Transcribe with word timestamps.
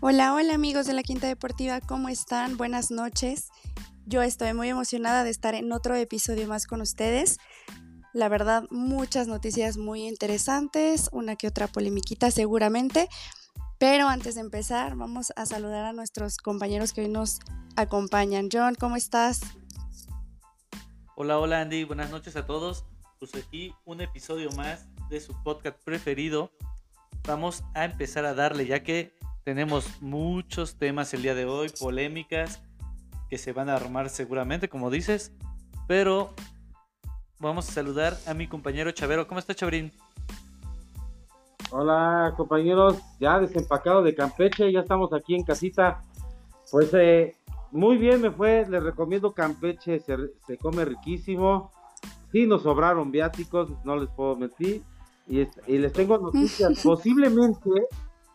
Hola, 0.00 0.32
hola 0.32 0.54
amigos 0.54 0.86
de 0.86 0.92
la 0.92 1.02
Quinta 1.02 1.26
Deportiva, 1.26 1.80
¿cómo 1.80 2.08
están? 2.08 2.56
Buenas 2.56 2.92
noches. 2.92 3.48
Yo 4.06 4.22
estoy 4.22 4.54
muy 4.54 4.68
emocionada 4.68 5.24
de 5.24 5.30
estar 5.30 5.56
en 5.56 5.72
otro 5.72 5.96
episodio 5.96 6.46
más 6.46 6.68
con 6.68 6.80
ustedes. 6.80 7.38
La 8.12 8.28
verdad, 8.28 8.62
muchas 8.70 9.26
noticias 9.26 9.76
muy 9.76 10.06
interesantes, 10.06 11.08
una 11.10 11.34
que 11.34 11.48
otra 11.48 11.66
polemiquita 11.66 12.30
seguramente. 12.30 13.08
Pero 13.78 14.06
antes 14.06 14.36
de 14.36 14.42
empezar, 14.42 14.94
vamos 14.94 15.32
a 15.34 15.46
saludar 15.46 15.84
a 15.84 15.92
nuestros 15.92 16.36
compañeros 16.36 16.92
que 16.92 17.00
hoy 17.00 17.08
nos 17.08 17.40
acompañan. 17.74 18.50
John, 18.52 18.76
¿cómo 18.76 18.94
estás? 18.94 19.40
Hola, 21.16 21.40
hola 21.40 21.60
Andy, 21.60 21.82
buenas 21.82 22.10
noches 22.10 22.36
a 22.36 22.46
todos. 22.46 22.84
Pues 23.18 23.34
aquí 23.34 23.74
un 23.84 24.00
episodio 24.00 24.52
más 24.52 24.86
de 25.10 25.20
su 25.20 25.34
podcast 25.42 25.76
preferido. 25.82 26.52
Vamos 27.24 27.64
a 27.74 27.84
empezar 27.84 28.24
a 28.26 28.34
darle, 28.34 28.64
ya 28.64 28.84
que 28.84 29.17
tenemos 29.48 30.02
muchos 30.02 30.74
temas 30.74 31.14
el 31.14 31.22
día 31.22 31.34
de 31.34 31.46
hoy, 31.46 31.70
polémicas 31.80 32.62
que 33.30 33.38
se 33.38 33.54
van 33.54 33.70
a 33.70 33.76
armar 33.76 34.10
seguramente, 34.10 34.68
como 34.68 34.90
dices. 34.90 35.32
Pero 35.86 36.34
vamos 37.40 37.66
a 37.66 37.72
saludar 37.72 38.14
a 38.26 38.34
mi 38.34 38.46
compañero 38.46 38.90
Chavero. 38.90 39.26
¿Cómo 39.26 39.40
está 39.40 39.54
Chabrín? 39.54 39.90
Hola 41.70 42.34
compañeros, 42.36 42.98
ya 43.18 43.40
desempacado 43.40 44.02
de 44.02 44.14
Campeche, 44.14 44.70
ya 44.70 44.80
estamos 44.80 45.14
aquí 45.14 45.34
en 45.34 45.44
casita. 45.44 46.02
Pues 46.70 46.92
eh, 46.92 47.34
muy 47.70 47.96
bien 47.96 48.20
me 48.20 48.30
fue, 48.30 48.66
les 48.68 48.82
recomiendo 48.82 49.32
Campeche, 49.32 49.98
se, 50.00 50.14
se 50.46 50.58
come 50.58 50.84
riquísimo. 50.84 51.72
Sí, 52.32 52.46
nos 52.46 52.64
sobraron 52.64 53.10
viáticos, 53.10 53.70
no 53.82 53.96
les 53.96 54.10
puedo 54.10 54.36
mentir. 54.36 54.82
Y, 55.26 55.40
y 55.66 55.78
les 55.78 55.94
tengo 55.94 56.18
noticias, 56.18 56.80
posiblemente 56.84 57.70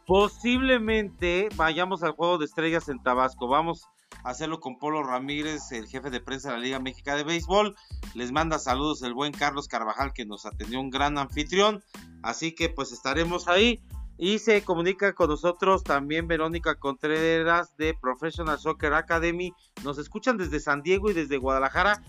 Posiblemente 0.05 1.47
vayamos 1.55 2.03
al 2.03 2.11
juego 2.11 2.37
de 2.37 2.45
estrellas 2.45 2.89
en 2.89 3.01
Tabasco. 3.01 3.47
Vamos 3.47 3.87
a 4.23 4.31
hacerlo 4.31 4.59
con 4.59 4.77
Polo 4.77 5.01
Ramírez, 5.01 5.71
el 5.71 5.87
jefe 5.87 6.09
de 6.09 6.19
prensa 6.19 6.49
de 6.49 6.55
la 6.55 6.61
Liga 6.61 6.79
México 6.79 7.15
de 7.15 7.23
Béisbol. 7.23 7.75
Les 8.13 8.33
manda 8.33 8.59
saludos 8.59 9.01
el 9.03 9.13
buen 9.13 9.31
Carlos 9.31 9.69
Carvajal, 9.69 10.11
que 10.13 10.25
nos 10.25 10.45
atendió 10.45 10.81
un 10.81 10.89
gran 10.89 11.17
anfitrión. 11.17 11.81
Así 12.21 12.53
que 12.53 12.67
pues 12.67 12.91
estaremos 12.91 13.47
ahí. 13.47 13.81
Y 14.17 14.39
se 14.39 14.61
comunica 14.63 15.13
con 15.13 15.29
nosotros 15.29 15.83
también 15.83 16.27
Verónica 16.27 16.75
Contreras 16.75 17.75
de 17.77 17.93
Professional 17.93 18.59
Soccer 18.59 18.93
Academy. 18.93 19.53
Nos 19.83 19.97
escuchan 19.97 20.37
desde 20.37 20.59
San 20.59 20.83
Diego 20.83 21.09
y 21.09 21.13
desde 21.13 21.37
Guadalajara. 21.37 22.03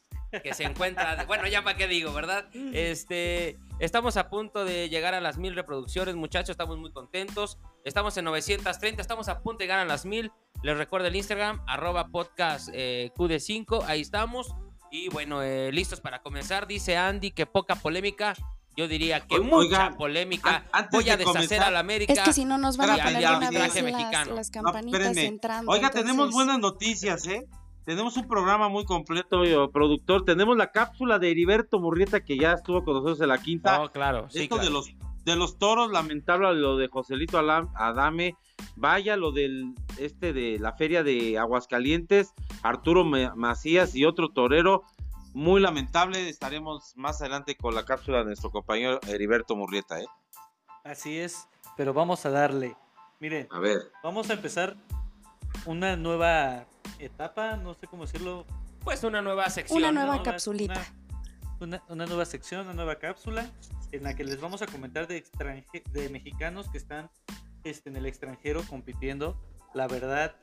que 0.43 0.55
se 0.55 0.65
encuentra. 0.65 1.25
bueno, 1.27 1.47
ya 1.49 1.63
para 1.63 1.77
qué 1.77 1.89
digo, 1.89 2.13
¿verdad? 2.13 2.49
Este. 2.73 3.59
Estamos 3.81 4.17
a 4.17 4.31
punto 4.31 4.65
de 4.65 4.89
llegar 4.89 5.15
a 5.15 5.21
las 5.21 5.37
mil 5.37 5.55
reproducciones, 5.57 6.15
muchachos. 6.15 6.51
Estamos 6.51 6.79
muy 6.79 6.93
contentos. 6.93 7.59
Estamos 7.85 8.17
en 8.17 8.25
930. 8.27 9.03
Estamos 9.03 9.29
a 9.29 9.43
punto 9.43 9.59
de 9.59 9.65
llegar 9.65 9.81
a 9.81 9.85
las 9.85 10.07
mil. 10.07 10.31
Les 10.63 10.77
recuerdo 10.79 11.09
el 11.09 11.17
Instagram, 11.17 11.63
arroba 11.67 12.07
podcast 12.09 12.69
eh, 12.73 13.11
QD5. 13.17 13.85
Ahí 13.87 14.01
estamos. 14.01 14.55
Y 14.95 15.09
bueno, 15.09 15.43
eh, 15.43 15.73
listos 15.73 16.01
para 16.01 16.23
comenzar. 16.23 16.69
Dice 16.69 16.97
Andy 16.97 17.33
que 17.33 17.47
poca 17.47 17.75
polémica. 17.75 18.33
Yo 18.77 18.87
diría 18.87 19.27
que 19.27 19.41
mucha 19.41 19.91
polémica. 19.91 20.67
Voy 20.93 21.11
a 21.11 21.17
deshacer 21.17 21.63
a 21.63 21.71
la 21.73 21.81
América. 21.81 22.13
Es 22.13 22.21
que 22.21 22.33
si 22.33 22.45
no 22.45 22.59
nos 22.59 22.77
van 22.77 22.91
a 22.91 23.03
poner 23.03 23.27
una 23.27 23.51
vez 23.51 23.75
las, 23.75 24.29
las 24.29 24.51
campanitas 24.53 25.17
entrando. 25.17 25.73
Oiga, 25.73 25.91
tenemos 25.91 26.31
buenas 26.31 26.61
noticias, 26.61 27.27
¿eh? 27.27 27.45
Tenemos 27.85 28.17
un 28.17 28.29
programa 28.29 28.69
muy 28.69 28.85
completo, 28.85 29.43
productor. 29.73 30.25
Tenemos 30.25 30.57
la 30.57 30.71
cápsula 30.71 31.19
de 31.19 31.33
Heriberto 31.33 31.81
Murrieta 31.81 32.25
que 32.25 32.39
ya 32.39 32.53
estuvo 32.53 32.85
con 32.85 32.95
nosotros 32.95 33.21
en 33.21 33.29
la 33.29 33.39
quinta. 33.39 33.83
Oh, 33.83 33.91
claro. 33.91 34.29
Sí, 34.31 34.45
Esto 34.45 34.59
de 34.59 34.71
los 34.71 34.95
de 35.25 35.37
los 35.37 35.59
toros, 35.59 35.91
lamentable 35.91 36.55
lo 36.55 36.77
de 36.77 36.89
Joselito 36.89 37.39
Adame. 37.39 38.37
Vaya 38.77 39.17
lo 39.17 39.33
del 39.33 39.75
este 39.99 40.33
de 40.33 40.59
la 40.59 40.73
feria 40.73 41.03
de 41.03 41.39
Aguascalientes, 41.39 42.33
Arturo 42.63 43.05
Macías 43.05 43.95
y 43.95 44.05
otro 44.05 44.31
torero. 44.31 44.85
Muy 45.33 45.61
lamentable, 45.61 46.29
estaremos 46.29 46.93
más 46.97 47.21
adelante 47.21 47.57
con 47.57 47.75
la 47.75 47.85
cápsula 47.85 48.19
de 48.19 48.27
nuestro 48.27 48.51
compañero 48.51 49.01
Heriberto 49.09 49.57
Murrieta, 49.57 50.01
¿eh? 50.01 50.07
Así 50.85 51.19
es, 51.19 51.49
pero 51.77 51.93
vamos 51.93 52.25
a 52.27 52.31
darle. 52.31 52.77
Miren, 53.19 53.49
a 53.51 53.59
ver. 53.59 53.91
vamos 54.03 54.31
a 54.31 54.35
empezar 54.35 54.77
una 55.67 55.97
nueva 55.97 56.67
etapa, 56.99 57.57
no 57.57 57.75
sé 57.75 57.87
cómo 57.87 58.05
decirlo. 58.05 58.45
Pues 58.81 59.03
una 59.03 59.23
nueva 59.23 59.49
sección. 59.49 59.79
Una 59.79 59.93
nueva 59.93 60.23
capsulita. 60.23 60.75
Una, 60.75 61.04
una, 61.61 62.07
nueva 62.07 62.25
sección, 62.25 62.63
una 62.63 62.75
nueva 62.75 62.99
cápsula 62.99 63.51
en 63.93 64.03
la 64.03 64.15
que 64.15 64.25
les 64.25 64.41
vamos 64.41 64.63
a 64.63 64.67
comentar 64.67 65.07
de, 65.07 65.25
de 65.93 66.09
mexicanos 66.09 66.69
que 66.69 66.79
están 66.79 67.11
este, 67.65 67.91
en 67.91 67.97
el 67.97 68.07
extranjero 68.07 68.63
compitiendo. 68.69 69.41
La 69.73 69.89
verdad, 69.89 70.37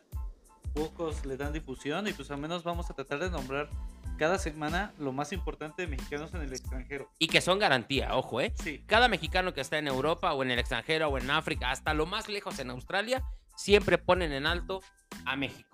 pocos 0.74 1.26
le 1.26 1.38
dan 1.38 1.54
difusión 1.54 2.08
y 2.08 2.14
pues 2.14 2.32
al 2.32 2.38
menos 2.38 2.64
vamos 2.64 2.90
a 2.90 2.94
tratar 2.94 3.20
de 3.20 3.30
nombrar 3.30 3.70
cada 4.18 4.38
semana 4.38 4.94
lo 5.00 5.12
más 5.12 5.32
importante 5.32 5.82
de 5.82 5.88
mexicanos 5.88 6.34
en 6.34 6.42
el 6.42 6.52
extranjero. 6.52 7.10
Y 7.18 7.28
que 7.28 7.42
son 7.42 7.60
garantía, 7.60 8.16
ojo, 8.16 8.40
¿eh? 8.42 8.54
Sí. 8.56 8.84
Cada 8.86 9.08
mexicano 9.08 9.54
que 9.54 9.62
está 9.62 9.78
en 9.78 9.88
Europa 9.88 10.34
o 10.34 10.44
en 10.44 10.52
el 10.52 10.60
extranjero 10.60 11.10
o 11.10 11.18
en 11.18 11.30
África, 11.32 11.72
hasta 11.72 11.94
lo 11.94 12.06
más 12.06 12.30
lejos 12.30 12.60
en 12.60 12.70
Australia, 12.70 13.24
siempre 13.56 13.98
ponen 13.98 14.32
en 14.32 14.46
alto 14.46 14.82
a 15.26 15.36
México. 15.36 15.70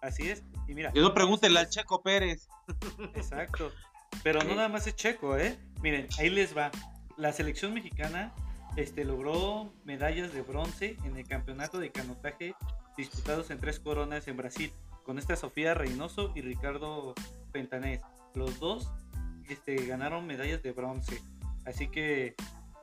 Así 0.00 0.28
es. 0.30 0.44
Y 0.66 0.74
mira. 0.74 0.92
Y 0.94 1.00
no 1.00 1.12
pregúntenle 1.12 1.60
al 1.60 1.68
Checo 1.68 2.02
Pérez. 2.02 2.48
Exacto. 3.14 3.70
Pero 4.22 4.42
no 4.42 4.54
nada 4.54 4.68
más 4.68 4.86
es 4.86 4.96
Checo, 4.96 5.36
¿eh? 5.36 5.58
Miren, 5.82 6.08
ahí 6.18 6.30
les 6.30 6.56
va 6.56 6.70
la 7.16 7.32
selección 7.32 7.74
mexicana 7.74 8.32
este, 8.76 9.04
logró 9.04 9.72
medallas 9.84 10.32
de 10.32 10.42
bronce 10.42 10.96
en 11.04 11.16
el 11.16 11.26
campeonato 11.26 11.78
de 11.78 11.90
canotaje 11.90 12.54
disputados 12.96 13.50
en 13.50 13.58
tres 13.58 13.80
coronas 13.80 14.28
en 14.28 14.36
Brasil, 14.36 14.72
con 15.04 15.18
esta 15.18 15.36
Sofía 15.36 15.74
Reynoso 15.74 16.32
y 16.34 16.40
Ricardo 16.40 17.14
Pentanés. 17.52 18.00
Los 18.34 18.60
dos 18.60 18.92
este, 19.48 19.74
ganaron 19.86 20.26
medallas 20.26 20.62
de 20.62 20.72
bronce. 20.72 21.20
Así 21.66 21.88
que 21.88 22.34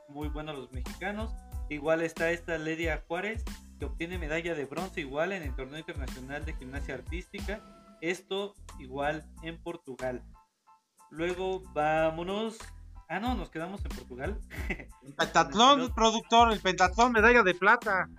muy 0.10 0.28
buenos 0.28 0.58
los 0.58 0.72
mexicanos. 0.72 1.34
Igual 1.70 2.02
está 2.02 2.32
esta 2.32 2.58
Ledia 2.58 3.04
Juárez, 3.08 3.44
que 3.80 3.86
obtiene 3.86 4.18
medalla 4.18 4.56
de 4.56 4.66
bronce 4.66 5.02
igual 5.02 5.32
en 5.32 5.44
el 5.44 5.56
torneo 5.56 5.80
internacional 5.80 6.46
de 6.46 6.54
gimnasia 6.54 6.96
artística. 6.96 7.62
Esto 8.02 8.56
igual 8.80 9.26
en 9.44 9.58
Portugal. 9.58 10.24
Luego 11.10 11.62
vámonos 11.74 12.58
Ah, 13.10 13.20
no, 13.20 13.36
nos 13.36 13.50
quedamos 13.50 13.84
en 13.86 13.90
Portugal. 13.90 14.38
El 15.04 15.14
pentatlón, 15.14 15.94
productor, 15.94 16.52
el 16.52 16.60
pentatlón, 16.60 17.14
medalla 17.14 17.42
de 17.42 17.56
plata. 17.56 18.10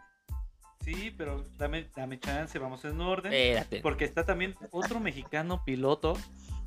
Sí, 0.82 1.14
pero 1.16 1.44
dame, 1.58 1.86
dame 1.94 2.18
chance, 2.18 2.58
vamos 2.58 2.82
en 2.86 2.98
orden. 2.98 3.30
Espérate. 3.30 3.82
Porque 3.82 4.06
está 4.06 4.24
también 4.24 4.56
otro 4.70 4.98
mexicano 5.00 5.62
piloto, 5.62 6.16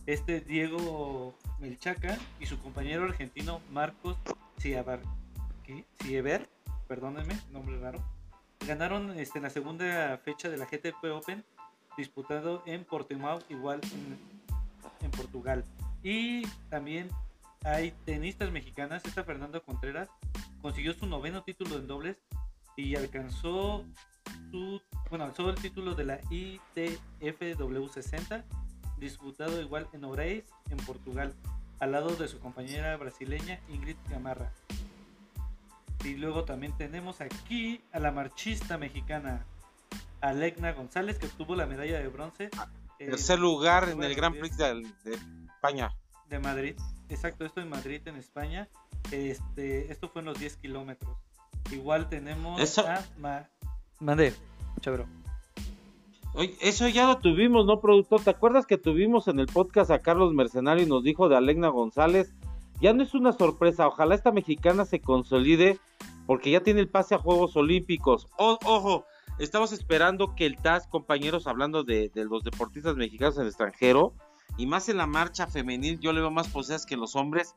este 0.05 0.41
Diego 0.41 1.35
Melchaca, 1.59 2.19
y 2.39 2.45
su 2.45 2.59
compañero 2.59 3.05
argentino 3.05 3.61
Marcos 3.71 4.15
Cieber, 4.59 4.99
Cieber 6.03 6.47
perdónenme, 6.87 7.39
nombre 7.51 7.79
raro. 7.79 8.03
Ganaron 8.67 9.17
este, 9.17 9.39
en 9.39 9.43
la 9.43 9.49
segunda 9.49 10.19
fecha 10.23 10.49
de 10.49 10.57
la 10.57 10.65
GTP 10.65 11.05
Open, 11.05 11.43
disputado 11.97 12.61
en 12.67 12.83
Portimao, 12.83 13.39
igual 13.49 13.79
en, 13.93 14.19
en 15.03 15.11
Portugal. 15.11 15.63
Y 16.03 16.47
también 16.69 17.09
hay 17.63 17.91
tenistas 18.05 18.51
mexicanas, 18.51 19.05
esta 19.05 19.23
Fernando 19.23 19.61
Contreras 19.63 20.09
consiguió 20.61 20.93
su 20.93 21.05
noveno 21.05 21.43
título 21.43 21.77
en 21.77 21.87
dobles 21.87 22.17
y 22.75 22.95
alcanzó 22.95 23.85
su, 24.49 24.81
bueno, 25.09 25.25
alzó 25.25 25.49
el 25.49 25.55
título 25.55 25.95
de 25.95 26.05
la 26.05 26.19
ITFW 26.29 27.87
60, 27.87 28.43
disputado 28.97 29.61
igual 29.61 29.87
en 29.93 30.05
Oreiz, 30.05 30.45
en 30.69 30.77
Portugal. 30.77 31.33
al 31.79 31.91
lado 31.91 32.15
de 32.15 32.27
su 32.27 32.39
compañera 32.39 32.95
brasileña 32.97 33.59
Ingrid 33.69 33.97
Gamarra. 34.07 34.51
Y 36.03 36.15
luego 36.15 36.45
también 36.45 36.75
tenemos 36.77 37.21
aquí 37.21 37.81
a 37.91 37.99
la 37.99 38.11
marchista 38.11 38.77
mexicana 38.77 39.45
Alegna 40.19 40.73
González, 40.73 41.17
que 41.17 41.25
obtuvo 41.25 41.55
la 41.55 41.65
medalla 41.65 41.99
de 41.99 42.07
bronce. 42.07 42.49
Eh, 42.99 43.07
Tercer 43.07 43.39
lugar 43.39 43.89
en 43.89 44.03
el 44.03 44.13
Gran 44.13 44.33
Prix 44.33 44.57
de, 44.57 44.83
España. 45.61 45.95
De 46.27 46.39
Madrid, 46.39 46.75
exacto, 47.09 47.45
esto 47.45 47.61
en 47.61 47.69
Madrid, 47.69 48.01
en 48.05 48.15
España. 48.15 48.67
Este, 49.11 49.91
esto 49.91 50.09
fue 50.09 50.21
en 50.21 50.25
los 50.25 50.39
10 50.39 50.57
kilómetros. 50.57 51.15
Igual 51.71 52.09
tenemos 52.09 52.59
Eso... 52.59 52.83
a... 52.87 53.47
Mande, 53.99 54.33
chabro. 54.79 55.05
Oye, 56.33 56.57
eso 56.61 56.87
ya 56.87 57.05
lo 57.05 57.19
tuvimos, 57.19 57.67
¿no, 57.67 57.79
productor? 57.79 58.21
¿Te 58.23 58.31
acuerdas 58.31 58.65
que 58.65 58.79
tuvimos 58.79 59.27
en 59.27 59.39
el 59.39 59.45
podcast 59.45 59.91
a 59.91 59.99
Carlos 59.99 60.33
Mercenario 60.33 60.83
y 60.83 60.89
nos 60.89 61.03
dijo 61.03 61.29
de 61.29 61.37
Alegna 61.37 61.67
González? 61.67 62.33
Ya 62.79 62.93
no 62.93 63.03
es 63.03 63.13
una 63.13 63.31
sorpresa, 63.31 63.87
ojalá 63.87 64.15
esta 64.15 64.31
mexicana 64.31 64.85
se 64.85 64.99
consolide 64.99 65.77
porque 66.25 66.49
ya 66.49 66.61
tiene 66.61 66.79
el 66.79 66.89
pase 66.89 67.13
a 67.13 67.19
Juegos 67.19 67.55
Olímpicos. 67.55 68.27
ojo, 68.37 69.05
estamos 69.37 69.73
esperando 69.73 70.33
que 70.33 70.47
el 70.47 70.55
TAS, 70.57 70.87
compañeros, 70.87 71.45
hablando 71.45 71.83
de, 71.83 72.09
los 72.15 72.43
deportistas 72.43 72.95
mexicanos 72.95 73.35
en 73.35 73.43
el 73.43 73.49
extranjero, 73.49 74.15
y 74.57 74.65
más 74.65 74.89
en 74.89 74.97
la 74.97 75.07
marcha 75.07 75.47
femenil, 75.47 75.99
yo 75.99 76.13
le 76.13 76.21
veo 76.21 76.31
más 76.31 76.47
poseas 76.47 76.85
que 76.85 76.97
los 76.97 77.15
hombres. 77.15 77.55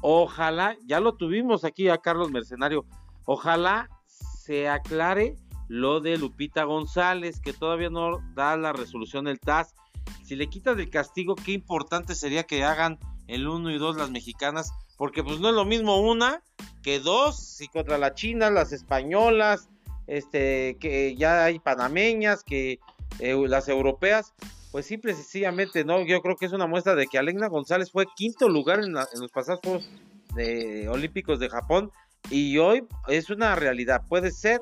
Ojalá, 0.00 0.76
ya 0.86 1.00
lo 1.00 1.14
tuvimos 1.14 1.64
aquí 1.64 1.88
a 1.88 1.98
Carlos 1.98 2.30
Mercenario, 2.30 2.84
ojalá 3.24 3.90
se 4.06 4.68
aclare 4.68 5.36
lo 5.68 6.00
de 6.00 6.16
Lupita 6.16 6.64
González, 6.64 7.40
que 7.40 7.52
todavía 7.52 7.90
no 7.90 8.18
da 8.34 8.56
la 8.56 8.72
resolución 8.72 9.26
del 9.26 9.38
TAS. 9.38 9.74
Si 10.24 10.34
le 10.34 10.48
quitas 10.48 10.76
el 10.78 10.90
castigo, 10.90 11.36
qué 11.36 11.52
importante 11.52 12.14
sería 12.14 12.44
que 12.44 12.64
hagan 12.64 12.98
el 13.28 13.46
1 13.46 13.70
y 13.70 13.78
2 13.78 13.96
las 13.96 14.10
mexicanas, 14.10 14.72
porque 14.96 15.22
pues 15.22 15.38
no 15.38 15.50
es 15.50 15.54
lo 15.54 15.64
mismo 15.64 16.00
una 16.00 16.42
que 16.82 16.98
dos, 16.98 17.60
y 17.60 17.68
contra 17.68 17.98
la 17.98 18.14
China, 18.14 18.50
las 18.50 18.72
españolas, 18.72 19.68
este, 20.06 20.76
que 20.80 21.14
ya 21.16 21.44
hay 21.44 21.58
panameñas, 21.58 22.42
que 22.42 22.80
eh, 23.18 23.36
las 23.46 23.68
europeas, 23.68 24.34
pues 24.72 24.86
simple 24.86 25.12
y 25.12 25.14
sencillamente, 25.14 25.84
no, 25.84 26.04
yo 26.04 26.20
creo 26.20 26.36
que 26.36 26.46
es 26.46 26.52
una 26.52 26.66
muestra 26.66 26.94
de 26.94 27.06
que 27.06 27.18
Alegna 27.18 27.48
González 27.48 27.90
fue 27.90 28.06
quinto 28.16 28.48
lugar 28.48 28.80
en, 28.80 28.96
en 28.96 29.20
los 29.20 29.30
pasados 29.32 29.60
Juegos 29.62 29.88
de, 30.34 30.88
Olímpicos 30.88 31.40
de 31.40 31.48
Japón, 31.48 31.90
y 32.28 32.58
hoy 32.58 32.84
es 33.08 33.30
una 33.30 33.56
realidad, 33.56 34.02
puede 34.08 34.30
ser 34.30 34.60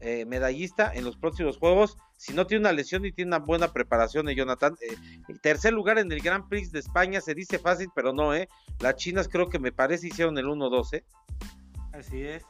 eh, 0.00 0.24
medallista 0.26 0.92
en 0.92 1.04
los 1.04 1.16
próximos 1.16 1.58
Juegos 1.58 1.96
si 2.16 2.32
no 2.32 2.46
tiene 2.46 2.62
una 2.62 2.72
lesión 2.72 3.04
y 3.04 3.12
tiene 3.12 3.30
una 3.30 3.38
buena 3.38 3.72
preparación 3.72 4.26
de 4.26 4.34
Jonathan. 4.34 4.76
Eh, 4.80 4.96
tercer 5.42 5.72
lugar 5.72 5.98
en 5.98 6.10
el 6.12 6.20
Grand 6.20 6.48
Prix 6.48 6.70
de 6.70 6.78
España 6.78 7.20
se 7.20 7.34
dice 7.34 7.58
fácil, 7.58 7.88
pero 7.94 8.12
no, 8.12 8.34
¿eh? 8.34 8.48
Las 8.80 8.96
chinas 8.96 9.28
creo 9.28 9.48
que 9.48 9.58
me 9.58 9.72
parece 9.72 10.06
hicieron 10.06 10.38
el 10.38 10.46
1-2, 10.46 10.94
¿eh? 10.94 11.04
Así 11.92 12.22
es. 12.22 12.44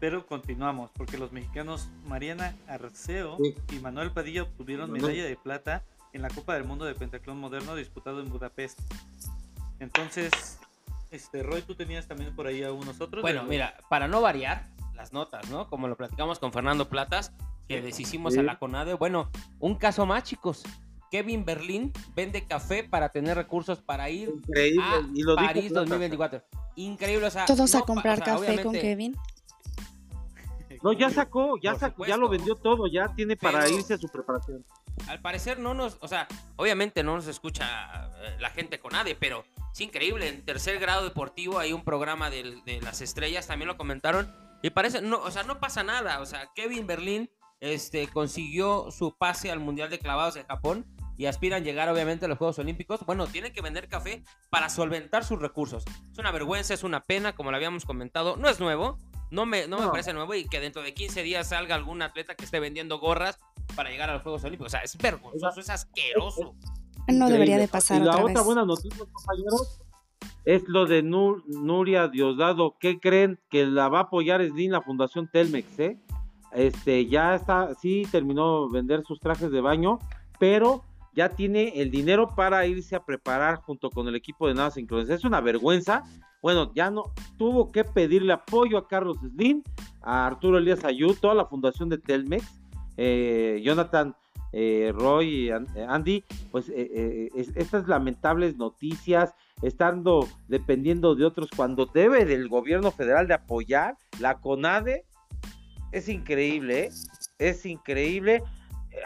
Pero 0.00 0.26
continuamos, 0.26 0.90
porque 0.94 1.18
los 1.18 1.32
mexicanos 1.32 1.90
Mariana 2.06 2.56
Arceo 2.66 3.36
y 3.70 3.78
Manuel 3.80 4.12
Padilla 4.12 4.44
obtuvieron 4.44 4.90
medalla 4.90 5.24
de 5.24 5.36
plata 5.36 5.84
en 6.12 6.22
la 6.22 6.28
Copa 6.28 6.54
del 6.54 6.64
Mundo 6.64 6.84
de 6.84 6.94
Pentaclón 6.94 7.38
Moderno 7.38 7.74
disputado 7.74 8.20
en 8.20 8.28
Budapest. 8.28 8.80
Entonces, 9.80 10.58
este 11.10 11.42
Roy, 11.42 11.62
tú 11.62 11.74
tenías 11.74 12.06
también 12.06 12.34
por 12.34 12.46
ahí 12.46 12.62
a 12.62 12.72
unos 12.72 13.00
otros. 13.00 13.22
Bueno, 13.22 13.44
mira, 13.44 13.76
para 13.88 14.08
no 14.08 14.20
variar, 14.20 14.66
las 14.94 15.12
notas, 15.12 15.48
¿no? 15.48 15.68
Como 15.68 15.88
lo 15.88 15.96
platicamos 15.96 16.38
con 16.38 16.52
Fernando 16.52 16.88
Platas, 16.88 17.32
que 17.68 17.80
deshicimos 17.80 18.36
a 18.36 18.42
la 18.42 18.58
CONADE. 18.58 18.94
Bueno, 18.94 19.30
un 19.60 19.76
caso 19.76 20.06
más, 20.06 20.24
chicos. 20.24 20.64
Kevin 21.10 21.44
Berlín 21.44 21.92
vende 22.14 22.44
café 22.44 22.84
para 22.84 23.08
tener 23.08 23.36
recursos 23.36 23.80
para 23.80 24.10
ir 24.10 24.30
a 24.78 25.36
París 25.36 25.72
2024. 25.72 26.42
Increíble, 26.76 27.26
o 27.26 27.30
sea, 27.30 27.46
todos 27.46 27.74
a 27.74 27.82
comprar 27.82 28.22
café 28.22 28.62
con 28.62 28.72
Kevin. 28.72 29.16
No, 30.82 30.92
ya 30.92 31.10
sacó, 31.10 31.58
ya 31.60 31.74
sacó, 31.76 32.04
ya 32.04 32.16
lo 32.16 32.28
vendió 32.28 32.54
todo, 32.54 32.86
ya 32.86 33.08
tiene 33.14 33.36
para 33.36 33.68
irse 33.68 33.94
a 33.94 33.98
su 33.98 34.08
preparación. 34.08 34.64
Al 35.08 35.20
parecer 35.20 35.58
no 35.58 35.74
nos, 35.74 35.96
o 36.00 36.08
sea, 36.08 36.28
obviamente 36.56 37.02
no 37.02 37.16
nos 37.16 37.26
escucha 37.26 38.10
eh, 38.22 38.36
la 38.38 38.50
gente 38.50 38.78
con 38.78 38.92
nadie, 38.92 39.14
pero 39.14 39.44
es 39.72 39.80
increíble. 39.80 40.28
En 40.28 40.44
tercer 40.44 40.78
grado 40.78 41.04
deportivo 41.04 41.58
hay 41.58 41.72
un 41.72 41.84
programa 41.84 42.30
de, 42.30 42.80
las 42.82 43.00
estrellas, 43.00 43.46
también 43.46 43.68
lo 43.68 43.76
comentaron 43.76 44.32
y 44.62 44.70
parece, 44.70 45.00
no, 45.00 45.18
o 45.18 45.30
sea, 45.30 45.44
no 45.44 45.60
pasa 45.60 45.82
nada. 45.82 46.20
O 46.20 46.26
sea, 46.26 46.50
Kevin 46.54 46.86
Berlín 46.86 47.30
este, 47.60 48.08
consiguió 48.08 48.90
su 48.90 49.16
pase 49.16 49.50
al 49.50 49.60
Mundial 49.60 49.90
de 49.90 49.98
Clavados 49.98 50.36
en 50.36 50.46
Japón 50.46 50.86
y 51.16 51.26
aspiran 51.26 51.64
llegar 51.64 51.88
obviamente 51.88 52.26
a 52.26 52.28
los 52.28 52.38
Juegos 52.38 52.58
Olímpicos. 52.58 53.04
Bueno, 53.04 53.26
tienen 53.26 53.52
que 53.52 53.60
vender 53.60 53.88
café 53.88 54.22
para 54.50 54.68
solventar 54.68 55.24
sus 55.24 55.40
recursos. 55.40 55.84
Es 56.12 56.18
una 56.18 56.30
vergüenza, 56.30 56.74
es 56.74 56.84
una 56.84 57.02
pena, 57.02 57.34
como 57.34 57.50
lo 57.50 57.56
habíamos 57.56 57.84
comentado. 57.84 58.36
No 58.36 58.48
es 58.48 58.60
nuevo, 58.60 58.98
no 59.30 59.46
me, 59.46 59.66
no, 59.66 59.78
me 59.78 59.88
parece 59.88 60.12
nuevo 60.12 60.34
y 60.34 60.46
que 60.46 60.60
dentro 60.60 60.82
de 60.82 60.94
15 60.94 61.22
días 61.22 61.48
salga 61.48 61.74
algún 61.74 62.02
atleta 62.02 62.34
que 62.34 62.44
esté 62.44 62.60
vendiendo 62.60 62.98
gorras 62.98 63.38
para 63.74 63.90
llegar 63.90 64.10
a 64.10 64.14
los 64.14 64.22
Juegos 64.22 64.44
Olímpicos. 64.44 64.68
O 64.68 64.70
sea, 64.70 64.80
es 64.80 64.96
vergonzoso, 64.96 65.60
es 65.60 65.70
asqueroso. 65.70 66.54
No 67.08 67.28
debería 67.28 67.58
de 67.58 67.68
pasar. 67.68 68.00
Y 68.00 68.04
la 68.04 68.22
otra 68.22 68.42
buena 68.42 68.64
noticia, 68.64 69.04
compañeros, 69.12 69.80
es 70.44 70.62
lo 70.66 70.86
de 70.86 71.02
Nuria 71.02 72.08
Diosdado. 72.08 72.76
¿Qué 72.78 72.98
creen? 72.98 73.38
Que 73.50 73.66
la 73.66 73.88
va 73.88 73.98
a 73.98 74.02
apoyar 74.04 74.46
Slim, 74.46 74.72
la 74.72 74.82
Fundación 74.82 75.28
Telmex, 75.30 75.78
¿eh? 75.78 75.98
Este, 76.52 77.06
ya 77.06 77.34
está, 77.34 77.74
sí 77.74 78.06
terminó 78.10 78.70
vender 78.70 79.02
sus 79.04 79.20
trajes 79.20 79.50
de 79.50 79.60
baño, 79.60 79.98
pero 80.38 80.82
ya 81.18 81.30
tiene 81.30 81.72
el 81.74 81.90
dinero 81.90 82.28
para 82.36 82.64
irse 82.64 82.94
a 82.94 83.04
preparar 83.04 83.56
junto 83.56 83.90
con 83.90 84.06
el 84.06 84.14
equipo 84.14 84.46
de 84.46 84.54
nada 84.54 84.70
sincronizadas. 84.70 85.18
Es 85.18 85.24
una 85.24 85.40
vergüenza. 85.40 86.04
Bueno, 86.40 86.72
ya 86.76 86.92
no 86.92 87.12
tuvo 87.36 87.72
que 87.72 87.82
pedirle 87.82 88.32
apoyo 88.32 88.78
a 88.78 88.86
Carlos 88.86 89.16
Slim, 89.18 89.64
a 90.00 90.28
Arturo 90.28 90.58
Elías 90.58 90.84
Ayú, 90.84 91.16
toda 91.20 91.34
la 91.34 91.46
fundación 91.46 91.88
de 91.88 91.98
Telmex, 91.98 92.44
eh, 92.96 93.60
Jonathan 93.64 94.14
eh, 94.52 94.92
Roy, 94.94 95.50
Andy, 95.88 96.22
pues 96.52 96.70
eh, 96.72 97.30
estas 97.34 97.88
lamentables 97.88 98.56
noticias, 98.56 99.34
estando 99.62 100.28
dependiendo 100.46 101.16
de 101.16 101.24
otros 101.24 101.48
cuando 101.56 101.86
debe 101.86 102.26
del 102.26 102.48
gobierno 102.48 102.92
federal 102.92 103.26
de 103.26 103.34
apoyar 103.34 103.96
la 104.20 104.38
CONADE. 104.38 105.04
Es 105.90 106.08
increíble, 106.08 106.84
¿eh? 106.84 106.90
es 107.40 107.66
increíble. 107.66 108.44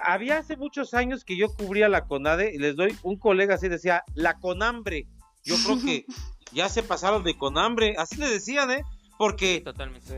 Había 0.04 0.38
hace 0.38 0.56
muchos 0.56 0.94
años 0.94 1.24
que 1.24 1.36
yo 1.36 1.48
cubría 1.48 1.88
la 1.88 2.06
CONADE 2.06 2.54
y 2.54 2.58
les 2.58 2.76
doy 2.76 2.96
un 3.02 3.16
colega 3.16 3.54
así 3.54 3.68
decía, 3.68 4.04
la 4.14 4.38
CONAMBRE. 4.38 5.06
Yo 5.44 5.56
creo 5.64 5.80
que 5.80 6.06
ya 6.52 6.68
se 6.68 6.82
pasaron 6.82 7.24
de 7.24 7.36
CONAMBRE, 7.36 7.94
así 7.98 8.16
le 8.16 8.28
decían, 8.28 8.70
¿eh? 8.70 8.84
Porque 9.18 9.62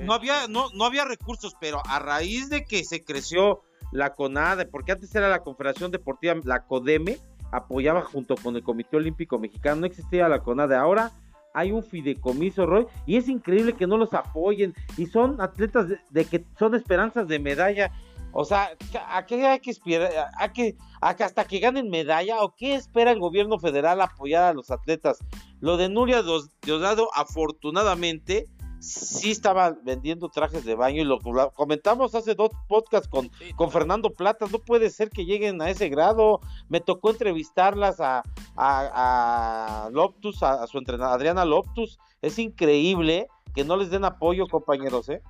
no 0.02 0.14
había 0.14 0.48
no, 0.48 0.70
no 0.74 0.84
había 0.84 1.04
recursos, 1.04 1.54
pero 1.60 1.82
a 1.86 1.98
raíz 1.98 2.48
de 2.48 2.64
que 2.64 2.84
se 2.84 3.04
creció 3.04 3.62
la 3.92 4.14
CONADE, 4.14 4.66
porque 4.66 4.92
antes 4.92 5.14
era 5.14 5.28
la 5.28 5.42
Confederación 5.42 5.90
Deportiva, 5.90 6.34
la 6.44 6.66
CODEME, 6.66 7.18
apoyaba 7.52 8.02
junto 8.02 8.34
con 8.36 8.56
el 8.56 8.62
Comité 8.62 8.96
Olímpico 8.96 9.38
Mexicano, 9.38 9.82
no 9.82 9.86
existía 9.86 10.28
la 10.28 10.40
CONADE 10.40 10.74
ahora, 10.74 11.12
hay 11.54 11.70
un 11.70 11.84
fideicomiso, 11.84 12.66
Roy, 12.66 12.86
y 13.06 13.16
es 13.16 13.28
increíble 13.28 13.74
que 13.74 13.86
no 13.86 13.96
los 13.96 14.12
apoyen, 14.12 14.74
y 14.96 15.06
son 15.06 15.40
atletas 15.40 15.86
de, 16.10 16.24
que 16.24 16.44
son 16.58 16.74
esperanzas 16.74 17.28
de 17.28 17.38
medalla, 17.38 17.92
o 18.34 18.44
sea, 18.44 18.76
¿a 19.08 19.24
qué 19.26 19.46
hay 19.46 19.60
que 19.60 19.70
esperar? 19.70 20.10
¿A 20.38 20.52
que, 20.52 20.76
hasta 21.00 21.44
que 21.44 21.60
ganen 21.60 21.88
medalla? 21.88 22.42
¿O 22.42 22.54
qué 22.56 22.74
espera 22.74 23.12
el 23.12 23.20
gobierno 23.20 23.60
federal 23.60 24.00
apoyar 24.00 24.42
a 24.42 24.52
los 24.52 24.72
atletas? 24.72 25.18
Lo 25.60 25.76
de 25.76 25.88
Nuria 25.88 26.22
Diosdado, 26.62 27.08
afortunadamente, 27.14 28.46
sí 28.80 29.30
estaba 29.30 29.76
vendiendo 29.84 30.28
trajes 30.28 30.64
de 30.64 30.74
baño 30.74 31.00
y 31.00 31.04
lo, 31.04 31.20
comentamos 31.54 32.16
hace 32.16 32.34
dos 32.34 32.50
podcasts 32.68 33.08
con, 33.08 33.30
con 33.56 33.70
Fernando 33.70 34.10
Plata, 34.10 34.46
no 34.50 34.58
puede 34.58 34.90
ser 34.90 35.10
que 35.10 35.24
lleguen 35.24 35.62
a 35.62 35.70
ese 35.70 35.88
grado, 35.88 36.40
me 36.68 36.80
tocó 36.80 37.10
entrevistarlas 37.10 38.00
a, 38.00 38.22
a, 38.56 39.88
Loptus, 39.92 40.42
a, 40.42 40.66
su 40.66 40.78
entrenadora 40.78 41.14
Adriana 41.14 41.44
Loptus, 41.44 41.98
es 42.20 42.38
increíble 42.38 43.28
que 43.54 43.64
no 43.64 43.76
les 43.76 43.90
den 43.90 44.04
apoyo 44.04 44.48
compañeros, 44.48 45.08
¿eh? 45.08 45.22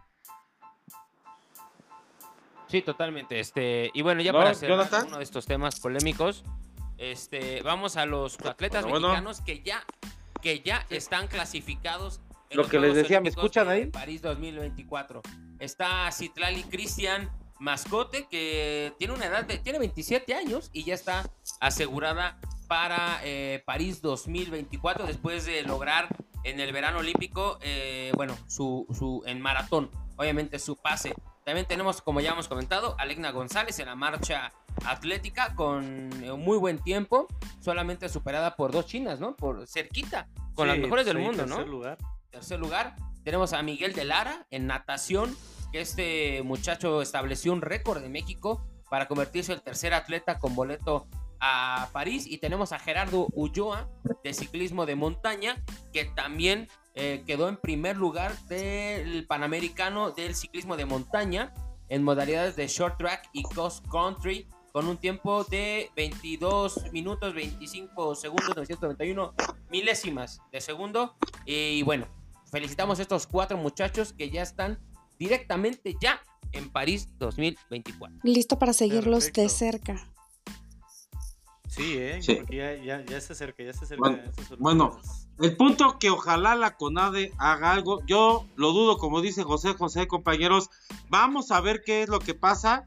Sí, 2.74 2.82
totalmente, 2.82 3.38
este, 3.38 3.92
y 3.94 4.02
bueno, 4.02 4.20
ya 4.20 4.32
para 4.32 4.50
hacer 4.50 4.72
uno 4.72 5.18
de 5.18 5.22
estos 5.22 5.46
temas 5.46 5.78
polémicos, 5.78 6.42
este, 6.98 7.62
vamos 7.62 7.96
a 7.96 8.04
los 8.04 8.36
atletas 8.40 8.84
mexicanos 8.84 9.40
que 9.42 9.62
ya 9.62 9.84
que 10.42 10.58
ya 10.58 10.84
están 10.90 11.28
clasificados 11.28 12.20
lo 12.50 12.66
que 12.68 12.80
les 12.80 12.96
decía, 12.96 13.20
¿me 13.20 13.28
escuchan 13.28 13.68
ahí? 13.68 13.86
París 13.86 14.22
2024. 14.22 15.22
Está 15.60 16.10
Citlali 16.10 16.64
Cristian 16.64 17.30
Mascote, 17.60 18.26
que 18.28 18.92
tiene 18.98 19.14
una 19.14 19.26
edad 19.26 19.44
de, 19.44 19.58
tiene 19.58 19.78
27 19.78 20.34
años 20.34 20.70
y 20.72 20.82
ya 20.82 20.94
está 20.94 21.30
asegurada 21.60 22.40
para 22.66 23.20
eh, 23.22 23.62
París 23.64 24.02
2024 24.02 25.06
después 25.06 25.46
de 25.46 25.62
lograr 25.62 26.08
en 26.42 26.58
el 26.58 26.72
verano 26.72 26.98
olímpico, 26.98 27.56
eh, 27.62 28.10
bueno, 28.16 28.36
su, 28.48 28.84
su, 28.98 29.22
en 29.26 29.40
maratón, 29.40 29.92
obviamente 30.16 30.58
su 30.58 30.74
pase. 30.74 31.14
También 31.44 31.66
tenemos, 31.66 32.00
como 32.00 32.20
ya 32.20 32.32
hemos 32.32 32.48
comentado, 32.48 32.96
Alegna 32.98 33.30
González 33.30 33.78
en 33.78 33.86
la 33.86 33.94
marcha 33.94 34.52
atlética 34.84 35.54
con 35.54 36.08
muy 36.40 36.56
buen 36.56 36.78
tiempo, 36.78 37.28
solamente 37.60 38.08
superada 38.08 38.56
por 38.56 38.72
dos 38.72 38.86
chinas, 38.86 39.20
¿no? 39.20 39.36
Por 39.36 39.66
cerquita 39.66 40.28
con 40.54 40.68
las 40.68 40.78
mejores 40.78 41.04
del 41.04 41.18
mundo, 41.18 41.46
¿no? 41.46 41.56
tercer 41.56 41.68
lugar. 41.68 41.98
tercer 42.30 42.58
lugar, 42.58 42.96
tenemos 43.24 43.52
a 43.52 43.62
Miguel 43.62 43.92
de 43.92 44.04
Lara 44.04 44.46
en 44.50 44.66
natación, 44.66 45.36
que 45.72 45.80
este 45.80 46.42
muchacho 46.44 47.02
estableció 47.02 47.52
un 47.52 47.60
récord 47.60 48.00
de 48.00 48.08
México 48.08 48.64
para 48.88 49.08
convertirse 49.08 49.52
en 49.52 49.58
el 49.58 49.64
tercer 49.64 49.92
atleta 49.92 50.38
con 50.38 50.54
boleto 50.54 51.08
a 51.40 51.88
París. 51.92 52.26
Y 52.28 52.38
tenemos 52.38 52.72
a 52.72 52.78
Gerardo 52.78 53.26
Ulloa 53.32 53.88
de 54.22 54.32
ciclismo 54.32 54.86
de 54.86 54.94
montaña, 54.94 55.62
que 55.92 56.04
también 56.04 56.68
eh, 56.94 57.22
quedó 57.26 57.48
en 57.48 57.56
primer 57.56 57.96
lugar 57.96 58.38
del 58.46 59.26
Panamericano 59.26 60.12
del 60.12 60.34
ciclismo 60.34 60.76
de 60.76 60.84
montaña 60.84 61.52
en 61.88 62.02
modalidades 62.02 62.56
de 62.56 62.66
short 62.68 62.98
track 62.98 63.28
y 63.32 63.42
cross 63.42 63.82
country 63.90 64.46
con 64.72 64.88
un 64.88 64.96
tiempo 64.96 65.44
de 65.44 65.90
22 65.96 66.92
minutos 66.92 67.34
25 67.34 68.14
segundos 68.14 68.56
991 68.56 69.34
milésimas 69.70 70.40
de 70.52 70.60
segundo 70.60 71.16
y 71.44 71.82
bueno 71.82 72.06
felicitamos 72.50 72.98
a 72.98 73.02
estos 73.02 73.26
cuatro 73.26 73.56
muchachos 73.56 74.12
que 74.12 74.30
ya 74.30 74.42
están 74.42 74.78
directamente 75.18 75.94
ya 76.00 76.20
en 76.52 76.70
París 76.70 77.08
2024 77.18 78.20
Listo 78.22 78.58
para 78.58 78.72
seguirlos 78.72 79.32
de 79.32 79.48
cerca. 79.48 79.96
Sí, 81.74 81.96
¿eh? 81.98 82.22
Sí. 82.22 82.36
Porque 82.36 82.56
ya, 82.56 82.74
ya, 82.76 83.04
ya 83.04 83.20
se 83.20 83.32
acerca, 83.32 83.64
ya 83.64 83.72
se 83.72 83.84
acerca. 83.84 84.22
Bueno. 84.58 85.00
El 85.38 85.56
punto 85.56 85.98
que 85.98 86.10
ojalá 86.10 86.54
la 86.54 86.76
CONADE 86.76 87.32
haga 87.38 87.72
algo, 87.72 88.00
yo 88.06 88.46
lo 88.54 88.72
dudo, 88.72 88.98
como 88.98 89.20
dice 89.20 89.42
José 89.42 89.74
José, 89.74 90.06
compañeros, 90.06 90.70
vamos 91.08 91.50
a 91.50 91.60
ver 91.60 91.82
qué 91.84 92.02
es 92.02 92.08
lo 92.08 92.20
que 92.20 92.34
pasa, 92.34 92.84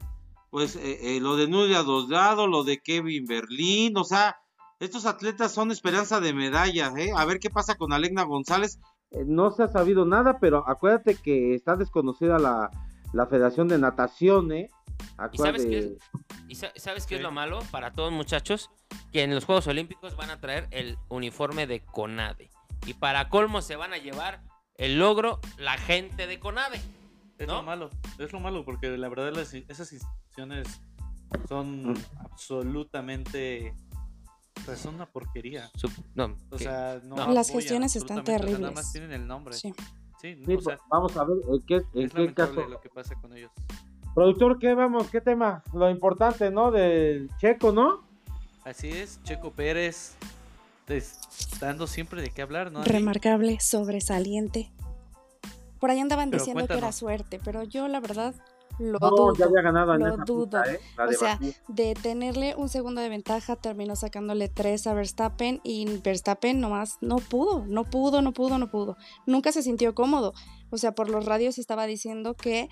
pues 0.50 0.76
eh, 0.76 1.16
eh, 1.16 1.20
lo 1.20 1.36
de 1.36 1.46
Nuria 1.46 1.82
Dosdado, 1.82 2.46
lo 2.46 2.64
de 2.64 2.78
Kevin 2.78 3.26
Berlín, 3.26 3.96
o 3.98 4.04
sea, 4.04 4.36
estos 4.80 5.04
atletas 5.04 5.52
son 5.52 5.70
esperanza 5.70 6.20
de 6.20 6.32
medallas, 6.32 6.96
¿eh? 6.96 7.12
a 7.14 7.24
ver 7.26 7.38
qué 7.38 7.50
pasa 7.50 7.74
con 7.74 7.92
Alegna 7.92 8.22
González, 8.24 8.78
Eh, 9.10 9.24
no 9.26 9.50
se 9.50 9.62
ha 9.62 9.68
sabido 9.68 10.04
nada, 10.04 10.38
pero 10.38 10.68
acuérdate 10.68 11.16
que 11.16 11.54
está 11.54 11.76
desconocida 11.76 12.38
la, 12.38 12.70
la 13.12 13.26
Federación 13.26 13.68
de 13.68 13.78
Natación, 13.78 14.52
¿eh? 14.52 14.70
¿Y 15.32 15.38
sabes 15.38 15.64
qué 15.66 15.78
es? 15.78 15.88
¿Y 16.48 16.54
sa- 16.54 16.72
sabes 16.76 17.06
qué 17.06 17.16
es 17.16 17.22
lo 17.22 17.30
malo 17.30 17.60
para 17.70 17.92
todos 17.92 18.12
muchachos? 18.12 18.70
Que 19.12 19.22
en 19.22 19.34
los 19.34 19.44
Juegos 19.44 19.66
Olímpicos 19.66 20.16
van 20.16 20.30
a 20.30 20.40
traer 20.40 20.66
el 20.70 20.96
uniforme 21.08 21.66
de 21.66 21.80
CONADE. 21.80 22.50
Y 22.86 22.94
para 22.94 23.28
colmo 23.28 23.62
se 23.62 23.76
van 23.76 23.92
a 23.92 23.98
llevar 23.98 24.42
el 24.76 24.98
logro 24.98 25.40
la 25.58 25.76
gente 25.78 26.26
de 26.26 26.38
CONADE. 26.38 26.80
Es 27.38 27.46
lo 27.46 27.62
malo, 27.62 27.90
es 28.18 28.32
lo 28.32 28.40
malo, 28.40 28.64
porque 28.64 28.96
la 28.98 29.08
verdad 29.08 29.32
las- 29.32 29.54
esas 29.54 29.92
instituciones 29.92 30.80
son 31.48 31.92
Mm. 31.92 31.96
absolutamente. 32.20 33.74
o 34.60 34.60
sea, 34.64 34.76
son 34.76 34.96
una 34.96 35.06
porquería. 35.06 35.70
Su- 35.76 35.90
no, 36.16 36.36
O 36.50 36.56
que- 36.56 36.64
sea, 36.64 37.00
no 37.04 37.14
No. 37.16 37.32
Las 37.32 37.48
gestiones 37.50 37.94
están 37.94 38.24
sea, 38.26 38.34
Nada 38.34 38.38
terribles. 38.46 38.74
más 38.74 38.92
tienen 38.92 39.12
el 39.12 39.26
nombre. 39.26 39.54
Sí, 39.54 39.72
Sí. 40.20 40.36
Sí, 40.44 40.54
o 40.54 40.60
sea, 40.60 40.78
vamos 40.88 41.16
a 41.16 41.24
ver 41.24 41.36
en 41.48 41.62
qué, 41.62 41.76
en 41.94 42.06
es 42.06 42.12
qué 42.12 42.34
caso. 42.34 42.66
lo 42.68 42.80
que 42.80 42.88
pasa 42.88 43.14
con 43.16 43.36
ellos. 43.36 43.50
Productor, 44.14 44.58
¿qué 44.58 44.74
vamos? 44.74 45.08
¿Qué 45.10 45.20
tema? 45.20 45.62
Lo 45.72 45.88
importante, 45.90 46.50
¿no? 46.50 46.70
Del 46.72 47.30
checo, 47.38 47.70
¿no? 47.72 48.02
Así 48.64 48.88
es, 48.88 49.20
Checo 49.22 49.52
Pérez 49.52 50.14
des- 50.88 51.18
dando 51.60 51.86
siempre 51.86 52.20
de 52.20 52.30
qué 52.30 52.42
hablar, 52.42 52.72
¿no? 52.72 52.82
Remarcable, 52.84 53.60
sobresaliente. 53.60 54.70
Por 55.78 55.90
ahí 55.90 56.00
andaban 56.00 56.30
Pero 56.30 56.42
diciendo 56.42 56.66
que 56.66 56.74
era 56.76 56.90
suerte, 56.90 57.40
pero 57.44 57.62
yo 57.62 57.86
la 57.86 58.00
verdad 58.00 58.34
lo 58.78 58.98
No, 59.00 59.10
dudo. 59.10 59.34
ya 59.34 59.46
había 59.46 59.62
ganado 59.62 59.94
en 59.94 60.00
lo 60.00 60.14
esa 60.14 60.24
dudo. 60.24 60.44
pista, 60.62 60.72
¿eh? 60.72 60.80
O 61.08 61.12
sea, 61.12 61.34
Bakú. 61.36 61.52
De 61.68 61.94
tenerle 61.94 62.54
un 62.56 62.68
segundo 62.68 63.00
de 63.00 63.08
ventaja, 63.08 63.56
terminó 63.56 63.96
sacándole 63.96 64.48
tres 64.48 64.86
a 64.86 64.94
Verstappen 64.94 65.60
y 65.64 65.86
Verstappen 65.98 66.60
nomás 66.60 66.98
no 67.00 67.16
pudo, 67.16 67.64
no 67.66 67.84
pudo, 67.84 68.22
no 68.22 68.32
pudo, 68.32 68.58
no 68.58 68.70
pudo. 68.70 68.96
Nunca 69.26 69.52
se 69.52 69.62
sintió 69.62 69.94
cómodo. 69.94 70.32
O 70.70 70.78
sea, 70.78 70.92
por 70.92 71.08
los 71.10 71.24
radios 71.24 71.58
estaba 71.58 71.86
diciendo 71.86 72.34
que 72.34 72.68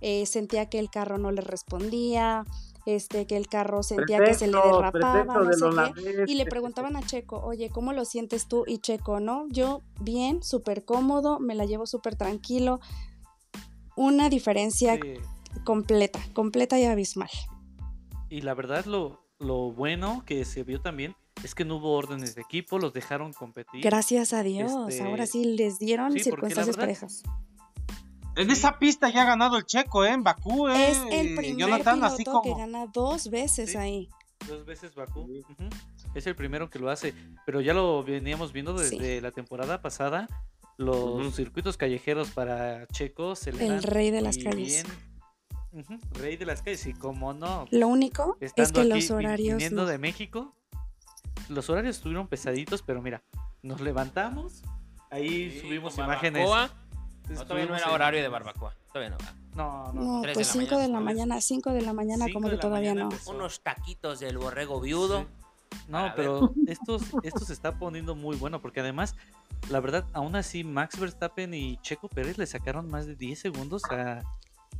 eh, 0.00 0.26
sentía 0.26 0.68
que 0.68 0.78
el 0.78 0.90
carro 0.90 1.18
no 1.18 1.32
le 1.32 1.40
respondía, 1.40 2.44
este, 2.86 3.26
que 3.26 3.36
el 3.36 3.48
carro 3.48 3.82
sentía 3.82 4.18
que 4.20 4.32
se 4.34 4.46
le 4.46 4.56
derrapaba, 4.56 5.24
no 5.24 5.52
sé 5.52 5.92
qué. 5.94 6.24
Y 6.28 6.36
le 6.36 6.46
preguntaban 6.46 6.94
a 6.96 7.02
Checo, 7.02 7.40
oye, 7.44 7.68
¿cómo 7.68 7.92
lo 7.92 8.04
sientes 8.04 8.46
tú? 8.48 8.62
Y 8.66 8.78
Checo, 8.78 9.18
¿no? 9.20 9.46
Yo 9.50 9.82
bien, 10.00 10.42
súper 10.42 10.84
cómodo, 10.84 11.38
me 11.40 11.54
la 11.54 11.64
llevo 11.66 11.86
súper 11.86 12.16
tranquilo. 12.16 12.80
Una 13.96 14.28
diferencia 14.30 14.94
Sí, 14.94 15.14
completa, 15.64 16.20
completa 16.32 16.78
y 16.78 16.84
abismal. 16.84 17.30
Y 18.28 18.42
la 18.42 18.54
verdad, 18.54 18.84
lo, 18.86 19.24
lo 19.38 19.70
bueno 19.72 20.22
que 20.26 20.44
se 20.44 20.62
vio 20.64 20.80
también 20.80 21.14
es 21.44 21.54
que 21.54 21.64
no 21.64 21.76
hubo 21.76 21.92
órdenes 21.92 22.34
de 22.34 22.42
equipo, 22.42 22.78
los 22.78 22.92
dejaron 22.92 23.32
competir. 23.32 23.80
Gracias 23.82 24.32
a 24.32 24.42
Dios, 24.42 24.72
Este, 24.88 25.02
ahora 25.04 25.26
sí 25.26 25.44
les 25.56 25.78
dieron 25.78 26.12
sí, 26.12 26.20
circunstancias 26.20 26.76
verdad- 26.76 26.80
parejas. 26.82 27.22
En 28.36 28.50
esa 28.50 28.78
pista 28.78 29.08
ya 29.10 29.22
ha 29.22 29.24
ganado 29.26 29.56
el 29.56 29.64
checo, 29.66 30.04
¿eh? 30.04 30.10
En 30.12 30.22
Bakú, 30.22 30.68
¿eh? 30.68 30.90
Es 30.92 30.98
el 31.10 31.34
primer 31.34 31.56
Jonathan, 31.56 31.96
piloto 31.96 32.14
así 32.14 32.24
que 32.44 32.54
gana 32.54 32.86
dos 32.86 33.30
veces 33.30 33.72
Sí. 33.72 33.76
ahí. 33.76 34.08
Dos 34.46 34.64
veces 34.64 34.94
Bakú. 34.94 35.28
Es 36.14 36.26
el 36.28 36.36
primero 36.36 36.70
que 36.70 36.78
lo 36.78 36.88
hace. 36.88 37.14
Pero 37.44 37.60
ya 37.60 37.74
lo 37.74 38.04
veníamos 38.04 38.52
viendo 38.52 38.74
desde 38.74 39.20
la 39.20 39.32
temporada 39.32 39.82
pasada. 39.82 40.28
Los 40.76 41.34
circuitos 41.34 41.76
callejeros 41.76 42.30
para 42.30 42.86
Checo 42.86 43.34
se 43.34 43.52
le 43.52 43.64
El 43.64 43.68
dan 43.70 43.82
rey 43.82 44.12
de 44.12 44.20
las 44.20 44.38
calles. 44.38 44.84
bien- 44.84 44.86
rey 46.12 46.36
de 46.36 46.46
las 46.46 46.62
calles. 46.62 46.86
Y 46.86 46.94
como 46.94 47.32
no, 47.34 47.66
Lo 47.70 47.88
único 47.88 48.36
es 48.40 48.52
que 48.52 48.62
aquí, 48.62 48.84
los 48.84 49.10
horarios 49.10 49.56
viniendo 49.58 49.82
no. 49.82 49.88
de 49.88 49.98
México, 49.98 50.54
los 51.48 51.68
horarios 51.70 51.96
estuvieron 51.96 52.26
pesaditos, 52.28 52.82
pero 52.82 53.00
mira, 53.02 53.22
nos 53.62 53.80
levantamos, 53.80 54.62
ahí 55.10 55.50
Sí, 55.50 55.60
subimos 55.60 55.96
imágenes. 55.98 56.48
barbacoa. 56.48 56.74
No, 57.28 57.44
todavía 57.44 57.66
no 57.66 57.76
era 57.76 57.92
horario 57.92 58.22
de 58.22 58.28
barbacoa. 58.28 58.74
Todavía 58.92 59.10
no. 59.10 59.18
va. 59.18 59.34
No, 59.54 59.92
no, 59.92 60.02
No, 60.16 60.22
pues 60.22 60.36
de 60.38 60.44
la 60.44 60.50
5 60.50 60.76
de 60.78 60.88
la 60.88 61.00
mañana. 61.00 61.00
mañana, 61.00 61.40
5 61.42 61.70
de 61.72 61.82
la 61.82 61.92
mañana 61.92 62.26
como 62.32 62.48
que 62.48 62.56
todavía 62.56 62.94
no. 62.94 63.02
empezó. 63.02 63.32
Unos 63.32 63.60
taquitos 63.60 64.20
del 64.20 64.38
borrego 64.38 64.80
viudo. 64.80 65.20
Sí. 65.22 65.78
No, 65.88 66.12
pero 66.16 66.54
estos, 66.66 67.02
esto 67.22 67.40
se 67.40 67.52
está 67.52 67.78
poniendo 67.78 68.14
muy 68.14 68.36
bueno 68.36 68.62
porque 68.62 68.80
además, 68.80 69.14
la 69.68 69.80
verdad, 69.80 70.06
aún 70.14 70.36
así 70.36 70.64
Max 70.64 70.98
Verstappen 70.98 71.52
y 71.52 71.76
Checo 71.82 72.08
Pérez 72.08 72.38
le 72.38 72.46
sacaron 72.46 72.88
más 72.90 73.06
de 73.06 73.14
10 73.14 73.38
segundos 73.38 73.82
a, 73.90 74.22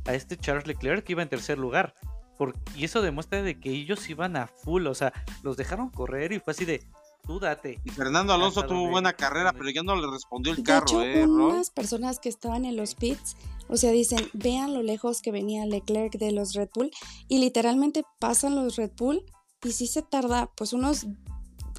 a 0.09 0.13
este 0.15 0.37
Charles 0.37 0.67
Leclerc 0.67 1.03
que 1.05 1.13
iba 1.13 1.23
en 1.23 1.29
tercer 1.29 1.57
lugar. 1.57 1.93
Por- 2.37 2.55
y 2.75 2.85
eso 2.85 3.01
demuestra 3.01 3.41
de 3.43 3.59
que 3.59 3.69
ellos 3.69 4.09
iban 4.09 4.35
a 4.37 4.47
full, 4.47 4.87
o 4.87 4.95
sea, 4.95 5.11
los 5.43 5.57
dejaron 5.57 5.89
correr 5.89 6.31
y 6.31 6.39
fue 6.39 6.51
así 6.51 6.63
de, 6.65 6.85
tú 7.25 7.39
date. 7.39 7.79
Y 7.83 7.89
Fernando 7.89 8.33
Alonso 8.33 8.63
tuvo 8.65 8.89
buena 8.89 9.11
carrera, 9.13 9.51
pero 9.53 9.69
ya 9.69 9.83
no 9.83 9.95
le 9.95 10.09
respondió 10.09 10.53
el 10.53 10.57
De 10.57 10.63
carro, 10.63 10.85
hecho, 10.85 11.03
¿eh, 11.03 11.25
unas 11.27 11.69
personas 11.69 12.19
que 12.19 12.29
estaban 12.29 12.63
en 12.65 12.77
los 12.77 12.95
pits, 12.95 13.35
o 13.67 13.75
sea, 13.77 13.91
dicen, 13.91 14.29
vean 14.33 14.73
lo 14.73 14.81
lejos 14.83 15.21
que 15.21 15.31
venía 15.31 15.65
Leclerc 15.65 16.13
de 16.17 16.31
los 16.31 16.53
Red 16.53 16.69
Bull 16.73 16.91
y 17.27 17.39
literalmente 17.39 18.03
pasan 18.19 18.55
los 18.55 18.77
Red 18.77 18.91
Bull 18.97 19.23
y 19.63 19.73
sí 19.73 19.85
se 19.87 20.01
tarda 20.01 20.49
pues 20.55 20.71
unos 20.73 21.07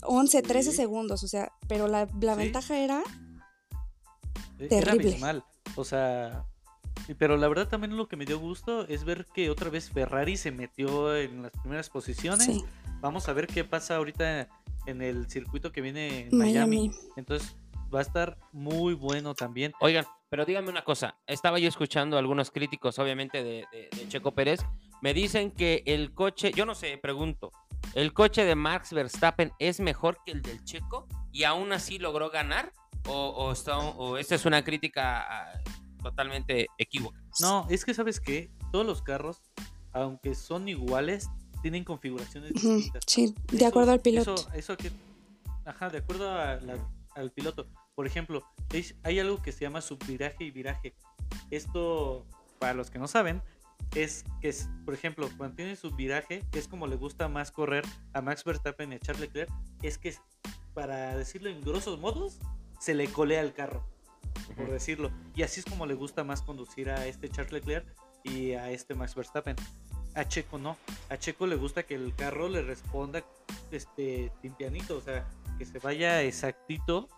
11, 0.03 0.43
13 0.43 0.71
Sí. 0.73 0.77
segundos, 0.77 1.25
o 1.25 1.29
sea, 1.29 1.53
pero 1.69 1.89
la, 1.89 2.07
la 2.21 2.35
Sí. 2.35 2.39
ventaja 2.39 2.79
era 2.79 3.03
E- 4.59 4.69
Terrible. 4.69 4.77
Era 4.79 4.93
abismal. 4.93 5.45
O 5.77 5.85
sea, 5.85 6.45
pero 7.14 7.37
la 7.37 7.49
verdad 7.49 7.69
también 7.69 7.97
lo 7.97 8.09
que 8.09 8.17
me 8.17 8.25
dio 8.25 8.38
gusto 8.38 8.87
es 8.88 9.05
ver 9.05 9.26
que 9.35 9.50
otra 9.50 9.71
vez 9.71 9.90
Ferrari 9.90 10.37
se 10.37 10.50
metió 10.50 11.17
en 11.17 11.43
las 11.43 11.52
primeras 11.52 11.90
posiciones. 11.90 12.45
sí, 12.47 12.64
Vamos 13.00 13.29
a 13.29 13.33
ver 13.33 13.47
qué 13.47 13.64
pasa 13.64 13.97
ahorita 13.97 14.49
en 14.87 15.00
el 15.02 15.29
circuito 15.31 15.73
que 15.73 15.81
viene 15.81 16.29
en 16.29 16.37
Miami. 16.37 16.88
Miami. 16.88 16.90
Entonces 17.17 17.57
va 17.95 18.00
a 18.00 18.02
estar 18.02 18.37
muy 18.52 18.93
bueno 18.95 19.35
también. 19.35 19.73
Oigan, 19.81 20.05
pero 20.29 20.45
díganme 20.45 20.69
una 20.69 20.85
cosa. 20.85 21.17
Estaba 21.26 21.59
yo 21.59 21.69
escuchando 21.69 22.17
a 22.17 22.19
algunos 22.21 22.50
críticos, 22.50 22.99
obviamente, 22.99 23.43
de, 23.43 23.64
de- 23.73 23.88
de 23.97 24.09
Checo 24.09 24.33
Pérez. 24.33 24.61
Me 25.00 25.14
dicen 25.14 25.50
que 25.50 25.83
el 25.87 26.12
coche, 26.12 26.52
yo 26.55 26.67
no 26.67 26.75
sé, 26.75 26.99
pregunto, 26.99 27.52
¿el 27.95 28.12
coche 28.12 28.45
de 28.45 28.55
Max 28.55 28.93
Verstappen 28.93 29.50
es 29.59 29.81
mejor 29.81 30.19
que 30.26 30.33
el 30.33 30.43
del 30.43 30.62
Checo 30.64 31.09
y 31.33 31.45
aún 31.45 31.73
así 31.73 31.99
logró 31.99 32.29
ganar? 32.31 32.71
¿O, 33.09 33.14
o, 33.31 33.52
está- 33.52 33.79
o 33.79 34.19
esta 34.19 34.35
es 34.35 34.45
una 34.45 34.62
crítica 34.62 35.59
totalmente 36.00 36.66
equívoca? 36.78 37.21
No, 37.40 37.66
es 37.71 37.85
que 37.85 37.95
sabes 37.95 38.21
que 38.21 38.50
todos 38.73 38.85
los 38.87 39.02
carros, 39.02 39.40
aunque 39.92 40.35
son 40.35 40.69
iguales, 40.69 41.28
tienen 41.62 41.85
configuraciones 41.85 42.52
distintas. 42.54 43.02
Sí, 43.07 43.35
de 43.52 43.57
Eso- 43.59 43.66
acuerdo 43.66 43.92
al 43.92 44.00
piloto. 44.00 44.35
Eso, 44.35 44.49
eso 44.54 44.76
que, 44.76 44.90
ajá, 45.64 45.88
de 45.90 45.99
acuerdo 45.99 46.30
a 46.30 46.57
la- 46.57 46.88
al 47.14 47.30
piloto. 47.33 47.66
Por 47.95 48.07
ejemplo, 48.07 48.42
hay 49.02 49.19
algo 49.19 49.42
que 49.42 49.52
se 49.52 49.61
llama 49.61 49.80
subviraje 49.83 50.45
y 50.45 50.50
viraje. 50.50 50.95
Esto, 51.50 52.26
para 52.59 52.75
los 52.75 52.90
que 52.90 52.99
no 52.99 53.09
saben, 53.09 53.42
es 53.95 54.25
que, 54.40 54.49
es, 54.49 54.69
por 54.85 54.95
ejemplo, 54.95 55.28
cuando 55.37 55.57
tiene 55.57 55.76
subviraje, 55.76 56.45
que 56.50 56.59
es 56.59 56.69
como 56.69 56.87
le 56.87 56.97
gusta 56.97 57.28
más 57.28 57.50
correr 57.50 57.85
a 58.12 58.21
Max 58.23 58.45
Verstappen 58.45 58.92
y 58.92 58.97
a 58.97 58.99
Charles 59.00 59.23
Leclerc, 59.23 59.50
es 59.83 59.99
que, 59.99 60.14
para 60.75 61.16
decirlo 61.16 61.50
en 61.50 61.61
grosos 61.61 61.99
modos, 61.99 62.38
se 62.78 62.95
le 62.95 63.09
colea 63.09 63.40
el 63.42 63.52
carro, 63.52 63.85
por 64.57 64.71
decirlo. 64.71 65.11
Y 65.35 65.43
así 65.43 65.61
es 65.61 65.67
como 65.67 65.87
le 65.87 65.95
gusta 65.95 66.25
más 66.25 66.43
conducir 66.43 66.91
a 66.91 67.07
este 67.07 67.29
Charles 67.29 67.53
Leclerc 67.53 67.87
y 68.25 68.53
a 68.53 68.71
este 68.71 68.95
Max 68.95 69.15
Verstappen. 69.15 69.57
A 70.15 70.27
Checo 70.27 70.59
no. 70.59 70.77
A 71.09 71.17
Checo 71.17 71.47
le 71.47 71.57
gusta 71.57 71.85
que 71.85 71.95
el 71.95 72.15
carro 72.15 72.49
le 72.49 72.63
responda 72.63 73.25
este 73.71 74.33
limpianito, 74.43 74.97
o 74.97 75.01
sea, 75.01 75.29
que 75.59 75.65
se 75.65 75.79
vaya 75.79 76.23
exactito 76.23 77.09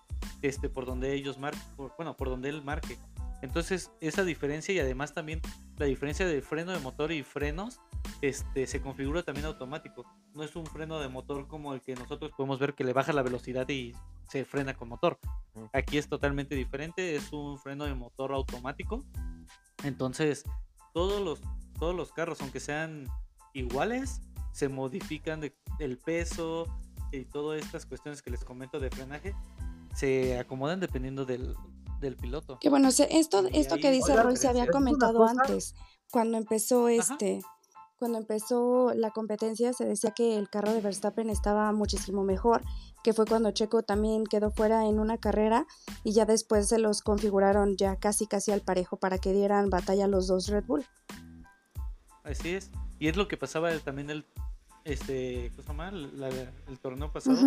este, 0.42 0.68
por 0.68 0.86
donde 0.86 1.14
ellos 1.14 1.38
marquen, 1.38 1.62
bueno, 1.96 2.16
por 2.16 2.28
donde 2.28 2.48
él 2.48 2.62
marque. 2.62 2.98
Entonces, 3.42 3.90
esa 4.00 4.24
diferencia 4.24 4.72
y 4.72 4.78
además 4.78 5.12
también 5.12 5.40
la 5.76 5.86
diferencia 5.86 6.26
de 6.26 6.40
freno 6.42 6.72
de 6.72 6.78
motor 6.78 7.10
y 7.10 7.24
frenos 7.24 7.80
este, 8.20 8.68
se 8.68 8.80
configura 8.80 9.24
también 9.24 9.46
automático. 9.46 10.06
No 10.32 10.44
es 10.44 10.54
un 10.54 10.64
freno 10.64 11.00
de 11.00 11.08
motor 11.08 11.48
como 11.48 11.74
el 11.74 11.80
que 11.82 11.96
nosotros 11.96 12.30
podemos 12.36 12.60
ver 12.60 12.74
que 12.74 12.84
le 12.84 12.92
baja 12.92 13.12
la 13.12 13.22
velocidad 13.22 13.68
y 13.68 13.94
se 14.28 14.44
frena 14.44 14.74
con 14.74 14.88
motor. 14.88 15.18
Aquí 15.72 15.98
es 15.98 16.08
totalmente 16.08 16.54
diferente, 16.54 17.16
es 17.16 17.32
un 17.32 17.58
freno 17.58 17.84
de 17.84 17.94
motor 17.94 18.32
automático. 18.32 19.04
Entonces, 19.82 20.44
todos 20.94 21.20
los, 21.20 21.40
todos 21.80 21.96
los 21.96 22.12
carros, 22.12 22.40
aunque 22.40 22.60
sean 22.60 23.08
iguales, 23.54 24.22
se 24.52 24.68
modifican 24.68 25.40
de, 25.40 25.52
el 25.80 25.98
peso 25.98 26.66
y 27.10 27.24
todas 27.24 27.60
estas 27.60 27.86
cuestiones 27.86 28.22
que 28.22 28.30
les 28.30 28.44
comento 28.44 28.78
de 28.78 28.88
frenaje, 28.88 29.34
se 29.94 30.38
acomodan 30.38 30.80
dependiendo 30.80 31.24
del, 31.24 31.54
del 32.02 32.16
piloto. 32.16 32.58
Que 32.60 32.68
bueno, 32.68 32.88
esto, 32.88 33.46
esto 33.52 33.76
que 33.76 33.90
dice 33.90 34.14
Roy 34.14 34.36
se 34.36 34.48
había 34.48 34.66
comentado 34.66 35.26
antes, 35.26 35.74
cuando 36.10 36.36
empezó 36.36 36.88
este, 36.88 37.40
cuando 37.98 38.18
empezó 38.18 38.92
la 38.94 39.10
competencia 39.12 39.72
se 39.72 39.84
decía 39.84 40.10
que 40.10 40.36
el 40.36 40.50
carro 40.50 40.72
de 40.72 40.80
Verstappen 40.80 41.30
estaba 41.30 41.72
muchísimo 41.72 42.24
mejor, 42.24 42.62
que 43.04 43.12
fue 43.12 43.24
cuando 43.24 43.52
Checo 43.52 43.82
también 43.82 44.24
quedó 44.24 44.50
fuera 44.50 44.86
en 44.86 44.98
una 44.98 45.16
carrera 45.18 45.66
y 46.04 46.12
ya 46.12 46.26
después 46.26 46.68
se 46.68 46.78
los 46.78 47.00
configuraron 47.00 47.76
ya 47.76 47.96
casi 47.96 48.26
casi 48.26 48.50
al 48.50 48.60
parejo 48.60 48.96
para 48.96 49.18
que 49.18 49.32
dieran 49.32 49.70
batalla 49.70 50.04
a 50.04 50.08
los 50.08 50.26
dos 50.26 50.48
Red 50.48 50.64
Bull. 50.66 50.84
Así 52.24 52.50
es. 52.50 52.70
Y 52.98 53.08
es 53.08 53.16
lo 53.16 53.26
que 53.28 53.36
pasaba 53.36 53.70
también 53.78 54.10
el 54.10 54.26
este, 54.84 55.50
¿cómo 55.50 55.62
se 55.62 55.68
llama? 55.68 55.90
La- 55.92 56.28
el 56.28 56.78
torneo 56.80 57.12
pasado. 57.12 57.38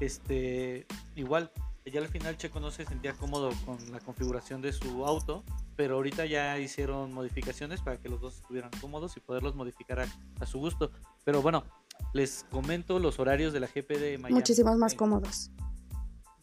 Este, 0.00 0.86
igual, 1.14 1.50
ya 1.86 2.00
al 2.00 2.08
final 2.08 2.36
Checo 2.36 2.60
no 2.60 2.70
se 2.70 2.84
sentía 2.84 3.14
cómodo 3.14 3.50
con 3.64 3.78
la 3.92 4.00
configuración 4.00 4.60
de 4.62 4.72
su 4.72 5.04
auto, 5.06 5.42
pero 5.76 5.96
ahorita 5.96 6.26
ya 6.26 6.58
hicieron 6.58 7.12
modificaciones 7.12 7.80
para 7.80 7.96
que 7.98 8.08
los 8.08 8.20
dos 8.20 8.36
estuvieran 8.36 8.70
cómodos 8.80 9.16
y 9.16 9.20
poderlos 9.20 9.54
modificar 9.54 10.00
a, 10.00 10.06
a 10.40 10.46
su 10.46 10.58
gusto. 10.58 10.90
Pero 11.24 11.40
bueno, 11.42 11.64
les 12.12 12.44
comento 12.50 12.98
los 12.98 13.18
horarios 13.18 13.52
de 13.52 13.60
la 13.60 13.66
GP 13.66 13.88
de 13.98 14.18
Miami. 14.18 14.34
Muchísimos 14.34 14.76
más 14.76 14.94
cómodos. 14.94 15.50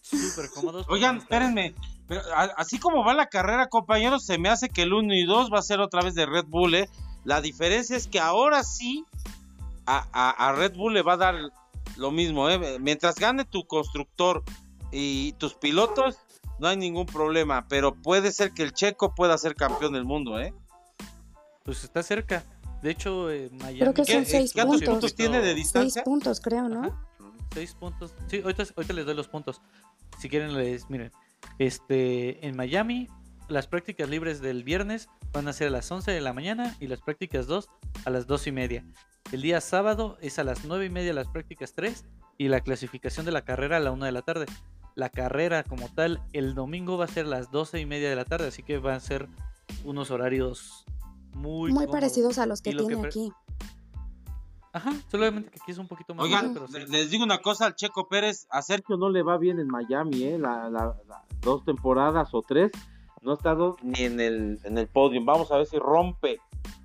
Súper 0.01 0.50
cómodos. 0.50 0.86
Oigan, 0.89 1.17
espérenme. 1.17 1.75
Pero 2.08 2.22
a- 2.36 2.53
así 2.58 2.79
como 2.79 3.03
va 3.03 3.13
la 3.13 3.27
carrera, 3.27 3.67
compañeros, 3.67 4.25
se 4.25 4.38
me 4.38 4.50
hace 4.50 4.70
que 4.70 4.84
el 4.84 4.94
1 4.94 5.13
y 5.13 5.25
2 5.25 5.51
va 5.53 5.60
a 5.60 5.63
ser 5.63 5.79
otra 5.82 6.01
vez 6.01 6.15
de 6.15 6.25
Red 6.25 6.46
Bull. 6.48 6.75
¿eh? 6.75 6.89
La 7.25 7.41
diferencia 7.41 7.96
es 7.98 8.08
que 8.08 8.20
ahora 8.20 8.63
sí 8.63 9.06
a, 9.86 10.08
a- 10.12 10.50
a 10.50 10.53
Red 10.53 10.75
Bull 10.75 10.94
le 10.94 11.01
va 11.03 11.13
a 11.13 11.17
dar 11.17 11.36
lo 11.98 12.12
mismo. 12.12 12.50
¿eh? 12.50 12.79
Mientras 12.79 13.15
gane 13.15 13.44
tu 13.46 13.65
constructor 13.67 14.44
y 15.00 15.34
tus 15.34 15.54
pilotos, 15.54 16.18
no 16.60 16.68
hay 16.68 16.75
ningún 16.77 17.06
problema. 17.06 17.68
Pero 17.68 17.94
puede 17.94 18.32
ser 18.32 18.51
que 18.51 18.63
el 18.63 18.74
checo 18.74 19.13
pueda 19.13 19.38
ser 19.38 19.54
campeón 19.56 19.94
del 19.94 20.06
mundo. 20.06 20.39
¿eh? 20.39 20.54
Pues 21.63 21.84
está 21.84 22.01
cerca. 22.01 22.44
De 22.82 22.92
hecho, 22.92 23.30
eh, 23.32 23.50
Miami. 23.54 23.80
Creo 23.80 23.94
que 23.94 24.04
¿Qué- 24.04 24.13
son 24.13 24.25
seis 24.25 24.54
¿Cuántos 24.54 24.77
puntos. 24.77 24.89
puntos 24.94 25.16
tiene 25.16 25.38
de 25.39 25.46
Seis 25.54 25.56
distancia? 25.56 26.04
puntos, 26.04 26.42
creo, 26.42 26.68
¿no? 26.70 26.84
Ajá, 26.86 27.04
Seis 27.54 27.74
puntos. 27.75 28.13
Sí, 28.27 28.42
ahorita, 28.44 28.63
ahorita 28.75 28.94
les 28.94 29.06
doy 29.06 29.16
los 29.16 29.27
puntos. 29.27 29.62
Si 30.20 30.30
quieren, 30.30 30.56
les 30.56 30.89
miren. 30.89 31.12
Este, 31.60 32.46
en 32.46 32.56
Miami, 32.56 33.08
las 33.50 33.68
prácticas 33.68 34.10
libres 34.10 34.42
del 34.42 34.63
viernes 34.63 35.10
van 35.32 35.48
a 35.48 35.54
ser 35.54 35.68
a 35.68 35.72
las 35.72 35.89
11 35.92 36.12
de 36.12 36.22
la 36.22 36.34
mañana 36.34 36.75
y 36.80 36.88
las 36.88 37.01
prácticas 37.01 37.48
2 37.48 37.70
a 38.06 38.10
las 38.10 38.27
2 38.27 38.48
y 38.48 38.51
media. 38.51 38.86
El 39.32 39.42
día 39.42 39.60
sábado 39.62 40.18
es 40.22 40.39
a 40.39 40.44
las 40.44 40.66
9 40.66 40.86
y 40.86 40.89
media 40.89 41.13
las 41.13 41.27
prácticas 41.30 41.74
3 41.74 42.06
y 42.38 42.50
la 42.50 42.62
clasificación 42.62 43.25
de 43.25 43.32
la 43.32 43.44
carrera 43.44 43.77
a 43.77 43.80
la 43.80 43.92
1 43.92 44.06
de 44.06 44.12
la 44.12 44.22
tarde. 44.22 44.46
La 44.98 45.10
carrera 45.10 45.63
como 45.63 45.89
tal, 45.89 46.20
el 46.34 46.55
domingo 46.55 46.98
va 46.98 47.05
a 47.05 47.07
ser 47.07 47.27
las 47.27 47.51
12 47.51 47.79
y 47.79 47.86
media 47.86 48.10
de 48.10 48.16
la 48.16 48.25
tarde, 48.25 48.48
así 48.48 48.64
que 48.64 48.79
van 48.79 48.96
a 48.96 49.00
ser 49.00 49.27
unos 49.86 50.10
horarios 50.10 50.86
muy, 51.36 51.72
Muy 51.72 51.86
cómodos. 51.86 51.92
parecidos 51.92 52.40
a 52.40 52.48
los 52.48 52.62
que 52.64 52.72
Y 52.72 52.74
lo 52.74 52.88
que 52.88 52.96
tiene 52.96 53.07
aquí. 53.07 53.31
Ajá, 54.74 54.92
solamente 55.10 55.50
que 55.51 55.60
aquí 55.62 55.72
es 55.72 55.77
un 55.77 55.88
poquito 55.88 56.14
más 56.16 56.25
Oigan, 56.25 56.53
largo, 56.53 56.66
pero 56.72 56.86
sí. 56.88 56.92
les 56.92 57.10
digo 57.10 57.24
una 57.24 57.40
cosa 57.40 57.66
al 57.68 57.75
Checo 57.75 58.07
Pérez, 58.07 58.48
a 58.50 58.62
Sergio 58.62 58.98
no 58.98 59.10
le 59.10 59.24
va 59.24 59.38
bien 59.38 59.60
en 59.60 59.68
Miami, 59.68 60.24
¿eh? 60.24 60.38
La, 60.40 60.70
la- 60.70 60.96
la- 61.07 61.24
dos 61.42 61.64
temporadas 61.64 62.29
o 62.33 62.42
tres, 62.42 62.72
no 63.22 63.31
ha 63.31 63.36
estado 63.36 63.77
ni 63.81 64.01
en 64.03 64.20
el, 64.20 64.60
en 64.64 64.77
el 64.77 64.88
podio. 64.88 65.24
Vamos 65.24 65.51
a 65.51 65.57
ver 65.57 65.66
si 65.68 65.77
rompe, 65.79 66.40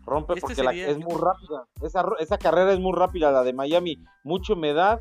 rompe 0.04 0.34
Este 0.34 0.40
porque 0.42 0.62
la- 0.62 0.74
es 0.74 0.98
muy 0.98 1.16
rápida. 1.18 1.66
Esa, 1.82 2.02
ro- 2.02 2.18
esa 2.18 2.38
carrera 2.38 2.72
es 2.72 2.78
muy 2.80 2.92
rápida, 2.94 3.30
la 3.32 3.42
de 3.42 3.52
Miami, 3.52 3.98
mucha 4.22 4.52
humedad, 4.52 5.00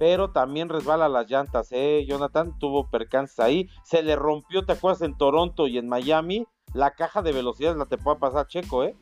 pero 0.00 0.30
también 0.30 0.70
resbala 0.70 1.10
las 1.10 1.30
llantas, 1.30 1.68
¿eh? 1.72 2.06
Jonathan 2.08 2.58
tuvo 2.58 2.88
percances 2.88 3.38
ahí, 3.38 3.68
se 3.84 4.02
le 4.02 4.16
rompió, 4.16 4.64
¿te 4.64 4.72
acuerdas? 4.72 5.02
En 5.02 5.14
Toronto 5.14 5.66
y 5.68 5.76
en 5.76 5.90
Miami, 5.90 6.46
la 6.72 6.92
caja 6.92 7.20
de 7.20 7.32
velocidades 7.32 7.76
la 7.76 7.84
te 7.84 7.98
puede 7.98 8.16
pasar 8.18 8.46
Checo, 8.48 8.82
¿eh? 8.82 8.96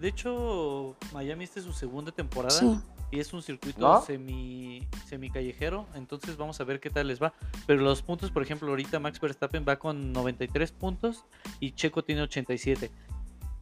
De 0.00 0.08
hecho, 0.08 0.96
Miami 1.12 1.44
esta 1.44 1.60
es 1.60 1.64
su 1.64 1.72
segunda 1.72 2.10
temporada 2.10 2.50
Sí. 2.58 2.76
y 3.12 3.20
es 3.20 3.32
un 3.32 3.40
circuito 3.40 3.78
¿No? 3.78 4.02
semi, 4.02 4.84
semi 5.06 5.30
callejero, 5.30 5.86
entonces 5.94 6.36
vamos 6.36 6.60
a 6.60 6.64
ver 6.64 6.80
qué 6.80 6.90
tal 6.90 7.06
les 7.06 7.22
va. 7.22 7.32
Pero 7.68 7.80
los 7.80 8.02
puntos, 8.02 8.32
por 8.32 8.42
ejemplo, 8.42 8.68
ahorita 8.70 8.98
Max 8.98 9.20
Verstappen 9.20 9.64
va 9.68 9.76
con 9.76 10.12
93 10.12 10.72
puntos 10.72 11.24
y 11.60 11.70
Checo 11.70 12.02
tiene 12.02 12.22
87. 12.22 12.90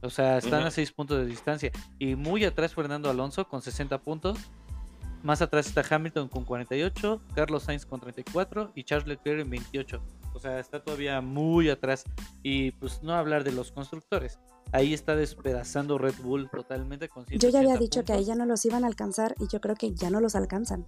O 0.00 0.08
sea, 0.08 0.38
están 0.38 0.62
a 0.62 0.70
6 0.70 0.92
puntos 0.92 1.18
de 1.18 1.26
distancia. 1.26 1.72
Y 1.98 2.14
muy 2.14 2.42
atrás 2.46 2.72
Fernando 2.72 3.10
Alonso 3.10 3.46
con 3.46 3.60
60 3.60 3.98
puntos. 3.98 4.38
Más 5.22 5.42
atrás 5.42 5.66
está 5.66 5.82
Hamilton 5.88 6.28
con 6.28 6.44
48, 6.44 7.20
Carlos 7.34 7.64
Sainz 7.64 7.84
con 7.86 8.00
34 8.00 8.72
y 8.74 8.84
Charles 8.84 9.08
Leclerc 9.08 9.40
en 9.40 9.50
28. 9.50 10.00
O 10.34 10.38
sea, 10.38 10.60
está 10.60 10.82
todavía 10.82 11.20
muy 11.20 11.70
atrás. 11.70 12.04
Y 12.42 12.72
pues 12.72 13.02
no 13.02 13.14
hablar 13.14 13.42
de 13.42 13.52
los 13.52 13.72
constructores. 13.72 14.38
Ahí 14.72 14.92
está 14.92 15.16
despedazando 15.16 15.96
Red 15.96 16.14
Bull 16.22 16.50
totalmente 16.50 17.08
con 17.08 17.24
Yo 17.26 17.48
ya 17.48 17.60
había 17.60 17.76
180 17.76 17.78
dicho 17.78 18.04
que 18.04 18.12
ahí 18.12 18.24
ya 18.24 18.34
no 18.34 18.46
los 18.46 18.64
iban 18.64 18.84
a 18.84 18.86
alcanzar 18.88 19.34
y 19.38 19.46
yo 19.48 19.60
creo 19.60 19.76
que 19.76 19.94
ya 19.94 20.10
no 20.10 20.20
los 20.20 20.34
alcanzan. 20.34 20.86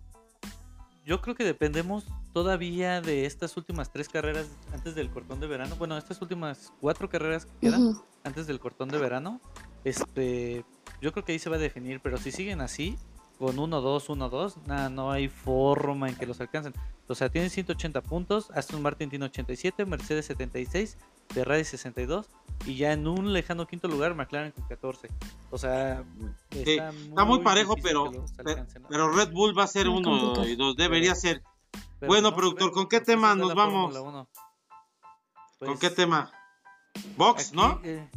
Yo 1.07 1.23
creo 1.23 1.35
que 1.35 1.45
dependemos 1.45 2.05
todavía 2.35 3.01
de 3.01 3.25
estas 3.25 3.57
últimas 3.57 3.91
tres 3.91 4.11
carreras 4.11 4.47
antes 4.75 4.95
del 4.95 5.09
cortón 5.09 5.41
de 5.41 5.47
verano. 5.47 5.75
Bueno, 5.77 5.97
estas 5.97 6.21
últimas 6.21 6.71
cuatro 6.81 7.09
carreras 7.09 7.47
que 7.47 7.69
quedan 7.69 7.95
antes 8.25 8.47
del 8.47 8.61
cortón 8.61 8.91
de 8.91 8.99
verano. 8.99 9.41
Este, 9.85 10.67
yo 11.01 11.13
creo 11.13 11.25
que 11.25 11.33
ahí 11.33 11.39
se 11.39 11.49
va 11.49 11.57
a 11.57 11.61
definir, 11.61 12.01
pero 12.01 12.19
si 12.19 12.31
siguen 12.31 12.61
así, 12.61 12.99
con 13.39 13.57
1-2, 13.57 14.07
1-2, 14.07 14.57
nada, 14.67 14.89
no 14.91 15.11
hay 15.13 15.29
forma 15.29 16.09
en 16.09 16.17
que 16.17 16.27
los 16.27 16.41
alcancen. 16.41 16.73
O 17.07 17.15
sea, 17.15 17.29
tienen 17.31 17.51
180 17.51 18.03
puntos, 18.03 18.51
Aston 18.55 18.83
Martin 18.83 19.09
tiene 19.09 19.25
87, 19.27 19.87
Mercedes 19.87 20.27
76, 20.27 20.99
Ferrari 21.29 21.65
62 21.65 22.27
y 22.67 22.77
ya 22.77 22.93
en 22.93 23.07
un 23.07 23.33
lejano 23.33 23.67
quinto 23.67 23.87
lugar 23.89 24.15
McLaren 24.15 24.53
con 24.53 24.65
14. 24.67 25.09
O 25.51 25.57
sea, 25.59 26.05
Sí, 26.51 26.61
está, 26.73 26.91
Está 26.91 27.25
muy 27.25 27.39
parejo, 27.41 27.77
pero, 27.83 28.11
pero, 28.37 28.51
alcancen, 28.51 28.83
¿no? 28.83 28.89
pero 28.89 29.11
Red 29.13 29.33
Bull 29.33 29.57
va 29.57 29.65
a 29.65 29.69
ser 29.69 29.87
Muy 29.89 29.99
uno 30.01 30.11
complicado. 30.11 30.49
y 30.49 30.57
dos, 30.57 30.77
debería 30.77 31.15
ser. 31.15 31.43
Pero 32.01 32.11
bueno, 32.13 32.31
no 32.31 32.37
productor, 32.37 32.73
¿con 32.73 32.89
qué 32.89 32.99
porque 32.99 33.13
tema 33.13 33.29
está 33.33 33.39
nos 33.41 33.55
vamos? 33.55 33.97
1. 33.97 34.29
¿Con 35.59 35.69
Pues, 35.69 35.81
qué 35.81 35.91
tema? 35.91 36.31
Box, 37.17 37.49
aquí, 37.49 37.57
¿no? 37.57 37.81
eh, 37.85 38.09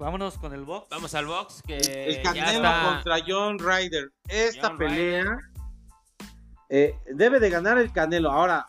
vámonos 0.00 0.38
con 0.38 0.52
el 0.52 0.64
box. 0.64 0.88
Vamos 0.90 1.14
al 1.14 1.26
box 1.26 1.62
que 1.66 1.76
El 1.76 2.16
ya 2.16 2.22
Canelo 2.22 2.56
está. 2.68 2.82
contra 2.94 3.16
John 3.26 3.58
Ryder. 3.58 4.10
Esta 4.28 4.68
John 4.68 4.78
pelea 4.78 5.24
eh, 6.68 6.94
debe 7.14 7.40
de 7.40 7.50
ganar 7.50 7.78
el 7.78 7.92
Canelo. 7.92 8.30
Ahora, 8.30 8.66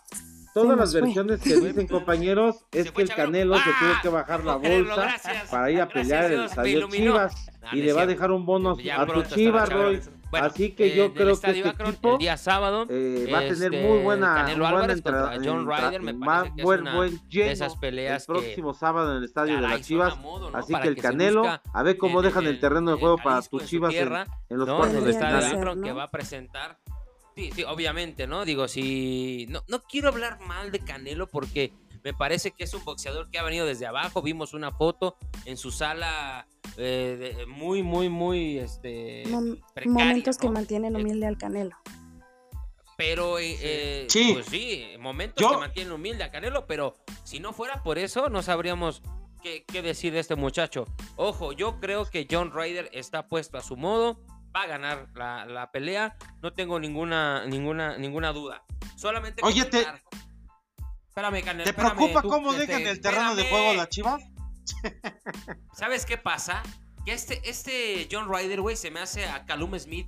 todas 0.53 0.77
las 0.77 0.91
fue. 0.91 1.01
versiones 1.01 1.41
que 1.41 1.55
dicen 1.55 1.87
compañeros 1.87 2.65
es 2.71 2.87
Se 2.87 2.93
que 2.93 3.01
el. 3.03 3.09
Canelo 3.09 3.55
se 3.57 3.63
¡Ah! 3.65 3.73
tuvo 3.79 4.01
que 4.01 4.09
bajar 4.09 4.43
la 4.43 4.55
bolsa 4.55 4.95
gracias. 4.95 5.49
para 5.49 5.71
ir 5.71 5.81
a 5.81 5.85
Gracias, 5.85 6.03
pelear 6.03 6.31
en 6.31 6.39
el 6.39 6.45
estadio. 6.45 6.87
Chivas 6.89 7.35
No, 7.61 7.69
y 7.77 7.81
le 7.81 7.93
va 7.93 8.01
a 8.01 8.05
dejar 8.07 8.31
un 8.31 8.45
bono 8.45 8.71
a 8.95 9.05
tu 9.05 9.23
Chivas. 9.23 9.69
Roy. 9.69 10.01
Bueno, 10.31 10.45
Así 10.47 10.71
que 10.71 10.87
eh, 10.93 10.95
yo 10.95 11.13
creo 11.13 11.27
que 11.39 11.51
este 11.51 11.67
Akron, 11.69 11.89
equipo 11.89 12.13
el 12.13 12.17
día 12.19 12.37
sábado 12.37 12.85
eh, 12.89 13.29
va 13.31 13.39
a 13.39 13.41
tener 13.41 13.73
este, 13.73 13.87
muy 13.87 13.99
buena, 13.99 14.33
Canelo 14.35 14.59
buena 14.59 14.69
Álvarez 14.77 15.01
contra 15.01 15.35
entra- 15.35 15.51
John 15.51 15.67
Ryder, 15.67 16.01
me 16.01 16.13
más 16.13 16.27
parece 16.39 16.55
que 16.55 16.61
es 16.61 16.65
buen, 16.65 16.81
una 16.81 16.95
buen 16.95 17.11
de 17.11 17.21
lleno 17.29 17.51
esas 17.51 17.75
peleas 17.75 18.21
el 18.29 18.35
que, 18.35 18.41
próximo 18.41 18.73
sábado 18.73 19.11
en 19.11 19.17
el 19.17 19.23
estadio 19.25 19.55
de 19.55 19.61
las 19.61 19.81
Chivas. 19.81 20.13
a 20.13 20.15
modo, 20.15 20.49
¿no? 20.49 20.57
Así 20.57 20.71
Para 20.71 20.83
que 20.83 20.89
el 20.89 20.95
Canelo, 20.97 21.43
a 21.45 21.83
ver 21.83 21.97
cómo 21.97 22.19
en- 22.19 22.25
dejan 22.25 22.45
el 22.45 22.55
en- 22.55 22.59
terreno 22.61 22.91
de 22.91 22.97
juego 22.97 23.17
para 23.17 23.41
tus 23.41 23.65
Chivas 23.65 23.91
en, 23.93 23.97
tierra, 23.99 24.25
en 24.49 24.57
los 24.57 24.67
¿no? 24.67 24.77
cuartos 24.77 25.03
de 25.03 25.17
Akron 25.17 25.83
que 25.83 25.91
va 25.91 26.03
a 26.03 26.11
presentar. 26.11 26.77
Sí, 27.35 27.51
sí, 27.55 27.63
obviamente, 27.63 28.25
¿no? 28.27 28.43
Digo, 28.45 28.67
si. 28.67 29.47
No, 29.49 29.61
no 29.67 29.81
quiero 29.83 30.09
hablar 30.09 30.39
mal 30.41 30.71
de 30.71 30.79
Canelo 30.79 31.27
porque 31.27 31.73
me 32.03 32.13
parece 32.13 32.51
que 32.51 32.63
es 32.63 32.73
un 32.73 32.83
boxeador 32.83 33.29
que 33.29 33.39
ha 33.39 33.43
venido 33.43 33.65
desde 33.65 33.85
abajo. 33.85 34.21
Vimos 34.21 34.53
una 34.53 34.71
foto 34.71 35.17
en 35.45 35.57
su 35.57 35.71
sala 35.71 36.47
eh, 36.77 37.33
de- 37.37 37.45
muy, 37.47 37.83
muy, 37.83 38.09
muy. 38.09 38.57
Este, 38.59 39.23
Mom- 39.27 39.59
precaria, 39.73 40.05
momentos 40.05 40.37
que 40.37 40.49
mantienen 40.49 40.95
Eh, 40.95 40.99
humilde 41.01 41.27
al 41.27 41.37
Canelo. 41.37 41.75
Pero, 42.97 43.39
eh, 43.39 43.57
eh, 43.61 44.07
Sí. 44.09 44.31
pues 44.33 44.45
sí, 44.45 44.85
momentos 44.99 45.41
Yo- 45.41 45.51
que 45.51 45.57
mantienen 45.57 45.91
humilde 45.93 46.23
a 46.23 46.31
Canelo, 46.31 46.67
pero 46.67 46.93
si 47.23 47.39
no 47.39 47.51
fuera 47.51 47.81
por 47.83 47.97
eso, 47.97 48.29
no 48.29 48.43
sabríamos 48.43 49.01
qué, 49.41 49.65
qué 49.65 49.81
decir 49.81 50.13
de 50.13 50.19
este 50.19 50.35
muchacho. 50.35 50.85
Ojo, 51.15 51.51
yo 51.51 51.79
creo 51.79 52.05
que 52.09 52.27
John 52.29 52.51
Ryder 52.53 52.89
está 52.93 53.27
puesto 53.27 53.57
a 53.57 53.61
su 53.61 53.75
modo, 53.75 54.23
va 54.55 54.63
a 54.63 54.67
ganar 54.67 55.07
la, 55.15 55.45
la 55.45 55.71
pelea, 55.71 56.15
no 56.43 56.53
tengo 56.53 56.79
ninguna, 56.79 57.45
ninguna, 57.47 57.97
ninguna 57.97 58.33
duda. 58.33 58.63
Solamente 58.97 59.41
Oye, 59.43 59.65
te- 59.65 59.83
comentar- 59.83 60.01
Espérame, 61.11 61.43
Canelo. 61.43 61.63
¿Te 61.65 61.71
espérame, 61.71 61.95
preocupa 61.97 62.21
tú, 62.21 62.29
cómo 62.29 62.53
dejan 62.53 62.87
el 62.87 63.01
terreno 63.01 63.35
de 63.35 63.43
juego 63.49 63.73
las 63.73 63.89
chivas? 63.89 64.23
¿Sabes 65.73 66.05
qué 66.05 66.17
pasa? 66.17 66.63
Que 67.05 67.11
este, 67.13 67.41
este 67.49 68.07
John 68.09 68.31
Ryder, 68.33 68.61
güey, 68.61 68.75
se 68.77 68.91
me 68.91 68.99
hace 69.01 69.25
a 69.25 69.45
Calum 69.45 69.77
Smith. 69.77 70.07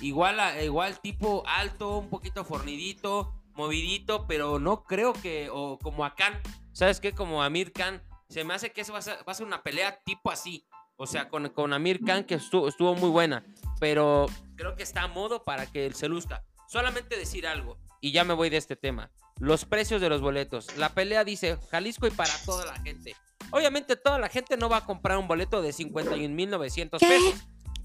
Igual, 0.00 0.40
a- 0.40 0.62
igual 0.62 1.00
tipo 1.00 1.42
alto, 1.46 1.98
un 1.98 2.08
poquito 2.08 2.44
fornidito, 2.44 3.34
movidito, 3.54 4.26
pero 4.26 4.58
no 4.58 4.84
creo 4.84 5.12
que, 5.12 5.48
o 5.52 5.78
como 5.78 6.04
a 6.04 6.14
Khan, 6.14 6.40
¿sabes 6.72 7.00
qué? 7.00 7.12
Como 7.12 7.42
Amir 7.42 7.72
Khan, 7.72 8.02
se 8.28 8.44
me 8.44 8.54
hace 8.54 8.70
que 8.72 8.82
eso 8.82 8.92
va 8.92 9.00
a 9.00 9.02
ser, 9.02 9.18
va 9.28 9.32
a 9.32 9.34
ser 9.34 9.46
una 9.46 9.62
pelea 9.62 10.00
tipo 10.04 10.30
así. 10.30 10.64
O 10.96 11.06
sea, 11.06 11.28
con, 11.28 11.48
con 11.50 11.72
Amir 11.72 12.00
Khan, 12.04 12.24
que 12.24 12.34
estuvo, 12.34 12.68
estuvo 12.68 12.94
muy 12.94 13.08
buena, 13.10 13.44
pero 13.80 14.26
creo 14.56 14.76
que 14.76 14.82
está 14.82 15.02
a 15.02 15.08
modo 15.08 15.44
para 15.44 15.66
que 15.66 15.86
él 15.86 15.94
se 15.94 16.08
luzca. 16.08 16.42
Solamente 16.68 17.16
decir 17.16 17.46
algo, 17.46 17.78
y 18.00 18.12
ya 18.12 18.24
me 18.24 18.34
voy 18.34 18.50
de 18.50 18.56
este 18.58 18.76
tema. 18.76 19.10
Los 19.40 19.64
precios 19.64 20.00
de 20.00 20.08
los 20.08 20.20
boletos. 20.20 20.76
La 20.76 20.88
pelea 20.90 21.24
dice 21.24 21.58
Jalisco 21.70 22.06
y 22.06 22.10
para 22.10 22.32
toda 22.44 22.66
la 22.66 22.76
gente. 22.80 23.14
Obviamente 23.50 23.96
toda 23.96 24.18
la 24.18 24.28
gente 24.28 24.56
no 24.56 24.68
va 24.68 24.78
a 24.78 24.84
comprar 24.84 25.16
un 25.18 25.28
boleto 25.28 25.62
de 25.62 25.70
51.900 25.70 26.98
¿Qué? 26.98 27.06
pesos. 27.06 27.34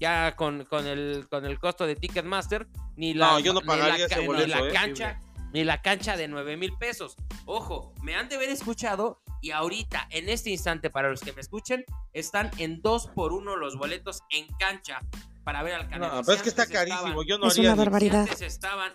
Ya 0.00 0.34
con, 0.36 0.64
con, 0.64 0.86
el, 0.86 1.26
con 1.30 1.46
el 1.46 1.58
costo 1.60 1.86
de 1.86 1.94
Ticketmaster, 1.94 2.66
ni 2.96 3.14
la, 3.14 3.32
No, 3.32 3.38
yo 3.38 3.52
no 3.52 3.60
ni 3.60 3.66
la 3.66 3.96
ni 3.96 4.68
eh. 4.68 4.72
cancha, 4.72 5.20
ni 5.52 5.62
la 5.62 5.80
cancha 5.82 6.16
de 6.16 6.26
9 6.26 6.56
mil 6.56 6.72
pesos. 6.78 7.16
Ojo, 7.46 7.94
me 8.02 8.16
han 8.16 8.28
de 8.28 8.34
haber 8.36 8.48
escuchado 8.50 9.22
y 9.40 9.52
ahorita, 9.52 10.08
en 10.10 10.28
este 10.28 10.50
instante, 10.50 10.90
para 10.90 11.08
los 11.10 11.20
que 11.20 11.32
me 11.32 11.40
escuchen, 11.40 11.84
están 12.12 12.50
en 12.58 12.82
2 12.82 13.06
por 13.14 13.32
1 13.32 13.56
los 13.56 13.76
boletos 13.76 14.20
en 14.30 14.46
cancha 14.58 15.00
para 15.44 15.62
ver 15.62 15.74
al 15.74 15.88
Canelo. 15.88 16.12
No, 16.12 16.18
Si 16.18 16.24
pero 16.26 16.36
es 16.38 16.42
que 16.42 16.48
está 16.48 16.62
estaban- 16.64 16.88
carísimo. 16.88 17.22
Yo 17.22 17.38
no 17.38 17.46
Es 17.46 17.56
haría 17.56 17.72
una 17.72 17.84
barbaridad. 17.84 18.24
si 18.24 18.30
antes 18.30 18.42
estaban 18.42 18.92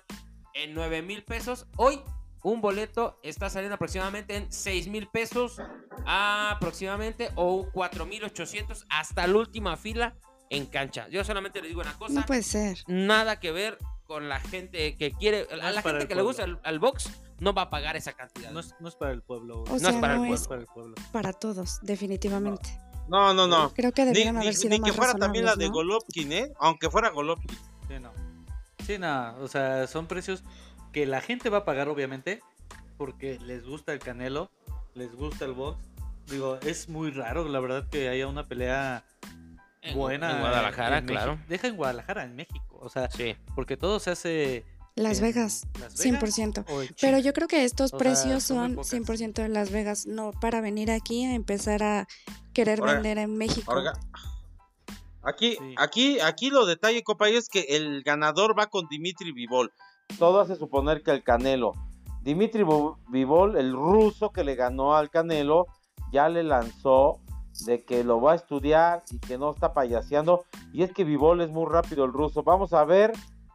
en 0.54 0.74
9 0.74 1.02
mil 1.02 1.24
pesos, 1.24 1.66
hoy 1.78 2.02
un 2.44 2.62
boleto 2.62 3.20
está 3.24 3.50
saliendo 3.50 3.76
aproximadamente 3.76 4.36
en 4.38 4.52
6 4.52 4.88
mil 4.88 5.08
pesos 5.08 5.58
aproximadamente 6.06 7.30
o 7.36 7.68
4 7.72 8.06
mil 8.06 8.24
800 8.24 8.86
hasta 8.90 9.28
la 9.28 9.38
última 9.38 9.78
fila 9.78 10.16
en 10.50 10.66
cancha. 10.66 11.08
Yo 11.10 11.24
solamente 11.24 11.62
les 11.62 11.70
digo 11.70 11.82
una 11.82 11.98
cosa, 11.98 12.14
No 12.14 12.26
puede 12.26 12.44
ser. 12.44 12.80
nada 12.88 13.40
que 13.40 13.52
ver 13.52 13.78
con 14.08 14.28
la 14.30 14.40
gente 14.40 14.96
que 14.98 15.12
quiere, 15.12 15.48
a 15.52 15.72
la 15.72 15.82
gente 15.82 16.02
el 16.02 16.08
que 16.08 16.16
le 16.16 16.24
pueblo. 16.24 16.24
gusta 16.24 16.44
al, 16.44 16.60
al 16.64 16.80
box 16.80 17.10
no 17.40 17.54
va 17.54 17.64
a 17.64 17.70
pagar 17.70 17.96
esa 17.96 18.14
cantidad. 18.14 18.52
No 18.52 18.60
es, 18.60 18.74
no 18.80 18.88
es 18.90 18.96
para 18.96 19.12
el 19.12 19.22
pueblo. 19.22 19.62
O 19.64 19.70
No 19.74 19.80
sea, 19.80 19.92
es 19.92 19.96
para 19.98 20.16
el 20.16 20.22
no 20.22 20.34
es 20.34 20.42
es 20.42 20.48
para 20.48 20.62
el 20.62 20.68
pueblo. 20.68 20.96
para 21.12 21.34
todos, 21.34 21.80
definitivamente. 21.84 22.70
No, 23.08 23.34
no, 23.34 23.48
no. 23.48 23.72
Creo 23.74 23.92
que 23.92 24.04
Ni, 24.04 24.08
debieron 24.10 24.36
ni- 24.36 24.42
haber 24.42 24.56
sido 24.56 24.70
ni 24.72 24.80
más 24.80 24.92
que 24.92 24.98
fuera 24.98 25.14
también 25.16 25.46
la 25.46 25.56
de. 25.56 25.68
Golovkin, 25.68 26.32
¿eh? 26.32 26.52
Aunque 26.60 26.90
fuera 26.90 27.10
Golovkin. 27.10 27.50
Sí, 27.88 27.94
no. 28.00 28.12
Sí, 28.86 28.98
no. 28.98 29.36
O 29.38 29.48
sea, 29.48 29.88
son 29.88 30.08
precios 30.08 30.44
que 30.92 31.06
la 31.06 31.22
gente 31.22 31.50
va 31.50 31.60
a 31.60 31.66
pagar, 31.66 31.88
obviamente, 31.90 32.42
porque 32.98 33.40
les 33.40 33.66
gusta 33.66 33.94
el 33.94 34.00
canelo, 34.00 34.52
les 34.96 35.14
gusta 35.16 35.46
el 35.46 35.54
box. 35.54 35.78
Digo, 36.28 36.58
es 36.62 36.90
muy 36.90 37.12
raro, 37.12 37.48
la 37.48 37.60
verdad, 37.60 37.88
que 37.90 38.10
haya 38.10 38.28
una 38.28 38.48
pelea 38.48 39.04
En- 39.82 39.96
buena. 39.96 40.32
En 40.32 40.40
Guadalajara, 40.42 40.98
en 41.00 41.06
claro. 41.06 41.40
Deja 41.48 41.68
en 41.68 41.76
Guadalajara, 41.78 42.24
en 42.24 42.36
México. 42.36 42.78
O 42.82 42.90
sea, 42.90 43.10
Sí. 43.10 43.36
porque 43.56 43.78
todo 43.78 44.00
se 44.00 44.12
hace. 44.12 44.66
Las 44.96 45.22
Vegas, 45.22 45.66
Las 45.80 45.94
Vegas 45.94 46.00
100%. 46.02 46.66
o 46.68 46.82
en 46.82 46.94
Pero 47.00 47.20
yo 47.20 47.32
creo 47.32 47.48
que 47.48 47.64
estos 47.64 47.86
O 47.94 47.98
sea, 47.98 48.00
precios 48.00 48.44
son 48.44 48.58
muy 48.58 48.66
son 48.68 48.76
pocas. 48.76 48.90
100% 48.90 49.42
de 49.42 49.48
Las 49.50 49.72
Vegas, 49.72 50.06
no 50.08 50.32
para 50.32 50.60
venir 50.60 50.92
aquí 50.92 51.24
a 51.24 51.34
empezar 51.36 51.84
a 51.84 52.08
querer 52.54 52.80
Ahora- 52.82 52.94
vender 52.96 53.18
en 53.20 53.38
México. 53.38 53.72
Ahora, 53.72 53.94
aquí, 55.24 55.56
Sí. 55.58 55.76
aquí, 55.78 56.20
aquí 56.20 56.50
lo 56.50 56.66
detalle, 56.66 57.02
compañero, 57.04 57.40
es 57.40 57.48
que 57.50 57.62
el 57.70 58.04
ganador 58.04 58.58
va 58.58 58.68
con 58.68 58.88
Dimitri 58.90 59.32
Vivol. 59.32 59.72
Todo 60.18 60.40
hace 60.42 60.56
suponer 60.56 61.04
que 61.04 61.12
el 61.12 61.24
Canelo. 61.24 61.74
Dimitri 62.22 62.64
Vo- 62.64 62.98
Vivol, 63.10 63.56
el 63.58 63.74
ruso 63.74 64.32
que 64.32 64.44
le 64.44 64.56
ganó 64.56 64.96
al 64.96 65.10
Canelo, 65.10 65.68
ya 66.12 66.28
le 66.30 66.44
lanzó 66.44 67.20
de 67.66 67.84
que 67.84 68.04
lo 68.04 68.20
va 68.22 68.34
a 68.34 68.36
estudiar 68.36 69.04
y 69.12 69.20
que 69.20 69.38
no 69.38 69.52
está 69.52 69.74
payaseando. 69.74 70.44
Y 70.74 70.84
es 70.84 70.92
que 70.94 71.04
Vivol 71.04 71.42
es 71.42 71.50
muy 71.50 71.66
rápido 71.70 72.04
el 72.06 72.14
ruso. 72.14 72.44
Vamos 72.44 72.74
a 72.74 72.84
ver 72.84 73.14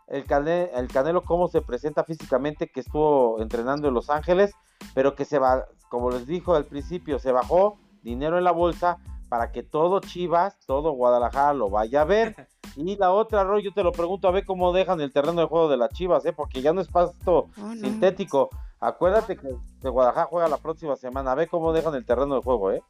el, 0.09 0.25
el 0.49 0.89
Canelo 0.89 1.23
cómo 1.23 1.49
se 1.49 1.61
presenta 1.61 2.05
físicamente, 2.05 2.69
que 2.69 2.81
estuvo 2.81 3.41
entrenando 3.41 3.89
en 3.89 3.95
Los 3.95 4.09
Ángeles, 4.11 4.53
pero 4.95 5.15
que 5.15 5.25
se 5.25 5.39
va, 5.39 5.65
como 5.89 6.11
les 6.11 6.27
dijo 6.27 6.55
al 6.55 6.65
principio, 6.65 7.19
se 7.19 7.33
bajó 7.33 7.79
dinero 8.03 8.39
en 8.39 8.45
la 8.45 8.53
bolsa 8.53 8.99
para 9.29 9.53
que 9.53 9.63
todo 9.63 10.01
Chivas, 10.01 10.59
todo 10.67 10.93
Guadalajara 10.93 11.53
lo 11.55 11.71
vaya 11.71 12.03
a 12.03 12.05
ver. 12.05 12.35
Y 12.77 12.97
la 12.97 13.13
otra, 13.13 13.45
Roy, 13.45 13.63
yo 13.63 13.73
te 13.73 13.85
lo 13.85 13.93
pregunto 13.93 14.27
a 14.27 14.33
ver 14.33 14.45
cómo 14.45 14.73
dejan 14.73 15.01
el 15.01 15.13
terreno 15.13 15.41
de 15.41 15.47
juego 15.47 15.69
de 15.69 15.77
las 15.77 15.91
Chivas, 15.91 16.27
¿eh? 16.27 16.33
porque 16.33 16.61
ya 16.61 16.73
no 16.73 16.81
es 16.81 16.89
pasto 16.89 17.49
Oh, 17.57 17.73
no. 17.73 17.75
sintético. 17.77 18.51
Acuérdate 18.81 19.37
que, 19.37 19.49
que 19.81 19.89
Guadalajara 19.89 20.27
juega 20.27 20.49
la 20.49 20.57
próxima 20.59 20.97
semana, 20.97 21.31
a 21.31 21.35
ver 21.37 21.49
cómo 21.49 21.73
dejan 21.73 21.95
el 21.95 22.05
terreno 22.05 22.35
de 22.35 22.43
juego, 22.43 22.73
¿eh? 22.73 22.83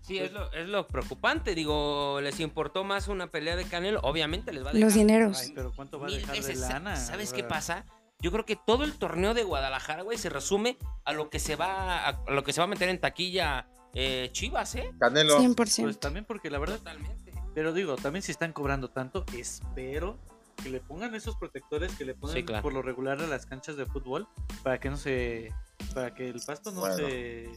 Sí, 0.00 0.18
es 0.18 0.32
lo, 0.32 0.50
es 0.52 0.66
lo 0.66 0.86
preocupante. 0.88 1.54
Digo, 1.54 2.18
les 2.20 2.40
importó 2.40 2.82
más 2.82 3.06
una 3.06 3.28
pelea 3.28 3.54
de 3.54 3.64
Canelo. 3.64 4.00
Obviamente 4.02 4.52
les 4.52 4.64
va 4.64 4.70
a 4.70 4.72
dejar 4.72 4.86
Los 4.86 4.94
dineros. 4.94 5.40
Ay, 5.40 5.52
pero 5.54 5.70
¿cuánto 5.76 6.00
va 6.00 6.08
a 6.08 6.10
dejar 6.10 6.34
veces. 6.34 6.58
Lana? 6.58 6.96
¿Sabes 6.96 7.32
qué 7.32 7.44
pasa? 7.44 7.84
Yo 8.20 8.32
creo 8.32 8.44
que 8.44 8.56
todo 8.56 8.82
el 8.82 8.98
torneo 8.98 9.34
de 9.34 9.44
Guadalajara, 9.44 10.02
güey, 10.02 10.18
se 10.18 10.30
resume 10.30 10.78
a 11.04 11.12
lo 11.12 11.30
que 11.30 11.38
se 11.38 11.54
va 11.54 12.06
a, 12.06 12.08
a 12.08 12.30
lo 12.32 12.42
que 12.42 12.52
se 12.52 12.60
va 12.60 12.64
a 12.64 12.68
meter 12.68 12.88
en 12.88 13.00
taquilla 13.00 13.68
eh, 13.94 14.28
Chivas, 14.32 14.74
¿eh? 14.74 14.90
Canelo. 14.98 15.38
100%. 15.40 15.82
Pues 15.82 15.98
también 16.00 16.24
porque 16.24 16.50
la 16.50 16.58
verdad 16.58 16.78
Totalmente. 16.78 17.32
Pero 17.54 17.72
digo, 17.72 17.96
también 17.96 18.22
si 18.22 18.30
están 18.32 18.52
cobrando 18.52 18.88
tanto, 18.90 19.24
espero 19.36 20.18
que 20.62 20.70
le 20.70 20.80
pongan 20.80 21.14
esos 21.14 21.36
protectores 21.36 21.92
que 21.96 22.04
le 22.04 22.14
ponen 22.14 22.36
Sí, 22.36 22.42
claro. 22.44 22.62
por 22.62 22.72
lo 22.72 22.82
regular 22.82 23.20
a 23.20 23.26
las 23.26 23.46
canchas 23.46 23.76
de 23.76 23.86
fútbol 23.86 24.26
para 24.62 24.78
que 24.80 24.90
no 24.90 24.96
se 24.96 25.52
para 25.94 26.14
que 26.14 26.28
el 26.28 26.40
pasto 26.44 26.70
no 26.72 26.80
Bueno. 26.80 26.96
se 26.96 27.48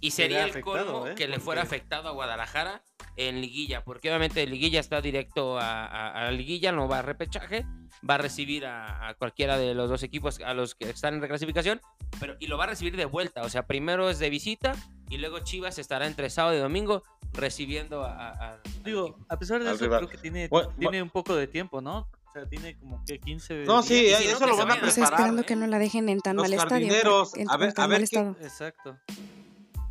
Y 0.00 0.10
se 0.10 0.22
sería 0.22 0.44
el 0.44 0.50
afectado, 0.50 0.92
colmo 0.92 1.06
¿eh? 1.06 1.14
que 1.14 1.28
le 1.28 1.38
fuera 1.38 1.62
afectado 1.62 2.08
a 2.08 2.12
Guadalajara 2.12 2.82
en 3.16 3.40
liguilla, 3.40 3.84
porque 3.84 4.08
obviamente 4.10 4.46
liguilla 4.46 4.80
está 4.80 5.00
directo 5.00 5.58
a, 5.58 5.86
a- 5.86 6.28
a 6.28 6.30
liguilla, 6.30 6.72
no 6.72 6.88
va 6.88 6.98
a 6.98 7.02
repechaje, 7.02 7.64
va 8.08 8.14
a 8.14 8.18
recibir 8.18 8.66
a, 8.66 9.08
a 9.08 9.14
cualquiera 9.14 9.56
de 9.58 9.74
los 9.74 9.88
dos 9.88 10.02
equipos 10.02 10.40
a 10.40 10.52
los 10.54 10.74
que 10.74 10.88
están 10.90 11.14
en 11.14 11.20
reclasificación, 11.22 11.80
pero 12.20 12.36
y 12.40 12.46
lo 12.46 12.58
va 12.58 12.64
a 12.64 12.68
recibir 12.68 12.96
de 12.96 13.04
vuelta, 13.06 13.42
o 13.42 13.48
sea, 13.48 13.66
primero 13.66 14.10
es 14.10 14.18
de 14.18 14.28
visita 14.30 14.74
y 15.08 15.18
luego 15.18 15.38
Chivas 15.40 15.78
estará 15.78 16.06
entre 16.06 16.30
sábado 16.30 16.56
y 16.56 16.60
domingo 16.60 17.02
recibiendo 17.32 18.02
a... 18.04 18.30
a- 18.30 18.60
digo, 18.84 19.16
a 19.28 19.38
pesar 19.38 19.62
de 19.62 19.70
eso 19.72 19.84
rival. 19.84 19.98
creo 20.00 20.10
que 20.10 20.18
tiene 20.18 20.48
Bueno, 20.48 20.72
tiene 20.78 21.02
un 21.02 21.10
poco 21.10 21.34
de 21.34 21.46
tiempo, 21.46 21.80
¿no? 21.80 21.98
O 22.28 22.32
sea, 22.32 22.46
tiene 22.48 22.76
como 22.78 23.02
que 23.04 23.18
15 23.18 23.64
No, 23.64 23.82
sí, 23.82 23.94
días. 23.94 24.20
Y 24.20 24.24
si 24.24 24.28
no, 24.30 24.36
eso 24.36 24.44
que 24.44 24.50
lo 24.50 24.56
van 24.58 24.70
a 24.72 24.80
Pues 24.80 24.94
preparar. 24.94 25.12
esperando 25.14 25.42
¿eh? 25.42 25.44
que 25.46 25.56
no 25.56 25.66
la 25.66 25.78
dejen 25.78 26.08
en 26.08 26.20
tan 26.20 26.36
Los 26.36 26.44
mal 26.44 26.52
estadio. 26.54 26.92
en- 27.36 27.50
a 27.50 27.56
ver- 27.56 27.72
a 27.76 27.86
ver 27.86 27.88
mal 27.88 27.98
qué- 27.98 28.04
estado. 28.04 28.36
Exacto. 28.40 28.98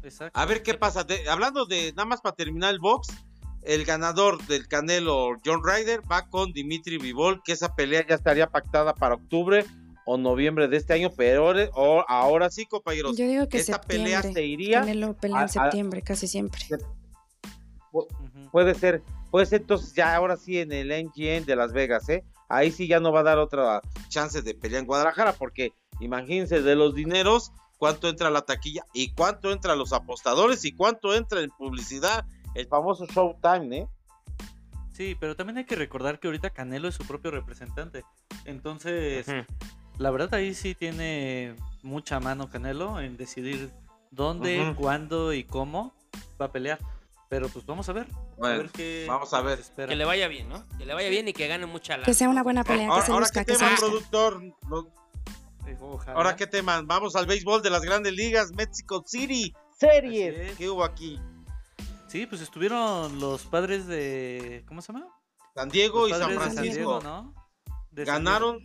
Exacto. 0.03 0.39
A 0.39 0.45
ver 0.45 0.61
qué 0.61 0.73
pasa. 0.75 1.03
De- 1.03 1.27
hablando 1.29 1.65
de, 1.65 1.91
nada 1.93 2.05
más 2.05 2.21
para 2.21 2.35
terminar 2.35 2.71
el 2.71 2.79
box, 2.79 3.07
el 3.63 3.83
ganador 3.85 4.43
del 4.45 4.67
Canelo, 4.67 5.29
John 5.43 5.61
Ryder, 5.63 6.01
va 6.11 6.29
con 6.29 6.51
Dimitri 6.53 6.99
Vivol, 6.99 7.41
que 7.43 7.53
esa 7.53 7.73
pelea 7.75 8.05
ya 8.07 8.13
estaría 8.15 8.47
pactada 8.47 8.93
para 8.93 9.15
octubre 9.15 9.65
o 10.05 10.17
noviembre 10.17 10.67
de 10.67 10.77
este 10.77 10.93
año, 10.93 11.09
pero 11.17 11.47
ahora- 11.47 11.69
o- 11.73 12.05
ahora 12.07 12.49
sí, 12.49 12.65
compañeros, 12.65 13.17
Yo 13.17 13.27
digo 13.27 13.49
que 13.49 13.57
esta 13.57 13.81
pelea 13.81 14.21
se 14.21 14.43
iría, 14.45 14.79
Canelo 14.81 15.13
pelea 15.15 15.39
en 15.39 15.43
a- 15.45 15.47
septiembre, 15.47 16.01
casi 16.01 16.27
siempre. 16.27 16.61
Puede 18.51 18.75
ser, 18.75 19.01
puede 19.31 19.45
ser 19.45 19.61
entonces 19.61 19.93
ya 19.93 20.15
ahora 20.15 20.37
sí 20.37 20.59
en 20.59 20.71
el 20.71 20.91
NGN 20.91 21.45
de 21.45 21.55
Las 21.55 21.73
Vegas, 21.73 22.07
¿eh? 22.09 22.23
Ahí 22.49 22.71
sí 22.71 22.87
ya 22.87 22.99
no 22.99 23.11
va 23.11 23.21
a 23.21 23.23
dar 23.23 23.37
otra 23.39 23.81
chance 24.09 24.41
de 24.41 24.53
pelea 24.53 24.79
en 24.79 24.85
Guadalajara, 24.85 25.33
porque 25.33 25.73
imagínense 25.99 26.61
de 26.61 26.75
los 26.75 26.93
dineros, 26.93 27.51
cuánto 27.77 28.07
entra 28.07 28.29
la 28.29 28.41
taquilla 28.43 28.83
y 28.93 29.11
cuánto 29.13 29.51
entra 29.51 29.75
los 29.75 29.91
apostadores 29.93 30.63
y 30.65 30.71
cuánto 30.73 31.13
entra 31.15 31.41
en 31.41 31.49
publicidad, 31.51 32.25
el 32.53 32.67
famoso 32.67 33.05
Showtime, 33.07 33.77
¿eh? 33.77 33.87
Sí, 34.93 35.15
pero 35.19 35.35
también 35.35 35.57
hay 35.57 35.65
que 35.65 35.75
recordar 35.75 36.19
que 36.19 36.27
ahorita 36.27 36.51
Canelo 36.51 36.87
es 36.87 36.95
su 36.95 37.03
propio 37.05 37.31
representante. 37.31 38.03
Entonces. 38.45 39.25
La 39.97 40.11
verdad 40.11 40.33
ahí 40.33 40.53
sí 40.53 40.75
tiene 40.75 41.55
mucha 41.83 42.19
mano 42.19 42.49
Canelo 42.49 42.99
en 42.99 43.17
decidir 43.17 43.71
dónde, 44.11 44.73
cuándo 44.77 45.33
y 45.33 45.43
cómo 45.43 45.93
va 46.39 46.45
a 46.47 46.51
pelear. 46.51 46.79
Pero 47.29 47.49
pues 47.49 47.65
vamos 47.65 47.89
a 47.89 47.93
ver. 47.93 48.07
Bueno, 48.37 48.55
a 48.55 48.57
ver 48.59 48.69
qué 48.69 49.05
vamos 49.07 49.33
a 49.33 49.41
ver. 49.41 49.59
espera. 49.59 49.87
Que 49.87 49.95
le 49.95 50.05
vaya 50.05 50.27
bien, 50.27 50.47
¿no? 50.49 50.63
Que 50.77 50.85
le 50.85 50.93
vaya 50.93 51.09
bien 51.09 51.27
y 51.27 51.33
que 51.33 51.47
gane 51.47 51.65
mucha 51.65 51.93
lana. 51.93 52.05
Que 52.05 52.13
sea 52.13 52.29
una 52.29 52.43
buena 52.43 52.63
pelea, 52.63 52.85
que 52.87 52.91
Ahora, 52.91 53.05
se 53.05 53.11
ahora 53.11 53.27
qué 53.33 53.45
que 53.45 53.53
tema, 53.53 53.69
luzca. 53.71 53.85
productor, 53.85 54.41
No- 54.69 54.87
ojalá. 55.81 56.17
ahora 56.17 56.35
qué 56.35 56.45
tema, 56.47 56.81
vamos 56.83 57.15
al 57.15 57.25
béisbol 57.25 57.61
de 57.63 57.69
las 57.71 57.81
grandes 57.81 58.13
ligas, 58.13 58.51
Mexico 58.53 59.03
City, 59.07 59.53
series, 59.77 60.35
es. 60.51 60.57
¿qué 60.57 60.69
hubo 60.69 60.83
aquí? 60.83 61.19
Sí, 62.07 62.25
pues 62.27 62.41
estuvieron 62.41 63.19
los 63.19 63.43
padres 63.45 63.87
de. 63.87 64.63
¿Cómo 64.67 64.81
se 64.81 64.93
llama? 64.93 65.07
San 65.55 65.69
Diego 65.69 66.07
Los 66.07 66.17
y 66.17 66.21
San 66.21 66.31
Francisco. 66.31 66.61
Diego, 66.63 67.01
¿no? 67.01 67.33
De 67.91 68.05
San 68.05 68.23
Ganaron, 68.23 68.59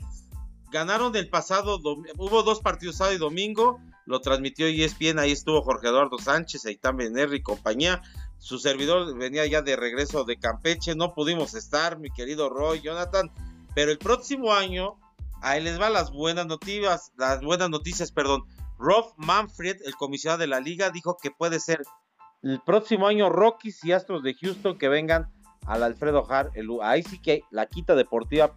ganaron 0.70 1.14
el 1.16 1.28
pasado, 1.28 1.80
hubo 2.16 2.42
dos 2.42 2.60
partidos 2.60 2.96
sábado 2.96 3.16
y 3.16 3.18
domingo, 3.18 3.80
lo 4.06 4.20
transmitió 4.20 4.66
ESPN, 4.66 5.18
ahí 5.18 5.32
estuvo 5.32 5.62
Jorge 5.62 5.88
Eduardo 5.88 6.18
Sánchez, 6.18 6.66
Aitán 6.66 6.96
Benerri 6.96 7.38
y 7.38 7.42
compañía. 7.42 8.02
Su 8.38 8.58
servidor 8.58 9.16
venía 9.16 9.46
ya 9.46 9.62
de 9.62 9.76
regreso 9.76 10.24
de 10.24 10.38
Campeche, 10.38 10.94
no 10.94 11.14
pudimos 11.14 11.54
estar, 11.54 11.98
mi 11.98 12.10
querido 12.10 12.48
Roy, 12.48 12.80
Jonathan, 12.80 13.30
pero 13.74 13.90
el 13.90 13.98
próximo 13.98 14.52
año, 14.52 14.98
ahí 15.42 15.62
les 15.62 15.80
va 15.80 15.90
las 15.90 16.10
buenas 16.10 16.46
noticias, 16.46 17.12
las 17.16 17.42
buenas 17.42 17.70
noticias, 17.70 18.10
perdón. 18.10 18.44
Rob 18.78 19.12
Manfred, 19.18 19.76
el 19.84 19.94
comisionado 19.94 20.40
de 20.40 20.46
la 20.46 20.58
liga, 20.58 20.90
dijo 20.90 21.18
que 21.22 21.30
puede 21.30 21.60
ser 21.60 21.82
el 22.42 22.60
próximo 22.62 23.06
año 23.06 23.28
Rockies 23.28 23.84
y 23.84 23.92
Astros 23.92 24.22
de 24.22 24.34
Houston 24.34 24.78
que 24.78 24.88
vengan 24.88 25.30
al 25.66 25.82
Alfredo 25.82 26.24
Har. 26.30 26.50
ahí 26.82 27.02
sí 27.02 27.20
que 27.20 27.42
la 27.50 27.66
quita 27.66 27.94
deportiva. 27.94 28.56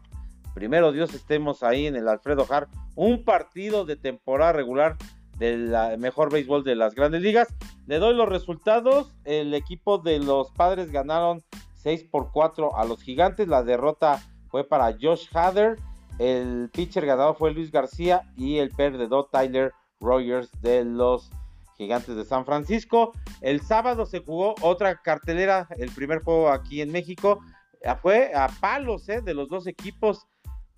Primero 0.54 0.92
Dios 0.92 1.14
estemos 1.14 1.64
ahí 1.64 1.88
en 1.88 1.96
el 1.96 2.08
Alfredo 2.08 2.46
Har. 2.50 2.68
Un 2.96 3.24
partido 3.24 3.86
de 3.86 3.96
temporada 3.96 4.54
regular 4.54 4.98
del 5.38 5.76
mejor 5.98 6.32
béisbol 6.32 6.64
de 6.64 6.76
las 6.76 6.94
grandes 6.94 7.22
ligas. 7.22 7.48
Le 7.88 8.00
doy 8.00 8.16
los 8.16 8.30
resultados. 8.30 9.14
El 9.26 9.54
equipo 9.54 9.98
de 9.98 10.20
los 10.20 10.52
padres 10.52 10.92
ganaron 10.92 11.44
6 11.76 12.06
por 12.06 12.32
4 12.32 12.78
a 12.78 12.86
los 12.86 13.02
gigantes. 13.02 13.48
La 13.48 13.64
derrota 13.64 14.22
fue 14.50 14.64
para 14.64 14.96
Josh 15.00 15.28
Hader. 15.34 15.78
El 16.20 16.70
pitcher 16.72 17.06
ganador 17.06 17.36
fue 17.36 17.54
Luis 17.54 17.72
García 17.72 18.22
y 18.38 18.58
el 18.58 18.70
perdedor 18.70 19.30
Tyler 19.32 19.74
Rogers 20.00 20.52
de 20.62 20.86
los 20.86 21.32
Gigantes 21.78 22.16
de 22.16 22.24
San 22.24 22.46
Francisco. 22.46 23.14
El 23.42 23.62
sábado 23.62 24.06
se 24.06 24.20
jugó 24.20 24.54
otra 24.62 25.02
cartelera, 25.02 25.68
el 25.78 25.92
primer 25.92 26.22
juego 26.22 26.50
aquí 26.50 26.82
en 26.82 26.92
México. 26.92 27.40
Ah, 27.86 27.96
fue 27.96 28.32
a 28.34 28.48
palos 28.62 29.10
eh, 29.10 29.22
de 29.22 29.34
los 29.34 29.50
dos 29.50 29.68
equipos. 29.68 30.28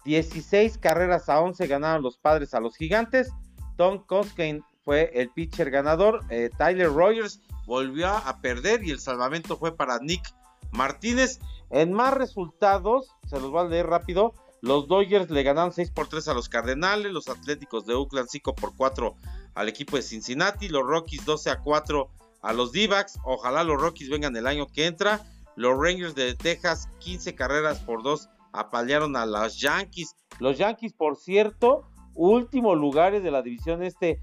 16 0.05 0.77
carreras 0.77 1.29
a 1.29 1.41
11 1.41 1.67
ganaron 1.67 2.03
los 2.03 2.17
padres 2.17 2.53
a 2.53 2.59
los 2.59 2.77
Gigantes. 2.77 3.31
Tom 3.75 4.03
Coskin 4.05 4.63
fue 4.83 5.11
el 5.15 5.29
pitcher 5.29 5.71
ganador. 5.71 6.23
Eh, 6.29 6.49
Tyler 6.57 6.93
Rogers 6.93 7.41
volvió 7.65 8.07
a 8.07 8.39
perder 8.39 8.83
y 8.83 8.91
el 8.91 8.99
salvamento 8.99 9.57
fue 9.57 9.75
para 9.75 9.99
Nick 9.99 10.23
Martínez. 10.71 11.39
En 11.71 11.91
más 11.91 12.13
resultados, 12.13 13.09
se 13.27 13.39
los 13.39 13.49
voy 13.49 13.65
a 13.65 13.69
leer 13.69 13.87
rápido. 13.87 14.33
Los 14.61 14.87
Dodgers 14.87 15.29
le 15.29 15.43
ganaron 15.43 15.73
6 15.73 15.91
por 15.91 16.07
3 16.07 16.27
a 16.27 16.33
los 16.33 16.49
Cardenales, 16.49 17.11
los 17.11 17.27
Atléticos 17.27 17.85
de 17.85 17.95
Oakland 17.95 18.29
5 18.29 18.55
por 18.55 18.75
4 18.75 19.15
al 19.55 19.69
equipo 19.69 19.95
de 19.95 20.03
Cincinnati, 20.03 20.69
los 20.69 20.83
Rockies 20.83 21.25
12 21.25 21.49
a 21.49 21.59
4 21.61 22.09
a 22.41 22.53
los 22.53 22.71
d 22.71 22.89
ojalá 23.23 23.63
los 23.63 23.81
Rockies 23.81 24.09
vengan 24.09 24.35
el 24.35 24.45
año 24.45 24.67
que 24.67 24.85
entra, 24.85 25.21
los 25.55 25.79
Rangers 25.79 26.13
de 26.13 26.35
Texas 26.35 26.89
15 26.99 27.33
carreras 27.33 27.79
por 27.79 28.03
2 28.03 28.29
apalearon 28.59 29.15
a 29.15 29.25
los 29.25 29.59
Yankees, 29.59 30.15
los 30.39 30.57
Yankees 30.57 30.93
por 30.93 31.15
cierto, 31.17 31.83
últimos 32.13 32.77
lugares 32.77 33.23
de 33.23 33.31
la 33.31 33.41
división 33.41 33.83
este, 33.83 34.19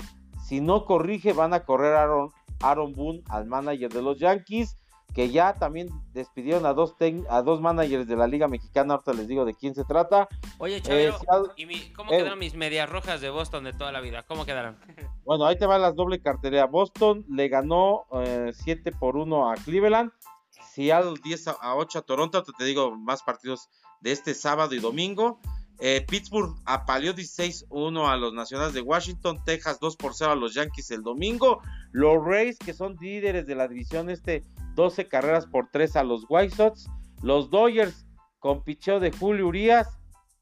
si 0.47 0.61
no 0.61 0.85
corrige 0.85 1.33
van 1.33 1.55
a 1.55 1.64
correr 1.64 1.95
Aaron, 1.95 2.31
Aaron 2.61 2.92
Boone 2.92 3.23
al 3.29 3.47
manager 3.47 3.92
de 3.92 4.03
los 4.03 4.18
Yankees, 4.18 4.77
que 5.14 5.31
ya 5.31 5.55
también 5.55 5.88
despidieron 6.12 6.64
a 6.66 6.73
dos, 6.73 6.97
a 7.29 7.42
dos 7.42 7.61
managers 7.61 8.07
de 8.07 8.16
la 8.16 8.27
Liga 8.27 8.49
Mexicana, 8.49 8.95
ahorita 8.95 9.12
les 9.12 9.29
digo 9.29 9.45
de 9.45 9.55
quién 9.55 9.75
se 9.75 9.85
trata. 9.85 10.29
Oye, 10.59 10.81
Chavero, 10.81 11.18
¿y 11.57 11.90
cómo 11.92 12.12
eh, 12.12 12.18
quedaron 12.18 12.38
mis 12.38 12.55
medias 12.55 12.88
rojas 12.88 13.21
de 13.21 13.31
Boston 13.31 13.64
de 13.64 13.73
toda 13.73 13.92
la 13.92 14.01
vida? 14.01 14.23
¿Cómo 14.23 14.45
quedaron? 14.45 14.79
Bueno, 15.25 15.47
ahí 15.47 15.57
te 15.57 15.66
va 15.66 15.79
las 15.79 15.95
doble 15.95 16.21
cartera. 16.21 16.66
Boston 16.66 17.25
le 17.29 17.49
ganó 17.49 18.07
7 18.11 18.90
eh, 18.90 18.92
por 18.99 19.16
1 19.16 19.53
a 19.53 19.55
Cleveland, 19.55 20.11
Seattle 20.51 21.14
10 21.23 21.49
a 21.49 21.77
8 21.77 21.99
a 22.01 22.03
Toronto, 22.03 22.42
te, 22.42 22.64
digo 22.64 22.97
más 22.97 23.23
partidos 23.23 23.68
de 24.03 24.12
este 24.12 24.35
sábado 24.35 24.75
y 24.75 24.81
domingo. 24.81 25.41
Eh, 25.79 26.05
Pittsburgh 26.09 26.55
apaleó 26.65 27.15
16-1 27.15 28.09
a 28.09 28.17
los 28.17 28.33
Nacionales 28.33 28.75
de 28.75 28.83
Washington, 28.83 29.43
Texas 29.45 29.81
2 29.81 29.97
por 29.97 30.15
0 30.15 30.33
a 30.33 30.37
los 30.37 30.55
Yankees 30.55 30.91
el 30.91 31.03
domingo. 31.03 31.61
Los 31.91 32.25
Rays, 32.25 32.59
que 32.59 32.73
son 32.73 32.97
líderes 33.01 33.47
de 33.47 33.55
la 33.55 33.67
división 33.67 34.11
este, 34.11 34.45
12 34.75 35.09
carreras 35.09 35.47
por 35.47 35.69
3 35.73 35.97
a 35.97 36.05
los 36.05 36.25
White 36.29 36.55
Sox. 36.55 36.88
Los 37.23 37.51
Dodgers 37.51 38.07
con 38.38 38.62
picheo 38.62 39.01
de 39.01 39.12
Julio 39.12 39.49
Urias 39.49 39.88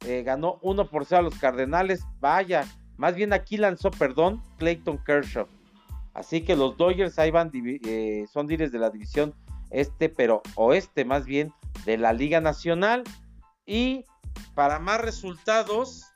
eh, 0.07 0.23
ganó 0.23 0.59
1 0.63 0.89
por 0.89 1.07
0 1.07 1.21
a 1.21 1.23
los 1.23 1.35
Cardenales. 1.37 2.03
Vaya, 2.21 2.67
más 2.97 3.15
bien 3.15 3.33
aquí 3.33 3.57
lanzó, 3.57 3.91
perdón, 3.91 4.43
Clayton 4.59 4.99
Kershaw. 5.05 5.47
Así 6.13 6.43
que 6.43 6.57
los 6.57 6.77
Dodgers 6.77 7.19
ahí 7.19 7.31
van, 7.31 7.51
eh, 7.55 8.27
son 8.31 8.47
líderes 8.47 8.73
de 8.73 8.79
la 8.79 8.91
división 8.91 9.35
este, 9.71 10.09
pero 10.09 10.43
oeste 10.57 11.05
más 11.05 11.25
bien 11.25 11.53
de 11.85 11.97
la 11.97 12.13
Liga 12.13 12.41
Nacional. 12.41 13.05
Y 13.71 14.05
para 14.57 14.81
más 14.81 15.01
resultados 15.01 16.07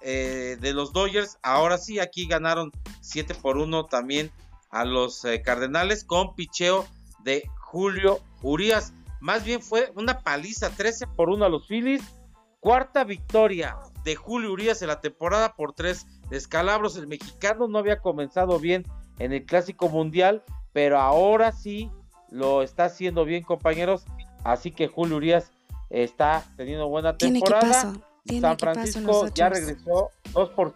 eh, 0.00 0.56
de 0.60 0.72
los 0.72 0.92
Dodgers, 0.92 1.38
ahora 1.44 1.78
sí, 1.78 2.00
aquí 2.00 2.26
ganaron 2.26 2.72
7 3.02 3.36
por 3.36 3.56
1 3.56 3.86
también 3.86 4.32
a 4.70 4.84
los 4.84 5.24
Cardenales 5.44 6.02
con 6.02 6.34
picheo 6.34 6.88
de 7.22 7.48
Julio 7.60 8.18
Urias. 8.42 8.92
Más 9.20 9.44
bien 9.44 9.62
fue 9.62 9.92
una 9.94 10.18
paliza 10.22 10.70
13 10.70 11.06
por 11.06 11.30
1 11.30 11.44
a 11.44 11.48
los 11.48 11.68
Phillies. 11.68 12.02
Cuarta 12.58 13.04
victoria 13.04 13.76
de 14.02 14.16
Julio 14.16 14.50
Urias 14.50 14.82
en 14.82 14.88
la 14.88 15.00
temporada 15.00 15.54
por 15.54 15.74
tres 15.74 16.04
descalabros. 16.30 16.96
El 16.96 17.06
mexicano 17.06 17.68
no 17.68 17.78
había 17.78 18.00
comenzado 18.00 18.58
bien 18.58 18.84
en 19.20 19.32
el 19.32 19.44
Clásico 19.44 19.88
Mundial, 19.88 20.42
pero 20.72 20.98
ahora 20.98 21.52
sí 21.52 21.92
lo 22.28 22.62
está 22.62 22.86
haciendo 22.86 23.24
bien, 23.24 23.44
compañeros. 23.44 24.04
Así 24.42 24.72
que 24.72 24.88
Julio 24.88 25.18
Urias 25.18 25.52
está 25.90 26.44
teniendo 26.56 26.88
buena 26.88 27.16
temporada. 27.16 27.94
San 28.40 28.58
Francisco 28.58 29.28
ya 29.28 29.48
regresó 29.48 30.10
dos 30.34 30.50
por 30.50 30.74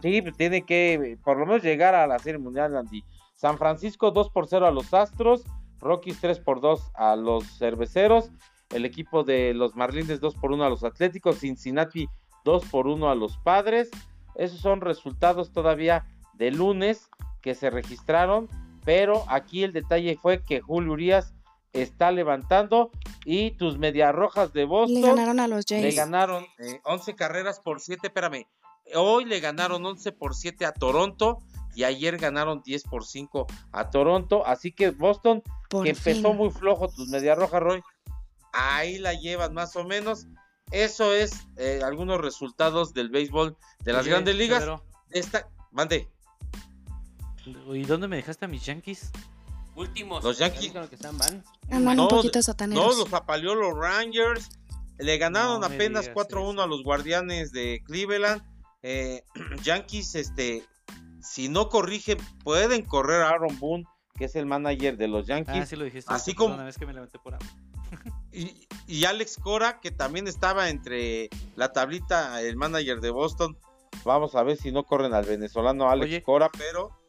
sí, 0.00 0.22
tiene 0.36 0.62
que 0.62 1.18
por 1.24 1.38
lo 1.38 1.46
menos 1.46 1.62
llegar 1.62 1.94
a 1.94 2.06
la 2.06 2.18
Serie 2.18 2.38
Mundial, 2.38 2.76
Andy. 2.76 3.04
San 3.34 3.56
Francisco 3.56 4.10
2 4.10 4.30
por 4.30 4.46
0 4.46 4.66
a 4.66 4.70
los 4.70 4.92
Astros, 4.92 5.44
Rockies 5.78 6.20
3 6.20 6.40
por 6.40 6.60
2 6.60 6.92
a 6.94 7.16
los 7.16 7.56
Cerveceros, 7.56 8.30
el 8.68 8.84
equipo 8.84 9.24
de 9.24 9.54
los 9.54 9.74
Marlins 9.74 10.20
2 10.20 10.34
por 10.34 10.52
1 10.52 10.62
a 10.62 10.68
los 10.68 10.84
Atléticos, 10.84 11.38
Cincinnati 11.38 12.06
2 12.44 12.66
por 12.66 12.86
1 12.86 13.10
a 13.10 13.14
los 13.14 13.38
Padres. 13.38 13.90
Esos 14.34 14.60
son 14.60 14.82
resultados 14.82 15.52
todavía 15.52 16.04
de 16.34 16.50
lunes 16.50 17.08
que 17.40 17.54
se 17.54 17.70
registraron, 17.70 18.46
pero 18.84 19.24
aquí 19.28 19.64
el 19.64 19.72
detalle 19.72 20.18
fue 20.20 20.44
que 20.44 20.60
Julio 20.60 20.92
Urias 20.92 21.32
está 21.72 22.10
levantando 22.10 22.90
y 23.24 23.52
tus 23.52 23.78
medias 23.78 24.14
rojas 24.14 24.52
de 24.52 24.64
Boston 24.64 25.00
le 25.00 25.08
ganaron 25.08 25.40
a 25.40 25.48
los 25.48 25.64
Jays. 25.68 25.82
Le 25.82 25.92
ganaron 25.92 26.46
11 26.84 27.10
eh, 27.10 27.14
carreras 27.14 27.60
por 27.60 27.80
7, 27.80 28.08
espérame. 28.08 28.46
Hoy 28.94 29.24
le 29.24 29.40
ganaron 29.40 29.84
11 29.84 30.12
por 30.12 30.34
7 30.34 30.66
a 30.66 30.72
Toronto 30.72 31.38
y 31.74 31.84
ayer 31.84 32.18
ganaron 32.18 32.62
10 32.62 32.84
por 32.84 33.04
5 33.04 33.46
a 33.72 33.90
Toronto. 33.90 34.44
Así 34.46 34.72
que 34.72 34.90
Boston, 34.90 35.42
que 35.82 35.90
empezó 35.90 36.34
muy 36.34 36.50
flojo, 36.50 36.88
tus 36.88 37.08
media 37.08 37.34
roja, 37.34 37.60
Roy, 37.60 37.82
ahí 38.52 38.98
la 38.98 39.14
llevan 39.14 39.54
más 39.54 39.76
o 39.76 39.84
menos. 39.84 40.26
Eso 40.72 41.14
es 41.14 41.32
eh, 41.56 41.80
algunos 41.84 42.20
resultados 42.20 42.92
del 42.94 43.10
béisbol 43.10 43.56
de 43.80 43.92
las 43.92 44.06
grandes 44.06 44.36
ligas. 44.36 44.64
Esta, 45.10 45.48
mande. 45.70 46.08
¿Y 47.44 47.82
dónde 47.82 48.06
me 48.06 48.16
dejaste 48.16 48.44
a 48.44 48.48
mis 48.48 48.64
Yankees? 48.64 49.10
Últimos. 49.80 50.22
Los 50.22 50.36
Yankees. 50.36 50.72
Que 50.72 50.94
están, 50.94 51.16
van. 51.16 51.42
un 51.98 52.08
poquito 52.08 52.42
sotaneros. 52.42 52.84
No, 52.84 53.04
los 53.04 53.12
apaleó 53.14 53.54
los 53.54 53.74
Rangers. 53.74 54.50
Le 54.98 55.16
ganaron 55.16 55.64
apenas 55.64 56.10
4-1 56.10 56.62
a 56.62 56.66
los 56.66 56.82
Guardianes 56.84 57.52
de 57.52 57.82
Cleveland. 57.86 58.42
Eh, 58.82 59.24
Yankees, 59.62 60.14
este, 60.14 60.62
si 61.22 61.48
no 61.48 61.70
corrigen, 61.70 62.18
pueden 62.44 62.84
correr 62.84 63.22
a 63.22 63.30
Aaron 63.30 63.58
Boone, 63.58 63.84
que 64.18 64.26
es 64.26 64.36
el 64.36 64.44
manager 64.44 64.98
de 64.98 65.08
los 65.08 65.26
Yankees. 65.26 65.62
Ah, 65.62 65.66
sí 65.66 65.76
lo 65.76 65.84
dijiste. 65.84 66.12
Así 66.12 66.34
como. 66.34 66.54
Una 66.54 66.64
vez 66.64 66.76
que 66.76 66.84
me 66.84 66.92
levanté 66.92 67.18
por 67.18 67.38
y, 68.32 68.68
y, 68.86 69.04
Alex 69.06 69.38
Cora, 69.38 69.80
que 69.80 69.90
también 69.90 70.28
estaba 70.28 70.68
entre 70.68 71.30
la 71.56 71.72
tablita, 71.72 72.42
el 72.42 72.56
manager 72.56 73.00
de 73.00 73.10
Boston. 73.10 73.56
Vamos 74.04 74.34
a 74.34 74.42
ver 74.42 74.58
si 74.58 74.72
no 74.72 74.84
corren 74.84 75.14
al 75.14 75.24
venezolano 75.24 75.90
Alex 75.90 76.22
Cora, 76.22 76.50
pero, 76.56 76.99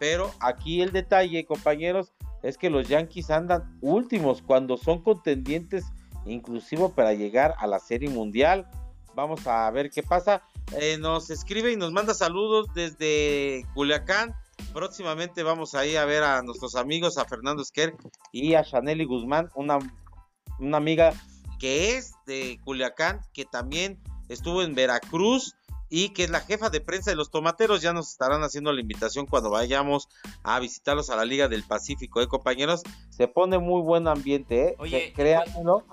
pero 0.00 0.32
aquí 0.40 0.80
el 0.80 0.92
detalle, 0.92 1.44
compañeros, 1.44 2.14
es 2.42 2.56
que 2.56 2.70
los 2.70 2.88
Yankees 2.88 3.30
andan 3.30 3.78
últimos 3.82 4.40
cuando 4.40 4.78
son 4.78 5.02
contendientes, 5.02 5.84
inclusive 6.24 6.88
para 6.88 7.12
llegar 7.12 7.54
a 7.58 7.66
la 7.66 7.78
Serie 7.78 8.08
Mundial. 8.08 8.66
Vamos 9.14 9.46
a 9.46 9.70
ver 9.70 9.90
qué 9.90 10.02
pasa. 10.02 10.42
Eh, 10.80 10.96
nos 10.98 11.28
escribe 11.28 11.70
y 11.70 11.76
nos 11.76 11.92
manda 11.92 12.14
saludos 12.14 12.68
desde 12.74 13.66
Culiacán. 13.74 14.34
Próximamente 14.72 15.42
vamos 15.42 15.74
a 15.74 15.84
ir 15.84 15.98
a 15.98 16.06
ver 16.06 16.22
a 16.22 16.40
nuestros 16.42 16.76
amigos, 16.76 17.18
a 17.18 17.26
Fernando 17.26 17.62
Esquer 17.62 17.94
y 18.32 18.54
a 18.54 18.64
Chaneli 18.64 19.04
Guzmán, 19.04 19.50
una, 19.54 19.78
una 20.58 20.78
amiga 20.78 21.12
que 21.58 21.98
es 21.98 22.14
de 22.26 22.58
Culiacán, 22.64 23.20
que 23.34 23.44
también 23.44 24.02
estuvo 24.30 24.62
en 24.62 24.74
Veracruz 24.74 25.56
y 25.90 26.10
que 26.10 26.24
es 26.24 26.30
la 26.30 26.40
jefa 26.40 26.70
de 26.70 26.80
prensa 26.80 27.10
de 27.10 27.16
los 27.16 27.30
tomateros. 27.30 27.82
Ya 27.82 27.92
nos 27.92 28.10
estarán 28.10 28.42
haciendo 28.42 28.72
la 28.72 28.80
invitación 28.80 29.26
cuando 29.26 29.50
vayamos 29.50 30.08
a 30.42 30.58
visitarlos 30.60 31.10
a 31.10 31.16
la 31.16 31.24
Liga 31.24 31.48
del 31.48 31.64
Pacífico, 31.64 32.22
¿eh, 32.22 32.28
compañeros? 32.28 32.82
Se 33.10 33.28
pone 33.28 33.58
muy 33.58 33.82
buen 33.82 34.08
ambiente, 34.08 34.68
¿eh? 34.68 34.76
Oye, 34.78 35.12
créanmelo. 35.14 35.84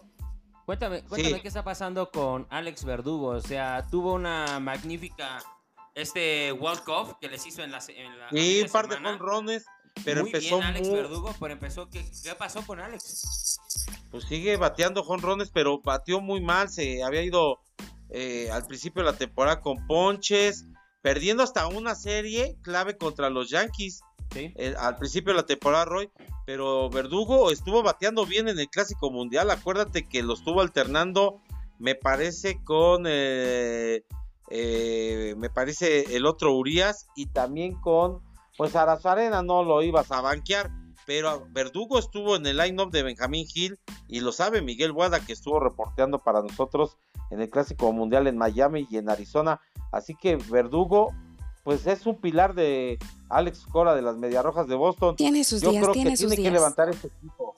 Cuéntame, 0.66 1.02
cuéntame 1.04 1.42
qué 1.42 1.48
está 1.48 1.64
pasando 1.64 2.12
con 2.12 2.46
Alex 2.50 2.86
Verdugo. 2.86 3.30
O 3.30 3.42
sea, 3.42 3.88
tuvo 3.90 4.14
una 4.14 4.60
magnífica 4.60 5.40
este 5.96 6.52
World 6.52 6.84
Cup 6.84 7.18
que 7.20 7.28
les 7.28 7.46
hizo 7.48 7.64
en 7.64 7.72
la. 7.72 7.80
En 7.88 8.20
la 8.20 8.30
sí, 8.30 8.62
un 8.62 8.70
par 8.70 8.88
de 8.88 8.98
jonrones, 8.98 9.66
pero 10.06 10.22
muy 10.22 10.30
empezó. 10.30 10.58
Bien, 10.58 10.68
Alex 10.68 10.92
Verdugo, 10.92 11.36
pero 11.40 11.54
empezó. 11.54 11.90
¿qué, 11.90 12.06
¿qué, 12.24 12.36
pasó 12.36 12.62
con 12.68 12.80
Alex? 12.80 13.60
Pues 14.12 14.26
sigue 14.26 14.58
bateando 14.58 15.04
jonrones, 15.04 15.50
pero 15.50 15.80
batió 15.82 16.22
muy 16.22 16.42
mal. 16.42 16.70
Se 16.70 17.02
había 17.02 17.24
ido 17.24 17.62
eh, 18.10 18.50
al 18.52 18.66
principio 18.66 19.04
de 19.04 19.12
la 19.12 19.18
temporada 19.18 19.62
con 19.62 19.86
ponches, 19.88 20.66
perdiendo 21.02 21.44
hasta 21.44 21.68
una 21.68 21.96
serie 21.96 22.58
clave 22.62 22.98
contra 22.98 23.30
los 23.30 23.50
Yankees. 23.50 24.02
Sí. 24.34 24.52
eh, 24.58 24.76
al 24.78 24.98
principio 24.98 25.32
de 25.32 25.38
la 25.38 25.46
temporada, 25.46 25.86
Roy, 25.86 26.10
pero 26.46 26.90
Verdugo 26.90 27.50
estuvo 27.50 27.82
bateando 27.82 28.26
bien 28.26 28.50
en 28.50 28.60
el 28.60 28.68
Clásico 28.68 29.10
Mundial. 29.10 29.50
Acuérdate 29.52 30.08
que 30.08 30.22
lo 30.22 30.34
estuvo 30.34 30.60
alternando, 30.60 31.42
me 31.80 31.96
parece, 31.96 32.62
con. 32.64 33.06
eh, 33.08 34.04
eh, 34.50 35.34
me 35.38 35.50
parece 35.50 36.16
el 36.16 36.26
otro 36.26 36.54
Urias 36.54 37.08
y 37.16 37.28
también 37.28 37.80
con. 37.80 38.22
Pues 38.58 38.76
Arazarena 38.76 39.44
no 39.44 39.64
lo 39.64 39.84
ibas 39.84 40.12
a 40.12 40.22
banquear, 40.22 40.72
pero 41.08 41.48
Verdugo 41.52 41.98
estuvo 41.98 42.36
en 42.36 42.46
el 42.46 42.58
line-up 42.58 42.92
de 42.92 43.02
Benjamín 43.02 43.48
Hill 43.56 43.80
y 44.10 44.20
lo 44.20 44.34
sabe 44.34 44.62
Miguel 44.62 44.92
Guada 44.92 45.22
que 45.22 45.32
estuvo 45.32 45.58
reporteando 45.58 46.20
para 46.20 46.42
nosotros 46.42 46.98
en 47.32 47.42
el 47.42 47.50
Clásico 47.50 47.94
Mundial 47.94 48.28
en 48.28 48.38
Miami 48.38 48.86
y 48.92 48.98
en 48.98 49.10
Arizona. 49.10 49.62
Así 49.94 50.16
que 50.16 50.36
Verdugo, 50.36 51.14
pues 51.64 51.88
es 51.88 52.06
un 52.06 52.20
pilar 52.20 52.56
de 52.56 53.00
Alex 53.30 53.66
Cora 53.72 53.96
de 53.96 54.02
las 54.02 54.18
Mediarrojas 54.18 54.68
de 54.68 54.76
Boston. 54.76 55.16
Tiene 55.16 55.46
sus 55.46 55.62
Yo 55.62 55.72
días, 55.72 55.84
creo 55.84 55.94
tiene 55.94 56.10
que 56.12 56.18
sus 56.18 56.28
tiene 56.28 56.36
que 56.36 56.42
días. 56.42 56.54
levantar 56.54 56.90
este 56.90 57.08
equipo. 57.08 57.56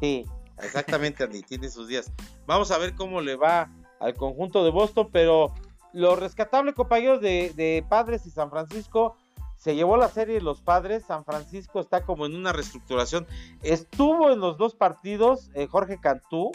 Sí, 0.00 0.26
exactamente, 0.60 1.22
Andy, 1.22 1.42
tiene 1.42 1.70
sus 1.70 1.86
días. 1.86 2.10
Vamos 2.46 2.72
a 2.72 2.78
ver 2.78 2.96
cómo 2.96 3.20
le 3.20 3.36
va 3.36 3.70
al 4.00 4.14
conjunto 4.14 4.64
de 4.64 4.72
Boston, 4.72 5.10
pero 5.12 5.54
lo 5.92 6.16
rescatable, 6.16 6.74
compañeros, 6.74 7.20
de, 7.20 7.52
de 7.54 7.86
Padres 7.88 8.26
y 8.26 8.30
San 8.30 8.50
Francisco, 8.50 9.16
se 9.62 9.76
llevó 9.76 9.96
la 9.96 10.08
serie 10.08 10.40
los 10.40 10.60
Padres. 10.60 11.04
San 11.06 11.24
Francisco 11.24 11.78
está 11.78 12.04
como 12.04 12.26
en 12.26 12.34
una 12.34 12.52
reestructuración. 12.52 13.28
Estuvo 13.62 14.32
en 14.32 14.40
los 14.40 14.58
dos 14.58 14.74
partidos 14.74 15.52
eh, 15.54 15.68
Jorge 15.68 16.00
Cantú 16.00 16.50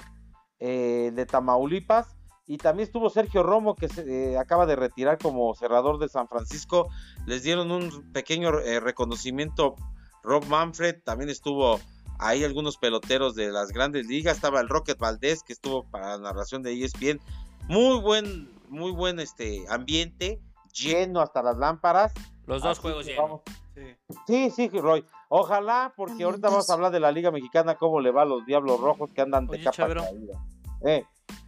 eh, 0.59 1.13
de 1.15 1.25
Tamaulipas. 1.25 2.17
Y 2.47 2.57
también 2.57 2.85
estuvo 2.85 3.09
Sergio 3.09 3.43
Romo, 3.43 3.75
que 3.75 3.87
se 3.87 4.33
eh, 4.33 4.37
acaba 4.37 4.65
de 4.65 4.75
retirar 4.75 5.19
como 5.19 5.55
cerrador 5.55 5.99
de 5.99 6.09
San 6.09 6.27
Francisco. 6.27 6.89
Les 7.25 7.43
dieron 7.43 7.71
un 7.71 8.11
pequeño 8.11 8.51
reconocimiento. 8.51 9.75
Rob 10.21 10.45
Manfred 10.47 11.01
también 11.03 11.29
estuvo 11.29 11.79
ahí 12.19 12.43
algunos 12.43 12.77
peloteros 12.77 13.35
de 13.35 13.51
las 13.51 13.69
grandes 13.71 14.05
ligas. 14.05 14.35
Estaba 14.35 14.59
el 14.59 14.67
Rocket 14.67 14.97
Valdés, 14.97 15.43
que 15.43 15.53
estuvo 15.53 15.89
para 15.89 16.17
la 16.17 16.17
narración 16.17 16.61
de 16.61 16.73
ESPN. 16.83 17.21
Muy 17.69 18.01
buen, 18.01 18.49
muy 18.67 18.91
buen 18.91 19.21
este 19.21 19.63
ambiente, 19.69 20.41
lleno 20.73 21.21
hasta 21.21 21.41
las 21.41 21.57
lámparas. 21.57 22.13
Los 22.47 22.61
dos 22.63 22.71
Así 22.71 22.81
juegos 22.81 23.05
llenos. 23.05 23.41
Sí. 23.75 23.95
Sí, 24.25 24.49
sí, 24.69 24.69
Roy. 24.79 25.05
Ojalá, 25.29 25.93
porque 25.95 26.23
ahorita 26.23 26.49
vamos 26.49 26.69
a 26.69 26.73
hablar 26.73 26.91
de 26.91 26.99
la 26.99 27.11
Liga 27.11 27.29
Mexicana, 27.29 27.75
cómo 27.75 27.99
le 27.99 28.09
va 28.11 28.23
a 28.23 28.25
los 28.25 28.45
Diablos 28.45 28.79
Rojos 28.79 29.11
que 29.13 29.21
andan 29.21 29.45
de 29.47 29.53
Oye, 29.57 29.63
capa 29.65 29.75
Chavero. 29.75 30.03
caída. 30.03 30.39
Eh, 30.85 31.05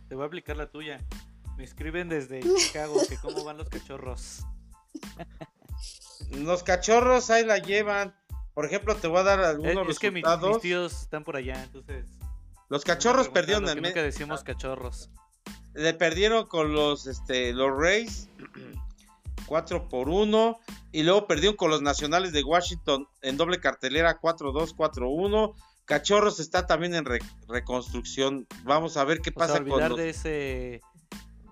Te 0.08 0.16
voy 0.16 0.24
a 0.26 0.28
aplicar 0.28 0.58
la 0.58 0.70
tuya. 0.70 1.00
Me 1.58 1.64
escriben 1.64 2.10
desde 2.10 2.40
Chicago 2.58 2.96
que 3.08 3.18
cómo 3.18 3.44
van 3.44 3.58
los 3.58 3.70
cachorros. 3.70 4.44
los 6.32 6.64
cachorros 6.64 7.30
ahí 7.30 7.46
la 7.46 7.58
llevan. 7.58 8.16
Por 8.54 8.66
ejemplo, 8.66 8.96
te 8.96 9.08
voy 9.08 9.20
a 9.20 9.24
dar 9.24 9.40
Es, 9.40 9.46
algunos 9.48 9.88
es 9.90 10.00
que 10.00 10.12
mi- 10.12 10.22
resultados. 10.22 10.54
mis 10.56 10.62
tíos 10.62 11.02
están 11.04 11.24
por 11.24 11.36
allá, 11.38 11.64
entonces. 11.64 12.06
los 12.68 12.84
cachorros 12.84 13.30
perdieron 13.30 13.68
en 13.70 13.82
nunca 13.82 14.02
decimos 14.04 14.44
cachorros. 14.44 15.10
le 15.74 15.94
perdieron 15.94 16.46
con 16.48 16.74
los 16.74 17.08
este 17.08 17.54
los 17.54 17.72
Rays 17.78 18.30
4 19.50 19.90
por 19.90 20.08
1 20.10 20.58
y 20.94 21.04
luego 21.04 21.26
perdieron 21.28 21.58
con 21.58 21.72
los 21.72 21.82
Nacionales 21.82 22.32
de 22.32 22.44
Washington 22.44 23.08
en 23.22 23.36
doble 23.36 23.60
cartelera 23.60 24.20
4-2 24.22 24.76
4-1 24.76 25.54
Cachorros 25.86 26.40
está 26.40 26.68
también 26.68 26.94
en 26.94 27.04
re- 27.06 27.20
reconstrucción 27.48 28.48
vamos 28.64 28.96
a 28.96 29.04
ver 29.04 29.22
qué 29.22 29.32
O 29.36 29.40
sea, 29.40 29.48
pasa 29.48 29.64
con 29.66 29.90
los 29.90 29.98
de 29.98 30.10
ese. 30.12 30.30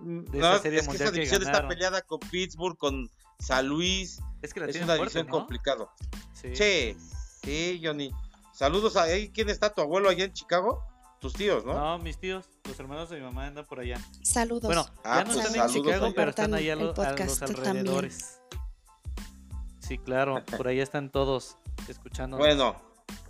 de 0.00 0.38
No, 0.38 0.52
esa 0.54 0.62
serie 0.62 0.78
es 0.78 0.86
que 0.88 0.94
esa 0.96 1.04
que 1.06 1.10
división 1.10 1.42
está 1.42 1.52
ganaron. 1.54 1.68
peleada 1.70 2.02
con 2.02 2.20
Pittsburgh 2.20 2.78
con 2.78 3.10
San 3.40 3.66
Luis 3.66 4.20
Es 4.42 4.54
que 4.54 4.60
la 4.60 4.66
es 4.66 4.76
una 4.76 4.84
fuerte, 4.86 5.00
división 5.02 5.26
¿no? 5.26 5.32
complicada 5.32 5.88
Sí. 6.34 6.54
sí 6.54 6.96
sí 7.42 7.80
Johnny 7.82 8.12
saludos 8.52 8.96
a 8.96 9.02
ahí 9.02 9.28
quién 9.30 9.48
está 9.48 9.74
tu 9.74 9.80
abuelo 9.80 10.08
allá 10.08 10.24
en 10.24 10.32
Chicago 10.32 10.82
tus 11.20 11.32
tíos 11.34 11.64
no, 11.64 11.74
No, 11.74 11.98
mis 11.98 12.18
tíos, 12.18 12.46
los 12.64 12.78
hermanos 12.78 13.10
de 13.10 13.16
mi 13.18 13.22
mamá 13.24 13.46
andan 13.46 13.64
por 13.66 13.80
allá. 13.80 13.98
Saludos. 14.22 14.64
Bueno, 14.66 14.86
Ah, 15.04 15.18
ya 15.18 15.24
no 15.24 15.32
pues 15.34 15.46
están 15.46 15.60
en 15.68 15.68
Chicago, 15.72 16.06
ahí. 16.06 16.12
pero 16.14 16.30
están 16.30 16.54
allá 16.54 16.72
a, 16.72 16.76
lo- 16.76 16.82
a 17.00 17.10
los 17.12 17.38
también. 17.38 17.66
alrededores. 17.66 18.40
Sí, 19.80 19.98
claro, 19.98 20.44
por 20.56 20.68
allá 20.68 20.82
están 20.82 21.10
todos 21.10 21.56
escuchando. 21.88 22.36
Bueno, 22.36 22.76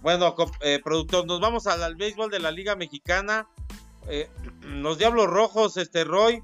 bueno, 0.00 0.34
eh, 0.60 0.80
productor, 0.82 1.26
nos 1.26 1.40
vamos 1.40 1.66
al, 1.66 1.82
al 1.82 1.94
béisbol 1.96 2.30
de 2.30 2.40
la 2.40 2.50
Liga 2.50 2.74
Mexicana. 2.76 3.46
Eh, 4.08 4.28
los 4.62 4.98
Diablos 4.98 5.26
Rojos, 5.28 5.76
este 5.76 6.04
Roy. 6.04 6.42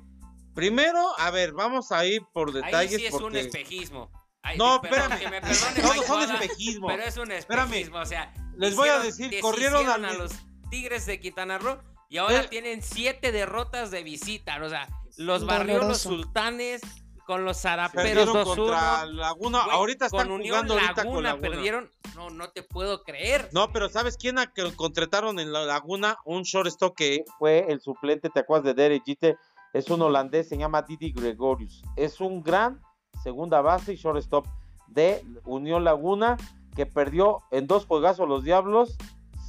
Primero, 0.54 1.18
a 1.18 1.30
ver, 1.32 1.52
vamos 1.52 1.90
a 1.90 2.04
ir 2.06 2.22
por 2.32 2.48
Ahí 2.50 2.54
detalles 2.62 2.94
sí 3.00 3.06
es 3.06 3.14
un 3.14 3.22
porque 3.22 3.40
espejismo. 3.40 4.08
Ay, 4.42 4.56
No, 4.56 4.76
espérame. 4.76 5.18
que 5.18 5.28
me 5.30 5.40
perdone 5.40 5.80
todos 5.80 5.96
son 6.06 6.06
Guada, 6.06 6.34
espejismo. 6.34 6.86
Pero 6.86 7.02
es 7.02 7.16
un 7.16 7.32
Espérame. 7.32 7.64
espejismo, 7.72 7.98
o 7.98 8.06
sea. 8.06 8.32
Les 8.56 8.76
voy 8.76 8.88
a 8.88 9.00
decir, 9.00 9.40
corrieron 9.40 9.88
al 9.88 10.04
a 10.04 10.12
mi- 10.12 10.18
los 10.18 10.32
Tigres 10.74 11.06
de 11.06 11.20
Quintana 11.20 11.58
Roo 11.58 11.78
y 12.08 12.16
ahora 12.18 12.40
Eh. 12.40 12.46
tienen 12.50 12.82
siete 12.82 13.30
derrotas 13.30 13.92
de 13.92 14.02
visita. 14.02 14.60
O 14.60 14.68
sea, 14.68 14.88
los 15.18 15.46
barrió 15.46 15.78
los 15.84 15.98
sultanes 15.98 16.80
con 17.26 17.44
los 17.44 17.58
zaraperos 17.58 18.02
perdieron 18.26 18.34
2-1. 18.34 18.56
contra 18.56 19.06
Laguna. 19.06 19.64
Güey, 19.66 19.76
ahorita 19.76 20.06
están 20.06 20.26
con 20.26 20.32
Unión 20.32 20.56
jugando 20.56 20.74
ahorita 20.74 20.94
Laguna, 20.96 21.14
con 21.14 21.22
Laguna. 21.22 21.48
perdieron. 21.48 21.90
No, 22.16 22.30
no 22.30 22.50
te 22.50 22.64
puedo 22.64 23.04
creer. 23.04 23.48
No, 23.52 23.70
pero 23.70 23.88
¿sabes 23.88 24.16
quién 24.16 24.36
a 24.40 24.52
que 24.52 24.74
contrataron 24.74 25.38
en 25.38 25.52
la 25.52 25.64
Laguna? 25.64 26.16
Un 26.24 26.42
shortstop 26.42 26.96
que 26.96 27.24
fue 27.38 27.66
el 27.68 27.80
suplente, 27.80 28.28
¿te 28.28 28.40
acuerdas 28.40 28.64
de 28.74 28.82
Derek 28.82 29.04
Jeter? 29.06 29.38
Es 29.72 29.88
un 29.90 30.02
holandés, 30.02 30.48
se 30.48 30.58
llama 30.58 30.82
Didi 30.82 31.12
Gregorius. 31.12 31.82
Es 31.96 32.20
un 32.20 32.42
gran 32.42 32.80
segunda 33.22 33.60
base 33.60 33.92
y 33.92 33.96
shortstop 33.96 34.44
de 34.88 35.24
Unión 35.44 35.84
Laguna 35.84 36.36
que 36.74 36.84
perdió 36.84 37.38
en 37.52 37.68
dos 37.68 37.86
juegazos 37.86 38.28
los 38.28 38.42
Diablos, 38.42 38.96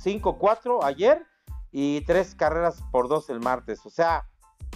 5-4 0.06 0.84
ayer 0.84 1.26
y 1.72 2.02
tres 2.02 2.36
carreras 2.36 2.82
por 2.92 3.08
dos 3.10 3.30
el 3.30 3.40
martes. 3.40 3.86
O 3.86 3.90
sea, 3.90 4.28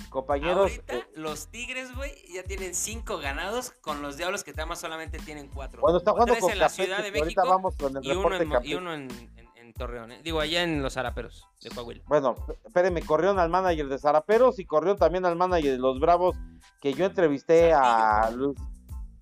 compañeros, 0.09 0.71
Ahorita 0.71 0.95
eh, 0.95 1.07
los 1.15 1.47
Tigres, 1.49 1.95
güey, 1.95 2.11
ya 2.33 2.43
tienen 2.43 2.73
cinco 2.73 3.19
ganados 3.19 3.71
con 3.81 4.01
los 4.01 4.17
Diablos 4.17 4.43
que 4.43 4.53
más 4.65 4.79
solamente 4.79 5.19
tienen 5.19 5.47
cuatro. 5.47 5.81
cuando 5.81 5.99
está 5.99 6.11
jugando 6.11 6.33
Tres 6.33 6.41
con 6.43 6.51
en 6.51 6.59
la 6.59 6.69
Ciudad 6.69 7.03
de 7.03 7.11
México 7.11 7.41
vamos 7.47 7.75
con 7.75 7.95
el 7.95 8.03
y 8.05 8.11
uno, 8.11 8.35
en, 8.35 8.65
y 8.65 8.73
uno 8.75 8.93
en, 8.93 9.09
en- 9.37 9.49
en 9.55 9.73
Torreón, 9.73 10.11
¿eh? 10.11 10.21
digo, 10.23 10.39
allá 10.39 10.63
en 10.63 10.81
los 10.81 10.93
Zaraperos 10.93 11.47
de 11.61 11.69
Coahuila. 11.69 12.03
Bueno, 12.07 12.35
espérenme, 12.65 13.03
corrieron 13.03 13.37
al 13.39 13.49
manager 13.49 13.87
de 13.87 13.99
Zaraperos 13.99 14.57
y 14.57 14.65
corrieron 14.65 14.97
también 14.97 15.25
al 15.27 15.35
manager 15.35 15.73
de 15.73 15.77
los 15.77 15.99
Bravos, 15.99 16.35
que 16.81 16.93
yo 16.93 17.05
entrevisté 17.05 17.71
a 17.71 18.31
Luis, 18.31 18.57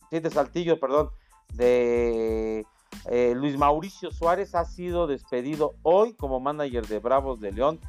sí, 0.09 0.19
de 0.21 0.29
Saltillo, 0.29 0.79
perdón, 0.79 1.09
de 1.53 2.65
eh, 3.09 3.33
Luis 3.35 3.57
Mauricio 3.57 4.11
Suárez 4.11 4.53
ha 4.55 4.65
sido 4.65 5.07
despedido 5.07 5.75
hoy 5.83 6.13
como 6.13 6.39
manager 6.39 6.85
de 6.87 6.99
Bravos 6.99 7.39
de 7.39 7.51
León. 7.51 7.79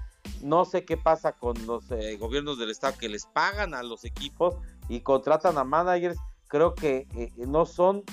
No 0.42 0.64
sé 0.64 0.84
qué 0.84 0.96
pasa 0.96 1.32
con 1.32 1.66
los 1.66 1.90
eh, 1.90 2.16
gobiernos 2.16 2.58
del 2.58 2.70
estado 2.70 2.96
que 2.98 3.08
les 3.08 3.26
pagan 3.26 3.74
a 3.74 3.82
los 3.82 4.04
equipos 4.04 4.56
y 4.88 5.00
contratan 5.00 5.58
a 5.58 5.64
managers. 5.64 6.18
Creo 6.46 6.74
que 6.74 7.08
eh, 7.14 7.32
no 7.36 7.66
son 7.66 8.04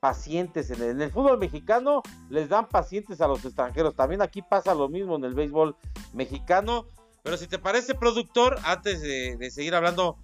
pacientes. 0.00 0.70
En 0.70 1.00
el, 1.00 1.10
fútbol 1.10 1.38
mexicano 1.38 2.02
les 2.28 2.48
dan 2.48 2.68
pacientes 2.68 3.20
a 3.20 3.26
los 3.26 3.44
extranjeros. 3.44 3.96
También 3.96 4.22
aquí 4.22 4.42
pasa 4.42 4.74
lo 4.74 4.88
mismo 4.88 5.16
en 5.16 5.24
el 5.24 5.34
béisbol 5.34 5.76
mexicano. 6.12 6.86
Pero 7.22 7.36
si 7.36 7.46
te 7.46 7.58
parece, 7.58 7.94
productor, 7.94 8.58
antes 8.64 9.00
de, 9.00 9.36
de 9.38 9.50
seguir 9.50 9.74
hablando, 9.74 10.18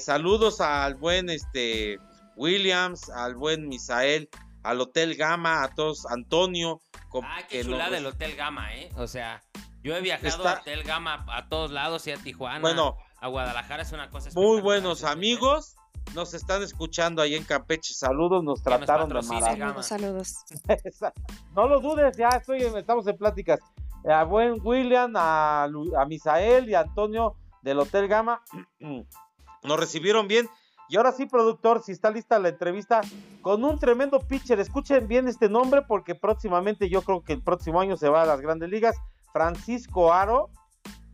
saludos 0.00 0.62
al 0.62 0.94
buen 0.94 1.28
este 1.28 1.98
Williams, 2.36 3.10
al 3.10 3.34
buen 3.34 3.68
Misael, 3.68 4.30
al 4.62 4.80
Hotel 4.80 5.14
Gama, 5.16 5.62
a 5.62 5.74
todos, 5.74 6.06
Antonio. 6.06 6.80
con- 7.08 7.24
Ah, 7.24 7.38
qué 7.48 7.58
que 7.58 7.64
chulada 7.64 7.90
nos- 7.90 7.98
el 7.98 8.06
Hotel 8.06 8.36
Gama, 8.36 8.74
¿eh? 8.74 8.90
O 8.96 9.06
sea, 9.06 9.42
yo 9.82 9.96
he 9.96 10.00
viajado 10.00 10.28
Está- 10.28 10.52
a 10.52 10.60
Hotel 10.60 10.82
Gama 10.84 11.24
a 11.28 11.48
todos 11.48 11.70
lados, 11.70 12.06
y 12.06 12.10
a 12.12 12.16
Tijuana, 12.18 12.60
Bueno, 12.60 12.96
a 13.20 13.28
Guadalajara, 13.28 13.82
es 13.82 13.92
una 13.92 14.10
cosa 14.10 14.30
muy 14.34 14.60
buenos 14.60 15.02
¿eh? 15.02 15.06
amigos. 15.08 15.74
Nos 16.14 16.32
están 16.34 16.62
escuchando 16.62 17.20
ahí 17.22 17.34
en 17.34 17.44
Campeche. 17.44 17.92
Saludos, 17.92 18.42
nos 18.42 18.62
Que 18.62 18.70
nos 18.70 18.78
trataron 18.80 19.08
de 19.08 19.14
maravilla. 19.22 19.66
Gama. 19.66 19.82
Saludos, 19.82 20.34
no 21.54 21.68
lo 21.68 21.80
dudes, 21.80 22.16
ya 22.16 22.28
estoy, 22.28 22.62
estamos 22.62 23.06
en 23.06 23.16
pláticas. 23.16 23.60
A 24.08 24.24
buen 24.24 24.54
William, 24.62 25.12
a, 25.16 25.64
a 25.64 26.04
Misael 26.06 26.68
y 26.70 26.74
a 26.74 26.80
Antonio 26.80 27.34
del 27.62 27.78
Hotel 27.80 28.08
Gama. 28.08 28.42
Nos 29.64 29.78
recibieron 29.80 30.28
bien. 30.28 30.48
Y 30.88 30.96
ahora 30.96 31.12
sí, 31.12 31.26
productor, 31.26 31.82
si 31.82 31.92
está 31.92 32.10
lista 32.10 32.38
la 32.38 32.48
entrevista, 32.48 33.02
con 33.42 33.62
un 33.62 33.78
tremendo 33.78 34.20
pitcher. 34.20 34.58
Escuchen 34.58 35.06
bien 35.06 35.28
este 35.28 35.50
nombre 35.50 35.82
porque 35.82 36.14
próximamente, 36.14 36.88
yo 36.88 37.02
creo 37.02 37.22
que 37.22 37.34
el 37.34 37.42
próximo 37.42 37.80
año 37.80 37.96
se 37.96 38.08
va 38.08 38.22
a 38.22 38.26
las 38.26 38.40
grandes 38.40 38.70
ligas. 38.70 38.96
Francisco 39.32 40.12
Aro, 40.14 40.48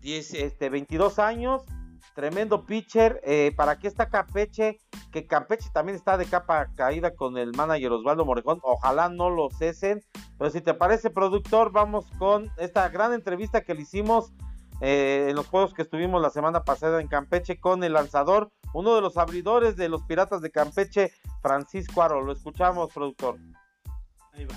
10, 0.00 0.34
este, 0.34 0.70
22 0.70 1.18
años, 1.18 1.64
tremendo 2.14 2.64
pitcher. 2.66 3.20
Eh, 3.24 3.52
¿Para 3.56 3.78
qué 3.80 3.88
está 3.88 4.08
Campeche? 4.08 4.78
Que 5.10 5.26
Campeche 5.26 5.68
también 5.72 5.96
está 5.96 6.16
de 6.16 6.26
capa 6.26 6.68
caída 6.76 7.16
con 7.16 7.36
el 7.36 7.52
manager 7.56 7.92
Osvaldo 7.92 8.24
Morejón. 8.24 8.60
Ojalá 8.62 9.08
no 9.08 9.28
lo 9.28 9.50
cesen. 9.50 10.02
Pero 10.38 10.50
si 10.50 10.60
te 10.60 10.74
parece, 10.74 11.10
productor, 11.10 11.72
vamos 11.72 12.06
con 12.18 12.48
esta 12.58 12.88
gran 12.90 13.12
entrevista 13.12 13.62
que 13.62 13.74
le 13.74 13.82
hicimos 13.82 14.32
eh, 14.80 15.26
en 15.30 15.36
los 15.36 15.48
juegos 15.48 15.74
que 15.74 15.82
estuvimos 15.82 16.22
la 16.22 16.30
semana 16.30 16.62
pasada 16.62 17.00
en 17.00 17.08
Campeche 17.08 17.58
con 17.58 17.82
el 17.82 17.94
lanzador 17.94 18.52
uno 18.74 18.96
de 18.96 19.00
los 19.00 19.16
abridores 19.16 19.76
de 19.76 19.88
los 19.88 20.02
Piratas 20.02 20.42
de 20.42 20.50
Campeche, 20.50 21.12
Francisco 21.40 22.02
Aro. 22.02 22.20
Lo 22.20 22.32
escuchamos, 22.32 22.92
productor. 22.92 23.38
Ahí 24.32 24.44
va. 24.44 24.54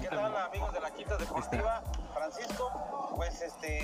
¿Qué 0.00 0.08
tal 0.08 0.36
amigos 0.36 0.72
de 0.72 0.80
la 0.80 0.90
Quinta 0.90 1.16
Deportiva? 1.16 1.82
Francisco, 2.20 3.14
pues 3.16 3.40
este, 3.40 3.78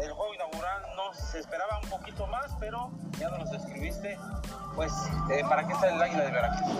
el 0.00 0.12
juego 0.12 0.34
inaugural 0.34 0.82
nos 0.96 1.34
esperaba 1.36 1.78
un 1.80 1.90
poquito 1.90 2.26
más, 2.26 2.50
pero 2.58 2.90
ya 3.20 3.28
nos 3.30 3.38
los 3.38 3.52
escribiste. 3.52 4.18
Pues, 4.74 4.92
eh, 5.30 5.44
¿para 5.48 5.64
qué 5.64 5.72
está 5.72 5.88
el 5.88 6.02
Águila 6.02 6.24
de 6.24 6.32
Veracruz? 6.32 6.76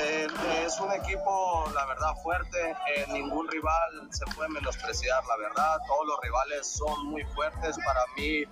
Eh, 0.00 0.26
es 0.66 0.80
un 0.80 0.90
equipo, 0.90 1.64
la 1.74 1.86
verdad, 1.86 2.12
fuerte. 2.24 2.70
Eh, 2.70 3.06
ningún 3.12 3.46
rival 3.46 4.08
se 4.10 4.24
puede 4.34 4.48
menospreciar, 4.48 5.22
la 5.26 5.36
verdad. 5.36 5.78
Todos 5.86 6.06
los 6.06 6.20
rivales 6.22 6.66
son 6.66 7.06
muy 7.06 7.22
fuertes. 7.26 7.76
Para 7.86 8.00
mí, 8.16 8.42
eh, 8.42 8.48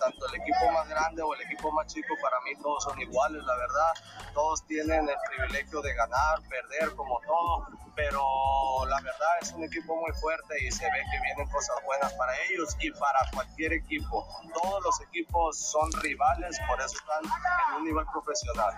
tanto 0.00 0.26
el 0.26 0.40
equipo 0.40 0.72
más 0.72 0.88
grande 0.88 1.22
o 1.22 1.32
el 1.34 1.42
equipo 1.42 1.70
más 1.70 1.86
chico, 1.86 2.14
para 2.20 2.40
mí 2.40 2.60
todos 2.60 2.82
son 2.82 3.00
iguales, 3.00 3.44
la 3.44 3.54
verdad. 3.54 3.92
Todos 4.34 4.66
tienen 4.66 5.08
el 5.08 5.16
privilegio 5.28 5.80
de 5.82 5.94
ganar, 5.94 6.40
perder, 6.48 6.96
como 6.96 7.20
todo. 7.20 7.81
Pero 7.94 8.86
la 8.86 8.96
verdad 9.00 9.34
es 9.42 9.52
un 9.52 9.64
equipo 9.64 9.94
muy 9.96 10.12
fuerte 10.20 10.54
y 10.64 10.70
se 10.70 10.84
ve 10.84 11.02
que 11.10 11.20
vienen 11.20 11.48
cosas 11.50 11.76
buenas 11.84 12.12
para 12.14 12.32
ellos 12.50 12.76
y 12.80 12.90
para 12.92 13.18
cualquier 13.34 13.72
equipo. 13.74 14.26
Todos 14.54 14.82
los 14.82 15.00
equipos 15.02 15.58
son 15.58 15.90
rivales, 16.00 16.58
por 16.68 16.80
eso 16.80 16.96
están 16.96 17.24
en 17.24 17.76
un 17.76 17.84
nivel 17.84 18.04
profesional. 18.12 18.74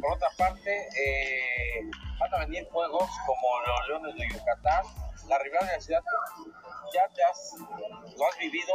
Por 0.00 0.12
otra 0.12 0.28
parte, 0.36 0.88
eh, 0.96 1.90
van 2.20 2.34
a 2.34 2.38
venir 2.46 2.68
juegos 2.70 3.10
como 3.26 3.60
los 3.66 3.88
Leones 3.88 4.14
de 4.16 4.38
Yucatán, 4.38 4.84
la 5.28 5.38
rivalidad, 5.38 6.02
ya 6.92 7.08
te 7.14 7.22
has, 7.24 7.54
lo 8.16 8.26
has 8.26 8.38
vivido, 8.38 8.72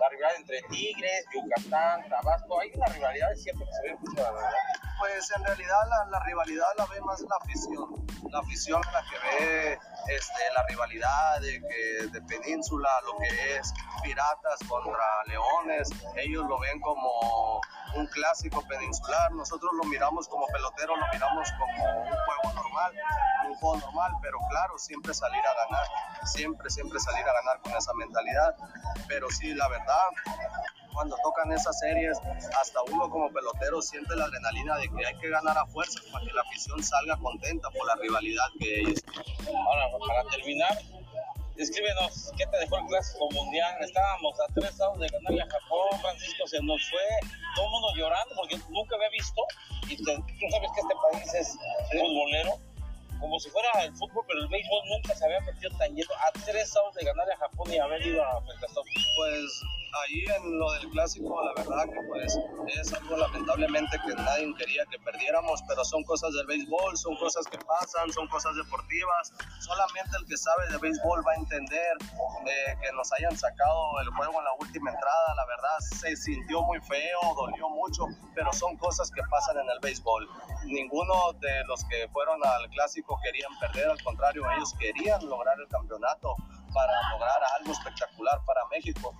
la 0.00 0.08
rivalidad 0.08 0.36
entre 0.40 0.62
Tigres, 0.62 1.24
Yucatán, 1.34 2.08
Tabasco, 2.08 2.60
hay 2.60 2.70
una 2.74 2.86
rivalidad, 2.86 3.32
es 3.32 3.44
que 3.44 3.52
se 3.52 3.82
ve 3.82 3.96
mucho, 3.98 4.22
la 4.22 4.30
verdad. 4.32 4.52
Pues 4.98 5.30
en 5.34 5.44
realidad 5.44 5.78
la, 5.88 6.10
la 6.10 6.24
rivalidad 6.24 6.66
la 6.76 6.86
ve 6.86 7.00
más 7.00 7.20
la 7.22 7.36
afición. 7.40 8.06
La 8.30 8.38
afición 8.40 8.82
la 8.92 9.02
que 9.02 9.18
ve 9.18 9.78
este, 10.08 10.40
la 10.54 10.64
rivalidad 10.68 11.40
de, 11.40 11.60
que, 11.60 12.06
de 12.08 12.22
Península, 12.22 12.88
lo 13.04 13.18
que 13.18 13.56
es 13.56 13.72
Piratas 14.02 14.58
contra 14.68 15.04
Leones. 15.26 15.90
Ellos 16.16 16.44
lo 16.48 16.58
ven 16.58 16.80
como 16.80 17.60
un 17.94 18.06
clásico 18.06 18.62
peninsular. 18.66 19.32
Nosotros 19.32 19.70
lo 19.76 19.84
miramos 19.84 20.28
como 20.28 20.46
pelotero, 20.46 20.96
lo 20.96 21.06
miramos 21.12 21.48
como 21.58 22.02
un 22.02 22.08
juego 22.08 22.54
normal, 22.54 22.92
un 23.48 23.54
juego 23.56 23.76
normal, 23.78 24.12
pero 24.22 24.38
claro, 24.48 24.78
siempre 24.78 25.14
salir 25.14 25.40
a 25.40 25.66
ganar, 25.66 25.86
siempre, 26.24 26.70
siempre 26.70 26.98
salir 27.00 27.26
a 27.26 27.32
ganar 27.32 27.60
con 27.62 27.72
esa 27.74 27.92
mentalidad. 27.94 28.56
Pero 29.08 29.28
sí, 29.30 29.54
la 29.54 29.68
verdad, 29.68 30.08
cuando 31.00 31.16
tocan 31.22 31.50
esas 31.50 31.78
series, 31.78 32.18
hasta 32.60 32.82
uno 32.92 33.08
como 33.08 33.32
pelotero 33.32 33.80
siente 33.80 34.14
la 34.16 34.26
adrenalina 34.26 34.76
de 34.76 34.86
que 34.90 35.06
hay 35.06 35.14
que 35.16 35.30
ganar 35.30 35.56
a 35.56 35.64
fuerza 35.64 35.98
para 36.12 36.26
que 36.26 36.30
la 36.34 36.42
afición 36.42 36.82
salga 36.82 37.16
contenta 37.16 37.70
por 37.70 37.86
la 37.86 37.94
rivalidad 37.94 38.44
que 38.58 38.80
ellos. 38.80 39.02
Ahora, 39.48 39.86
para 40.06 40.24
terminar, 40.28 40.76
escríbenos 41.56 42.30
qué 42.36 42.44
te 42.48 42.58
dejó 42.58 42.76
el 42.76 42.84
clásico 42.84 43.30
mundial. 43.30 43.74
Estábamos 43.80 44.38
a 44.40 44.52
tres 44.52 44.76
lados 44.76 44.98
de 44.98 45.08
ganarle 45.08 45.40
a 45.42 45.46
Japón, 45.46 45.88
Francisco 46.02 46.46
se 46.46 46.60
nos 46.62 46.82
fue, 46.90 47.30
todo 47.56 47.64
el 47.64 47.70
mundo 47.72 47.88
llorando 47.96 48.34
porque 48.36 48.58
nunca 48.68 48.96
había 48.96 49.08
visto. 49.08 49.40
Y 49.88 49.96
te- 49.96 50.16
tú 50.16 50.46
sabes 50.50 50.68
que 50.74 50.80
este 50.82 50.94
país 51.00 51.32
es 51.32 51.56
futbolero, 51.92 52.58
como 53.20 53.40
si 53.40 53.48
fuera 53.48 53.70
el 53.84 53.96
fútbol, 53.96 54.22
pero 54.28 54.40
el 54.40 54.48
béisbol 54.48 54.82
nunca 54.86 55.14
se 55.14 55.24
había 55.24 55.40
metido 55.40 55.70
tan 55.78 55.94
lleno. 55.94 56.10
A 56.28 56.32
tres 56.44 56.74
lados 56.74 56.94
de 56.94 57.06
ganarle 57.06 57.32
a 57.32 57.38
Japón 57.38 57.72
y 57.72 57.78
haber 57.78 58.06
ido 58.06 58.22
a 58.22 58.38
Estados. 58.52 58.84
Pues 59.16 59.62
ahí 59.92 60.24
en 60.36 60.58
lo 60.58 60.70
del 60.72 60.88
clásico, 60.90 61.42
la 61.42 61.62
verdad 61.62 61.84
que 61.84 62.00
pues 62.08 62.38
es 62.78 62.92
algo 62.92 63.16
lamentablemente 63.16 63.98
que 64.06 64.14
nadie 64.14 64.54
quería 64.56 64.84
que 64.86 64.98
perdiéramos, 64.98 65.62
pero 65.68 65.84
son 65.84 66.02
cosas 66.04 66.32
del 66.34 66.46
béisbol, 66.46 66.96
son 66.96 67.16
cosas 67.16 67.46
que 67.46 67.58
pasan, 67.58 68.12
son 68.12 68.28
cosas 68.28 68.54
deportivas. 68.56 69.32
Solamente 69.60 70.16
el 70.18 70.26
que 70.26 70.36
sabe 70.36 70.68
de 70.70 70.78
béisbol 70.78 71.26
va 71.26 71.32
a 71.32 71.36
entender 71.36 71.96
eh, 72.46 72.76
que 72.80 72.92
nos 72.92 73.12
hayan 73.14 73.36
sacado 73.36 74.00
el 74.00 74.08
juego 74.10 74.38
en 74.38 74.44
la 74.44 74.52
última 74.60 74.90
entrada. 74.90 75.34
La 75.34 75.46
verdad 75.46 75.78
se 75.80 76.16
sintió 76.16 76.62
muy 76.62 76.80
feo, 76.80 77.20
dolió 77.36 77.68
mucho, 77.70 78.06
pero 78.34 78.52
son 78.52 78.76
cosas 78.76 79.10
que 79.10 79.22
pasan 79.30 79.58
en 79.58 79.68
el 79.70 79.80
béisbol. 79.80 80.28
Ninguno 80.66 81.32
de 81.40 81.64
los 81.66 81.84
que 81.84 82.08
fueron 82.12 82.38
al 82.44 82.68
clásico 82.70 83.18
querían 83.22 83.50
perder, 83.58 83.88
al 83.88 84.02
contrario, 84.02 84.42
ellos 84.56 84.74
querían 84.78 85.26
lograr 85.28 85.58
el 85.58 85.68
campeonato 85.68 86.34
para 86.72 86.92
lograr 87.10 87.40
algo 87.58 87.72
espectacular 87.72 88.40
para 88.46 88.60
México 88.70 89.12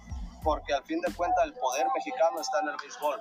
porque 0.42 0.74
al 0.74 0.82
fin 0.84 1.00
de 1.00 1.12
cuentas 1.14 1.44
el 1.44 1.52
poder 1.54 1.86
mexicano 1.94 2.40
está 2.40 2.60
en 2.60 2.68
el 2.68 2.76
béisbol. 2.76 3.20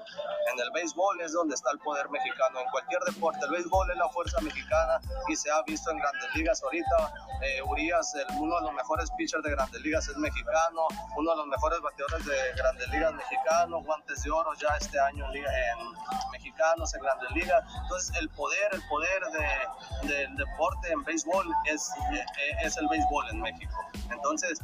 En 0.53 0.59
el 0.59 0.72
béisbol 0.72 1.22
es 1.22 1.34
donde 1.34 1.55
está 1.55 1.72
el 1.72 1.80
poder 1.80 2.09
mexicano, 2.09 2.59
en 2.59 2.70
cualquier 2.72 3.01
deporte. 3.01 3.39
El 3.45 3.51
béisbol 3.51 3.91
es 3.91 3.97
la 3.97 4.09
fuerza 4.09 4.39
mexicana 4.41 4.99
y 5.28 5.36
se 5.36 5.51
ha 5.51 5.61
visto 5.63 5.91
en 5.91 5.97
grandes 5.99 6.36
ligas 6.36 6.61
ahorita. 6.63 7.13
Eh, 7.43 7.61
Urias, 7.63 8.13
el- 8.15 8.26
uno 8.39 8.55
de 8.55 8.61
los 8.61 8.74
mejores 8.74 9.09
pitchers 9.17 9.43
de 9.43 9.51
grandes 9.51 9.82
ligas 9.82 10.07
es 10.07 10.17
mexicano, 10.17 10.82
uno 11.17 11.32
de 11.32 11.38
los 11.38 11.47
mejores 11.47 11.80
bateadores 11.82 12.26
de 12.26 12.38
grandes 12.55 12.88
ligas 12.89 13.13
mexicano, 13.13 13.82
guantes 13.82 14.24
de 14.24 14.32
oro 14.32 14.53
ya 14.55 14.70
este 14.80 14.99
año 14.99 15.26
en, 15.34 15.38
en 15.38 16.32
mexicanos 16.32 16.93
en 16.95 17.01
grandes 17.01 17.32
ligas. 17.32 17.63
Entonces 17.84 18.15
el 18.17 18.30
poder, 18.30 18.74
el 18.74 18.82
poder 18.88 19.22
de- 19.32 20.07
del 20.07 20.36
deporte 20.36 20.91
en 20.91 21.03
béisbol 21.03 21.45
es, 21.65 21.91
eh, 22.13 22.26
es 22.63 22.78
el 22.78 22.88
béisbol 22.88 23.30
en 23.30 23.41
México. 23.41 23.78
Entonces 24.11 24.59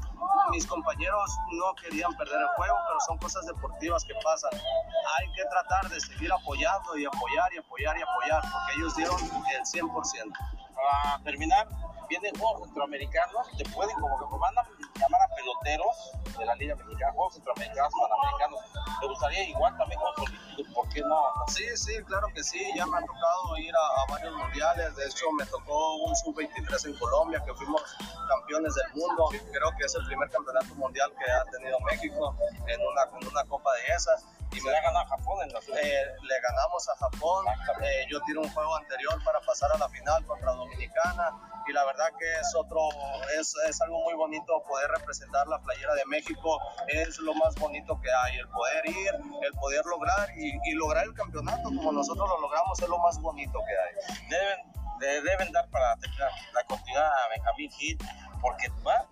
mis 0.52 0.66
compañeros 0.66 1.30
no 1.52 1.74
querían 1.76 2.16
perder 2.18 2.42
el 2.46 2.56
juego, 2.56 2.78
pero 2.88 3.00
son 3.02 3.18
cosas 3.18 3.46
deportivas 3.46 4.04
que 4.06 4.14
pasan. 4.24 4.52
Hay 4.54 5.32
que 5.34 5.44
tratar 5.46 5.90
de 5.90 6.00
seguir 6.00 6.32
apoyando 6.32 6.98
y 6.98 7.06
apoyar 7.06 7.54
y 7.54 7.58
apoyar 7.58 7.98
y 7.98 8.02
apoyar, 8.02 8.42
porque 8.42 8.74
ellos 8.78 8.96
dieron 8.96 9.20
el 9.22 9.66
100%. 9.66 10.65
Para 10.76 11.24
terminar, 11.24 11.68
vienen 12.10 12.36
juegos 12.38 12.64
centroamericanos, 12.66 13.48
te 13.58 13.64
pueden 13.70 13.96
como 14.00 14.18
que 14.18 14.38
van 14.38 14.58
a 14.58 14.64
llamar 15.00 15.22
a 15.22 15.36
peloteros 15.36 16.12
de 16.38 16.46
la 16.46 16.56
Liga 16.56 16.76
Mexicana, 16.76 17.14
juegos 17.14 17.34
centroamericanos, 17.36 17.92
panamericanos. 18.00 18.60
¿Te 19.00 19.08
gustaría 19.08 19.44
igual 19.50 19.78
también 19.78 20.00
juegos 20.00 20.20
olímpicos? 20.20 20.74
¿Por 20.76 20.90
qué 20.90 21.02
no? 21.02 21.24
Sí, 21.48 21.66
sí, 21.76 21.94
claro 22.04 22.28
que 22.34 22.44
sí, 22.44 22.60
ya 22.76 22.86
me 22.86 22.98
ha 22.98 23.02
tocado 23.02 23.58
ir 23.58 23.74
a, 23.76 24.02
a 24.02 24.12
varios 24.12 24.36
mundiales, 24.36 24.96
de 24.96 25.06
hecho 25.06 25.32
me 25.32 25.46
tocó 25.46 25.96
un 26.04 26.16
sub-23 26.16 26.86
en 26.86 26.98
Colombia, 27.00 27.42
que 27.46 27.54
fuimos 27.54 27.82
campeones 28.28 28.74
del 28.76 29.02
mundo, 29.02 29.30
creo 29.30 29.72
que 29.78 29.86
es 29.86 29.96
el 29.96 30.06
primer 30.06 30.30
campeonato 30.30 30.76
mundial 30.76 31.12
que 31.18 31.32
ha 31.32 31.44
tenido 31.52 31.80
México 31.80 32.36
en 32.68 32.82
una, 32.82 33.04
en 33.20 33.28
una 33.28 33.44
copa 33.46 33.72
de 33.76 33.94
esas. 33.94 34.26
Y 34.52 34.60
se 34.62 34.70
le 34.70 34.78
ha 34.78 34.82
ganado 34.82 35.06
a 35.06 35.08
Japón 35.08 35.38
en 35.44 35.52
la 35.52 35.60
Eh, 35.60 36.06
le 36.22 36.40
ganamos 36.40 36.88
a 36.88 36.96
Japón. 36.96 37.46
Eh, 37.84 38.06
yo 38.10 38.22
tiro 38.22 38.40
un 38.40 38.50
juego 38.50 38.76
anterior 38.78 39.22
para 39.26 39.42
pasar 39.42 39.70
a 39.74 39.78
la 39.78 39.90
final 39.90 40.26
contra 40.26 40.54
Dominicana 40.66 41.32
y 41.68 41.74
la 41.74 41.84
verdad 41.86 42.08
que 42.18 42.26
es 42.26 42.56
otro, 42.56 42.80
es, 43.40 43.54
es 43.68 43.82
algo 43.82 44.02
muy 44.04 44.14
bonito 44.14 44.62
poder 44.68 44.90
representar 44.92 45.48
la 45.48 45.60
playera 45.60 45.96
de 45.96 46.06
México. 46.06 46.60
Es 46.88 47.18
lo 47.20 47.34
más 47.34 47.56
bonito 47.56 48.00
que 48.02 48.10
hay, 48.12 48.38
el 48.38 48.48
poder 48.50 48.86
ir, 48.86 49.14
el 49.42 49.52
poder 49.54 49.86
lograr 49.86 50.30
y, 50.38 50.54
y 50.70 50.74
lograr 50.74 51.06
el 51.06 51.14
campeonato 51.14 51.64
como 51.64 51.92
nosotros 51.92 52.30
lo 52.30 52.40
logramos 52.42 52.80
es 52.80 52.90
lo 52.90 53.00
más 53.00 53.20
bonito 53.20 53.60
que 53.68 53.74
hay. 53.74 54.30
deben, 54.30 54.58
le 55.00 55.22
deben 55.22 55.52
dar 55.52 55.68
para 55.70 55.96
terminar 55.98 56.32
la 56.54 56.64
continuidad 56.66 57.08
a 57.08 57.30
Benjamín 57.30 57.72
Hill, 57.80 57.98
porque 58.42 58.70
va, 58.86 59.08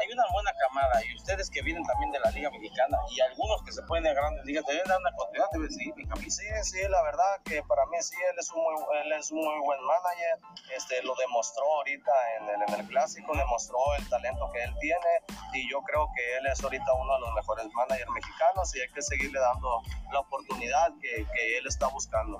hay 0.00 0.12
una 0.12 0.24
buena 0.32 0.52
camada 0.54 1.04
y 1.04 1.14
ustedes 1.16 1.50
que 1.50 1.62
vienen 1.62 1.82
también 1.84 2.10
de 2.12 2.20
la 2.20 2.30
Liga 2.30 2.50
Mexicana 2.50 2.98
y 3.10 3.20
algunos 3.20 3.62
que 3.62 3.72
se 3.72 3.82
pueden 3.82 4.04
ir 4.04 4.10
a 4.12 4.14
grandes 4.14 4.44
ligas 4.44 4.64
deben 4.66 4.84
dar 4.86 4.98
una 4.98 5.12
continuidad, 5.12 5.48
deben 5.52 5.70
seguir 5.70 5.94
Benjamín. 5.94 6.30
Sí, 6.30 6.46
sí, 6.62 6.78
la 6.88 7.02
verdad 7.02 7.40
que 7.44 7.62
para 7.64 7.84
mí 7.86 7.96
sí, 8.00 8.14
él 8.30 8.38
es 8.38 8.50
un 8.52 8.62
muy, 8.62 8.74
él 9.02 9.12
es 9.12 9.30
un 9.30 9.38
muy 9.38 9.58
buen 9.60 9.80
manager, 9.82 10.38
este, 10.76 11.02
lo 11.02 11.14
demostró 11.16 11.64
ahorita 11.64 12.12
en 12.36 12.48
el, 12.48 12.62
en 12.68 12.80
el 12.80 12.86
clásico, 12.88 13.36
demostró 13.36 13.78
el 13.98 14.08
talento 14.08 14.50
que 14.52 14.62
él 14.62 14.74
tiene 14.80 15.12
y 15.52 15.70
yo 15.70 15.80
creo 15.82 16.08
que 16.14 16.38
él 16.38 16.46
es 16.46 16.62
ahorita 16.62 16.92
uno 16.94 17.14
de 17.14 17.20
los 17.20 17.34
mejores 17.34 17.66
managers 17.74 18.10
mexicanos 18.10 18.74
y 18.76 18.80
hay 18.80 18.88
que 18.92 19.02
seguirle 19.02 19.40
dando 19.40 19.82
la 20.12 20.20
oportunidad 20.20 20.92
que, 21.00 21.26
que 21.34 21.58
él 21.58 21.66
está 21.66 21.88
buscando. 21.88 22.38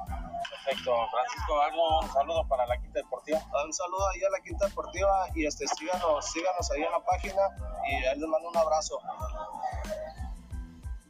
Perfecto, 0.51 0.95
Francisco, 1.11 1.61
algo, 1.61 2.01
un 2.01 2.13
saludo 2.13 2.47
para 2.47 2.67
la 2.67 2.79
Quinta 2.79 3.01
Deportiva. 3.01 3.41
Un 3.65 3.73
saludo 3.73 4.09
ahí 4.09 4.23
a 4.23 4.31
la 4.31 4.41
Quinta 4.41 4.67
Deportiva 4.67 5.29
y 5.35 5.47
este, 5.47 5.67
síganos, 5.67 6.31
síganos 6.31 6.71
ahí 6.71 6.83
en 6.83 6.93
la 6.93 7.01
página 7.01 7.48
y 7.91 7.95
ahí 8.07 8.19
les 8.19 8.29
mando 8.29 8.49
un 8.49 8.57
abrazo. 8.57 8.99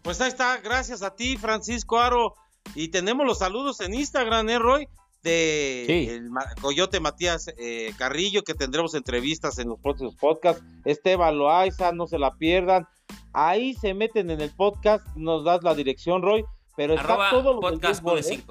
Pues 0.03 0.21
ahí 0.21 0.29
está, 0.29 0.59
gracias 0.59 1.03
a 1.03 1.15
ti, 1.15 1.37
Francisco 1.37 1.99
Aro. 1.99 2.35
Y 2.75 2.89
tenemos 2.89 3.27
los 3.27 3.39
saludos 3.39 3.81
en 3.81 3.95
Instagram, 3.95 4.49
¿eh, 4.49 4.59
Roy? 4.59 4.89
De 5.23 5.85
Sí. 5.87 6.09
el 6.11 6.31
Ma- 6.31 6.55
Coyote 6.61 7.01
Matías 7.01 7.53
eh, 7.59 7.93
Carrillo, 7.99 8.43
que 8.45 8.55
tendremos 8.55 8.95
entrevistas 8.95 9.59
en 9.59 9.69
los 9.69 9.79
próximos 9.81 10.15
podcasts. 10.17 10.63
Esteban 10.85 11.37
Loaiza, 11.39 11.93
no 11.93 12.07
se 12.07 12.19
la 12.19 12.35
pierdan. 12.37 12.87
Ahí 13.33 13.75
se 13.75 13.95
meten 13.95 14.31
en 14.31 14.41
el 14.41 14.51
podcast, 14.55 15.05
nos 15.17 15.45
das 15.45 15.63
la 15.63 15.75
dirección, 15.75 16.23
Roy. 16.23 16.45
Pero 16.77 16.95
está 16.95 17.09
Arroba 17.15 17.31
todo 17.31 17.55
lo 17.55 17.61
podcast 17.61 18.01
¿eh? 18.31 18.43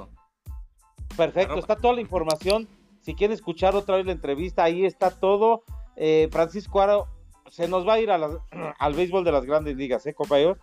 Perfecto, 1.16 1.54
Arroba. 1.54 1.60
está 1.60 1.76
toda 1.78 1.94
la 1.94 2.02
información. 2.02 2.68
Si 3.02 3.16
quieren 3.16 3.34
escuchar 3.34 3.76
otra 3.76 3.96
vez 3.96 4.06
la 4.06 4.12
entrevista, 4.12 4.64
ahí 4.66 4.86
está 4.86 5.10
todo. 5.12 5.64
Eh, 5.96 6.28
Francisco 6.32 6.82
Aro 6.82 7.08
se 7.50 7.68
nos 7.68 7.88
va 7.88 7.94
a 7.94 8.00
ir 8.00 8.12
a 8.12 8.18
la- 8.18 8.40
al 8.80 8.94
béisbol 8.94 9.24
de 9.24 9.32
las 9.32 9.46
grandes 9.46 9.76
ligas, 9.76 10.06
¿eh, 10.06 10.14
compañeros? 10.14 10.58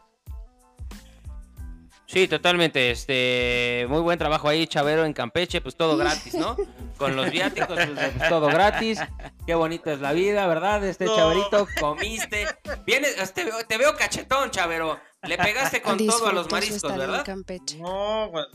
Sí, 2.06 2.28
totalmente. 2.28 2.90
Este, 2.90 3.86
muy 3.88 4.00
buen 4.00 4.18
trabajo 4.18 4.46
ahí, 4.48 4.66
Chavero, 4.66 5.04
en 5.04 5.12
Campeche, 5.12 5.60
pues 5.60 5.74
todo 5.74 5.96
gratis, 5.96 6.34
¿no? 6.34 6.56
Con 6.98 7.16
los 7.16 7.30
viáticos, 7.30 7.76
pues, 7.76 7.88
pues, 8.16 8.28
todo 8.28 8.46
gratis. 8.46 9.00
Qué 9.46 9.54
bonita 9.54 9.92
es 9.92 10.00
la 10.00 10.12
vida, 10.12 10.46
¿verdad? 10.46 10.84
Este 10.84 11.06
No. 11.06 11.16
Chaverito, 11.16 11.66
comiste. 11.80 12.46
Vienes, 12.86 13.32
te 13.32 13.44
veo, 13.44 13.56
te 13.66 13.78
veo 13.78 13.96
cachetón, 13.96 14.50
Chavero. 14.50 14.98
Le 15.22 15.38
pegaste 15.38 15.80
con 15.82 15.96
todo 15.96 16.28
a 16.28 16.32
los 16.32 16.50
mariscos, 16.52 16.76
estadía 16.76 17.04
en 17.04 17.10
¿verdad? 17.10 17.24
Campeche. 17.24 17.78
No, 17.78 18.30
bueno. 18.30 18.48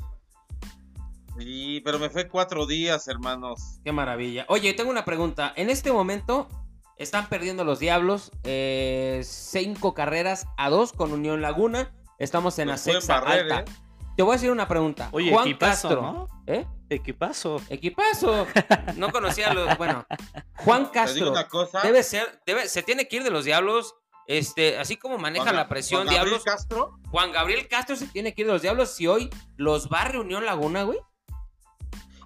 Sí, 1.40 1.82
pero 1.84 2.00
me 2.00 2.10
fue 2.10 2.28
cuatro 2.28 2.66
días, 2.66 3.08
hermanos. 3.08 3.80
Qué 3.84 3.92
maravilla. 3.92 4.46
Oye, 4.50 4.74
tengo 4.74 4.92
una 4.92 5.04
pregunta. 5.06 5.52
En 5.56 5.70
este 5.70 5.92
momento 5.92 6.48
están 7.00 7.28
perdiendo 7.30 7.64
los 7.64 7.80
Diablos 7.80 8.32
eh, 8.44 9.22
cinco 9.24 9.94
carreras 9.96 10.46
a 10.58 10.70
dos 10.70 10.94
con 10.94 11.12
Unión 11.12 11.42
Laguna. 11.42 11.92
Estamos 12.20 12.60
en 12.60 12.68
la 12.68 12.74
Los 12.74 12.84
pueden 12.84 13.02
sexta 13.02 13.20
barrer, 13.22 13.52
alta. 13.54 13.72
¿eh? 13.72 13.76
Te 14.18 14.24
voy 14.24 14.34
a 14.34 14.36
decir 14.36 14.52
una 14.52 14.68
pregunta. 14.68 15.08
Oye, 15.14 15.32
Juan 15.32 15.48
equipazo, 15.48 15.88
Castro, 15.88 16.02
¿no? 16.02 16.28
¿eh? 16.46 16.68
Equipazo. 16.90 17.62
Equipazo. 17.70 18.46
No 18.98 19.12
conocía 19.12 19.54
los. 19.54 19.78
Bueno, 19.78 20.06
Juan 20.58 20.88
Castro 20.88 21.32
una 21.32 21.48
cosa. 21.48 21.80
debe 21.82 22.04
ser, 22.04 22.42
debe, 22.46 22.68
se 22.68 22.84
tiene 22.84 23.08
que 23.08 23.16
ir 23.18 23.24
de 23.24 23.32
los 23.32 23.46
Diablos. 23.46 23.96
Este, 24.28 24.78
así 24.78 24.96
como 24.98 25.18
maneja 25.18 25.46
Juan- 25.46 25.56
la 25.56 25.68
presión 25.70 26.04
Juan 26.06 26.14
Gabriel 26.16 26.40
Diablos. 26.40 26.44
Castro. 26.44 27.00
Juan 27.10 27.32
Gabriel 27.32 27.68
Castro 27.68 27.96
se 27.96 28.06
tiene 28.08 28.36
que 28.36 28.42
ir 28.42 28.48
de 28.48 28.54
los 28.54 28.62
Diablos 28.62 28.94
si 28.94 29.08
hoy 29.08 29.30
los 29.56 29.90
barre 29.90 30.20
Unión 30.20 30.46
Laguna, 30.46 30.84
güey. 30.84 31.00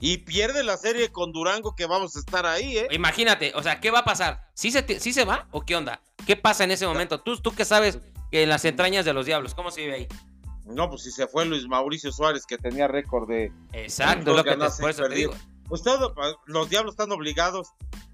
Y 0.06 0.18
pierde 0.18 0.64
la 0.66 0.76
serie 0.76 1.14
con 1.14 1.32
Durango 1.32 1.76
que 1.76 1.86
vamos 1.86 2.16
a 2.18 2.20
estar 2.20 2.45
ahí, 2.45 2.78
¿eh? 2.78 2.88
Imagínate, 2.91 3.54
o 3.56 3.64
sea, 3.64 3.80
¿qué 3.80 3.89
va 3.89 3.99
a 3.99 4.04
pasar? 4.04 4.49
¿Sí 4.54 4.70
se, 4.70 4.82
te- 4.82 4.99
sí 4.99 5.14
se 5.14 5.24
va 5.24 5.47
o 5.51 5.62
qué 5.62 5.78
onda? 5.78 6.01
¿Qué 6.28 6.36
pasa 6.36 6.66
en 6.66 6.72
ese 6.72 6.86
momento? 6.86 7.22
Tú, 7.22 7.38
tú 7.38 7.56
que 7.56 7.64
sabes 7.64 7.99
que 8.30 8.43
en 8.43 8.49
las 8.49 8.66
entrañas 8.66 9.06
de 9.06 9.14
los 9.14 9.26
Diablos, 9.26 9.56
¿cómo 9.56 9.72
se 9.72 9.82
vive 9.82 9.93
ahí? 9.95 10.08
No, 10.66 10.89
pues 10.89 11.04
si 11.04 11.12
se 11.12 11.26
fue 11.28 11.45
Luis 11.45 11.68
Mauricio 11.68 12.12
Suárez, 12.12 12.45
que 12.45 12.58
tenía 12.58 12.88
récord 12.88 13.30
de. 13.30 13.51
Exacto, 13.72 14.34
lo 14.34 14.43
que 14.43 14.51
te, 14.51 14.58
por 14.58 14.89
eso 14.89 15.04
te 15.04 15.16
digo. 15.16 15.32
perdidas. 15.32 15.49
Pues 15.70 15.84
todo, 15.84 16.14
los 16.47 16.70
diablos 16.70 16.93
están 16.93 17.12
obligados. 17.12 17.70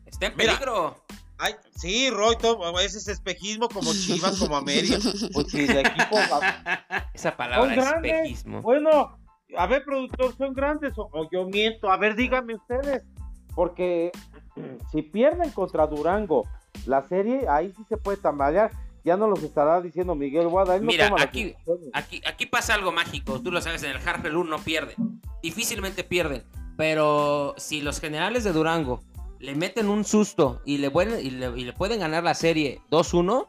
Está 0.06 0.28
en 0.28 0.38
Mira, 0.38 0.54
peligro. 0.54 1.04
Ay, 1.38 1.56
sí, 1.76 2.10
Roy, 2.10 2.36
todo- 2.38 2.80
ese 2.80 2.98
es 2.98 3.08
espejismo 3.08 3.70
como 3.70 3.94
Chivas, 3.94 4.38
como 4.38 4.58
América. 4.58 4.98
Pues 5.34 5.48
si 5.52 5.62
equipo. 5.64 6.18
Esa 7.14 7.36
palabra, 7.38 7.74
espejismo. 8.04 8.62
Bueno, 8.62 9.19
a 9.58 9.68
ver, 9.68 9.84
productor, 9.84 10.36
¿son 10.38 10.54
grandes 10.54 10.98
o, 10.98 11.10
o 11.12 11.30
yo 11.32 11.46
miento? 11.46 11.90
A 11.92 11.98
ver, 11.98 12.16
díganme 12.16 12.56
ustedes. 12.56 13.04
Porque 13.56 14.12
si 14.92 15.02
pierden 15.02 15.52
contra 15.52 15.88
Durango 15.88 16.48
la 16.86 17.08
serie, 17.08 17.48
ahí 17.50 17.74
sí 17.76 17.84
se 17.88 17.98
puede 17.98 18.18
tambalear. 18.18 18.72
Ya 19.04 19.16
no 19.16 19.28
los 19.28 19.42
estará 19.44 19.82
diciendo 19.82 20.14
Miguel 20.14 20.48
Guada. 20.48 20.76
Él 20.76 20.84
Mira, 20.84 21.10
aquí-. 21.20 21.56
Aquí, 21.94 22.22
aquí 22.28 22.46
pasa 22.46 22.74
algo 22.74 22.92
mágico, 22.92 23.42
tú 23.42 23.52
lo 23.52 23.62
sabes, 23.62 23.82
en 23.84 23.92
el 23.92 24.08
Harper 24.08 24.36
1 24.36 24.50
no 24.50 24.60
pierden. 24.60 25.22
Difícilmente 25.42 26.04
pierden. 26.04 26.44
Pero 26.78 27.56
si 27.58 27.82
los 27.82 28.00
generales 28.00 28.44
de 28.44 28.52
Durango 28.52 29.02
le 29.40 29.56
meten 29.56 29.90
un 29.90 30.04
susto 30.04 30.62
y 30.66 30.78
le, 30.78 30.92
pueden, 30.92 31.26
y 31.26 31.30
le, 31.30 31.58
y 31.58 31.64
le 31.64 31.74
pueden 31.74 32.00
ganar 32.00 32.24
la 32.24 32.34
serie 32.34 32.82
2-1, 32.92 33.48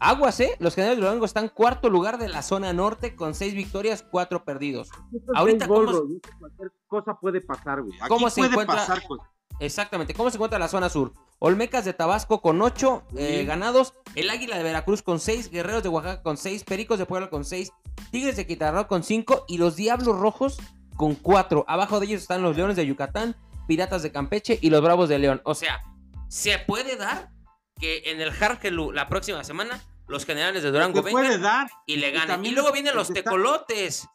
aguas, 0.00 0.40
¿eh? 0.40 0.56
Los 0.58 0.74
generales 0.74 0.98
de 0.98 1.04
Durango 1.06 1.24
están 1.26 1.48
cuarto 1.48 1.88
lugar 1.90 2.18
de 2.18 2.28
la 2.28 2.42
zona 2.42 2.72
norte 2.72 3.14
con 3.14 3.34
seis 3.34 3.54
victorias, 3.54 4.02
cuatro 4.10 4.44
perdidos. 4.44 4.88
Ahorita, 5.34 5.68
¿cómo- 5.68 5.92
Cualquier 6.38 6.72
cosa 6.88 7.18
puede 7.20 7.40
pasar, 7.40 7.82
güey. 7.82 7.96
Aquí 8.00 8.08
¿Cómo 8.08 8.28
se 8.30 8.40
puede 8.40 8.50
encuentra- 8.52 8.76
pasar 8.76 9.06
cosas. 9.06 9.26
Exactamente. 9.60 10.14
¿Cómo 10.14 10.30
se 10.30 10.36
encuentra 10.38 10.58
la 10.58 10.68
zona 10.68 10.88
sur? 10.88 11.12
Olmecas 11.38 11.84
de 11.84 11.92
Tabasco 11.92 12.40
con 12.40 12.60
8 12.62 13.02
Sí. 13.14 13.44
ganados, 13.44 13.92
el 14.14 14.30
Águila 14.30 14.56
de 14.56 14.62
Veracruz 14.62 15.02
con 15.02 15.20
6, 15.20 15.50
Guerreros 15.50 15.82
de 15.82 15.90
Oaxaca 15.90 16.22
con 16.22 16.38
6, 16.38 16.64
Pericos 16.64 16.98
de 16.98 17.04
Puebla 17.06 17.28
con 17.28 17.44
6, 17.44 17.70
Tigres 18.10 18.36
de 18.36 18.46
Quintana 18.46 18.84
con 18.88 19.02
5 19.02 19.44
y 19.48 19.58
los 19.58 19.76
Diablos 19.76 20.18
Rojos 20.18 20.58
con 20.96 21.14
4. 21.14 21.64
Abajo 21.68 22.00
de 22.00 22.06
ellos 22.06 22.22
están 22.22 22.42
los 22.42 22.56
Leones 22.56 22.76
de 22.76 22.86
Yucatán, 22.86 23.36
Piratas 23.66 24.02
de 24.02 24.10
Campeche 24.12 24.58
y 24.62 24.70
los 24.70 24.80
Bravos 24.82 25.08
de 25.10 25.18
León. 25.18 25.42
O 25.44 25.54
sea, 25.54 25.82
se 26.28 26.58
puede 26.58 26.96
dar 26.96 27.30
que 27.78 28.02
en 28.06 28.20
el 28.20 28.30
Jargelú 28.32 28.92
la 28.92 29.08
próxima 29.08 29.44
semana 29.44 29.82
los 30.10 30.24
generales 30.26 30.62
de 30.62 30.70
Durango 30.72 31.02
Se 31.02 31.10
puede 31.10 31.28
vengan 31.28 31.42
dar. 31.42 31.70
y 31.86 31.96
le 31.96 32.08
y 32.10 32.12
ganen. 32.12 32.44
Y 32.44 32.50
luego 32.50 32.72
vienen 32.72 32.94
los 32.94 33.08
tecolotes. 33.12 34.08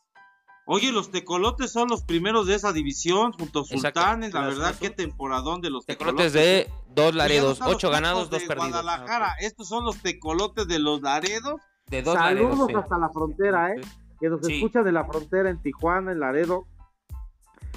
Oye, 0.68 0.92
los 0.92 1.12
tecolotes 1.12 1.72
son 1.72 1.88
los 1.90 2.04
primeros 2.04 2.48
de 2.48 2.56
esa 2.56 2.74
división, 2.74 3.32
junto 3.34 3.60
a 3.60 3.62
Exacto. 3.64 4.00
Sultanes. 4.02 4.34
La 4.34 4.42
La 4.42 4.48
verdad, 4.48 4.76
qué 4.80 4.90
temporadón 4.90 5.62
de 5.62 5.70
los 5.70 5.86
Tecolotes 5.86 6.34
tecolotes. 6.34 6.34
de 6.34 6.72
dos 6.96 7.12
no 7.14 7.18
Laredos, 7.20 7.60
8 7.64 7.90
ganados, 7.92 8.30
Tecos 8.30 8.32
2 8.32 8.42
de 8.42 8.48
perdidos. 8.48 8.70
Guadalajara, 8.84 9.36
estos 9.42 9.68
son 9.68 9.86
los 9.86 9.98
tecolotes 10.02 10.68
de 10.68 10.80
los 10.80 11.02
Laredos. 11.02 11.62
De 11.88 12.02
dos 12.02 12.16
Saludos 12.16 12.50
Laredos. 12.58 12.68
sí. 12.68 12.76
hasta 12.76 12.98
la 12.98 13.10
frontera, 13.10 13.72
¿eh? 13.74 13.82
Que 14.20 14.30
nos 14.30 14.46
Sí. 14.46 14.56
escuchan 14.56 14.84
de 14.86 14.92
la 14.92 15.06
frontera 15.06 15.50
en 15.52 15.62
Tijuana, 15.62 16.14
en 16.14 16.20
Laredo, 16.20 16.66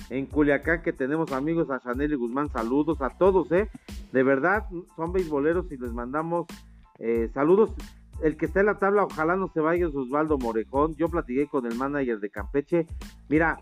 en 0.08 0.24
Culiacán, 0.24 0.80
que 0.82 0.94
tenemos 0.94 1.30
amigos 1.32 1.70
a 1.70 1.80
Chanel 1.80 2.12
y 2.12 2.16
Guzmán. 2.16 2.50
Saludos 2.50 3.02
a 3.02 3.10
todos, 3.10 3.52
¿eh? 3.52 3.68
De 4.12 4.22
verdad, 4.22 4.64
son 4.96 5.12
beisboleros 5.12 5.66
y 5.70 5.76
les 5.76 5.92
mandamos 5.92 6.46
eh, 7.00 7.30
saludos. 7.34 7.70
El 8.22 8.36
que 8.36 8.46
está 8.46 8.60
en 8.60 8.66
la 8.66 8.78
tabla, 8.78 9.04
ojalá 9.04 9.36
no 9.36 9.48
se 9.48 9.60
vaya 9.60 9.86
Osvaldo 9.86 10.38
Morejón. 10.38 10.96
Yo 10.96 11.08
platiqué 11.08 11.46
con 11.46 11.66
el 11.66 11.76
manager 11.76 12.18
de 12.18 12.30
Campeche. 12.30 12.86
Mira, 13.28 13.60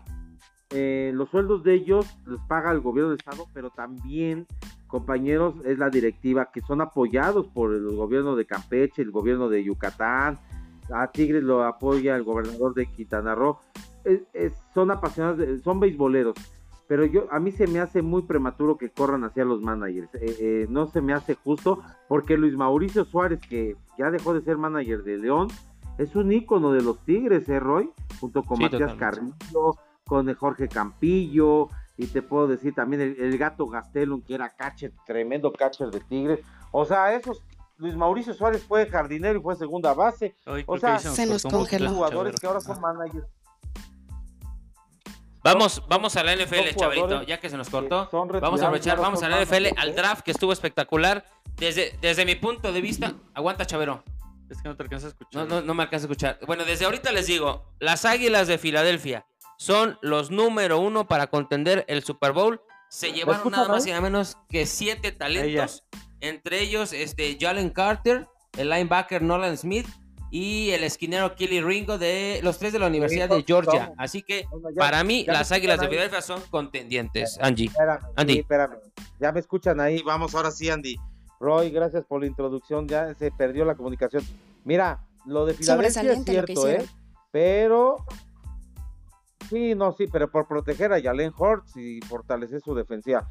eh, 0.71 1.11
los 1.13 1.29
sueldos 1.29 1.63
de 1.63 1.75
ellos 1.75 2.05
los 2.25 2.41
paga 2.41 2.71
el 2.71 2.81
gobierno 2.81 3.11
del 3.11 3.19
estado, 3.19 3.45
pero 3.53 3.69
también, 3.69 4.47
compañeros, 4.87 5.55
es 5.63 5.77
la 5.77 5.89
directiva 5.89 6.49
que 6.51 6.61
son 6.61 6.81
apoyados 6.81 7.47
por 7.47 7.73
el 7.73 7.95
gobierno 7.95 8.35
de 8.35 8.45
Campeche, 8.45 9.01
el 9.01 9.11
gobierno 9.11 9.47
de 9.47 9.63
Yucatán. 9.63 10.39
A 10.91 11.11
Tigres 11.11 11.43
lo 11.43 11.63
apoya 11.63 12.15
el 12.15 12.23
gobernador 12.23 12.73
de 12.73 12.87
Quintana 12.87 13.35
Roo. 13.35 13.59
Son 14.73 14.89
apasionados, 14.89 15.61
son 15.61 15.79
beisboleros. 15.79 16.35
Pero 16.87 17.05
yo 17.05 17.27
a 17.31 17.39
mí 17.39 17.51
se 17.51 17.67
me 17.67 17.79
hace 17.79 18.01
muy 18.01 18.21
prematuro 18.21 18.77
que 18.77 18.89
corran 18.89 19.23
hacia 19.25 19.43
los 19.43 19.61
managers. 19.61 20.09
Eh, 20.15 20.35
eh, 20.39 20.67
no 20.69 20.87
se 20.87 21.01
me 21.01 21.13
hace 21.13 21.35
justo 21.35 21.81
porque 22.07 22.37
Luis 22.37 22.55
Mauricio 22.55 23.03
Suárez, 23.05 23.39
que 23.41 23.75
ya 23.97 24.09
dejó 24.09 24.33
de 24.33 24.41
ser 24.41 24.57
manager 24.57 25.03
de 25.03 25.17
León, 25.17 25.47
es 25.97 26.15
un 26.15 26.31
ícono 26.31 26.71
de 26.71 26.81
los 26.81 26.99
Tigres, 27.03 27.49
¿eh, 27.49 27.59
Roy? 27.59 27.89
Junto 28.21 28.43
con 28.43 28.57
Sí, 28.57 28.63
Matías 28.63 28.93
totalmente. 28.93 29.37
Carrillo, 29.39 29.75
con 30.05 30.29
el 30.29 30.35
Jorge 30.35 30.67
Campillo, 30.67 31.67
y 31.97 32.07
te 32.07 32.21
puedo 32.21 32.47
decir 32.47 32.73
también 32.73 33.01
el, 33.01 33.19
el 33.19 33.37
gato 33.37 33.67
Gastelum, 33.67 34.21
que 34.21 34.35
era 34.35 34.49
catcher, 34.49 34.93
tremendo 35.05 35.51
catcher 35.51 35.89
de 35.89 35.99
Tigres. 35.99 36.39
O 36.71 36.85
sea, 36.85 37.13
esos, 37.15 37.43
Luis 37.79 37.95
Mauricio 37.95 38.33
Suárez 38.33 38.63
fue 38.63 38.85
jardinero 38.87 39.39
y 39.39 39.41
fue 39.41 39.55
segunda 39.55 39.93
base. 39.93 40.35
Hoy 40.45 40.63
O 40.67 40.77
sea, 40.77 40.99
se 40.99 41.27
un 41.27 41.39
congeló. 41.51 41.89
jugadores 41.89 42.39
que 42.39 42.47
ahora 42.47 42.61
son 42.61 42.79
managers. 42.79 43.27
Vamos, 45.47 45.81
vamos 45.87 46.15
a 46.17 46.23
la 46.23 46.35
NFL, 46.35 46.73
jugadores 46.73 47.25
ya 47.25 47.39
que 47.39 47.49
se 47.49 47.55
nos 47.55 47.69
cortó. 47.69 48.09
Vamos 48.11 48.61
a 48.61 48.65
aprovechar, 48.65 48.99
vamos 48.99 49.23
a 49.23 49.29
la 49.29 49.41
NFL, 49.41 49.67
al 49.77 49.89
¿eh? 49.89 49.93
draft 49.93 50.21
que 50.21 50.31
estuvo 50.31 50.51
espectacular. 50.51 51.25
Desde, 51.55 51.97
desde 52.01 52.25
mi 52.25 52.35
punto 52.35 52.73
de 52.73 52.81
vista, 52.81 53.13
aguanta 53.33 53.65
Chavero, 53.65 54.03
Es 54.49 54.61
que 54.61 54.67
no 54.67 54.75
te 54.75 54.83
alcanza 54.83 55.07
a 55.07 55.09
no, 55.09 55.11
escuchar. 55.11 55.47
no, 55.47 55.61
no 55.61 55.73
me 55.73 55.83
alcanza 55.83 56.03
a 56.03 56.07
escuchar. 56.07 56.39
Bueno, 56.45 56.65
desde 56.65 56.83
ahorita 56.83 57.13
les 57.13 57.27
digo, 57.27 57.65
las 57.79 58.03
Águilas 58.03 58.47
de 58.47 58.57
Filadelfia 58.57 59.25
son 59.57 59.97
los 60.01 60.31
número 60.31 60.79
uno 60.79 61.07
para 61.07 61.27
contender 61.27 61.85
el 61.87 62.03
Super 62.03 62.33
Bowl. 62.33 62.61
Se 62.89 63.13
llevaron 63.13 63.49
nada 63.49 63.69
más 63.69 63.87
y 63.87 63.89
nada 63.89 64.01
menos 64.01 64.37
que 64.49 64.65
siete 64.65 65.13
talentos, 65.13 65.83
entre 66.19 66.61
ellos 66.61 66.91
este 66.91 67.37
Jalen 67.39 67.69
Carter, 67.69 68.27
el 68.57 68.69
linebacker 68.69 69.21
Nolan 69.21 69.57
Smith 69.57 69.87
y 70.29 70.71
el 70.71 70.83
esquinero 70.83 71.35
Kelly 71.35 71.61
Ringo 71.61 71.97
de 71.97 72.39
los 72.43 72.57
tres 72.59 72.73
de 72.73 72.79
la 72.79 72.87
Universidad 72.87 73.29
de 73.29 73.43
Georgia. 73.43 73.93
Así 73.97 74.21
que 74.23 74.45
Bueno, 74.51 74.69
ya- 74.71 74.79
para 74.79 75.03
mí 75.03 75.23
las 75.27 75.51
Águilas 75.51 75.79
de. 75.79 75.87
Filadelfia 75.87 76.21
son 76.21 76.41
contendientes, 76.49 77.37
Angie. 77.41 77.67
Espérame, 77.67 77.99
Andy. 78.15 78.33
sí, 78.33 78.39
espérame. 78.39 78.75
Ya 79.19 79.31
me 79.31 79.39
escuchan 79.39 79.79
ahí. 79.79 80.01
Vamos, 80.03 80.35
ahora 80.35 80.51
sí, 80.51 80.69
Andy. 80.69 80.95
Roy, 81.39 81.69
gracias 81.69 82.03
por 82.05 82.21
la 82.21 82.27
introducción. 82.27 82.87
Ya 82.87 83.13
se 83.13 83.31
perdió 83.31 83.63
la 83.63 83.75
comunicación. 83.75 84.23
Mira, 84.65 85.05
lo 85.25 85.45
de 85.45 85.53
Filadelfia 85.53 86.11
es 86.13 86.23
cierto, 86.25 86.67
¿eh? 86.67 86.85
Pero. 87.31 87.97
Sí, 89.49 89.75
no, 89.75 89.93
sí, 89.93 90.07
pero 90.11 90.29
por 90.29 90.47
proteger 90.47 90.91
a 90.91 91.01
Jalen 91.01 91.31
Hurts 91.37 91.77
y 91.77 92.01
fortalecer 92.01 92.59
su 92.61 92.75
defensiva. 92.75 93.27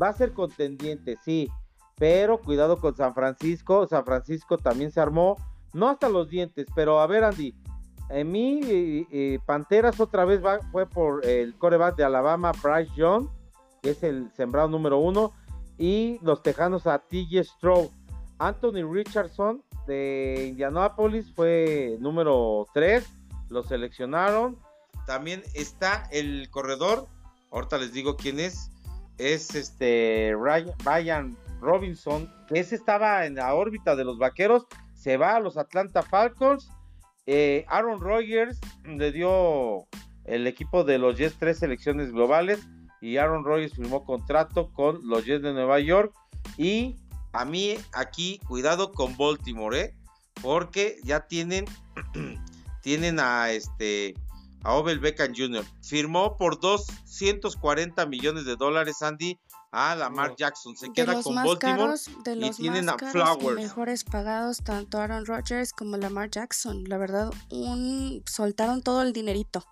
Va 0.00 0.08
a 0.08 0.12
ser 0.12 0.32
contendiente, 0.32 1.16
sí. 1.24 1.48
Pero 1.96 2.38
cuidado 2.38 2.78
con 2.80 2.94
San 2.96 3.14
Francisco. 3.14 3.86
San 3.86 4.04
Francisco 4.04 4.58
también 4.58 4.90
se 4.92 5.00
armó. 5.00 5.36
No 5.74 5.90
hasta 5.90 6.08
los 6.08 6.30
dientes, 6.30 6.66
pero 6.74 7.00
a 7.00 7.06
ver, 7.06 7.24
Andy. 7.24 7.54
En 8.10 8.30
mí, 8.30 8.60
eh, 8.64 9.06
eh, 9.10 9.38
Panteras 9.44 9.98
otra 9.98 10.24
vez 10.24 10.40
fue 10.70 10.86
por 10.86 11.26
el 11.26 11.54
coreback 11.54 11.96
de 11.96 12.04
Alabama, 12.04 12.52
Bryce 12.62 12.92
Young, 12.94 13.28
que 13.82 13.90
es 13.90 14.02
el 14.02 14.30
sembrado 14.34 14.68
número 14.68 14.98
uno, 14.98 15.32
y 15.78 16.18
los 16.22 16.42
Tejanos 16.42 16.86
a 16.86 16.98
TJ 16.98 17.44
Stroud. 17.44 17.88
Anthony 18.38 18.82
Richardson 18.90 19.62
de 19.86 20.48
Indianapolis 20.50 21.32
fue 21.34 21.96
número 22.00 22.66
3, 22.74 23.06
lo 23.48 23.62
seleccionaron. 23.62 24.58
También 25.06 25.42
está 25.54 26.08
el 26.10 26.48
corredor, 26.50 27.06
ahorita 27.50 27.78
les 27.78 27.92
digo 27.92 28.16
quién 28.16 28.40
es, 28.40 28.70
es 29.18 29.54
este 29.54 30.34
Ryan, 30.36 31.36
Robinson, 31.60 32.30
que 32.48 32.60
ese 32.60 32.74
estaba 32.74 33.26
en 33.26 33.36
la 33.36 33.54
órbita 33.54 33.96
de 33.96 34.04
los 34.04 34.18
vaqueros, 34.18 34.66
se 35.04 35.18
va 35.18 35.36
a 35.36 35.40
los 35.40 35.58
Atlanta 35.58 36.00
Falcons. 36.00 36.70
Eh, 37.26 37.66
Aaron 37.68 38.00
Rodgers 38.00 38.58
le 38.86 39.12
dio 39.12 39.86
el 40.24 40.46
equipo 40.46 40.82
de 40.82 40.96
los 40.96 41.18
Jets 41.18 41.36
tres 41.38 41.58
selecciones 41.58 42.10
globales 42.10 42.66
y 43.02 43.18
Aaron 43.18 43.44
Rodgers 43.44 43.74
firmó 43.74 44.06
contrato 44.06 44.72
con 44.72 45.06
los 45.06 45.26
Jets 45.26 45.42
de 45.42 45.52
Nueva 45.52 45.78
York. 45.80 46.14
Y 46.56 46.96
a 47.34 47.44
mí 47.44 47.76
aquí, 47.92 48.40
cuidado 48.48 48.92
con 48.92 49.14
Baltimore, 49.18 49.78
¿eh? 49.78 49.94
porque 50.40 50.96
ya 51.04 51.26
tienen, 51.26 51.66
tienen 52.82 53.20
a 53.20 53.50
este 53.50 54.14
a 54.62 54.72
Obel 54.72 55.00
Beckham 55.00 55.34
Jr. 55.36 55.66
Firmó 55.82 56.38
por 56.38 56.58
240 56.58 58.06
millones 58.06 58.46
de 58.46 58.56
dólares, 58.56 59.02
Andy, 59.02 59.38
a 59.74 59.96
Lamar 59.96 60.36
Jackson. 60.36 60.76
Se 60.76 60.92
queda 60.92 61.20
con 61.20 61.34
Baltimore 61.34 61.94
de 62.24 62.36
los 62.36 62.58
y 62.58 62.62
tienen 62.62 62.88
a 62.88 62.96
Flowers. 62.96 63.56
mejores 63.56 64.04
pagados 64.04 64.58
tanto 64.62 64.98
Aaron 65.00 65.26
Rodgers 65.26 65.72
como 65.72 65.96
Lamar 65.96 66.30
Jackson. 66.30 66.84
La 66.88 66.96
verdad, 66.96 67.32
un 67.50 68.22
soltaron 68.24 68.82
todo 68.82 69.02
el 69.02 69.12
dinerito. 69.12 69.64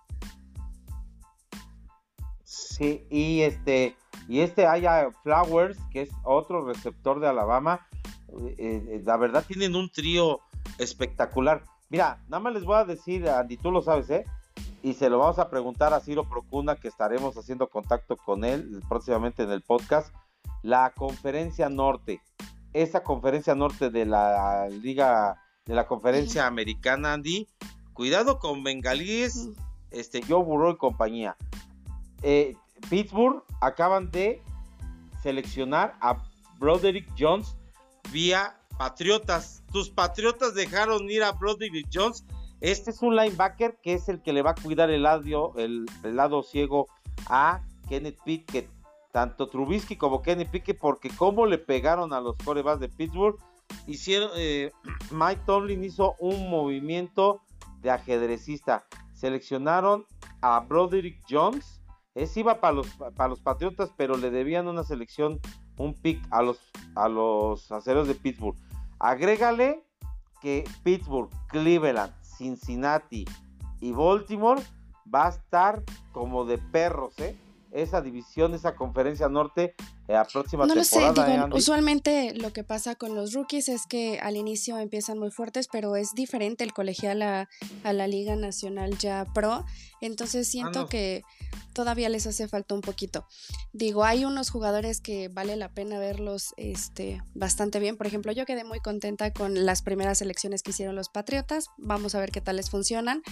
Sí, 2.43 3.07
y 3.09 3.41
este 3.41 3.95
y 4.27 4.41
este 4.41 4.67
haya 4.67 5.09
Flowers, 5.23 5.77
que 5.91 6.01
es 6.01 6.09
otro 6.23 6.65
receptor 6.65 7.21
de 7.21 7.27
Alabama. 7.27 7.87
Eh, 8.27 8.55
eh, 8.57 9.01
la 9.05 9.15
verdad 9.15 9.45
tienen 9.47 9.75
un 9.75 9.89
trío 9.89 10.41
espectacular. 10.79 11.63
Mira, 11.89 12.21
nada 12.27 12.41
más 12.41 12.53
les 12.53 12.65
voy 12.65 12.75
a 12.75 12.83
decir, 12.83 13.29
Andy, 13.29 13.57
tú 13.57 13.71
lo 13.71 13.81
sabes, 13.81 14.09
¿eh? 14.09 14.25
Y 14.83 14.93
se 14.95 15.09
lo 15.09 15.17
vamos 15.17 15.39
a 15.39 15.49
preguntar 15.49 15.93
a 15.93 16.01
Ciro 16.01 16.27
Procuna, 16.27 16.75
que 16.75 16.89
estaremos 16.89 17.37
haciendo 17.37 17.69
contacto 17.69 18.17
con 18.17 18.43
él 18.43 18.81
próximamente 18.89 19.43
en 19.43 19.51
el 19.51 19.61
podcast. 19.61 20.13
La 20.61 20.91
conferencia 20.93 21.69
norte, 21.69 22.21
esa 22.73 23.01
conferencia 23.01 23.55
norte 23.55 23.89
de 23.89 24.05
la 24.05 24.67
liga, 24.67 25.41
de 25.65 25.73
la 25.73 25.87
conferencia 25.87 26.47
americana, 26.47 27.13
Andy, 27.13 27.47
cuidado 27.93 28.39
con 28.39 28.61
bengalíes, 28.61 29.49
este, 29.91 30.21
Joe 30.21 30.43
Burrow 30.43 30.71
y 30.71 30.77
compañía. 30.77 31.37
Eh, 32.21 32.57
Pittsburgh 32.89 33.41
acaban 33.61 34.11
de 34.11 34.43
seleccionar 35.21 35.95
a 36.01 36.21
Broderick 36.59 37.09
Jones 37.17 37.55
vía 38.11 38.59
Patriotas. 38.77 39.63
Tus 39.71 39.89
Patriotas 39.89 40.53
dejaron 40.55 41.09
ir 41.09 41.23
a 41.23 41.31
Broderick 41.31 41.87
Jones 41.93 42.25
este 42.63 42.91
es 42.91 43.01
un 43.01 43.17
linebacker 43.17 43.77
que 43.83 43.93
es 43.93 44.07
el 44.07 44.21
que 44.21 44.31
le 44.31 44.41
va 44.41 44.51
a 44.51 44.55
cuidar 44.55 44.89
el 44.89 45.03
lado, 45.03 45.53
el, 45.57 45.85
lado 46.01 46.43
ciego 46.43 46.87
a 47.27 47.61
Kenneth 47.89 48.17
Pickett. 48.23 48.69
Tanto 49.11 49.49
Trubisky 49.49 49.97
como 49.97 50.21
Kenneth 50.21 50.49
Pickett, 50.49 50.79
porque 50.79 51.09
como 51.09 51.45
le 51.45 51.57
pegaron 51.57 52.13
a 52.13 52.21
los 52.21 52.37
corebas 52.37 52.79
de 52.79 52.87
Pittsburgh, 52.87 53.35
hicieron, 53.85 54.29
eh, 54.37 54.71
Mike 55.11 55.41
Tomlin 55.45 55.83
hizo 55.83 56.15
un 56.19 56.49
movimiento 56.49 57.41
de 57.81 57.91
ajedrecista. 57.91 58.85
Seleccionaron 59.13 60.05
a 60.41 60.61
Broderick 60.61 61.21
Jones. 61.29 61.81
Ese 62.15 62.39
iba 62.39 62.61
para 62.61 62.75
los, 62.75 62.87
para 62.87 63.27
los 63.27 63.41
Patriotas, 63.41 63.91
pero 63.97 64.15
le 64.15 64.31
debían 64.31 64.69
una 64.69 64.85
selección, 64.85 65.41
un 65.77 65.93
pick 65.95 66.25
a 66.31 66.41
los, 66.41 66.61
a 66.95 67.09
los 67.09 67.73
aceros 67.73 68.07
de 68.07 68.15
Pittsburgh. 68.15 68.55
Agrégale 68.99 69.83
que 70.41 70.63
Pittsburgh, 70.83 71.29
Cleveland, 71.49 72.13
Cincinnati 72.37 73.25
y 73.79 73.91
Baltimore 73.91 74.61
va 75.13 75.27
a 75.27 75.29
estar 75.29 75.83
como 76.11 76.45
de 76.45 76.57
perros, 76.57 77.17
¿eh? 77.19 77.37
Esa 77.73 78.01
división, 78.01 78.53
esa 78.53 78.75
conferencia 78.75 79.27
norte, 79.29 79.75
eh, 80.07 80.21
próxima 80.31 80.65
no 80.65 80.73
temporada. 80.75 81.09
Lo 81.09 81.25
sé, 81.25 81.55
¿eh, 81.55 81.57
usualmente 81.57 82.33
lo 82.35 82.53
que 82.53 82.63
pasa 82.63 82.95
con 82.95 83.15
los 83.15 83.33
rookies 83.33 83.67
es 83.67 83.87
que 83.87 84.19
al 84.19 84.37
inicio 84.37 84.77
empiezan 84.77 85.17
muy 85.17 85.31
fuertes, 85.31 85.67
pero 85.71 85.95
es 85.95 86.13
diferente 86.13 86.63
el 86.63 86.73
colegial 86.73 87.21
a, 87.23 87.49
a 87.83 87.93
la 87.93 88.07
Liga 88.07 88.35
Nacional 88.35 88.97
ya 88.99 89.25
pro. 89.33 89.65
Entonces 90.01 90.47
siento 90.47 90.81
ah, 90.81 90.89
que 90.89 91.23
todavía 91.73 92.09
les 92.09 92.27
hace 92.27 92.47
falta 92.47 92.75
un 92.75 92.81
poquito. 92.81 93.25
Digo, 93.71 94.03
hay 94.03 94.25
unos 94.25 94.49
jugadores 94.49 95.01
que 95.01 95.29
vale 95.29 95.55
la 95.55 95.69
pena 95.69 95.97
verlos 95.97 96.53
este, 96.57 97.21
bastante 97.33 97.79
bien. 97.79 97.97
Por 97.97 98.07
ejemplo, 98.07 98.31
yo 98.31 98.45
quedé 98.45 98.63
muy 98.63 98.79
contenta 98.79 99.31
con 99.33 99.65
las 99.65 99.81
primeras 99.81 100.21
elecciones 100.21 100.61
que 100.61 100.71
hicieron 100.71 100.95
los 100.95 101.09
Patriotas. 101.09 101.69
Vamos 101.77 102.15
a 102.15 102.19
ver 102.19 102.31
qué 102.31 102.41
tal 102.41 102.57
les 102.57 102.69
funcionan. 102.69 103.23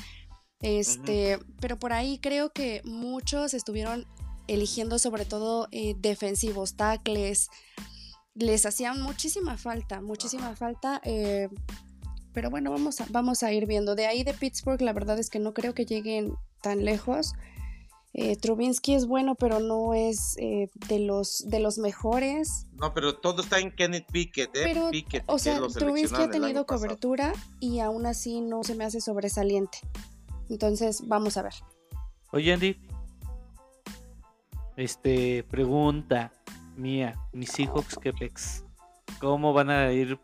Este, 0.62 1.40
pero 1.60 1.80
por 1.80 1.92
ahí 1.92 2.20
creo 2.20 2.52
que 2.52 2.82
muchos 2.86 3.54
estuvieron 3.54 4.06
eligiendo 4.48 5.00
sobre 5.00 5.26
todo 5.26 5.68
eh, 5.72 5.96
defensivos, 6.00 6.76
tackles. 6.76 7.50
Les 8.34 8.66
hacían 8.66 9.02
muchísima 9.02 9.58
falta, 9.58 10.02
muchísima 10.02 10.56
falta. 10.56 11.02
Eh, 11.04 11.50
pero 12.34 12.50
bueno, 12.50 12.72
vamos 12.72 13.02
a, 13.02 13.06
vamos 13.10 13.44
a 13.44 13.52
ir 13.52 13.66
viendo. 13.66 13.96
De 13.96 14.08
ahí 14.08 14.24
de 14.24 14.34
Pittsburgh, 14.34 14.82
la 14.82 14.94
verdad 14.94 15.20
es 15.20 15.30
que 15.30 15.40
no 15.40 15.54
creo 15.54 15.74
que 15.74 15.86
lleguen 15.86 16.34
tan 16.62 16.86
lejos. 16.86 17.34
Eh, 18.14 18.36
Trubinsky 18.36 18.94
es 18.94 19.08
bueno, 19.08 19.36
pero 19.36 19.60
no 19.60 19.94
es 19.94 20.36
eh, 20.38 20.70
de 20.90 21.00
los 21.00 21.48
de 21.48 21.60
los 21.60 21.78
mejores. 21.78 22.68
No, 22.74 22.94
pero 22.94 23.16
todo 23.16 23.42
está 23.42 23.60
en 23.60 23.74
Kenneth 23.74 24.12
Pickett, 24.12 24.54
¿eh? 24.56 24.62
Pero, 24.64 24.92
o 25.28 25.40
sea, 25.40 25.62
Trubinsky 25.68 26.24
ha 26.24 26.30
tenido 26.30 26.66
cobertura 26.66 27.32
y 27.62 27.80
aún 27.80 28.06
así 28.06 28.42
no 28.42 28.64
se 28.64 28.76
me 28.76 28.84
hace 28.84 29.00
sobresaliente. 29.00 29.78
Entonces, 30.50 31.08
vamos 31.08 31.38
a 31.38 31.44
ver. 31.44 31.54
Oye, 32.34 32.52
Andy. 32.52 32.78
Este, 34.76 35.44
pregunta 35.44 36.32
mía, 36.76 37.16
mis 37.32 37.52
Seahawks 37.52 37.98
Kepex. 37.98 38.66
¿Cómo 39.20 39.54
van 39.54 39.70
a 39.70 39.92
ir? 39.92 40.18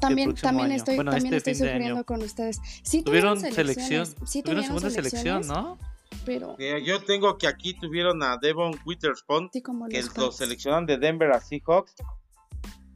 también 0.00 0.34
también 0.34 0.72
estoy, 0.72 0.96
también 0.96 1.34
este 1.34 1.52
estoy 1.52 1.54
sufriendo 1.54 2.04
con 2.04 2.22
ustedes. 2.22 2.60
Sí 2.82 3.02
tuvieron, 3.02 3.38
selección, 3.38 4.06
sí 4.26 4.42
tuvieron, 4.42 4.64
segunda 4.64 4.90
selección, 4.90 5.46
¿no? 5.46 5.78
pero... 6.24 6.56
yo 6.58 7.02
tengo 7.02 7.38
que 7.38 7.46
aquí 7.46 7.74
tuvieron 7.74 8.22
a 8.22 8.36
Devon 8.36 8.78
Witherspoon, 8.84 9.50
que 9.50 10.02
lo 10.16 10.32
seleccionan 10.32 10.86
de 10.86 10.98
Denver 10.98 11.30
a 11.30 11.40
Seahawks. 11.40 11.94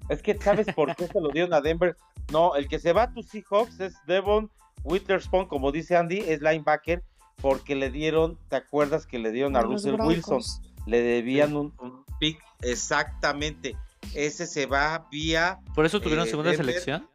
Es 0.08 0.22
que, 0.22 0.36
¿sabes 0.36 0.66
por 0.74 0.94
qué 0.96 1.06
se 1.06 1.20
lo 1.20 1.30
dieron 1.30 1.52
a 1.52 1.60
Denver? 1.60 1.96
No, 2.32 2.54
el 2.54 2.68
que 2.68 2.78
se 2.78 2.92
va 2.92 3.04
a 3.04 3.12
tus 3.12 3.26
Seahawks 3.26 3.80
es 3.80 3.94
Devon 4.06 4.50
Witherspoon, 4.84 5.46
como 5.46 5.72
dice 5.72 5.96
Andy, 5.96 6.18
es 6.18 6.40
linebacker, 6.40 7.02
porque 7.40 7.74
le 7.74 7.90
dieron, 7.90 8.38
¿te 8.48 8.56
acuerdas 8.56 9.06
que 9.06 9.18
le 9.18 9.32
dieron 9.32 9.56
a, 9.56 9.62
Russell 9.62 10.00
Wilson? 10.00 10.42
Le 10.86 11.02
debían 11.02 11.56
un, 11.56 12.04
pick, 12.18 12.40
exactamente. 12.62 13.76
Ese 14.14 14.46
se 14.46 14.66
va 14.66 15.06
vía. 15.10 15.58
¿Por 15.74 15.84
eso 15.84 16.00
tuvieron 16.00 16.26
eh, 16.26 16.30
segunda 16.30 16.54
selección? 16.54 17.08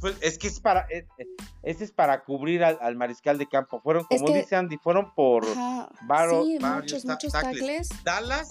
Pues 0.00 0.16
es 0.22 0.38
que 0.38 0.48
es 0.48 0.60
para, 0.60 0.86
ese 1.62 1.84
es 1.84 1.92
para 1.92 2.24
cubrir 2.24 2.64
al, 2.64 2.96
mariscal 2.96 3.36
de 3.36 3.46
campo. 3.46 3.80
Fueron, 3.80 4.04
como 4.04 4.32
dice 4.32 4.56
Andy, 4.56 4.78
fueron 4.78 5.14
por 5.14 5.44
Baro, 6.02 6.44
sí, 6.44 6.58
muchos, 6.58 7.04
muchos 7.04 7.32
tackles. 7.32 7.88
Dallas 8.02 8.50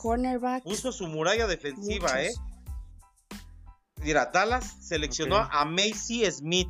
puso 0.63 0.91
su 0.91 1.07
muralla 1.07 1.47
defensiva, 1.47 2.21
¿eh? 2.21 2.31
Mira, 4.01 4.27
Dallas 4.27 4.77
seleccionó 4.81 5.37
a 5.37 5.65
Macy 5.65 6.29
Smith. 6.31 6.69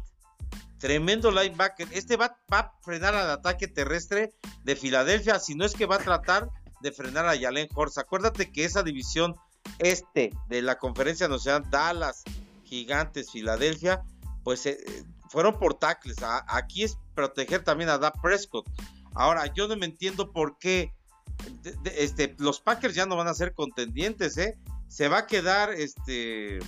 Tremendo 0.79 1.29
linebacker. 1.29 1.89
Este 1.91 2.15
va, 2.15 2.37
va, 2.51 2.59
a 2.59 2.73
frenar 2.81 3.13
al 3.13 3.29
ataque 3.29 3.67
terrestre 3.67 4.31
de 4.63 4.77
Filadelfia. 4.77 5.37
Si 5.39 5.53
no 5.53 5.65
es 5.65 5.73
que 5.73 5.85
va 5.85 5.97
a 5.97 5.99
tratar 5.99 6.49
de 6.81 6.91
frenar 6.91 7.27
a 7.27 7.37
Jalen 7.37 7.69
Horst. 7.73 7.97
Acuérdate 7.97 8.51
que 8.51 8.65
esa 8.65 8.83
división 8.83 9.35
este 9.79 10.31
de 10.47 10.61
la 10.61 10.77
conferencia 10.77 11.27
nacional, 11.27 11.69
Dallas, 11.69 12.23
Gigantes, 12.63 13.31
Filadelfia, 13.31 14.03
pues 14.43 14.65
eh, 14.65 14.77
fueron 15.29 15.57
por 15.59 15.75
tackles. 15.75 16.17
aquí 16.47 16.83
es 16.83 16.97
proteger 17.15 17.63
también 17.63 17.89
a 17.89 17.97
Da 17.97 18.11
Prescott. 18.11 18.67
Ahora, 19.13 19.45
yo 19.53 19.67
no 19.67 19.75
me 19.75 19.85
entiendo 19.85 20.31
por 20.31 20.57
qué 20.57 20.93
este, 21.95 22.35
los 22.37 22.59
Packers 22.59 22.95
ya 22.95 23.05
no 23.05 23.15
van 23.15 23.27
a 23.27 23.33
ser 23.33 23.53
contendientes, 23.53 24.37
¿eh? 24.37 24.57
Se 24.87 25.07
va 25.07 25.19
a 25.19 25.27
quedar 25.27 25.71
este 25.71 26.59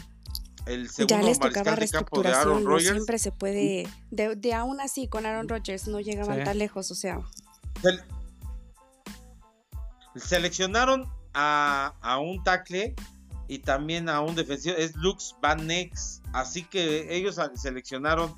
el 0.68 0.89
segundo 0.89 1.26
mariscal 1.39 1.80
de 1.80 1.89
campo 1.89 2.22
de 2.22 2.30
Aaron 2.30 2.66
Rodgers. 2.66 2.91
siempre 2.91 3.18
se 3.18 3.32
puede, 3.32 3.88
de, 4.12 4.53
aún 4.53 4.80
así 4.80 5.07
con 5.07 5.26
Aaron 5.26 5.49
Rodgers 5.49 5.88
no 5.88 5.99
llegaban 5.99 6.43
tan 6.43 6.57
lejos, 6.57 6.91
o 6.91 6.95
sea. 6.95 7.20
Seleccionaron 10.16 11.12
a, 11.34 11.93
a 12.01 12.20
un 12.20 12.43
tackle 12.43 12.95
y 13.51 13.59
también 13.59 14.07
a 14.07 14.22
un 14.22 14.34
defensivo, 14.36 14.78
es 14.78 14.95
Lux 14.95 15.36
Van 15.41 15.68
Nex. 15.68 16.22
Así 16.32 16.64
que 16.64 17.14
ellos 17.14 17.38
seleccionaron 17.55 18.34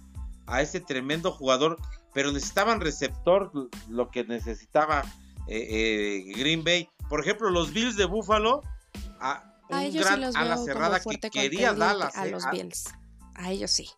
a 0.47 0.61
ese 0.61 0.80
tremendo 0.80 1.32
jugador, 1.32 1.78
pero 2.15 2.32
necesitaban 2.32 2.82
receptor, 2.82 3.51
lo 3.89 4.09
que 4.09 4.24
necesitaba 4.24 5.03
eh, 5.47 5.67
eh, 5.69 6.34
Green 6.36 6.63
Bay. 6.63 6.89
Por 7.09 7.21
ejemplo, 7.21 7.51
los 7.51 7.74
Bills 7.74 7.95
de 7.95 8.05
Buffalo, 8.05 8.61
a, 9.19 9.43
un 9.69 9.93
gran 9.93 10.24
a 10.24 10.45
la 10.45 10.57
cerrada 10.57 10.99
que 10.99 11.30
quería 11.30 11.74
Dallas. 11.74 12.17
A 12.17 12.26
eh, 12.26 12.32
los 12.32 12.49
Bills, 12.51 12.86
a 13.36 13.51
ellos 13.51 13.69
sí. 13.69 13.89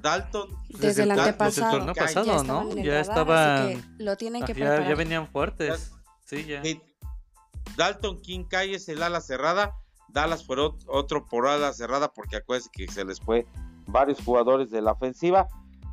Dalton 0.00 0.48
desde, 0.68 1.02
el 1.02 1.10
antepasado, 1.10 1.92
pasado, 1.92 2.44
¿no? 2.44 2.72
Ya 2.76 3.00
estaban 3.00 3.96
lo 3.98 4.16
tienen 4.16 4.44
que 4.44 4.54
ya, 4.54 4.86
ya, 4.88 4.94
venían 4.94 5.26
fuertes. 5.26 5.92
Dalton 7.76 8.20
King 8.20 8.44
Kai 8.44 8.74
es 8.74 8.88
el 8.88 9.02
ala 9.02 9.20
cerrada. 9.20 9.74
Dallas 10.08 10.44
fue 10.44 10.56
ot- 10.56 10.84
otro 10.86 11.26
por 11.26 11.46
ala 11.46 11.72
cerrada 11.72 12.12
porque 12.12 12.36
acuérdense 12.36 12.70
que 12.72 12.88
se 12.88 13.04
les 13.04 13.20
fue 13.20 13.46
varios 13.86 14.20
jugadores 14.24 14.70
de 14.70 14.82
la 14.82 14.92
ofensiva. 14.92 15.46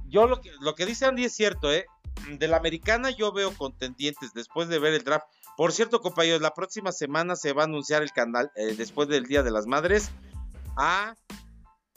Yo 0.09 0.27
lo 0.27 0.41
que, 0.41 0.51
lo 0.61 0.73
que 0.75 0.85
dice 0.85 1.05
Andy 1.05 1.25
es 1.25 1.35
cierto, 1.35 1.71
¿eh? 1.71 1.85
De 2.39 2.47
la 2.47 2.57
americana 2.57 3.11
yo 3.11 3.31
veo 3.31 3.53
contendientes 3.55 4.33
después 4.33 4.69
de 4.69 4.79
ver 4.79 4.93
el 4.93 5.03
draft. 5.03 5.27
Por 5.55 5.71
cierto, 5.71 6.01
compañeros, 6.01 6.41
la 6.41 6.53
próxima 6.53 6.91
semana 6.91 7.35
se 7.35 7.53
va 7.53 7.63
a 7.63 7.65
anunciar 7.65 8.01
el 8.03 8.11
canal, 8.11 8.51
eh, 8.55 8.75
después 8.77 9.07
del 9.07 9.25
Día 9.25 9.43
de 9.43 9.51
las 9.51 9.65
Madres, 9.67 10.09
a 10.77 11.15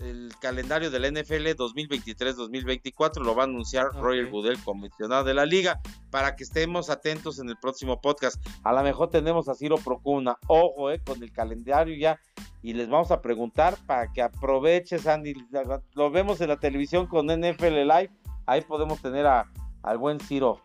el 0.01 0.33
calendario 0.41 0.91
del 0.91 1.13
NFL 1.13 1.49
2023-2024. 1.57 3.23
Lo 3.23 3.35
va 3.35 3.43
a 3.43 3.47
anunciar 3.47 3.87
Ok. 3.89 3.97
Roger 4.01 4.31
Goodell, 4.31 4.63
comisionado 4.63 5.25
de 5.25 5.35
la 5.35 5.47
liga, 5.47 5.81
para 6.11 6.37
que 6.37 6.45
estemos 6.45 6.91
atentos 6.91 7.39
en 7.39 7.49
el 7.49 7.57
próximo 7.57 8.01
podcast. 8.01 8.41
A 8.65 8.73
lo 8.73 8.83
mejor 8.83 9.11
tenemos 9.11 9.49
a 9.49 9.55
Ciro 9.55 9.77
Procuna, 9.77 10.37
ojo, 10.47 10.91
eh, 10.91 11.01
con 11.05 11.23
el 11.23 11.33
calendario 11.33 11.97
ya, 11.97 12.19
y 12.63 12.73
les 12.75 12.89
vamos 12.89 13.11
a 13.11 13.21
preguntar 13.23 13.77
para 13.87 14.13
que 14.13 14.23
aproveches, 14.23 15.07
Andy. 15.07 15.35
Lo 15.95 16.11
vemos 16.11 16.41
en 16.41 16.49
la 16.49 16.59
televisión 16.59 17.07
con 17.07 17.27
NFL 17.27 17.83
Live, 17.87 18.11
ahí 18.47 18.61
podemos 18.63 19.01
tener 19.01 19.27
a, 19.27 19.51
al 19.83 19.99
buen 19.99 20.21
Ciro. 20.21 20.61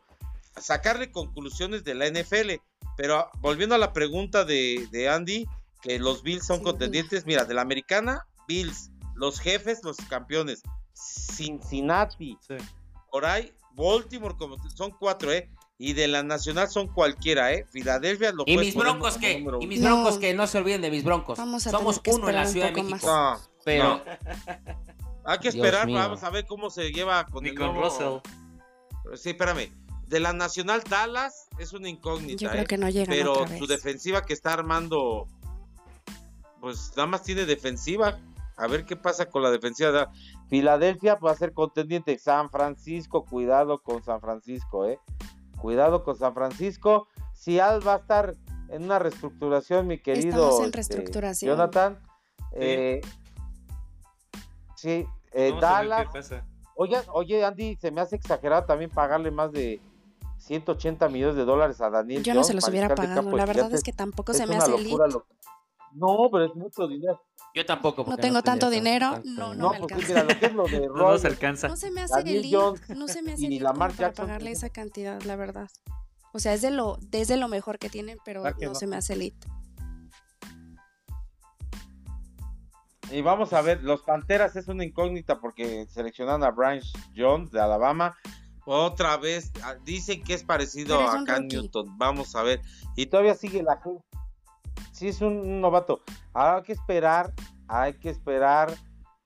Sacarle 0.58 1.12
conclusiones 1.12 1.84
de 1.84 1.96
la 1.96 2.08
NFL, 2.10 2.62
pero 2.98 3.30
volviendo 3.42 3.76
a 3.76 3.78
la 3.78 3.92
pregunta 3.94 4.46
de, 4.46 4.88
de 4.92 5.10
Andy, 5.10 5.46
que 5.82 6.00
los 6.00 6.24
Bills 6.24 6.46
son 6.46 6.58
Sí. 6.60 6.64
contendientes, 6.64 7.26
mira, 7.26 7.44
de 7.46 7.54
la 7.54 7.62
americana, 7.62 8.26
Bills, 8.48 8.92
los 9.16 9.40
jefes, 9.40 9.80
los 9.84 9.98
campeones, 9.98 10.62
Cincinnati, 10.94 12.38
Sí. 12.48 12.56
por 13.12 13.26
ahí, 13.26 13.52
Baltimore, 13.76 14.36
como 14.38 14.58
son 14.70 14.92
cuatro, 14.92 15.32
¿eh? 15.32 15.50
Y 15.78 15.92
de 15.94 16.08
la 16.08 16.24
nacional 16.24 16.70
son 16.70 16.88
cualquiera, 16.88 17.52
¿eh? 17.52 17.66
Filadelfia 17.70 18.32
lo 18.32 18.44
¿Y 18.46 18.58
mis 18.58 18.76
broncos 18.76 19.18
qué? 19.18 19.44
¿Y 19.60 19.68
mis 19.68 19.82
No. 19.82 19.96
broncos 19.96 20.18
qué? 20.20 20.34
No 20.34 20.48
se 20.48 20.58
olviden 20.60 20.82
de 20.82 20.90
mis 20.90 21.04
broncos. 21.04 21.38
Vamos 21.38 21.68
a 21.68 21.72
Somos 21.72 22.00
que 22.00 22.12
uno 22.12 22.30
en 22.30 22.36
la 22.36 22.46
Ciudad 22.48 22.72
de 22.72 22.82
México. 22.84 23.08
No, 23.08 23.40
Pero 23.66 23.84
no, 23.84 24.02
hay 25.26 25.40
que 25.40 25.50
esperar, 25.50 25.90
vamos 25.92 26.24
a 26.24 26.30
ver 26.30 26.46
cómo 26.46 26.70
se 26.70 26.92
lleva 26.92 27.26
con 27.26 27.44
Ni 27.44 27.50
el 27.50 27.58
con 27.58 27.74
nuevo- 27.74 27.84
Russell. 27.90 29.18
Sí, 29.18 29.32
espérame. 29.32 29.72
De 30.08 30.20
la 30.20 30.34
nacional 30.34 30.82
Dallas 30.90 31.48
es 31.58 31.74
una 31.74 31.90
incógnita, 31.90 32.40
Yo 32.42 32.50
creo 32.52 32.62
¿eh? 32.62 32.68
que 32.68 32.78
no 32.78 32.88
llegan 32.90 33.16
Pero 33.16 33.34
otra 33.42 33.58
su 33.58 33.66
defensiva 33.68 34.22
que 34.24 34.34
está 34.34 34.54
armando, 34.54 35.28
pues 36.62 36.92
nada 36.96 37.08
más 37.08 37.24
tiene 37.24 37.46
defensiva. 37.46 38.20
A 38.58 38.68
ver 38.68 38.86
qué 38.86 38.96
pasa 38.96 39.26
con 39.30 39.44
la 39.44 39.52
defensiva. 39.52 39.92
de- 39.92 40.08
Filadelfia 40.50 41.16
va 41.16 41.32
a 41.32 41.36
ser 41.36 41.54
contendiente. 41.54 42.18
San 42.20 42.50
Francisco, 42.50 43.26
cuidado 43.26 43.80
con 43.80 44.02
San 44.04 44.22
Francisco, 44.22 44.86
¿eh? 44.86 45.00
Cuidado 45.60 46.04
con 46.04 46.16
San 46.18 46.34
Francisco. 46.34 47.08
Seattle 47.34 47.86
va 47.86 47.96
a 47.96 47.98
estar 47.98 48.36
en 48.70 48.84
una 48.84 48.98
reestructuración, 49.00 49.88
mi 49.88 50.00
querido 50.00 50.30
Estamos 50.30 50.60
en 50.60 50.66
este, 50.66 50.76
reestructuración. 50.78 51.52
Jonathan. 51.52 52.00
Eh, 52.54 53.02
sí, 54.76 55.06
eh, 55.32 55.54
Dallas. 55.60 56.08
Oye, 56.78 56.98
oye, 57.14 57.44
Andy, 57.46 57.76
se 57.78 57.92
me 57.92 58.02
hace 58.02 58.18
exagerado 58.18 58.66
también 58.66 58.90
pagarle 58.90 59.32
más 59.32 59.52
de 59.52 59.82
180 60.38 61.08
millones 61.10 61.36
de 61.36 61.46
dólares 61.46 61.80
a 61.82 61.90
Daniel 61.90 62.22
Yo 62.24 62.34
no 62.34 62.40
Jones, 62.40 62.48
se 62.48 62.54
los 62.54 62.68
hubiera 62.68 62.94
pagado. 62.94 63.36
La 63.36 63.46
verdad 63.46 63.74
es 63.74 63.82
que 63.84 63.94
tampoco 63.94 64.32
Es 64.34 64.38
se 64.40 64.46
me 64.48 64.58
hace 64.58 64.72
locura 64.72 65.08
lo- 65.08 65.26
No, 65.94 66.30
pero 66.32 66.46
es 66.46 66.56
mucho 66.56 66.88
dinero. 66.88 67.22
Yo 67.56 67.66
tampoco. 67.66 68.02
No 68.02 68.06
porque 68.06 68.22
tengo 68.22 68.44
tanto 68.44 68.70
dinero, 68.70 69.12
tanto 69.14 69.30
no, 69.30 69.52
dinero. 69.52 69.56
no 69.56 69.70
me 69.72 69.80
No, 69.80 69.88
pues 69.88 69.94
alcanza. 69.94 70.08
mira, 70.08 70.24
lo 70.24 70.40
que 70.40 70.46
es 70.46 70.54
lo 70.54 70.64
de 70.66 70.80
No 70.80 70.88
nos 70.88 71.00
Rodgers, 71.00 71.26
alcanza. 71.26 71.68
No 71.70 71.78
se 71.78 71.92
me 71.92 72.02
hace 72.02 72.16
Daniel 72.16 72.46
Jones 72.52 72.90
no 72.90 73.08
se 73.08 73.22
me 73.22 73.34
hace 73.34 73.50
Lamar 73.60 73.92
como 73.92 73.98
para 73.98 74.14
pagarle 74.14 74.50
pues, 74.52 74.58
esa 74.58 74.70
cantidad, 74.70 75.22
la 75.22 75.36
verdad. 75.38 75.70
O 76.34 76.40
sea, 76.40 76.54
es 76.54 76.62
de 76.62 76.70
lo, 76.70 77.00
es 77.14 77.30
de 77.30 77.38
lo 77.38 77.48
mejor 77.48 77.80
que 77.80 77.90
tienen, 77.90 78.18
pero 78.26 78.44
¿Verdad 78.44 78.60
que 78.60 78.66
no, 78.66 78.74
no? 78.74 78.78
se 78.78 78.88
me 78.88 78.98
hace 78.98 79.14
elite. 79.14 79.48
Y 83.12 83.22
vamos 83.22 83.54
a 83.54 83.62
ver, 83.62 83.84
los 83.84 84.02
Panteras 84.02 84.56
es 84.58 84.68
una 84.68 84.84
incógnita 84.84 85.40
porque 85.40 85.86
seleccionaron 85.90 86.44
a 86.44 86.52
Bryce 86.52 86.90
Jones 87.16 87.52
de 87.52 87.62
Alabama. 87.62 88.18
Otra 88.66 89.16
vez, 89.16 89.52
ah, 89.64 89.76
dicen 89.86 90.24
que 90.24 90.34
es 90.34 90.44
parecido 90.44 91.00
a 91.00 91.24
Cam. 91.24 91.48
Newton. 91.48 91.98
Vamos 91.98 92.36
a 92.36 92.42
ver. 92.42 92.62
Y 92.96 93.06
todavía 93.06 93.36
sigue 93.36 93.64
la 93.64 93.80
gente. 93.80 94.04
Sí, 94.96 95.10
es 95.10 95.20
un 95.20 95.60
novato. 95.60 96.00
Ahora 96.34 96.56
hay 96.56 96.64
que 96.64 96.72
esperar, 96.72 97.34
hay 97.68 97.96
que 97.96 98.10
esperar. 98.10 98.74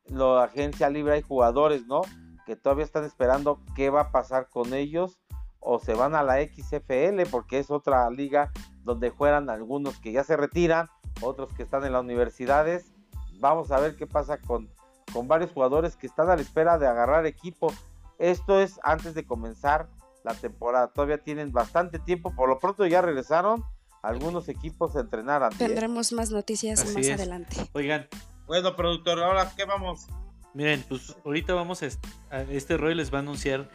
La 0.08 0.46
agencia 0.46 0.90
libre, 0.90 1.14
hay 1.14 1.22
jugadores, 1.22 1.86
¿no? 1.86 2.02
Que 2.48 2.56
todavía 2.56 2.86
están 2.86 3.04
esperando 3.04 3.62
qué 3.76 3.92
va 3.92 4.02
a 4.02 4.12
pasar 4.12 4.50
con 4.50 4.74
ellos. 4.74 5.20
O 5.60 5.78
se 5.78 5.94
van 5.94 6.16
a 6.16 6.24
la 6.24 6.38
XFL, 6.42 7.22
porque 7.30 7.60
es 7.60 7.70
otra 7.70 8.10
liga 8.10 8.52
donde 8.84 9.12
juegan 9.12 9.52
algunos 9.52 10.00
que 10.00 10.12
ya 10.12 10.24
se 10.24 10.38
retiran, 10.38 10.90
otros 11.22 11.54
que 11.54 11.62
están 11.62 11.86
en 11.86 11.94
las 11.94 12.02
universidades. 12.02 12.92
Vamos 13.40 13.70
a 13.70 13.80
ver 13.80 13.96
qué 13.96 14.08
pasa 14.08 14.42
con, 14.42 14.72
con 15.14 15.28
varios 15.28 15.52
jugadores 15.52 15.96
que 15.96 16.08
están 16.08 16.32
a 16.32 16.36
la 16.36 16.42
espera 16.42 16.80
de 16.80 16.88
agarrar 16.88 17.28
equipo. 17.28 17.72
Esto 18.18 18.60
es 18.60 18.80
antes 18.82 19.14
de 19.14 19.24
comenzar 19.24 19.88
la 20.24 20.34
temporada. 20.34 20.88
Todavía 20.88 21.20
tienen 21.20 21.52
bastante 21.52 22.00
tiempo. 22.00 22.34
Por 22.36 22.50
lo 22.50 22.58
pronto 22.58 22.88
ya 22.88 23.04
regresaron 23.04 23.64
algunos 24.02 24.48
equipos 24.50 24.96
a 24.96 25.02
entrenar. 25.02 25.44
Andy, 25.44 25.56
¿eh? 25.56 25.68
Tendremos 25.68 26.12
más 26.14 26.32
noticias 26.32 26.82
Así 26.82 26.94
más 26.96 27.06
es. 27.06 27.14
adelante. 27.14 27.56
Oigan, 27.74 28.08
Bueno, 28.48 28.76
productor, 28.76 29.22
ahora 29.22 29.52
qué 29.56 29.66
vamos. 29.66 30.08
miren, 30.54 30.84
pues 30.90 31.16
ahorita 31.26 31.54
vamos 31.54 31.82
a, 31.84 31.86
est- 31.88 32.04
a- 32.32 32.42
este 32.42 32.78
Roy 32.78 32.96
les 32.96 33.14
va 33.14 33.18
a 33.18 33.22
anunciar 33.22 33.70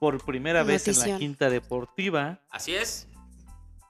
por 0.00 0.22
primera 0.24 0.62
vez 0.62 0.86
en 0.88 0.98
la 1.12 1.18
quinta 1.18 1.48
deportiva. 1.48 2.40
Así 2.50 2.74
es. 2.74 3.08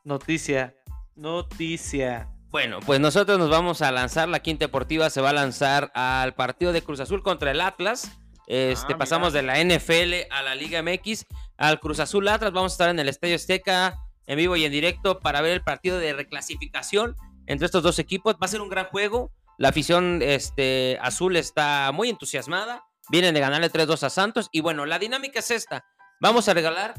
Noticia, 0.04 0.74
noticia. 1.16 2.28
Bueno, 2.50 2.78
pues 2.86 3.00
nosotros 3.00 3.38
nos 3.38 3.50
vamos 3.50 3.82
a 3.82 3.90
lanzar, 3.90 4.28
la 4.28 4.38
quinta 4.40 4.66
deportiva 4.66 5.10
se 5.10 5.20
va 5.20 5.30
a 5.30 5.32
lanzar 5.32 5.90
al 5.94 6.34
partido 6.34 6.72
de 6.72 6.82
Cruz 6.82 7.00
Azul 7.00 7.22
contra 7.22 7.50
el 7.50 7.60
Atlas. 7.60 8.12
Este, 8.46 8.92
Ah, 8.92 8.98
pasamos 8.98 9.32
de 9.32 9.42
la 9.42 9.58
NFL 9.58 10.28
a 10.30 10.42
la 10.42 10.54
Liga 10.54 10.80
MX 10.82 11.26
al 11.56 11.80
Cruz 11.80 11.98
Azul 11.98 12.28
Atlas. 12.28 12.52
Vamos 12.52 12.72
a 12.72 12.74
estar 12.74 12.90
en 12.90 12.98
el 13.00 13.08
Estadio 13.08 13.34
Azteca 13.34 13.98
en 14.26 14.36
vivo 14.38 14.56
y 14.56 14.64
en 14.64 14.72
directo 14.72 15.20
para 15.20 15.40
ver 15.40 15.52
el 15.52 15.62
partido 15.62 15.98
de 15.98 16.12
reclasificación 16.12 17.16
entre 17.46 17.66
estos 17.66 17.82
dos 17.82 17.98
equipos. 17.98 18.34
Va 18.34 18.46
a 18.46 18.48
ser 18.48 18.60
un 18.60 18.68
gran 18.68 18.86
juego. 18.86 19.30
La 19.58 19.68
afición 19.68 20.20
este, 20.22 20.98
azul 21.00 21.36
está 21.36 21.90
muy 21.92 22.08
entusiasmada. 22.08 22.82
Vienen 23.10 23.34
de 23.34 23.40
ganarle 23.40 23.70
3-2 23.70 24.02
a 24.04 24.10
Santos. 24.10 24.48
Y 24.52 24.60
bueno, 24.60 24.86
la 24.86 24.98
dinámica 24.98 25.38
es 25.40 25.50
esta. 25.50 25.84
Vamos 26.20 26.48
a 26.48 26.54
regalar 26.54 26.94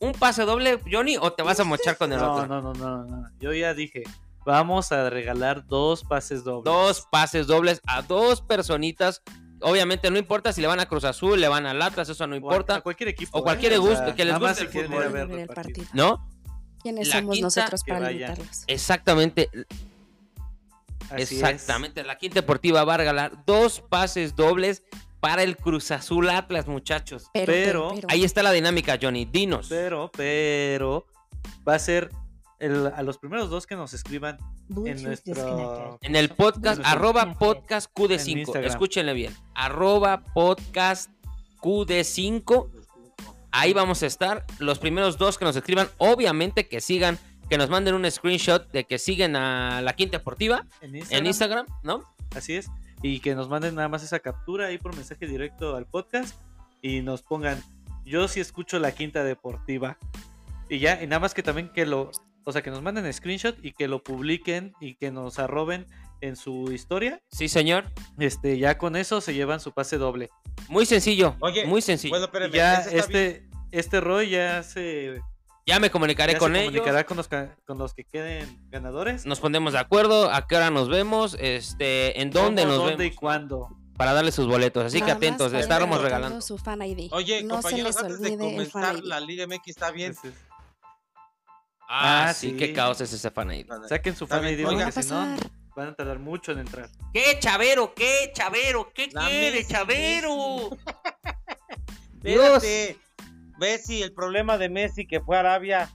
un 0.00 0.12
pase 0.12 0.44
doble, 0.44 0.78
Johnny, 0.90 1.16
o 1.16 1.32
te 1.32 1.42
vas 1.42 1.58
a 1.60 1.64
mochar 1.64 1.96
con 1.96 2.12
el 2.12 2.20
No, 2.20 2.32
otro. 2.32 2.46
no, 2.46 2.62
no, 2.62 2.72
no, 2.74 3.04
no. 3.04 3.28
Yo 3.40 3.52
ya 3.52 3.74
dije, 3.74 4.04
vamos 4.46 4.92
a 4.92 5.10
regalar 5.10 5.66
dos 5.66 6.04
pases 6.04 6.44
dobles. 6.44 6.64
Dos 6.64 7.06
pases 7.10 7.48
dobles 7.48 7.80
a 7.86 8.02
dos 8.02 8.40
personitas. 8.40 9.22
Obviamente 9.60 10.08
no 10.12 10.18
importa 10.18 10.52
si 10.52 10.60
le 10.60 10.68
van 10.68 10.78
a 10.78 10.86
Cruz 10.86 11.02
Azul, 11.02 11.40
le 11.40 11.48
van 11.48 11.66
al 11.66 11.82
Atlas, 11.82 12.08
eso 12.08 12.24
no 12.28 12.34
O 12.34 12.36
a- 12.36 12.38
importa. 12.38 12.76
A 12.76 12.80
cualquier 12.80 13.08
equipo. 13.08 13.36
O 13.36 13.42
cualquier 13.42 13.72
¿eh? 13.72 13.78
gusto, 13.78 14.14
que 14.14 14.24
les 14.24 14.38
guste 14.38 14.62
el 14.62 14.68
fútbol. 14.68 15.02
a 15.02 15.08
ver 15.08 15.28
el 15.30 15.38
el 15.40 15.46
partido. 15.48 15.84
partido. 15.84 15.86
¿No? 15.94 16.28
¿Quiénes 16.82 17.08
La 17.08 17.16
somos 17.18 17.34
quinta, 17.34 17.46
nosotros 17.46 17.82
para 17.86 18.12
invitarlos? 18.12 18.64
Exactamente, 18.66 19.50
Así 21.10 21.22
es. 21.22 21.32
exactamente. 21.32 22.04
La 22.04 22.16
Quinta 22.18 22.34
Deportiva 22.40 22.84
va 22.84 22.94
a 22.94 22.96
regalar 22.98 23.44
dos 23.46 23.80
pases 23.80 24.36
dobles 24.36 24.82
para 25.20 25.42
el 25.42 25.56
Cruz 25.56 25.90
Azul 25.90 26.28
Atlas, 26.30 26.68
muchachos. 26.68 27.30
Pero, 27.32 27.90
Pero- 27.94 28.08
Ahí 28.08 28.24
está 28.24 28.42
la 28.42 28.52
dinámica, 28.52 28.98
Johnny. 29.00 29.24
Dinos. 29.24 29.66
Pero, 29.68 30.10
pero, 30.16 31.06
va 31.66 31.74
a 31.74 31.78
ser 31.78 32.10
el- 32.60 32.86
a 32.94 33.02
los 33.02 33.18
primeros 33.18 33.50
dos 33.50 33.66
que 33.66 33.74
nos 33.74 33.94
escriban 33.94 34.38
en 34.84 35.02
nuestro... 35.02 35.98
En 36.02 36.14
el 36.14 36.28
podcast, 36.28 36.80
arroba 36.84 37.34
podcast 37.34 37.90
En 37.96 38.04
QD5. 38.04 38.38
Instagram. 38.38 38.70
Escúchenle 38.70 39.12
bien. 39.14 39.34
Arroba 39.54 40.22
podcast 40.22 41.10
QD5. 41.60 42.68
Ahí 43.50 43.72
vamos 43.72 44.02
a 44.02 44.06
estar. 44.06 44.44
Los 44.58 44.78
primeros 44.78 45.18
dos 45.18 45.38
que 45.38 45.44
nos 45.44 45.56
escriban, 45.56 45.88
obviamente 45.98 46.68
que 46.68 46.80
sigan, 46.80 47.18
que 47.48 47.58
nos 47.58 47.70
manden 47.70 47.94
un 47.94 48.10
screenshot 48.10 48.70
de 48.70 48.84
que 48.84 48.98
siguen 48.98 49.36
a 49.36 49.80
la 49.80 49.94
Quinta 49.94 50.18
Deportiva 50.18 50.66
En 50.80 50.96
Instagram. 50.96 51.18
en 51.20 51.26
Instagram, 51.26 51.66
¿no? 51.82 52.04
Así 52.36 52.54
es. 52.54 52.68
Y 53.02 53.20
que 53.20 53.34
nos 53.34 53.48
manden 53.48 53.74
nada 53.74 53.88
más 53.88 54.02
esa 54.02 54.18
captura 54.18 54.66
ahí 54.66 54.78
por 54.78 54.94
mensaje 54.94 55.26
directo 55.26 55.76
al 55.76 55.86
podcast 55.86 56.36
y 56.82 57.00
nos 57.00 57.22
pongan, 57.22 57.62
yo 58.04 58.28
sí 58.28 58.40
escucho 58.40 58.78
la 58.78 58.92
quinta 58.92 59.24
deportiva. 59.24 59.98
Y 60.68 60.78
ya, 60.80 61.02
y 61.02 61.06
nada 61.06 61.20
más 61.20 61.32
que 61.32 61.42
también 61.42 61.70
que 61.70 61.86
lo, 61.86 62.10
o 62.44 62.52
sea, 62.52 62.62
que 62.62 62.70
nos 62.70 62.82
manden 62.82 63.10
screenshot 63.12 63.56
y 63.64 63.72
que 63.72 63.88
lo 63.88 64.02
publiquen 64.02 64.74
y 64.80 64.94
que 64.94 65.10
nos 65.10 65.38
arroben 65.38 65.86
en 66.20 66.36
su 66.36 66.72
historia. 66.72 67.20
Sí, 67.30 67.48
señor. 67.48 67.84
Este, 68.18 68.58
ya 68.58 68.78
con 68.78 68.96
eso 68.96 69.20
se 69.20 69.34
llevan 69.34 69.60
su 69.60 69.72
pase 69.72 69.98
doble. 69.98 70.30
Muy 70.68 70.86
sencillo. 70.86 71.36
Oye, 71.40 71.66
muy 71.66 71.80
sencillo. 71.82 72.12
Bueno, 72.12 72.24
Y 72.24 72.26
espérame, 72.26 72.52
ya 72.52 72.80
bien. 72.88 72.98
este, 72.98 73.48
este 73.70 74.00
Roy 74.00 74.30
ya 74.30 74.62
se, 74.62 75.20
ya 75.66 75.78
me 75.80 75.90
comunicaré 75.90 76.32
ya 76.34 76.38
con 76.38 76.52
se 76.52 76.60
ellos. 76.60 76.72
comunicará 76.72 77.04
con 77.04 77.16
los, 77.18 77.28
con 77.28 77.78
los 77.78 77.94
que 77.94 78.04
queden 78.04 78.68
ganadores. 78.70 79.26
Nos 79.26 79.40
pondremos 79.40 79.72
de 79.74 79.78
acuerdo 79.78 80.30
a 80.32 80.46
qué 80.46 80.56
hora 80.56 80.70
nos 80.70 80.88
vemos, 80.88 81.36
este, 81.40 82.20
en 82.20 82.30
dónde 82.30 82.64
nos 82.64 82.76
dónde 82.78 82.96
vemos 82.96 83.12
y 83.12 83.16
cuándo. 83.16 83.68
para 83.96 84.12
darle 84.14 84.32
sus 84.32 84.46
boletos. 84.46 84.84
Así 84.84 84.98
que 84.98 85.02
Nada 85.06 85.14
atentos, 85.14 85.52
vayan 85.52 85.60
estaremos 85.60 86.00
regalando. 86.02 86.40
su 86.40 86.56
fan 86.58 86.82
ID. 86.82 87.08
Oye, 87.12 87.42
no 87.44 87.60
se 87.62 87.76
les 87.82 87.96
antes 87.96 88.20
de 88.20 88.32
olvide 88.32 88.56
el 88.56 88.66
fan 88.66 88.82
comenzar, 88.82 89.04
la 89.04 89.20
Liga 89.20 89.46
MX 89.46 89.68
está 89.68 89.90
bien. 89.90 90.14
Ah, 91.90 92.28
Ah, 92.28 92.34
sí, 92.34 92.50
sí. 92.50 92.56
qué 92.56 92.72
caos 92.74 93.00
es 93.00 93.12
ese 93.14 93.30
fan 93.30 93.50
ID. 93.50 93.66
Saquen 93.88 94.14
su 94.14 94.26
fan 94.26 94.44
ID 94.46 94.66
oiga. 94.66 94.86
porque 94.86 94.92
¿Qué 95.00 95.02
si 95.02 95.10
no? 95.10 95.36
Van 95.78 95.88
a 95.88 95.94
tardar 95.94 96.18
mucho 96.18 96.52
en 96.52 96.58
entrar. 96.58 96.90
¿Qué, 97.12 97.38
Chavero? 97.38 97.94
¿Qué, 97.94 98.30
Chavero? 98.34 98.90
¿Qué 98.92 99.08
La 99.12 99.26
quiere, 99.26 99.58
Messi, 99.58 99.72
Chavero? 99.72 100.70
Espérate. 102.22 102.98
Messi, 103.58 104.02
el 104.02 104.12
problema 104.12 104.58
de 104.58 104.68
Messi 104.68 105.06
que 105.06 105.20
fue 105.20 105.36
a 105.36 105.40
Arabia, 105.40 105.90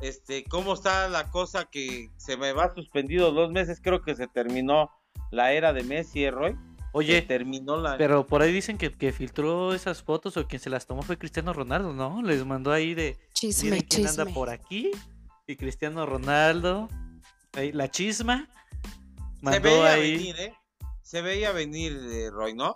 este, 0.00 0.44
cómo 0.44 0.74
está 0.74 1.08
la 1.08 1.30
cosa 1.30 1.64
que 1.64 2.08
se 2.16 2.36
me 2.36 2.52
va 2.52 2.74
suspendido 2.74 3.32
dos 3.32 3.50
meses, 3.50 3.80
creo 3.82 4.02
que 4.02 4.14
se 4.14 4.26
terminó 4.28 4.90
la 5.30 5.52
era 5.52 5.72
de 5.72 5.82
Messi, 5.82 6.24
¿eh, 6.24 6.30
Roy? 6.30 6.52
Se 6.52 6.58
Oye, 6.92 7.22
terminó 7.22 7.76
la 7.76 7.98
pero 7.98 8.26
por 8.26 8.40
ahí 8.40 8.52
dicen 8.52 8.78
que, 8.78 8.90
que 8.90 9.12
filtró 9.12 9.74
esas 9.74 10.02
fotos 10.02 10.36
o 10.36 10.48
quien 10.48 10.60
se 10.60 10.70
las 10.70 10.86
tomó 10.86 11.02
fue 11.02 11.18
Cristiano 11.18 11.52
Ronaldo, 11.52 11.92
¿no? 11.92 12.22
Les 12.22 12.44
mandó 12.46 12.72
ahí 12.72 12.94
de 12.94 13.18
Chisme, 13.34 13.70
miren 13.70 13.86
quién 13.86 14.06
chisme. 14.06 14.22
anda 14.22 14.34
por 14.34 14.48
aquí 14.48 14.92
y 15.46 15.56
Cristiano 15.56 16.06
Ronaldo, 16.06 16.88
ahí, 17.52 17.72
la 17.72 17.90
chisma. 17.90 18.48
Se 19.52 19.58
veía 19.60 19.92
ahí. 19.92 20.12
venir, 20.12 20.36
¿eh? 20.38 20.54
Se 21.02 21.22
veía 21.22 21.52
venir, 21.52 21.98
eh, 22.10 22.30
Roy, 22.30 22.54
¿no? 22.54 22.74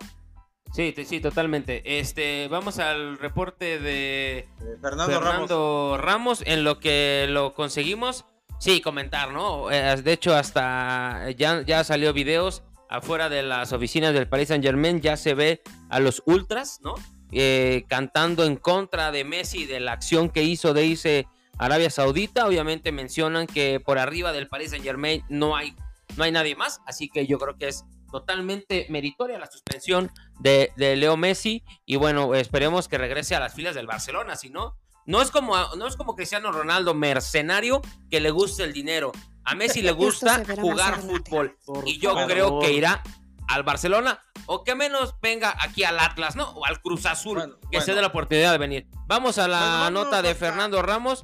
Sí, 0.73 0.93
sí, 1.05 1.19
totalmente. 1.19 1.99
Este, 1.99 2.47
vamos 2.47 2.79
al 2.79 3.17
reporte 3.17 3.77
de 3.79 4.47
Fernando, 4.81 5.97
Ramos. 5.97 6.43
En 6.45 6.63
lo 6.63 6.79
que 6.79 7.27
lo 7.29 7.53
conseguimos, 7.53 8.23
sí, 8.57 8.79
comentar, 8.79 9.31
¿no? 9.31 9.69
Eh, 9.69 10.01
de 10.01 10.13
hecho, 10.13 10.33
hasta 10.33 11.29
ya, 11.31 11.61
ya 11.63 11.83
salió 11.83 12.13
videos 12.13 12.63
afuera 12.89 13.27
de 13.27 13.43
las 13.43 13.73
oficinas 13.73 14.13
del 14.13 14.27
Paris 14.27 14.49
Saint 14.49 14.63
Germain, 14.63 15.01
ya 15.01 15.17
se 15.17 15.33
ve 15.33 15.61
a 15.89 15.99
los 15.99 16.23
ultras, 16.25 16.79
¿no? 16.81 16.95
Eh, 17.33 17.85
cantando 17.87 18.45
en 18.45 18.57
contra 18.57 19.11
de 19.11 19.23
Messi, 19.23 19.65
de 19.65 19.79
la 19.79 19.93
acción 19.93 20.29
que 20.29 20.43
hizo 20.43 20.73
de 20.73 20.85
irse 20.85 21.27
Arabia 21.57 21.89
Saudita. 21.89 22.45
Obviamente 22.45 22.91
mencionan 22.91 23.47
que 23.47 23.79
por 23.79 23.99
arriba 23.99 24.33
del 24.33 24.47
Paris 24.47 24.71
Saint 24.71 24.83
Germain 24.83 25.23
no 25.29 25.55
hay, 25.55 25.73
no 26.17 26.23
hay 26.23 26.31
nadie 26.31 26.55
más, 26.55 26.81
así 26.85 27.09
que 27.09 27.25
yo 27.27 27.37
creo 27.39 27.57
que 27.57 27.67
es 27.67 27.83
totalmente 28.11 28.85
meritoria 28.89 29.39
la 29.39 29.49
suspensión 29.49 30.11
de, 30.39 30.73
de 30.75 30.95
Leo 30.97 31.15
Messi 31.17 31.63
y 31.85 31.95
bueno, 31.95 32.35
esperemos 32.35 32.87
que 32.87 32.97
regrese 32.97 33.35
a 33.35 33.39
las 33.39 33.53
filas 33.53 33.73
del 33.75 33.87
Barcelona, 33.87 34.35
si 34.35 34.49
no, 34.49 34.75
no 35.05 35.21
es 35.21 35.31
como, 35.31 35.55
no 35.77 35.87
es 35.87 35.95
como 35.95 36.15
Cristiano 36.15 36.51
Ronaldo 36.51 36.93
mercenario 36.93 37.81
que 38.09 38.19
le 38.19 38.29
gusta 38.31 38.63
el 38.63 38.73
dinero. 38.73 39.11
A 39.43 39.55
Messi 39.55 39.81
le 39.81 39.91
gusta 39.93 40.45
se 40.45 40.55
jugar 40.57 41.01
fútbol 41.01 41.57
Por 41.65 41.87
y 41.87 41.97
yo 41.99 42.13
favor. 42.13 42.31
creo 42.31 42.59
que 42.59 42.71
irá 42.73 43.01
al 43.47 43.63
Barcelona 43.63 44.19
o 44.45 44.63
que 44.63 44.75
menos 44.75 45.15
venga 45.21 45.55
aquí 45.59 45.83
al 45.83 45.97
Atlas, 45.99 46.35
¿no? 46.35 46.49
O 46.51 46.65
al 46.65 46.79
Cruz 46.81 47.05
Azul, 47.07 47.37
Bueno, 47.39 47.55
que 47.71 47.79
se 47.79 47.85
bueno. 47.85 47.95
dé 47.95 48.01
la 48.01 48.07
oportunidad 48.09 48.51
de 48.51 48.57
venir. 48.59 48.87
Vamos 49.07 49.39
a 49.39 49.47
la 49.47 49.83
Bueno, 49.89 50.03
nota 50.03 50.21
de 50.21 50.35
Fernando 50.35 50.81
Ramos 50.83 51.23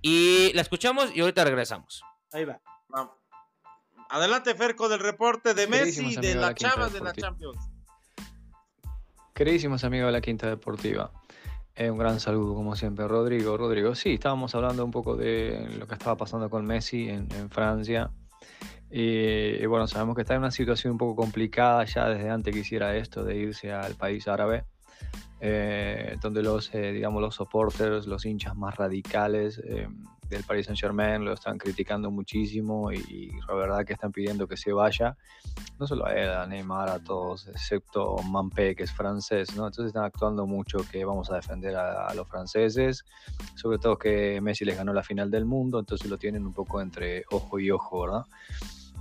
y 0.00 0.52
la 0.54 0.62
escuchamos 0.62 1.10
y 1.14 1.20
ahorita 1.20 1.42
regresamos. 1.44 2.02
Ahí 2.32 2.44
va. 2.44 2.60
Adelante, 4.10 4.54
Ferco, 4.54 4.88
del 4.88 5.00
reporte 5.00 5.54
de 5.54 5.66
Messi, 5.66 6.16
de 6.16 6.34
la 6.34 6.48
la 6.48 6.54
Chavas 6.54 6.92
de 6.92 7.00
la. 7.00 7.12
Champions. 7.12 7.58
Queridísimos 9.34 9.84
amigos 9.84 10.06
de 10.08 10.12
la 10.12 10.20
Quinta 10.20 10.48
Deportiva, 10.48 11.12
eh, 11.76 11.90
un 11.90 11.98
gran 11.98 12.18
saludo 12.18 12.54
como 12.54 12.74
siempre, 12.74 13.06
Rodrigo. 13.06 13.56
Rodrigo, 13.56 13.94
sí, 13.94 14.14
estábamos 14.14 14.54
hablando 14.54 14.84
un 14.84 14.90
poco 14.90 15.16
de 15.16 15.68
lo 15.78 15.86
que 15.86 15.94
estaba 15.94 16.16
pasando 16.16 16.50
con 16.50 16.66
Messi 16.66 17.08
en, 17.08 17.28
en 17.34 17.50
Francia. 17.50 18.10
Y, 18.90 19.62
y 19.62 19.66
bueno, 19.66 19.86
sabemos 19.86 20.16
que 20.16 20.22
está 20.22 20.34
en 20.34 20.40
una 20.40 20.50
situación 20.50 20.92
un 20.92 20.98
poco 20.98 21.14
complicada 21.14 21.84
ya 21.84 22.08
desde 22.08 22.30
antes 22.30 22.54
que 22.54 22.60
hiciera 22.60 22.96
esto 22.96 23.22
de 23.22 23.36
irse 23.36 23.70
al 23.70 23.94
país 23.94 24.26
árabe, 24.26 24.64
eh, 25.40 26.16
donde 26.20 26.42
los, 26.42 26.74
eh, 26.74 26.92
digamos, 26.92 27.20
los 27.22 27.34
supporters, 27.34 28.06
los 28.06 28.24
hinchas 28.24 28.56
más 28.56 28.74
radicales 28.76 29.60
eh, 29.64 29.88
del 30.28 30.44
Paris 30.44 30.66
Saint 30.66 30.78
Germain 30.78 31.24
lo 31.24 31.32
están 31.32 31.58
criticando 31.58 32.10
muchísimo 32.10 32.92
y, 32.92 33.30
la 33.48 33.54
verdad 33.54 33.84
que 33.84 33.94
están 33.94 34.12
pidiendo 34.12 34.46
que 34.46 34.56
se 34.56 34.72
vaya 34.72 35.16
no 35.78 35.86
solo 35.86 36.06
a 36.06 36.12
él, 36.12 36.30
a 36.30 36.46
Neymar, 36.46 36.88
a 36.88 36.98
todos, 36.98 37.48
excepto 37.48 38.16
Mampé, 38.24 38.74
que 38.74 38.84
es 38.84 38.92
francés, 38.92 39.56
¿no? 39.56 39.66
Entonces 39.66 39.86
están 39.86 40.04
actuando 40.04 40.46
mucho 40.46 40.78
que 40.90 41.04
vamos 41.04 41.30
a 41.30 41.36
defender 41.36 41.76
a, 41.76 42.06
a 42.06 42.14
los 42.14 42.28
franceses, 42.28 43.04
sobre 43.54 43.78
todo 43.78 43.96
que 43.96 44.40
Messi 44.40 44.64
les 44.64 44.76
ganó 44.76 44.92
la 44.92 45.02
final 45.02 45.30
del 45.30 45.44
mundo, 45.44 45.78
entonces 45.78 46.08
lo 46.08 46.18
tienen 46.18 46.46
un 46.46 46.52
poco 46.52 46.80
entre 46.80 47.24
ojo 47.30 47.58
y 47.58 47.70
ojo, 47.70 48.02
¿verdad? 48.02 48.24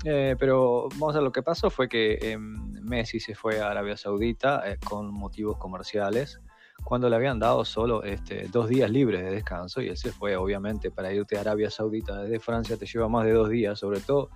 Eh, 0.03 0.35
pero 0.39 0.89
vamos 0.93 1.15
a 1.15 1.21
lo 1.21 1.31
que 1.31 1.41
pasó 1.41 1.69
fue 1.69 1.89
que 1.89 2.17
eh, 2.21 2.37
Messi 2.37 3.19
se 3.19 3.35
fue 3.35 3.59
a 3.59 3.71
Arabia 3.71 3.97
Saudita 3.97 4.69
eh, 4.69 4.77
con 4.83 5.11
motivos 5.11 5.57
comerciales, 5.57 6.39
cuando 6.83 7.09
le 7.09 7.15
habían 7.15 7.39
dado 7.39 7.65
solo 7.65 8.03
este, 8.03 8.47
dos 8.47 8.69
días 8.69 8.89
libres 8.89 9.21
de 9.23 9.31
descanso 9.31 9.81
y 9.81 9.89
él 9.89 9.97
se 9.97 10.11
fue, 10.11 10.35
obviamente, 10.35 10.91
para 10.91 11.11
irte 11.11 11.37
a 11.37 11.41
Arabia 11.41 11.69
Saudita 11.69 12.21
desde 12.21 12.39
Francia 12.39 12.77
te 12.77 12.85
lleva 12.85 13.09
más 13.09 13.25
de 13.25 13.33
dos 13.33 13.49
días, 13.49 13.77
sobre 13.77 13.99
todo 13.99 14.29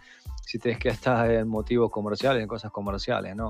si 0.44 0.60
tenés 0.60 0.80
que 0.80 0.90
estar 0.90 1.30
en 1.32 1.48
motivos 1.48 1.92
comerciales, 1.92 2.42
en 2.42 2.48
cosas 2.48 2.72
comerciales, 2.72 3.36
¿no? 3.36 3.50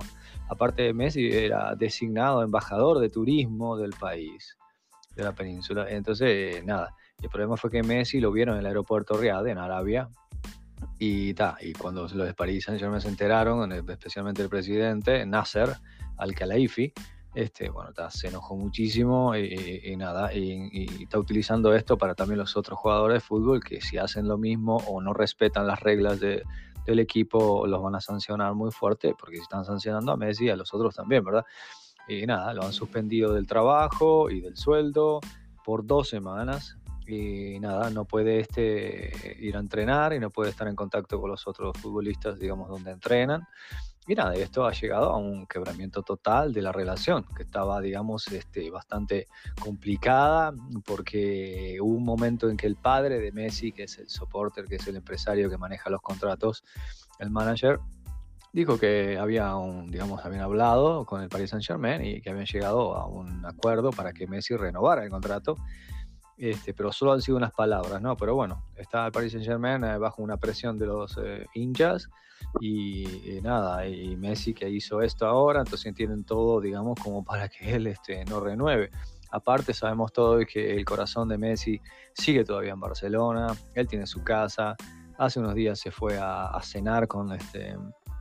Aparte 0.49 0.93
Messi 0.93 1.29
era 1.31 1.73
designado 1.75 2.43
embajador 2.43 2.99
de 2.99 3.09
turismo 3.09 3.77
del 3.77 3.91
país, 3.91 4.57
de 5.15 5.23
la 5.23 5.31
península. 5.31 5.89
Entonces, 5.89 6.63
nada, 6.63 6.93
el 7.21 7.29
problema 7.29 7.57
fue 7.57 7.71
que 7.71 7.81
Messi 7.81 8.19
lo 8.19 8.31
vieron 8.31 8.55
en 8.55 8.61
el 8.61 8.67
aeropuerto 8.67 9.17
Riyadh, 9.17 9.47
en 9.47 9.57
Arabia, 9.57 10.09
y, 10.99 11.33
ta, 11.33 11.57
y 11.59 11.73
cuando 11.73 12.03
los 12.03 12.27
de 12.27 12.33
París 12.35 12.65
Saint 12.65 12.79
Germain 12.79 13.01
se 13.01 13.07
enteraron, 13.07 13.71
especialmente 13.71 14.43
el 14.43 14.49
presidente, 14.49 15.25
Nasser 15.25 15.75
Al-Khelaifi, 16.17 16.93
este, 17.33 17.69
bueno, 17.69 17.91
se 18.09 18.27
enojó 18.27 18.55
muchísimo 18.57 19.35
y, 19.35 19.41
y- 19.45 19.91
y 19.93 19.95
nada, 19.95 20.33
y, 20.33 21.03
está 21.03 21.17
utilizando 21.19 21.73
esto 21.73 21.97
para 21.97 22.13
también 22.15 22.39
los 22.39 22.57
otros 22.57 22.77
jugadores 22.79 23.15
de 23.15 23.19
fútbol 23.21 23.63
que 23.63 23.81
si 23.81 23.97
hacen 23.97 24.27
lo 24.27 24.37
mismo 24.37 24.77
o 24.87 25.01
no 25.01 25.13
respetan 25.13 25.65
las 25.67 25.79
reglas 25.79 26.19
de, 26.19 26.43
del 26.85 26.99
equipo 26.99 27.65
los 27.67 27.81
van 27.81 27.95
a 27.95 28.01
sancionar 28.01 28.53
muy 28.53 28.71
fuerte, 28.71 29.13
porque 29.17 29.37
están 29.37 29.63
sancionando 29.65 30.11
a 30.11 30.17
Messi, 30.17 30.49
a 30.49 30.55
los 30.55 30.73
otros 30.73 30.95
también, 30.95 31.23
¿verdad? 31.23 31.45
Y 32.07 32.25
nada, 32.25 32.53
lo 32.53 32.63
han 32.63 32.73
suspendido 32.73 33.33
del 33.33 33.47
trabajo 33.47 34.29
y 34.29 34.41
del 34.41 34.57
sueldo 34.57 35.21
por 35.63 35.85
dos 35.85 36.09
semanas. 36.09 36.77
Y 37.07 37.59
nada, 37.59 37.89
no 37.89 38.05
puede 38.05 38.39
este, 38.39 39.11
ir 39.39 39.57
a 39.57 39.59
entrenar 39.59 40.13
y 40.13 40.19
no 40.19 40.29
puede 40.29 40.49
estar 40.49 40.67
en 40.67 40.75
contacto 40.75 41.19
con 41.19 41.29
los 41.29 41.45
otros 41.47 41.77
futbolistas, 41.77 42.39
digamos, 42.39 42.69
donde 42.69 42.91
entrenan. 42.91 43.47
Y 44.07 44.15
nada, 44.15 44.33
esto 44.33 44.65
ha 44.65 44.71
llegado 44.71 45.11
a 45.11 45.17
un 45.17 45.45
quebramiento 45.45 46.01
total 46.01 46.53
de 46.53 46.63
la 46.63 46.71
relación, 46.71 47.23
que 47.35 47.43
estaba, 47.43 47.79
digamos, 47.79 48.27
este, 48.29 48.71
bastante 48.71 49.27
complicada, 49.59 50.53
porque 50.85 51.77
hubo 51.79 51.97
un 51.97 52.03
momento 52.03 52.49
en 52.49 52.57
que 52.57 52.65
el 52.65 52.75
padre 52.75 53.19
de 53.19 53.31
Messi, 53.31 53.71
que 53.71 53.83
es 53.83 53.99
el 53.99 54.09
supporter, 54.09 54.65
que 54.65 54.75
es 54.77 54.87
el 54.87 54.95
empresario 54.95 55.49
que 55.51 55.57
maneja 55.57 55.91
los 55.91 56.01
contratos, 56.01 56.63
el 57.19 57.29
manager, 57.29 57.79
dijo 58.53 58.79
que 58.79 59.17
había 59.19 59.55
un, 59.55 59.91
digamos, 59.91 60.25
habían 60.25 60.41
hablado 60.41 61.05
con 61.05 61.21
el 61.21 61.29
Paris 61.29 61.51
Saint 61.51 61.63
Germain 61.63 62.03
y 62.03 62.21
que 62.21 62.31
habían 62.31 62.47
llegado 62.47 62.95
a 62.95 63.05
un 63.05 63.45
acuerdo 63.45 63.91
para 63.91 64.13
que 64.13 64.27
Messi 64.27 64.55
renovara 64.55 65.03
el 65.03 65.09
contrato. 65.09 65.55
Este, 66.37 66.73
pero 66.73 66.91
solo 66.91 67.13
han 67.13 67.21
sido 67.21 67.37
unas 67.37 67.51
palabras, 67.51 68.01
¿no? 68.01 68.17
Pero 68.17 68.35
bueno, 68.35 68.63
está 68.75 69.05
el 69.05 69.11
Paris 69.11 69.33
Saint 69.33 69.45
Germain 69.45 69.83
eh, 69.83 69.97
bajo 69.97 70.23
una 70.23 70.37
presión 70.37 70.77
de 70.77 70.87
los 70.87 71.19
eh, 71.23 71.45
hinchas 71.53 72.09
y, 72.59 73.37
y 73.37 73.41
nada, 73.41 73.85
y 73.87 74.15
Messi 74.15 74.53
que 74.53 74.67
hizo 74.69 75.01
esto 75.01 75.27
ahora, 75.27 75.59
entonces 75.59 75.93
tienen 75.93 76.23
todo, 76.23 76.59
digamos, 76.59 76.99
como 76.99 77.23
para 77.23 77.47
que 77.47 77.75
él 77.75 77.87
este, 77.87 78.25
no 78.25 78.39
renueve. 78.39 78.89
Aparte 79.29 79.73
sabemos 79.73 80.11
todo 80.11 80.39
que 80.45 80.75
el 80.75 80.83
corazón 80.83 81.29
de 81.29 81.37
Messi 81.37 81.79
sigue 82.13 82.43
todavía 82.43 82.73
en 82.73 82.79
Barcelona, 82.79 83.47
él 83.75 83.87
tiene 83.87 84.07
su 84.07 84.23
casa, 84.23 84.75
hace 85.17 85.39
unos 85.39 85.53
días 85.53 85.79
se 85.79 85.91
fue 85.91 86.17
a, 86.17 86.47
a 86.47 86.61
cenar 86.63 87.07
con, 87.07 87.31
este, 87.33 87.75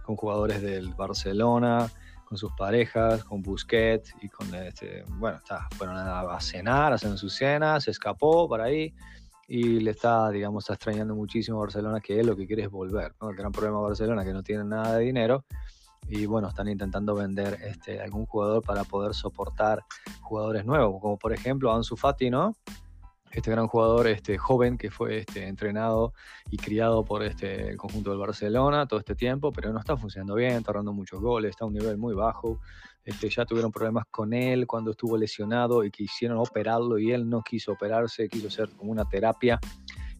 con 0.04 0.16
jugadores 0.16 0.60
del 0.60 0.92
Barcelona, 0.94 1.90
con 2.30 2.38
sus 2.38 2.52
parejas, 2.52 3.24
con 3.24 3.42
Busquets 3.42 4.14
y 4.22 4.28
con 4.28 4.54
este, 4.54 5.02
bueno, 5.18 5.40
fueron 5.76 5.96
a, 5.96 6.20
a 6.20 6.40
cenar, 6.40 6.92
hacen 6.92 7.18
su 7.18 7.28
cena, 7.28 7.80
se 7.80 7.90
escapó 7.90 8.48
para 8.48 8.66
ahí 8.66 8.94
y 9.48 9.80
le 9.80 9.90
está, 9.90 10.30
digamos, 10.30 10.70
extrañando 10.70 11.16
muchísimo 11.16 11.58
a 11.58 11.62
Barcelona, 11.62 12.00
que 12.00 12.20
él 12.20 12.28
lo 12.28 12.36
que 12.36 12.46
quiere 12.46 12.62
es 12.62 12.70
volver. 12.70 13.16
El 13.20 13.34
gran 13.34 13.50
problema 13.50 13.78
de 13.78 13.82
Barcelona 13.82 14.24
que 14.24 14.32
no 14.32 14.44
tienen 14.44 14.68
nada 14.68 14.96
de 14.96 15.06
dinero 15.06 15.44
y 16.06 16.24
bueno, 16.26 16.46
están 16.46 16.68
intentando 16.68 17.16
vender 17.16 17.58
este, 17.64 18.00
algún 18.00 18.26
jugador 18.26 18.62
para 18.62 18.84
poder 18.84 19.12
soportar 19.12 19.84
jugadores 20.22 20.64
nuevos, 20.64 21.00
como 21.00 21.18
por 21.18 21.32
ejemplo 21.32 21.74
Ansu 21.74 21.96
Fati, 21.96 22.30
¿no? 22.30 22.54
Este 23.30 23.50
gran 23.50 23.68
jugador 23.68 24.08
este, 24.08 24.38
joven 24.38 24.76
que 24.76 24.90
fue 24.90 25.18
este, 25.18 25.46
entrenado 25.46 26.14
y 26.50 26.56
criado 26.56 27.04
por 27.04 27.22
este, 27.22 27.70
el 27.70 27.76
conjunto 27.76 28.10
del 28.10 28.18
Barcelona 28.18 28.86
todo 28.86 28.98
este 28.98 29.14
tiempo, 29.14 29.52
pero 29.52 29.72
no 29.72 29.78
está 29.78 29.96
funcionando 29.96 30.34
bien, 30.34 30.58
está 30.58 30.72
dando 30.72 30.92
muchos 30.92 31.20
goles, 31.20 31.50
está 31.50 31.64
a 31.64 31.68
un 31.68 31.74
nivel 31.74 31.96
muy 31.96 32.14
bajo. 32.14 32.60
Este, 33.04 33.30
ya 33.30 33.44
tuvieron 33.44 33.70
problemas 33.70 34.04
con 34.10 34.32
él 34.32 34.66
cuando 34.66 34.90
estuvo 34.90 35.16
lesionado 35.16 35.84
y 35.84 35.90
quisieron 35.90 36.38
operarlo 36.38 36.98
y 36.98 37.12
él 37.12 37.28
no 37.28 37.42
quiso 37.42 37.72
operarse, 37.72 38.28
quiso 38.28 38.48
hacer 38.48 38.68
como 38.76 38.90
una 38.92 39.04
terapia 39.08 39.58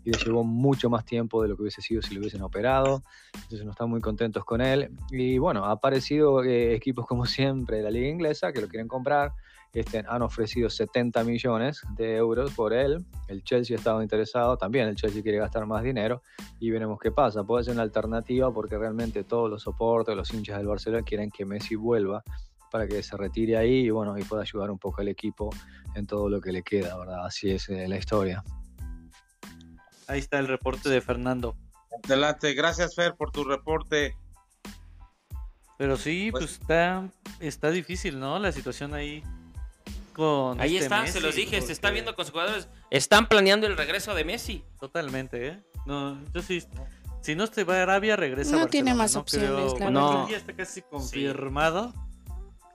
y 0.05 0.11
le 0.11 0.19
llevó 0.19 0.45
mucho 0.45 0.89
más 0.89 1.05
tiempo 1.05 1.43
de 1.43 1.49
lo 1.49 1.57
que 1.57 1.63
hubiese 1.63 1.83
sido 1.83 2.03
si 2.03 2.15
lo 2.15 2.21
hubiesen 2.21 2.43
operado. 2.43 3.03
Entonces 3.35 3.65
no 3.65 3.73
están 3.73 3.91
muy 3.91 4.01
contentos 4.01 4.45
con 4.45 4.61
él. 4.61 4.91
Y 5.11 5.39
bueno, 5.39 5.65
ha 5.65 5.73
aparecido 5.73 6.43
eh, 6.43 6.75
equipos 6.75 7.07
como 7.07 7.27
siempre 7.27 7.79
de 7.79 7.83
la 7.83 7.91
liga 7.91 8.09
inglesa 8.09 8.53
que 8.53 8.61
lo 8.61 8.69
quieren 8.69 8.89
comprar. 8.89 9.33
Este, 9.73 10.03
han 10.09 10.23
ofrecido 10.23 10.69
70 10.69 11.23
millones 11.23 11.83
de 11.97 12.17
euros 12.17 12.53
por 12.55 12.73
él. 12.73 13.05
El 13.29 13.45
Chelsea 13.45 13.77
ha 13.77 13.79
estado 13.79 14.03
interesado, 14.03 14.57
también 14.57 14.89
el 14.89 14.97
Chelsea 14.97 15.23
quiere 15.23 15.39
gastar 15.39 15.65
más 15.67 15.85
dinero 15.85 16.23
y 16.59 16.71
veremos 16.71 16.99
qué 16.99 17.13
pasa. 17.13 17.45
Puede 17.45 17.65
ser 17.65 17.75
una 17.75 17.83
alternativa 17.83 18.53
porque 18.53 18.77
realmente 18.77 19.23
todos 19.23 19.49
los 19.49 19.63
soportes, 19.63 20.17
los 20.17 20.33
hinchas 20.35 20.59
del 20.59 20.67
Barcelona 20.67 21.05
quieren 21.05 21.31
que 21.31 21.45
Messi 21.45 21.77
vuelva 21.77 22.25
para 22.71 22.89
que 22.89 23.03
se 23.03 23.17
retire 23.17 23.57
ahí 23.57 23.87
y 23.87 23.91
bueno, 23.91 24.19
y 24.19 24.23
pueda 24.25 24.43
ayudar 24.43 24.71
un 24.71 24.79
poco 24.79 25.03
al 25.03 25.09
equipo 25.09 25.51
en 25.95 26.07
todo 26.07 26.29
lo 26.29 26.41
que 26.41 26.53
le 26.53 26.63
queda, 26.63 26.97
¿verdad? 26.99 27.27
Así 27.27 27.51
es 27.51 27.69
eh, 27.69 27.87
la 27.87 27.97
historia. 27.97 28.43
Ahí 30.09 30.19
está 30.19 30.41
el 30.41 30.49
reporte 30.49 30.89
de 30.89 31.01
Fernando. 31.01 31.57
Adelante, 32.05 32.55
gracias 32.55 32.97
Fer 32.97 33.15
por 33.15 33.31
tu 33.31 33.45
reporte. 33.45 34.17
Pero 35.79 35.97
sí, 35.97 36.31
pues, 36.33 36.45
pues 36.45 36.61
está, 36.61 37.09
está 37.39 37.71
difícil, 37.71 38.19
¿no? 38.19 38.39
La 38.39 38.53
situación 38.53 38.95
ahí 38.95 39.23
con 40.21 40.61
Ahí 40.61 40.75
este 40.75 40.85
está, 40.85 41.01
Messi, 41.01 41.13
se 41.15 41.21
los 41.21 41.35
dije, 41.35 41.61
se 41.63 41.73
está 41.73 41.91
viendo 41.91 42.15
con 42.15 42.25
sus 42.25 42.33
jugadores. 42.33 42.69
Están 42.91 43.27
planeando 43.29 43.67
el 43.67 43.77
regreso 43.77 44.15
de 44.15 44.25
Messi. 44.25 44.63
Totalmente, 44.79 45.49
¿eh? 45.49 45.63
No, 45.87 46.21
yo 46.35 46.43
sí. 46.43 46.63
Si 47.23 47.35
no 47.35 47.47
se 47.47 47.65
va 47.65 47.79
a 47.79 47.83
Arabia, 47.83 48.17
regresa 48.17 48.57
No 48.57 48.63
a 48.63 48.67
tiene 48.67 48.95
más 48.95 49.15
no 49.15 49.21
opciones, 49.21 49.49
creo- 49.51 49.67
la 49.79 49.85
bueno, 49.85 50.09
verdad. 50.11 50.29
ya 50.31 50.37
está 50.37 50.53
casi 50.55 50.83
confirmado. 50.83 51.93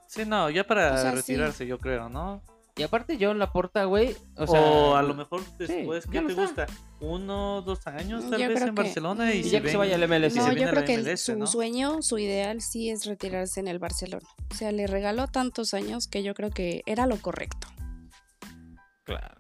Sí, 0.08 0.24
no, 0.26 0.50
ya 0.50 0.64
para 0.64 0.94
O 0.94 0.98
sea, 0.98 1.12
sí. 1.12 1.18
retirarse, 1.18 1.66
yo 1.68 1.78
creo, 1.80 2.10
¿no? 2.10 2.42
Y 2.78 2.84
aparte 2.84 3.18
yo 3.18 3.34
la 3.34 3.54
porta, 3.54 3.86
güey. 3.86 4.16
O 4.36 4.44
O, 4.44 4.48
sea, 4.48 5.00
a 5.00 5.02
lo 5.02 5.14
mejor 5.14 5.42
después, 5.58 6.06
¿qué 6.12 6.20
te 6.22 6.34
gusta? 6.34 6.68
¿Uno, 7.00 7.62
dos 7.62 7.88
años 7.88 8.30
tal 8.30 8.38
Yo 8.42 8.50
vez 8.50 8.62
en 8.62 8.76
que- 8.76 8.82
Barcelona? 8.84 9.34
Y, 9.34 9.40
Y 9.40 9.44
si 9.46 9.50
ya 9.52 9.62
que 9.62 9.70
se 9.70 9.78
vaya 9.78 9.96
al 9.96 10.04
MLS. 10.04 10.36
y 10.36 10.40
No, 10.40 10.44
se 10.44 10.50
yo 10.50 10.56
viene 10.56 10.70
a 10.70 10.74
creo 10.74 10.86
que 10.86 10.98
MLS, 10.98 11.24
su 11.24 11.38
¿no? 11.38 11.48
sueño, 11.48 12.02
su 12.02 12.18
ideal 12.18 12.62
sí 12.62 12.90
es 12.90 13.06
retirarse 13.06 13.62
en 13.62 13.70
el 13.70 13.80
Barcelona. 13.80 14.28
O 14.52 14.56
sea, 14.56 14.74
le 14.74 14.88
regaló 14.88 15.28
tantos 15.28 15.74
años 15.74 16.08
que 16.10 16.22
yo 16.22 16.34
creo 16.34 16.50
que 16.50 16.82
era 16.86 17.08
lo 17.08 17.16
correcto. 17.22 17.68
Claro. 19.06 19.36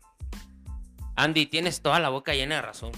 Andy, 1.18 1.46
tienes 1.48 1.82
toda 1.82 2.00
la 2.00 2.10
boca 2.10 2.34
llena 2.34 2.56
de 2.56 2.62
razón. 2.62 2.92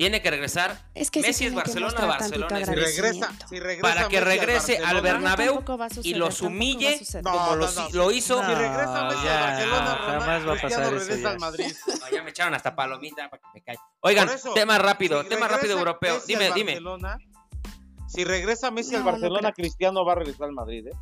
Tiene 0.00 0.22
que 0.22 0.30
regresar 0.30 0.80
Es 0.94 1.10
que 1.10 1.20
Messi 1.20 1.44
es 1.44 1.52
Barcelona, 1.52 2.06
Barcelona 2.06 2.58
es 2.60 2.68
Si 2.68 2.74
regresa, 2.74 3.32
si 3.50 3.60
regresa 3.60 3.82
Para 3.82 4.08
que 4.08 4.16
Messi 4.16 4.16
al 4.16 4.24
regrese 4.24 4.78
al 4.78 5.00
Bernabéu 5.02 5.62
va 5.78 5.84
a 5.84 5.88
y 5.88 5.94
suceder, 5.94 6.16
los 6.16 6.40
humille 6.40 6.98
suceder. 7.00 7.22
No, 7.24 7.32
como 7.32 7.56
lo, 7.56 7.66
no, 7.66 7.82
no. 7.82 7.88
lo 7.92 8.10
hizo. 8.10 8.42
No, 8.42 8.48
Si 8.48 8.54
regresa 8.54 9.04
Messi 9.04 9.24
ya, 9.24 9.36
al 9.36 9.50
Barcelona, 9.50 9.86
jamás 9.86 10.24
Ronaldo, 10.24 10.46
va 10.48 10.52
a 10.56 10.60
pasar 10.62 10.82
eso 10.84 10.90
regresa 10.92 11.22
ya. 11.22 11.30
al 11.32 11.38
Madrid. 11.38 11.72
No, 11.86 12.16
ya 12.16 12.22
me 12.22 12.30
echaron 12.30 12.54
hasta 12.54 12.74
palomita 12.74 13.28
para 13.28 13.42
que 13.42 13.48
me 13.52 13.60
caiga. 13.62 13.82
Oigan, 14.00 14.28
eso, 14.30 14.54
tema 14.54 14.78
rápido, 14.78 15.22
si 15.22 15.28
tema 15.28 15.48
rápido 15.48 15.76
europeo. 15.78 16.14
Messi 16.14 16.26
Dime, 16.28 16.50
dime. 16.54 16.80
Si 18.08 18.24
regresa 18.24 18.70
Messi 18.70 18.94
al 18.94 19.00
No, 19.04 19.06
no 19.06 19.12
Barcelona. 19.12 19.52
Cristiano 19.52 20.02
va 20.06 20.12
a 20.12 20.14
regresar 20.14 20.44
al 20.46 20.52
Madrid, 20.52 20.86
¿eh? 20.86 20.92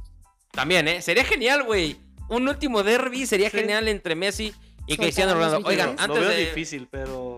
También, 0.51 0.89
¿eh? 0.89 1.03
Sería 1.03 1.25
genial, 1.25 1.63
güey. 1.63 2.01
Un 2.29 2.49
último 2.49 2.83
derby 2.83 3.27
sería 3.27 3.49
Sí. 3.49 3.59
genial 3.59 3.87
entre 3.87 4.17
Messi 4.17 4.53
y 4.89 4.97
Cristiano 4.97 5.35
Ronaldo. 5.35 5.59
Oigan, 5.69 5.91
billetes. 5.91 6.09
Lo 6.09 6.15
antes 6.15 6.21
veo 6.29 6.37
de... 6.37 6.47
difícil, 6.47 6.89
pero 6.91 7.38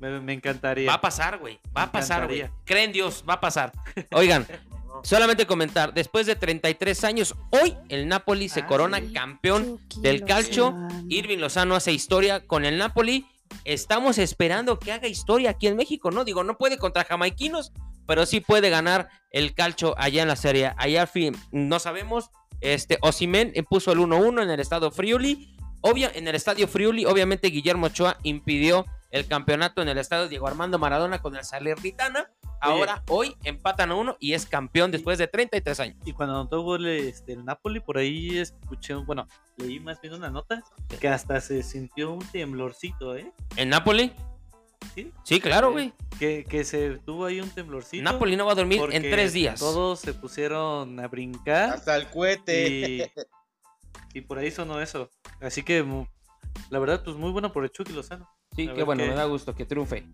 me, 0.00 0.20
me 0.20 0.32
encantaría. 0.32 0.88
Va 0.88 0.94
a 0.94 1.00
pasar, 1.00 1.38
güey. 1.38 1.58
Va 1.76 1.84
a 1.84 1.92
pasar, 1.92 2.26
güey. 2.26 2.44
Creen 2.64 2.92
Dios, 2.92 3.24
va 3.28 3.34
a 3.34 3.40
pasar. 3.40 3.72
Oigan, 4.12 4.46
solamente 5.02 5.46
comentar, 5.46 5.92
después 5.94 6.26
de 6.26 6.36
33 6.36 7.04
años, 7.04 7.34
hoy 7.50 7.76
el 7.88 8.08
Napoli 8.08 8.48
se 8.48 8.60
Ah, 8.60 8.66
corona 8.66 9.00
campeón 9.12 9.80
del 10.00 10.24
calcio. 10.24 10.70
Lozano. 10.70 11.04
Irving 11.08 11.38
Lozano 11.38 11.74
hace 11.74 11.92
historia 11.92 12.46
con 12.46 12.64
el 12.64 12.78
Napoli. 12.78 13.26
Estamos 13.64 14.18
esperando 14.18 14.78
que 14.78 14.92
haga 14.92 15.08
historia 15.08 15.50
aquí 15.50 15.66
en 15.66 15.76
México, 15.76 16.10
¿no? 16.10 16.24
Digo, 16.24 16.44
no 16.44 16.58
puede 16.58 16.78
contra 16.78 17.04
jamaiquinos, 17.04 17.72
pero 18.06 18.26
sí 18.26 18.40
puede 18.40 18.70
ganar 18.70 19.08
el 19.30 19.54
calcio 19.54 19.94
allá 19.98 20.22
en 20.22 20.28
la 20.28 20.36
serie. 20.36 20.72
Allá, 20.76 21.02
al 21.02 21.08
fin, 21.08 21.36
no 21.50 21.78
sabemos. 21.78 22.30
Este, 22.60 22.98
Osimen 23.02 23.52
puso 23.68 23.92
el 23.92 23.98
1-1 23.98 24.42
en 24.42 24.50
el 24.50 24.60
estadio 24.60 24.90
Friuli. 24.90 25.54
Obvio, 25.80 26.10
en 26.14 26.26
el 26.26 26.34
estadio 26.34 26.66
Friuli, 26.66 27.04
obviamente 27.04 27.48
Guillermo 27.48 27.86
Ochoa 27.86 28.18
impidió 28.24 28.84
el 29.10 29.26
campeonato 29.26 29.82
en 29.82 29.88
el 29.88 29.98
estadio 29.98 30.28
Diego 30.28 30.46
Armando 30.46 30.78
Maradona 30.78 31.20
con 31.20 31.36
el 31.36 31.44
Salernitana. 31.44 32.30
Ahora, 32.60 33.04
hoy 33.08 33.36
empatan 33.44 33.92
a 33.92 33.94
uno 33.94 34.16
y 34.18 34.32
es 34.32 34.44
campeón 34.44 34.90
después 34.90 35.16
de 35.18 35.28
33 35.28 35.78
años. 35.80 35.96
Y 36.04 36.12
cuando 36.12 36.34
anotó 36.34 36.62
gol 36.62 36.86
este, 36.86 37.34
el 37.34 37.44
Napoli, 37.44 37.78
por 37.78 37.98
ahí 37.98 38.36
escuché, 38.38 38.94
bueno, 38.94 39.28
leí 39.58 39.78
más 39.78 40.00
bien 40.00 40.14
una 40.14 40.28
nota 40.28 40.64
que 40.98 41.08
hasta 41.08 41.40
se 41.40 41.62
sintió 41.62 42.12
un 42.12 42.26
temblorcito, 42.30 43.16
¿eh? 43.16 43.32
¿En 43.54 43.68
Napoli? 43.68 44.12
Sí. 44.94 45.12
Sí, 45.22 45.40
claro, 45.40 45.70
güey. 45.70 45.92
Que, 46.18 46.44
que 46.44 46.64
se 46.64 46.98
tuvo 46.98 47.26
ahí 47.26 47.40
un 47.40 47.50
temblorcito. 47.50 48.02
Napoli 48.02 48.34
no 48.34 48.46
va 48.46 48.52
a 48.52 48.56
dormir 48.56 48.80
en 48.90 49.02
tres 49.02 49.32
días. 49.32 49.60
Todos 49.60 50.00
se 50.00 50.12
pusieron 50.14 50.98
a 50.98 51.06
brincar 51.06 51.70
Hasta 51.70 51.94
el 51.96 52.08
cohete. 52.08 52.68
y, 52.68 54.18
y 54.18 54.20
por 54.22 54.38
ahí 54.38 54.50
sonó 54.50 54.80
eso. 54.80 55.10
Así 55.40 55.62
que, 55.62 55.84
la 56.70 56.78
verdad, 56.80 57.04
pues 57.04 57.16
muy 57.16 57.30
bueno 57.30 57.52
por 57.52 57.62
el 57.62 57.70
Chucky 57.70 57.92
Lozano. 57.92 58.28
Sí, 58.58 58.68
qué 58.74 58.82
bueno, 58.82 59.04
me 59.06 59.14
da 59.14 59.24
gusto 59.24 59.54
que 59.54 59.64
triunfe. 59.64 60.04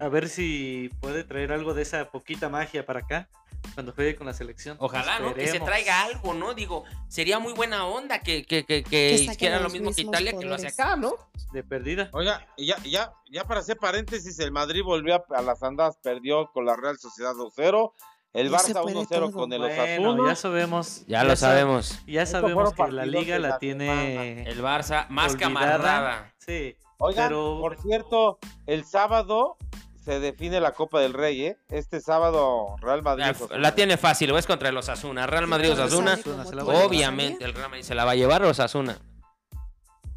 A 0.00 0.08
ver 0.08 0.28
si 0.30 0.90
puede 1.00 1.22
traer 1.22 1.52
algo 1.52 1.74
de 1.74 1.82
esa 1.82 2.10
poquita 2.10 2.48
magia 2.48 2.86
para 2.86 3.00
acá 3.00 3.28
cuando 3.74 3.92
juegue 3.92 4.16
con 4.16 4.26
la 4.26 4.32
selección. 4.32 4.76
Ojalá, 4.80 5.18
¿no? 5.20 5.34
Que 5.34 5.46
se 5.48 5.60
traiga 5.60 6.02
algo, 6.02 6.32
¿no? 6.34 6.54
Digo, 6.54 6.84
sería 7.08 7.38
muy 7.38 7.52
buena 7.52 7.86
onda 7.86 8.20
que, 8.20 8.44
que, 8.46 8.64
que, 8.64 8.82
que 8.82 9.12
hiciera 9.14 9.60
lo 9.60 9.68
mismo 9.68 9.92
que 9.94 10.00
Italia, 10.02 10.32
que 10.38 10.46
lo 10.46 10.54
hace 10.54 10.68
acá, 10.68 10.96
¿no? 10.96 11.14
De 11.52 11.62
perdida. 11.62 12.08
Oiga, 12.12 12.46
ya, 12.56 12.76
ya, 12.84 13.12
ya 13.30 13.44
para 13.44 13.60
hacer 13.60 13.76
paréntesis, 13.76 14.38
el 14.38 14.50
Madrid 14.50 14.82
volvió 14.82 15.14
a, 15.16 15.24
a 15.38 15.42
las 15.42 15.62
andas, 15.62 15.98
perdió 16.02 16.50
con 16.52 16.64
la 16.64 16.76
Real 16.76 16.98
Sociedad 16.98 17.32
2-0, 17.34 17.92
el 18.32 18.50
Barça 18.50 18.82
puede 18.82 18.96
1-0 18.96 19.08
todo. 19.08 19.30
con 19.32 19.52
el 19.52 19.60
Bueno, 19.60 19.74
Osasuna. 19.84 20.28
ya 20.30 20.34
sabemos. 20.36 21.04
Ya, 21.06 21.22
lo 21.22 21.36
sa- 21.36 21.48
sabemos. 21.50 22.00
Ya 22.06 22.26
sabemos 22.26 22.72
que 22.74 22.90
la 22.90 23.06
liga 23.06 23.38
la 23.38 23.48
la 23.50 23.58
tiene 23.58 24.42
El 24.48 24.60
Barça, 24.62 25.06
más 25.10 25.34
olvidada. 25.34 25.52
camarada. 25.54 26.34
Sí, 26.38 26.76
Oigan, 27.04 27.28
pero 27.28 27.58
por 27.60 27.76
cierto, 27.80 28.38
el 28.66 28.84
sábado 28.84 29.56
se 30.04 30.20
define 30.20 30.60
la 30.60 30.72
Copa 30.72 31.00
del 31.00 31.12
Rey, 31.14 31.44
¿eh? 31.46 31.56
Este 31.70 32.00
sábado 32.00 32.76
Real 32.80 33.02
Madrid. 33.02 33.24
La, 33.50 33.58
la 33.58 33.74
tiene 33.74 33.96
fácil, 33.96 34.30
es 34.36 34.46
contra 34.46 34.68
el 34.68 34.76
Osasuna. 34.76 35.26
Real 35.26 35.46
Madrid 35.46 35.72
Osasuna. 35.72 36.14
a. 36.14 36.64
Obviamente, 36.64 37.44
el 37.44 37.54
Real 37.54 37.70
Madrid 37.70 37.84
se 37.84 37.94
la 37.94 38.04
va 38.04 38.12
a 38.12 38.14
llevar 38.14 38.42
Osasuna. 38.44 38.98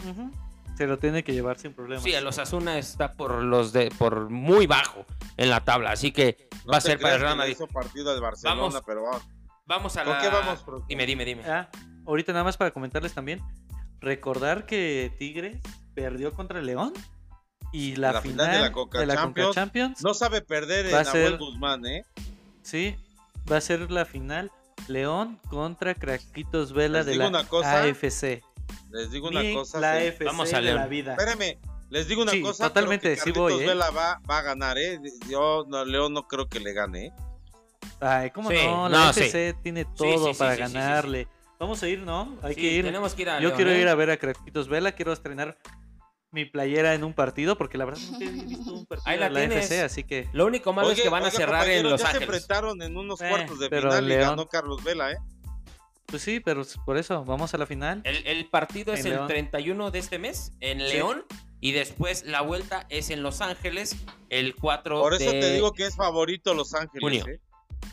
ujú, 0.09 0.31
se 0.77 0.87
lo 0.87 0.97
tiene 0.99 1.23
que 1.23 1.33
llevar 1.33 1.57
sin 1.57 1.73
problemas. 1.73 2.03
Sí, 2.03 2.13
el 2.13 2.27
Osasuna 2.27 2.77
está 2.77 3.13
por 3.13 3.41
los 3.43 3.71
de 3.73 3.89
por 3.97 4.29
muy 4.29 4.67
bajo 4.67 5.05
en 5.37 5.49
la 5.49 5.63
tabla, 5.63 5.91
así 5.91 6.11
que 6.11 6.49
No 6.65 6.73
va 6.73 6.77
a 6.77 6.81
ser 6.81 6.99
para 6.99 7.15
el 7.15 7.21
Real 7.21 7.37
Madrid. 7.37 7.53
hizo 7.53 7.67
partido 7.67 8.11
al 8.11 8.19
Barcelona, 8.21 8.61
Vamos. 8.61 8.81
pero 8.85 9.03
vamos. 9.03 9.21
Vamos 9.65 9.97
a 9.97 10.03
¿Con 10.03 10.13
la 10.13 10.19
qué 10.21 10.29
vamos? 10.29 10.65
Dime, 10.87 11.05
dime, 11.05 11.25
dime. 11.25 11.43
Ah, 11.45 11.69
ahorita 12.05 12.31
nada 12.31 12.43
más 12.45 12.55
para 12.57 12.71
comentarles 12.71 13.13
también. 13.13 13.41
Recordar 13.99 14.65
que 14.65 15.13
Tigres 15.17 15.61
perdió 15.97 16.31
contra 16.31 16.61
León 16.61 16.93
y 17.73 17.95
la, 17.95 18.11
La 18.13 18.21
final 18.21 18.45
final, 18.45 18.51
de 18.55 18.61
la 18.61 18.71
Conca 18.71 18.99
Conca 18.99 19.15
Champions. 19.15 19.55
Champions, 19.55 20.03
No 20.03 20.13
sabe 20.13 20.41
perder 20.41 20.93
Va 20.93 20.99
a 20.99 21.01
en 21.01 21.07
ser- 21.07 21.37
Guzmán, 21.39 21.85
¿eh? 21.87 22.05
sí, 22.61 22.95
va 23.51 23.57
a 23.57 23.61
ser 23.61 23.89
la 23.89 24.05
final 24.05 24.51
León 24.87 25.39
contra 25.49 25.95
Craquitos 25.95 26.71
Vela 26.71 26.99
Les 26.99 27.07
de 27.07 27.15
la 27.15 27.27
una 27.29 27.47
cosa, 27.47 27.81
AFC. 27.81 28.43
Les 28.91 29.09
digo 29.11 29.27
una 29.29 29.41
Mi- 29.41 29.55
cosa. 29.55 29.79
la 29.79 29.99
sí. 29.99 30.05
AFC 30.07 30.25
Vamos 30.25 30.53
a 30.53 30.57
de 30.57 30.61
la 30.61 30.73
León. 30.75 30.89
vida. 30.89 31.11
Espérame, 31.13 31.57
les 31.89 32.07
digo 32.07 32.21
una 32.21 32.31
Sí, 32.31 32.41
cosa. 32.43 32.67
totalmente, 32.67 33.13
creo 33.13 33.23
que 33.25 33.31
sí 33.33 33.37
voy, 33.39 33.53
¿eh? 33.63 33.65
Vela 33.65 33.89
va, 33.89 34.21
va 34.29 34.37
a 34.37 34.41
ganar, 34.43 34.77
¿eh? 34.77 34.99
Yo, 35.27 35.65
no, 35.67 35.83
León, 35.83 36.13
no 36.13 36.27
creo 36.27 36.47
que 36.47 36.59
le 36.59 36.73
gane, 36.73 37.07
¿eh? 37.07 37.13
Ay, 37.99 38.29
¿cómo 38.29 38.51
Sí, 38.51 38.57
no? 38.63 38.87
La 38.87 38.97
no, 38.99 39.03
AFC 39.09 39.55
tiene 39.63 39.83
todo 39.83 40.27
sí, 40.27 40.33
sí, 40.33 40.37
para 40.39 40.55
sí, 40.55 40.61
sí, 40.61 40.67
sí, 40.67 40.73
ganarle. 40.75 41.27
Vamos 41.59 41.81
a 41.81 41.87
ir, 41.87 41.99
¿no? 42.01 42.37
Hay 42.43 42.53
Sí, 42.53 42.61
que 42.61 42.67
ir. 42.71 42.85
Tenemos 42.85 43.15
que 43.15 43.23
ir 43.23 43.29
a 43.31 43.35
Yo 43.39 43.47
León, 43.47 43.53
quiero 43.55 43.71
¿eh? 43.71 43.81
ir 43.81 43.87
a 43.87 43.95
ver 43.95 44.11
a 44.11 44.17
Craquitos 44.17 44.67
Vela, 44.67 44.91
quiero 44.91 45.11
estrenar 45.11 45.57
mi 46.31 46.45
playera 46.45 46.93
en 46.93 47.03
un 47.03 47.13
partido, 47.13 47.57
porque 47.57 47.77
la 47.77 47.85
verdad 47.85 48.01
nunca 48.11 48.25
he 48.25 48.29
visto 48.29 48.73
un 48.73 48.85
partido 48.85 49.09
Ahí 49.11 49.17
la 49.19 49.25
de 49.29 49.31
la 49.33 49.39
tienes. 49.39 49.65
FC, 49.65 49.81
así 49.81 50.03
que 50.03 50.27
Lo 50.33 50.45
único 50.45 50.73
malo 50.73 50.89
es 50.89 50.95
Oye, 50.95 51.03
que 51.03 51.09
van 51.09 51.23
a 51.23 51.27
oiga, 51.27 51.37
cerrar 51.37 51.69
en 51.69 51.83
Los 51.83 52.01
ya 52.01 52.07
se 52.11 52.17
Ángeles. 52.17 52.27
enfrentaron 52.27 52.81
en 52.81 52.97
unos 52.97 53.21
Eh, 53.21 53.27
cuartos 53.29 53.59
de 53.59 53.69
pero 53.69 53.89
final 53.89 54.03
y 54.05 54.07
León- 54.07 54.29
ganó 54.31 54.47
Carlos 54.47 54.83
Vela, 54.83 55.11
¿eh? 55.11 55.17
pues 56.05 56.21
sí, 56.21 56.39
pero 56.39 56.63
por 56.85 56.97
eso 56.97 57.23
vamos 57.25 57.53
a 57.53 57.57
la 57.57 57.65
final. 57.65 58.01
El, 58.05 58.25
el 58.27 58.45
partido 58.49 58.93
es 58.93 59.01
En 59.01 59.07
el 59.07 59.13
León. 59.13 59.27
31 59.27 59.91
de 59.91 59.99
este 59.99 60.19
mes 60.19 60.51
en 60.61 60.79
Sí. 60.79 60.85
León 60.93 61.25
y 61.59 61.71
después 61.71 62.23
la 62.25 62.41
vuelta 62.41 62.85
es 62.89 63.09
en 63.09 63.23
Los 63.23 63.41
Ángeles 63.41 63.95
el 64.29 64.55
4 64.55 65.01
Por 65.01 65.13
eso 65.15 65.31
de... 65.31 65.39
te 65.41 65.51
digo 65.53 65.73
que 65.73 65.85
es 65.85 65.95
favorito 65.95 66.53
Los 66.53 66.73
Ángeles, 66.73 67.01
junio. 67.01 67.25
¿eh? 67.27 67.39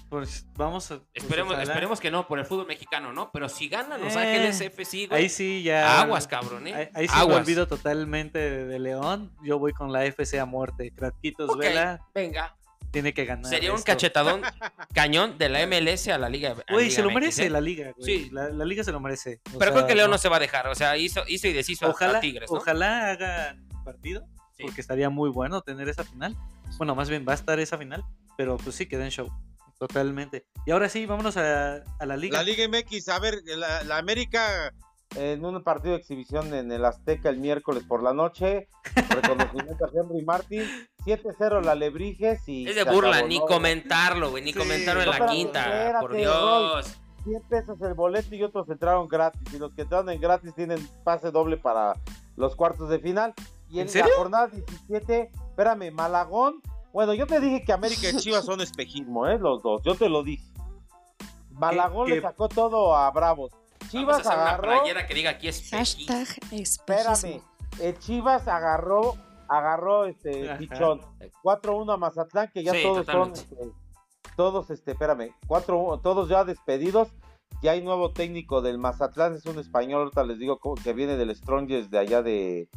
Pues 0.08 0.46
vamos 0.56 0.90
a. 0.90 0.98
pues 0.98 1.08
Esperemos, 1.14 1.58
esperemos 1.58 2.00
que 2.00 2.10
no, 2.10 2.26
por 2.28 2.38
el 2.38 2.46
fútbol 2.46 2.66
mexicano, 2.66 3.12
¿no? 3.12 3.30
Pero 3.32 3.48
si 3.48 3.68
ganan 3.68 4.00
Los 4.00 4.14
Eh, 4.14 4.18
Ángeles 4.18 4.60
FC, 4.60 5.06
güey, 5.08 5.22
Ahí 5.22 5.28
sí 5.28 5.62
ya. 5.62 6.02
aguas, 6.02 6.26
cabrón, 6.28 6.66
¿eh? 6.68 6.74
Ahí, 6.74 6.88
ahí 6.94 7.08
sí 7.08 7.14
me 7.26 7.34
olvido 7.34 7.66
totalmente 7.66 8.38
de, 8.38 8.64
de 8.66 8.78
León. 8.78 9.32
Yo 9.42 9.58
voy 9.58 9.72
con 9.72 9.92
la 9.92 10.04
FC 10.04 10.38
a 10.40 10.44
muerte. 10.44 10.92
Craquitos 10.94 11.50
Ok, 11.50 11.58
Vela 11.58 12.00
venga. 12.14 12.56
tiene 12.92 13.12
que 13.12 13.24
ganar. 13.24 13.46
Sería 13.46 13.72
un 13.72 13.82
cachetadón 13.82 14.42
cañón 14.94 15.36
de 15.38 15.48
la 15.48 15.66
MLS 15.66 16.08
a 16.08 16.18
la 16.18 16.28
Liga. 16.28 16.54
Güey, 16.70 16.90
se 16.90 17.02
lo 17.02 17.10
merece 17.10 17.46
¿eh? 17.46 17.50
la 17.50 17.60
liga, 17.60 17.92
güey. 17.96 18.04
Sí. 18.18 18.30
La, 18.30 18.48
la 18.50 18.64
liga 18.64 18.84
se 18.84 18.92
lo 18.92 19.00
merece. 19.00 19.40
O 19.52 19.58
Pero 19.58 19.72
sea, 19.72 19.72
creo 19.72 19.86
que 19.86 19.94
León 19.96 20.10
no 20.10 20.18
se 20.18 20.28
va 20.28 20.36
a 20.36 20.40
dejar. 20.40 20.68
O 20.68 20.74
sea, 20.74 20.96
hizo, 20.96 21.22
hizo 21.26 21.48
y 21.48 21.52
deshizo 21.52 21.88
Ojalá, 21.88 22.18
a 22.18 22.20
Tigres, 22.20 22.50
¿no? 22.50 22.58
ojalá 22.58 23.10
haga 23.10 23.56
partido 23.84 24.24
Sí. 24.56 24.62
porque 24.62 24.80
estaría 24.80 25.10
muy 25.10 25.30
bueno 25.30 25.60
tener 25.62 25.88
esa 25.88 26.04
final. 26.04 26.36
Bueno, 26.78 26.94
más 26.94 27.08
bien 27.10 27.24
va 27.28 27.32
a 27.32 27.34
estar 27.34 27.58
esa 27.58 27.76
final, 27.76 28.04
pero 28.36 28.56
pues 28.58 28.76
sí, 28.76 28.86
que 28.86 28.96
den 28.96 29.10
show. 29.10 29.28
Totalmente. 29.86 30.46
Y 30.66 30.70
ahora 30.70 30.88
sí, 30.88 31.04
vámonos 31.06 31.36
a, 31.36 31.76
a 31.98 32.06
la 32.06 32.16
liga. 32.16 32.38
La 32.38 32.42
Liga 32.44 32.66
MX, 32.68 33.08
a 33.10 33.18
ver, 33.18 33.42
la, 33.44 33.84
la 33.84 33.98
América 33.98 34.72
en 35.16 35.44
un 35.44 35.62
partido 35.62 35.92
de 35.94 36.00
exhibición 36.00 36.52
en 36.54 36.72
el 36.72 36.84
Azteca 36.84 37.28
el 37.28 37.38
miércoles 37.38 37.84
por 37.86 38.02
la 38.02 38.12
noche, 38.12 38.68
reconocimiento 39.10 39.84
a 39.84 39.90
Henry 39.94 40.24
Martin, 40.24 40.62
7-0 41.04 41.62
la 41.62 41.74
Lebrijes 41.74 42.48
y... 42.48 42.66
Es 42.66 42.74
de 42.74 42.84
burla, 42.84 43.10
acabó, 43.10 43.28
ni 43.28 43.38
¿no? 43.38 43.46
comentarlo, 43.46 44.30
güey, 44.30 44.42
ni 44.42 44.52
Sí, 44.52 44.58
comentarlo 44.58 45.02
en 45.02 45.06
no, 45.06 45.12
la 45.12 45.18
espérate, 45.18 45.36
quinta. 45.36 45.96
por 46.00 46.16
Dios. 46.16 46.98
100 47.24 47.42
pesos 47.48 47.80
el 47.82 47.94
boleto 47.94 48.34
y 48.34 48.42
otros 48.42 48.68
entraron 48.68 49.06
gratis. 49.06 49.40
Y 49.54 49.58
los 49.58 49.72
que 49.74 49.82
entraron 49.82 50.10
en 50.10 50.20
gratis 50.20 50.52
tienen 50.54 50.84
pase 51.04 51.30
doble 51.30 51.58
para 51.58 51.94
los 52.36 52.56
cuartos 52.56 52.88
de 52.88 52.98
final. 52.98 53.34
Y 53.70 53.76
en, 53.76 53.82
¿En 53.82 53.88
serio? 53.88 54.10
la 54.10 54.16
jornada 54.16 54.46
17, 54.48 55.30
espérame, 55.50 55.92
Malagón. 55.92 56.60
Bueno, 56.94 57.12
yo 57.12 57.26
te 57.26 57.40
dije 57.40 57.62
que 57.64 57.72
América 57.72 58.08
y 58.08 58.16
Chivas 58.16 58.44
son 58.46 58.60
espejismo, 58.62 59.26
¿eh? 59.26 59.36
Los 59.38 59.62
dos, 59.62 59.82
yo 59.84 59.94
te 59.96 60.08
lo 60.08 60.22
dije. 60.22 60.44
Malagón 61.50 62.06
¿Qué- 62.06 62.14
le 62.16 62.22
sacó 62.22 62.48
todo 62.48 62.96
a 62.96 63.10
Bravos. 63.10 63.50
Vamos 63.52 63.84
a 63.84 63.88
Chivas 63.90 64.20
hacer 64.20 64.32
una 64.38 64.42
agarró. 64.50 64.62
playera 64.62 65.06
que 65.06 65.14
diga 65.14 65.30
aquí 65.30 65.48
es 65.48 65.68
Hashtag 65.70 66.26
Espérame, 66.52 67.12
espejismo. 67.14 67.42
eh, 67.80 67.94
Chivas 67.98 68.48
agarró, 68.48 69.14
agarró 69.48 70.06
este 70.06 70.54
pichón. 70.56 71.00
4-1 71.42 71.92
a 71.92 71.96
Mazatlán, 71.96 72.48
que 72.54 72.62
ya 72.64 72.72
Sí, 72.72 72.82
todos 72.82 73.04
totalmente. 73.06 73.40
son, 73.40 73.58
este, 73.58 73.72
todos, 74.36 74.70
este, 74.70 74.92
espérame, 74.92 75.34
4 75.46 76.00
todos 76.02 76.28
ya 76.28 76.44
despedidos. 76.44 77.08
Ya 77.62 77.72
hay 77.72 77.82
nuevo 77.82 78.10
técnico 78.12 78.62
del 78.62 78.78
Mazatlán, 78.78 79.34
es 79.34 79.46
un 79.46 79.58
español, 79.58 80.02
ahorita 80.02 80.22
les 80.24 80.38
digo 80.38 80.58
que 80.82 80.92
viene 80.92 81.16
del 81.16 81.34
Strongest 81.34 81.90
de 81.90 81.98
allá 81.98 82.22
de, 82.22 82.68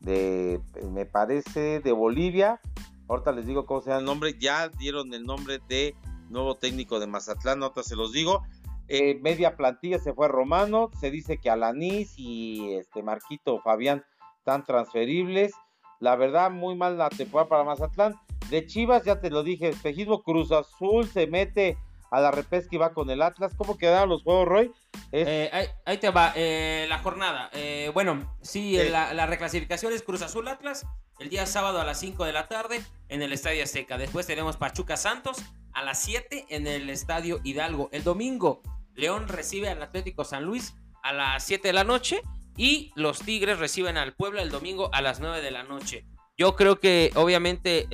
de, 0.00 0.60
me 0.90 1.06
parece, 1.06 1.80
de 1.80 1.92
Bolivia. 1.92 2.60
Ahorita 3.08 3.32
les 3.32 3.46
digo 3.46 3.66
cómo 3.66 3.80
se 3.80 3.92
el 3.92 4.04
nombre. 4.04 4.36
Ya 4.38 4.68
dieron 4.68 5.12
el 5.14 5.24
nombre 5.24 5.60
de 5.68 5.94
nuevo 6.30 6.56
técnico 6.56 6.98
de 7.00 7.06
Mazatlán, 7.06 7.62
ahorita 7.62 7.82
se 7.82 7.96
los 7.96 8.12
digo. 8.12 8.42
Eh, 8.88 9.18
media 9.22 9.56
plantilla 9.56 9.98
se 9.98 10.12
fue 10.12 10.28
Romano, 10.28 10.90
se 10.98 11.10
dice 11.10 11.38
que 11.38 11.50
Alanís 11.50 12.14
y 12.16 12.74
este 12.74 13.02
Marquito 13.02 13.60
Fabián 13.60 14.04
están 14.38 14.64
transferibles. 14.64 15.52
La 16.00 16.16
verdad, 16.16 16.50
muy 16.50 16.74
mal 16.74 16.98
la 16.98 17.08
temporada 17.08 17.48
para 17.48 17.64
Mazatlán. 17.64 18.14
De 18.50 18.66
Chivas, 18.66 19.04
ya 19.04 19.20
te 19.20 19.30
lo 19.30 19.42
dije, 19.42 19.68
espejismo 19.68 20.22
Cruz 20.22 20.50
Azul 20.52 21.06
se 21.06 21.26
mete 21.26 21.78
a 22.12 22.20
la 22.20 22.30
repesca 22.30 22.68
y 22.76 22.78
va 22.78 22.92
con 22.92 23.10
el 23.10 23.22
Atlas. 23.22 23.52
¿Cómo 23.56 23.76
quedaron 23.78 24.10
los 24.10 24.22
juegos, 24.22 24.46
Roy? 24.46 24.70
Es- 25.10 25.26
Eh, 25.26 25.50
ahí, 25.52 25.66
ahí 25.86 25.98
te 25.98 26.10
va, 26.10 26.32
eh, 26.36 26.86
la 26.88 26.98
jornada. 26.98 27.50
Eh, 27.54 27.90
bueno, 27.94 28.36
sí. 28.42 28.76
La, 28.90 29.12
la 29.14 29.26
reclasificación 29.26 29.92
es 29.92 30.02
Cruz 30.02 30.22
Azul 30.22 30.46
Atlas, 30.46 30.86
el 31.18 31.28
día 31.30 31.46
sábado 31.46 31.80
a 31.80 31.84
las 31.84 31.98
5 31.98 32.24
de 32.24 32.32
la 32.32 32.46
tarde 32.48 32.82
en 33.08 33.22
el 33.22 33.32
Estadio 33.32 33.64
Azteca. 33.64 33.96
Después 33.98 34.26
tenemos 34.26 34.56
Pachuca 34.56 34.96
Santos 34.96 35.38
a 35.72 35.82
las 35.82 36.00
7 36.02 36.44
en 36.50 36.66
el 36.66 36.90
Estadio 36.90 37.40
Hidalgo. 37.44 37.88
El 37.92 38.04
domingo, 38.04 38.62
León 38.94 39.26
recibe 39.28 39.70
al 39.70 39.82
Atlético 39.82 40.22
San 40.24 40.44
Luis 40.44 40.74
a 41.02 41.12
las 41.14 41.42
7 41.44 41.68
de 41.68 41.72
la 41.72 41.84
noche 41.84 42.20
y 42.58 42.92
los 42.94 43.20
Tigres 43.20 43.58
reciben 43.58 43.96
al 43.96 44.12
Puebla 44.14 44.42
el 44.42 44.50
domingo 44.50 44.90
a 44.92 45.00
las 45.00 45.18
9 45.20 45.40
de 45.40 45.50
la 45.50 45.62
noche. 45.62 46.04
Yo 46.36 46.56
creo 46.56 46.78
que 46.78 47.10
obviamente 47.14 47.86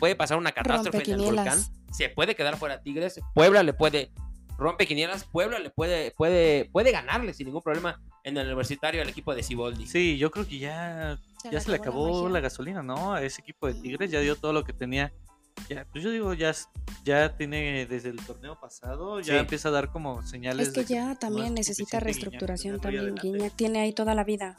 puede 0.00 0.16
pasar 0.16 0.38
una 0.38 0.50
catástrofe 0.52 0.98
en 1.04 1.12
el 1.12 1.20
volcán. 1.36 1.58
Se 1.92 2.08
puede 2.08 2.34
quedar 2.34 2.56
fuera 2.56 2.82
Tigres. 2.82 3.20
Puebla 3.34 3.62
le 3.62 3.72
puede 3.74 4.10
rompe 4.58 4.86
quinielas. 4.86 5.24
Puebla 5.24 5.58
le 5.58 5.70
puede, 5.70 6.12
puede, 6.12 6.66
puede 6.72 6.92
ganarle 6.92 7.34
sin 7.34 7.46
ningún 7.46 7.62
problema 7.62 8.00
en 8.24 8.36
el 8.36 8.46
universitario 8.46 9.02
al 9.02 9.08
equipo 9.08 9.34
de 9.34 9.42
Ciboldi. 9.42 9.86
Sí, 9.86 10.18
yo 10.18 10.30
creo 10.30 10.46
que 10.46 10.58
ya, 10.58 11.18
ya 11.50 11.60
se 11.60 11.70
le 11.70 11.76
acabó 11.76 12.28
la, 12.28 12.40
gasolina, 12.40 12.82
¿no? 12.82 13.14
A 13.14 13.22
ese 13.22 13.40
equipo 13.40 13.66
de 13.66 13.74
Tigres 13.74 14.10
ya 14.10 14.20
dio 14.20 14.36
todo 14.36 14.52
lo 14.52 14.64
que 14.64 14.72
tenía. 14.72 15.12
Ya, 15.68 15.84
pues 15.90 16.02
yo 16.02 16.10
digo, 16.10 16.32
ya, 16.32 16.54
ya 17.04 17.36
tiene 17.36 17.86
desde 17.86 18.08
el 18.08 18.24
torneo 18.24 18.58
pasado, 18.58 19.20
ya 19.20 19.34
Sí. 19.34 19.38
empieza 19.38 19.68
a 19.68 19.72
dar 19.72 19.90
como 19.90 20.22
señales. 20.22 20.68
Es 20.68 20.74
que 20.74 20.80
de 20.84 20.86
ya 20.94 21.08
no 21.08 21.16
también 21.18 21.46
es 21.48 21.52
necesita 21.52 21.98
Guiñac 21.98 22.04
reestructuración 22.04 22.80
también. 22.80 23.14
Guiñac 23.16 23.52
tiene 23.54 23.80
ahí 23.80 23.92
toda 23.92 24.14
la 24.14 24.24
vida. 24.24 24.56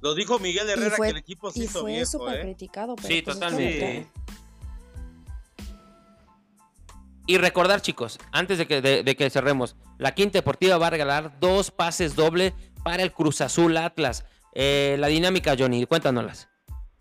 Lo 0.00 0.14
dijo 0.14 0.38
Miguel 0.38 0.68
Herrera 0.68 0.96
fue- 0.96 1.06
que 1.08 1.10
el 1.12 1.16
equipo 1.18 1.50
se 1.50 1.60
Y 1.60 1.62
hizo 1.64 1.80
fue 1.80 1.92
viejo, 1.92 2.06
súper 2.10 2.38
¿eh? 2.38 2.42
criticado. 2.42 2.96
Pero 2.96 3.08
Sí, 3.08 3.22
pues 3.22 3.36
es 3.36 3.40
totalmente. 3.40 4.08
Y 7.28 7.36
recordar, 7.36 7.82
chicos, 7.82 8.18
antes 8.32 8.56
de 8.56 8.66
que, 8.66 8.80
de, 8.80 9.02
de 9.02 9.14
que 9.14 9.28
cerremos, 9.28 9.76
la 9.98 10.14
Quinta 10.14 10.38
Deportiva 10.38 10.78
va 10.78 10.86
a 10.86 10.90
regalar 10.90 11.38
dos 11.40 11.70
pases 11.70 12.16
doble 12.16 12.54
para 12.82 13.02
el 13.02 13.12
Cruz 13.12 13.42
Azul 13.42 13.76
Atlas. 13.76 14.24
Eh, 14.54 14.96
la 14.98 15.08
dinámica, 15.08 15.54
Johnny, 15.56 15.84
cuéntanoslas. 15.84 16.48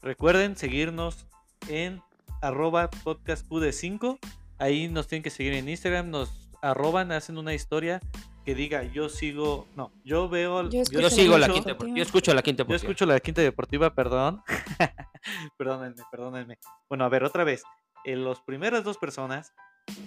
Recuerden 0.01 0.57
seguirnos 0.57 1.28
en 1.69 2.01
arroba 2.41 2.89
podcastqd5. 2.89 4.19
Ahí 4.59 4.89
nos 4.89 5.07
tienen 5.07 5.23
que 5.23 5.30
seguir 5.30 5.53
en 5.53 5.69
Instagram, 5.69 6.09
nos 6.09 6.49
arroban, 6.61 7.13
hacen 7.13 7.38
una 7.38 7.53
historia 7.53 8.01
que 8.43 8.53
diga 8.53 8.84
yo 8.84 9.07
sigo, 9.07 9.65
no, 9.78 9.93
yo 10.03 10.28
veo, 10.28 10.69
Yo 10.69 10.84
Yo 10.91 11.09
sigo 11.09 11.38
la 11.38 11.47
Quinta. 11.47 11.78
Yo 11.95 12.03
escucho 12.03 12.34
la 12.34 12.41
Quinta 12.41 12.63
yo 12.63 12.65
Deportiva. 12.65 12.75
escucho 12.75 13.05
la 13.05 13.19
quinta 13.21 13.41
deportiva, 13.41 13.95
perdón. 13.95 14.43
perdónenme, 15.57 16.03
perdónenme. 16.11 16.57
Bueno, 16.89 17.05
a 17.05 17.09
ver, 17.09 17.23
otra 17.23 17.45
vez. 17.45 17.63
En 18.03 18.25
las 18.25 18.41
primeras 18.41 18.84
dos 18.84 18.97
personas 18.97 19.53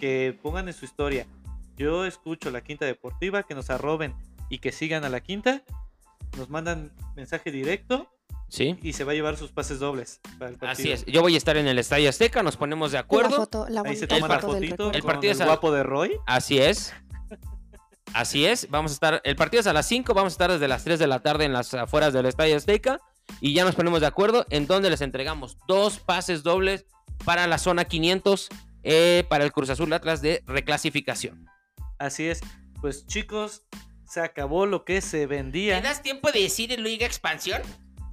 que 0.00 0.38
pongan 0.42 0.68
en 0.68 0.74
su 0.74 0.84
historia, 0.84 1.26
yo 1.76 2.04
escucho 2.04 2.50
la 2.50 2.60
quinta 2.62 2.84
deportiva, 2.84 3.42
que 3.42 3.54
nos 3.54 3.70
arroben 3.70 4.14
y 4.48 4.58
que 4.58 4.72
sigan 4.72 5.04
a 5.04 5.08
la 5.08 5.20
quinta, 5.20 5.62
nos 6.36 6.50
mandan 6.50 6.92
mensaje 7.16 7.50
directo 7.50 8.08
Sí. 8.48 8.76
y 8.82 8.92
se 8.94 9.04
va 9.04 9.12
a 9.12 9.14
llevar 9.14 9.36
sus 9.36 9.52
pases 9.52 9.78
dobles 9.78 10.20
para 10.38 10.50
el 10.50 10.56
partido. 10.56 10.72
Así 10.72 10.90
es. 10.90 11.06
Yo 11.06 11.22
voy 11.22 11.34
a 11.34 11.38
estar 11.38 11.56
en 11.56 11.68
el 11.68 11.78
Estadio 11.78 12.08
Azteca, 12.08 12.42
nos 12.42 12.56
ponemos 12.56 12.90
de 12.90 12.96
La 12.96 13.00
acuerdo. 13.02 13.36
foto, 13.36 13.66
la 13.68 13.82
Ahí 13.82 13.94
se 13.96 14.06
toma 14.08 14.26
la 14.28 14.40
fotito. 14.40 14.90
El 14.92 15.02
partido 15.02 15.30
el 15.30 15.36
es 15.36 15.40
al- 15.40 15.46
guapo 15.46 15.70
de 15.72 15.82
Roy. 15.84 16.12
Así 16.26 16.58
es. 16.58 16.92
Así 18.12 18.44
es. 18.44 18.68
Vamos 18.70 18.90
a 18.90 18.94
estar. 18.94 19.20
El 19.24 19.36
partido 19.36 19.60
es 19.60 19.66
a 19.68 19.72
las 19.72 19.86
5. 19.86 20.14
Vamos 20.14 20.32
a 20.32 20.34
estar 20.34 20.50
desde 20.50 20.66
las 20.66 20.82
3 20.82 20.98
de 20.98 21.06
la 21.06 21.20
tarde 21.20 21.44
en 21.44 21.52
las 21.52 21.72
afueras 21.74 22.12
del 22.12 22.26
Estadio 22.26 22.56
Azteca. 22.56 23.00
Y 23.40 23.54
ya 23.54 23.64
nos 23.64 23.76
ponemos 23.76 24.00
de 24.00 24.08
acuerdo 24.08 24.44
en 24.50 24.66
donde 24.66 24.90
les 24.90 25.00
entregamos 25.00 25.56
dos 25.68 26.00
pases 26.00 26.42
dobles 26.42 26.86
para 27.24 27.46
la 27.46 27.58
zona 27.58 27.84
500 27.84 28.48
eh, 28.82 29.24
para 29.28 29.44
el 29.44 29.52
Cruz 29.52 29.70
Azul 29.70 29.92
Atlas 29.92 30.22
de 30.22 30.42
reclasificación. 30.46 31.46
Así 31.98 32.26
es. 32.26 32.40
Pues 32.80 33.06
chicos, 33.06 33.64
se 34.06 34.20
acabó 34.20 34.66
lo 34.66 34.84
que 34.84 35.00
se 35.00 35.26
vendía. 35.26 35.76
tiempo 36.02 36.32
de 36.32 36.40
decir 36.40 36.72
en 36.72 36.82
Liga 36.82 37.06
Expansión? 37.06 37.60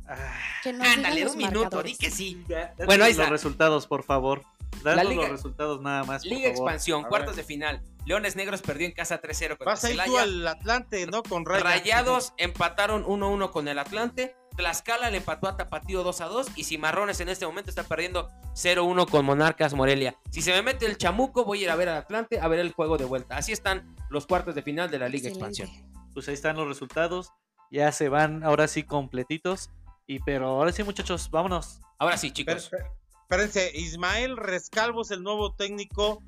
Ah, 0.10 0.34
Que 0.64 0.74
nos 0.74 0.88
digan 0.96 1.20
los 1.24 1.36
marcadores. 1.36 1.98
sí. 2.12 2.44
danos 2.48 2.86
Bueno, 2.86 3.04
ahí 3.06 3.14
los 3.14 3.30
resultados, 3.30 3.88
por 3.88 4.04
favor. 4.04 4.44
Danos 4.84 5.06
Liga- 5.10 5.22
los 5.24 5.32
resultados 5.32 5.82
nada 5.82 6.04
más. 6.04 6.24
por 6.24 6.32
Liga 6.32 6.50
favor. 6.52 6.68
Expansión, 6.70 7.04
cuartos 7.04 7.36
de 7.36 7.44
final. 7.44 7.82
Leones 8.08 8.38
Negros 8.38 8.62
perdió 8.62 8.88
en 8.88 8.94
casa 8.94 9.22
3-0 9.22 9.50
contra 9.58 9.66
Vas 9.66 9.84
a 9.84 9.92
ir 9.92 10.00
tú 10.06 10.18
al 10.18 10.48
Atlante, 10.48 11.06
¿no? 11.08 11.24
Con 11.24 11.46
Raya. 11.46 11.62
Rayados 11.64 12.34
empataron 12.38 13.04
1-1 13.04 13.52
con 13.52 13.68
el 13.68 13.78
Atlante. 13.78 14.36
Tlaxcala 14.56 15.10
le 15.12 15.18
empató 15.18 15.48
a 15.50 15.58
Tapatío 15.58 16.06
2-2. 16.06 16.48
Y 16.56 16.64
Cimarrones 16.64 17.20
en 17.20 17.28
este 17.28 17.46
momento 17.46 17.70
está 17.70 17.84
perdiendo 17.84 18.30
0-1 18.54 19.10
con 19.10 19.26
Monarcas 19.26 19.74
Morelia. 19.74 20.16
Si 20.32 20.42
se 20.42 20.52
me 20.54 20.62
mete 20.62 20.86
el 20.86 20.98
chamuco, 20.98 21.44
voy 21.44 21.60
a 21.60 21.64
ir 21.64 21.70
a 21.70 21.76
ver 21.76 21.90
al 21.90 21.98
Atlante 21.98 22.40
a 22.40 22.48
ver 22.48 22.60
el 22.60 22.72
juego 22.72 22.98
de 22.98 23.04
vuelta. 23.06 23.36
Así 23.36 23.52
están 23.52 23.94
los 24.10 24.26
cuartos 24.26 24.56
de 24.56 24.62
final 24.62 24.90
de 24.90 25.00
la 25.00 25.10
Liga 25.10 25.28
Excelente. 25.28 25.64
Expansión. 25.64 26.12
Pues 26.14 26.28
ahí 26.30 26.34
están 26.34 26.56
los 26.56 26.66
resultados. 26.68 27.32
Ya 27.72 27.92
se 27.92 28.08
van 28.08 28.44
ahora 28.46 28.70
sí 28.70 28.84
completitos. 28.84 29.70
Y 30.08 30.20
pero 30.20 30.48
ahora 30.48 30.72
sí, 30.72 30.82
muchachos, 30.84 31.30
vámonos. 31.30 31.82
Ahora 32.00 32.16
sí, 32.16 32.32
chicos. 32.32 32.72
espé- 32.72 32.90
Espérense, 33.24 33.72
Ismael 33.78 34.38
Rescalvo 34.38 35.02
es 35.02 35.12
el 35.12 35.22
nuevo 35.22 35.54
técnico 35.54 36.24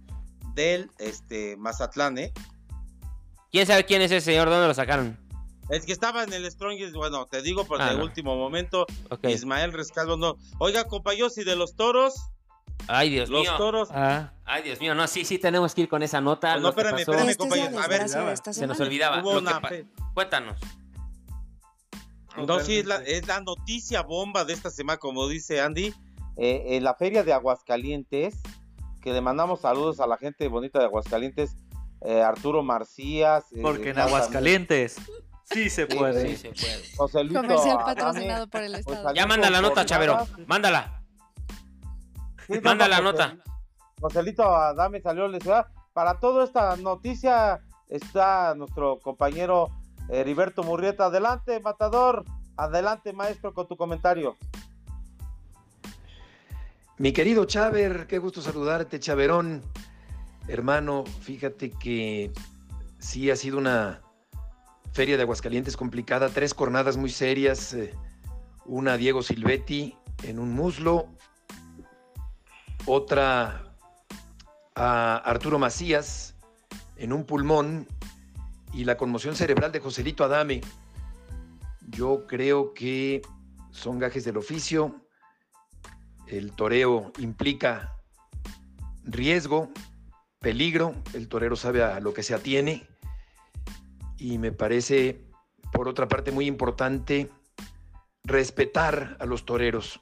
del 0.54 0.90
este, 0.98 1.56
Mazatlán, 1.58 2.18
¿eh? 2.18 2.34
¿Quién 3.52 3.66
sabe 3.66 3.86
quién 3.86 4.02
es 4.02 4.12
ese 4.12 4.22
señor? 4.32 4.50
¿Dónde 4.50 4.68
lo 4.68 4.74
sacaron? 4.74 5.18
El 5.70 5.86
que 5.86 5.92
estaba 5.92 6.24
en 6.24 6.34
el 6.34 6.50
Strongest, 6.52 6.96
bueno, 6.96 7.26
te 7.28 7.42
digo 7.42 7.66
por 7.66 7.82
Ah, 7.82 7.92
el 7.92 7.98
no. 8.00 8.04
último 8.04 8.36
momento. 8.36 8.86
Ismael 9.24 9.72
Rescalvo 9.74 10.18
no. 10.18 10.36
Oiga, 10.58 10.86
compañeros, 10.86 11.38
y 11.38 11.44
de 11.44 11.56
los 11.56 11.76
toros, 11.76 12.16
Ay, 12.88 13.10
Dios 13.12 13.30
los 13.30 13.42
mío. 13.42 13.56
toros. 13.58 13.90
Ah, 13.92 14.32
Ay, 14.46 14.64
Dios 14.64 14.80
mío. 14.80 14.96
No, 14.96 15.06
sí, 15.08 15.26
sí, 15.26 15.38
tenemos 15.38 15.76
que 15.76 15.82
ir 15.82 15.90
con 15.90 16.02
esa 16.02 16.22
nota. 16.22 16.56
No, 16.58 16.64
que 16.74 16.82
espérame, 16.82 16.92
pasó. 17.00 17.12
espérame, 17.12 17.30
es 17.30 17.38
compañero. 17.38 17.80
A 17.80 17.88
ver, 17.88 18.08
Se 18.54 18.66
nos 18.68 18.80
olvidaba. 18.80 19.22
Hubo 19.22 19.38
una 19.38 19.60
fe- 19.62 19.86
Cuéntanos. 20.16 20.60
No, 22.48 22.60
sí, 22.62 22.78
es 22.78 22.86
la, 22.86 22.98
es 22.98 23.28
la 23.28 23.42
noticia 23.42 24.02
bomba 24.02 24.46
de 24.46 24.54
esta 24.54 24.70
semana, 24.70 24.98
como 24.98 25.28
dice 25.28 25.60
Andy. 25.62 25.94
Eh, 26.38 26.78
en 26.78 26.84
la 26.86 26.94
feria 26.96 27.24
de 27.24 27.34
Aguascalientes, 27.34 28.36
que 29.02 29.14
le 29.14 29.22
mandamos 29.22 29.62
saludos 29.62 30.00
a 30.00 30.08
la 30.08 30.18
gente 30.18 30.48
bonita 30.48 30.80
de 30.80 30.86
Aguascalientes, 30.86 31.56
eh, 32.02 32.22
Arturo 32.22 32.64
Marcías. 32.64 33.46
eh, 33.52 33.60
porque 33.62 33.92
en 33.92 34.00
Aguascalientes 34.00 34.98
sí 35.52 35.70
se 35.70 35.88
puede. 35.88 36.30
Sí, 36.30 36.38
se 36.38 36.50
puede. 36.52 36.96
José 36.96 37.24
Luis 37.24 37.38
Comercial 37.38 37.78
Adame, 37.78 37.96
patrocinado 37.96 38.48
por 38.48 38.62
el 38.62 38.72
pues, 38.72 38.98
Estado. 38.98 39.14
Ya 39.14 39.26
manda 39.26 39.50
la 39.50 39.62
nota, 39.62 39.86
Chavero. 39.86 40.28
Mándala. 40.48 41.02
Sí, 42.48 42.60
Manda 42.62 42.88
la 42.88 43.00
nota. 43.02 43.38
Joselito 44.02 44.44
Adame 44.44 45.02
salió 45.02 45.28
la 45.28 45.40
ciudad. 45.40 45.68
Para 45.94 46.20
toda 46.20 46.46
esta 46.46 46.76
noticia 46.78 47.60
está 47.90 48.56
nuestro 48.56 49.00
compañero 49.00 49.70
eh, 50.10 50.22
Heriberto 50.22 50.64
Murrieta. 50.64 51.06
Adelante, 51.06 51.60
Matador. 51.60 52.26
Adelante, 52.58 53.14
maestro, 53.14 53.54
con 53.54 53.68
tu 53.68 53.78
comentario. 53.78 54.36
Mi 57.00 57.14
querido 57.14 57.46
Chaver, 57.46 58.08
qué 58.08 58.18
gusto 58.18 58.42
saludarte, 58.42 59.00
Chaverón. 59.00 59.62
Hermano, 60.50 61.06
fíjate 61.22 61.70
que 61.70 62.30
sí 62.98 63.32
ha 63.32 63.38
sido 63.38 63.58
una 63.58 64.02
feria 64.92 65.16
de 65.16 65.24
Aguascalientes 65.24 65.78
complicada, 65.78 66.28
tres 66.28 66.54
jornadas 66.54 66.98
muy 66.98 67.10
serias, 67.10 67.74
eh, 67.74 67.96
una 68.66 68.98
Diego 68.98 69.24
Silvetti 69.24 69.96
en 70.24 70.40
un 70.40 70.52
muslo, 70.52 71.08
otra 72.86 73.74
a 74.76 75.16
Arturo 75.20 75.58
Macías 75.58 76.36
en 76.98 77.14
un 77.14 77.24
pulmón 77.24 77.88
y 78.74 78.84
la 78.84 78.98
conmoción 78.98 79.38
cerebral 79.38 79.72
de 79.72 79.80
Joselito 79.80 80.26
Adame. 80.26 80.60
Yo 81.88 82.28
creo 82.28 82.74
que 82.74 83.22
son 83.72 84.00
gajes 84.00 84.26
del 84.26 84.36
oficio. 84.36 85.09
El 86.30 86.51
toreo 86.51 87.11
implica 87.18 87.97
riesgo, 89.03 89.72
peligro. 90.38 90.93
El 91.14 91.27
torero 91.27 91.56
sabe 91.56 91.84
a 91.84 91.99
lo 91.99 92.14
que 92.14 92.22
se 92.22 92.35
atiene. 92.35 92.88
Y 94.18 94.38
me 94.38 94.51
parece, 94.51 95.26
por 95.73 95.88
otra 95.88 96.07
parte, 96.07 96.31
muy 96.31 96.45
importante 96.45 97.31
respetar 98.23 99.18
a 99.19 99.26
los 99.26 99.43
toreros. 99.43 100.01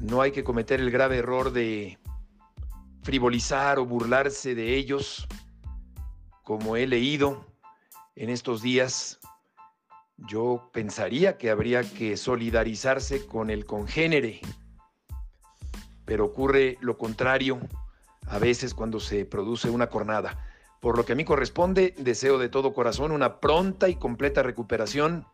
No 0.00 0.22
hay 0.22 0.32
que 0.32 0.42
cometer 0.42 0.80
el 0.80 0.90
grave 0.90 1.18
error 1.18 1.52
de 1.52 1.98
frivolizar 3.02 3.78
o 3.78 3.84
burlarse 3.84 4.54
de 4.54 4.74
ellos, 4.74 5.26
como 6.44 6.76
he 6.76 6.86
leído 6.86 7.44
en 8.14 8.30
estos 8.30 8.62
días. 8.62 9.20
Yo 10.16 10.70
pensaría 10.72 11.36
que 11.36 11.50
habría 11.50 11.82
que 11.82 12.16
solidarizarse 12.16 13.26
con 13.26 13.50
el 13.50 13.66
congénere, 13.66 14.40
pero 16.08 16.24
ocurre 16.24 16.78
lo 16.80 16.96
contrario 16.96 17.60
a 18.28 18.38
veces 18.38 18.72
cuando 18.72 18.98
se 18.98 19.26
produce 19.26 19.68
una 19.68 19.90
cornada. 19.90 20.42
Por 20.80 20.96
lo 20.96 21.04
que 21.04 21.12
a 21.12 21.14
mí 21.14 21.22
corresponde, 21.26 21.94
deseo 21.98 22.38
de 22.38 22.48
todo 22.48 22.72
corazón 22.72 23.12
una 23.12 23.40
pronta 23.40 23.90
y 23.90 23.96
completa 23.96 24.42
recuperación 24.42 25.26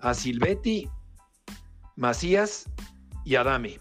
a 0.00 0.14
Silvetti, 0.14 0.88
Macías 1.94 2.70
y 3.26 3.34
Adame. 3.36 3.80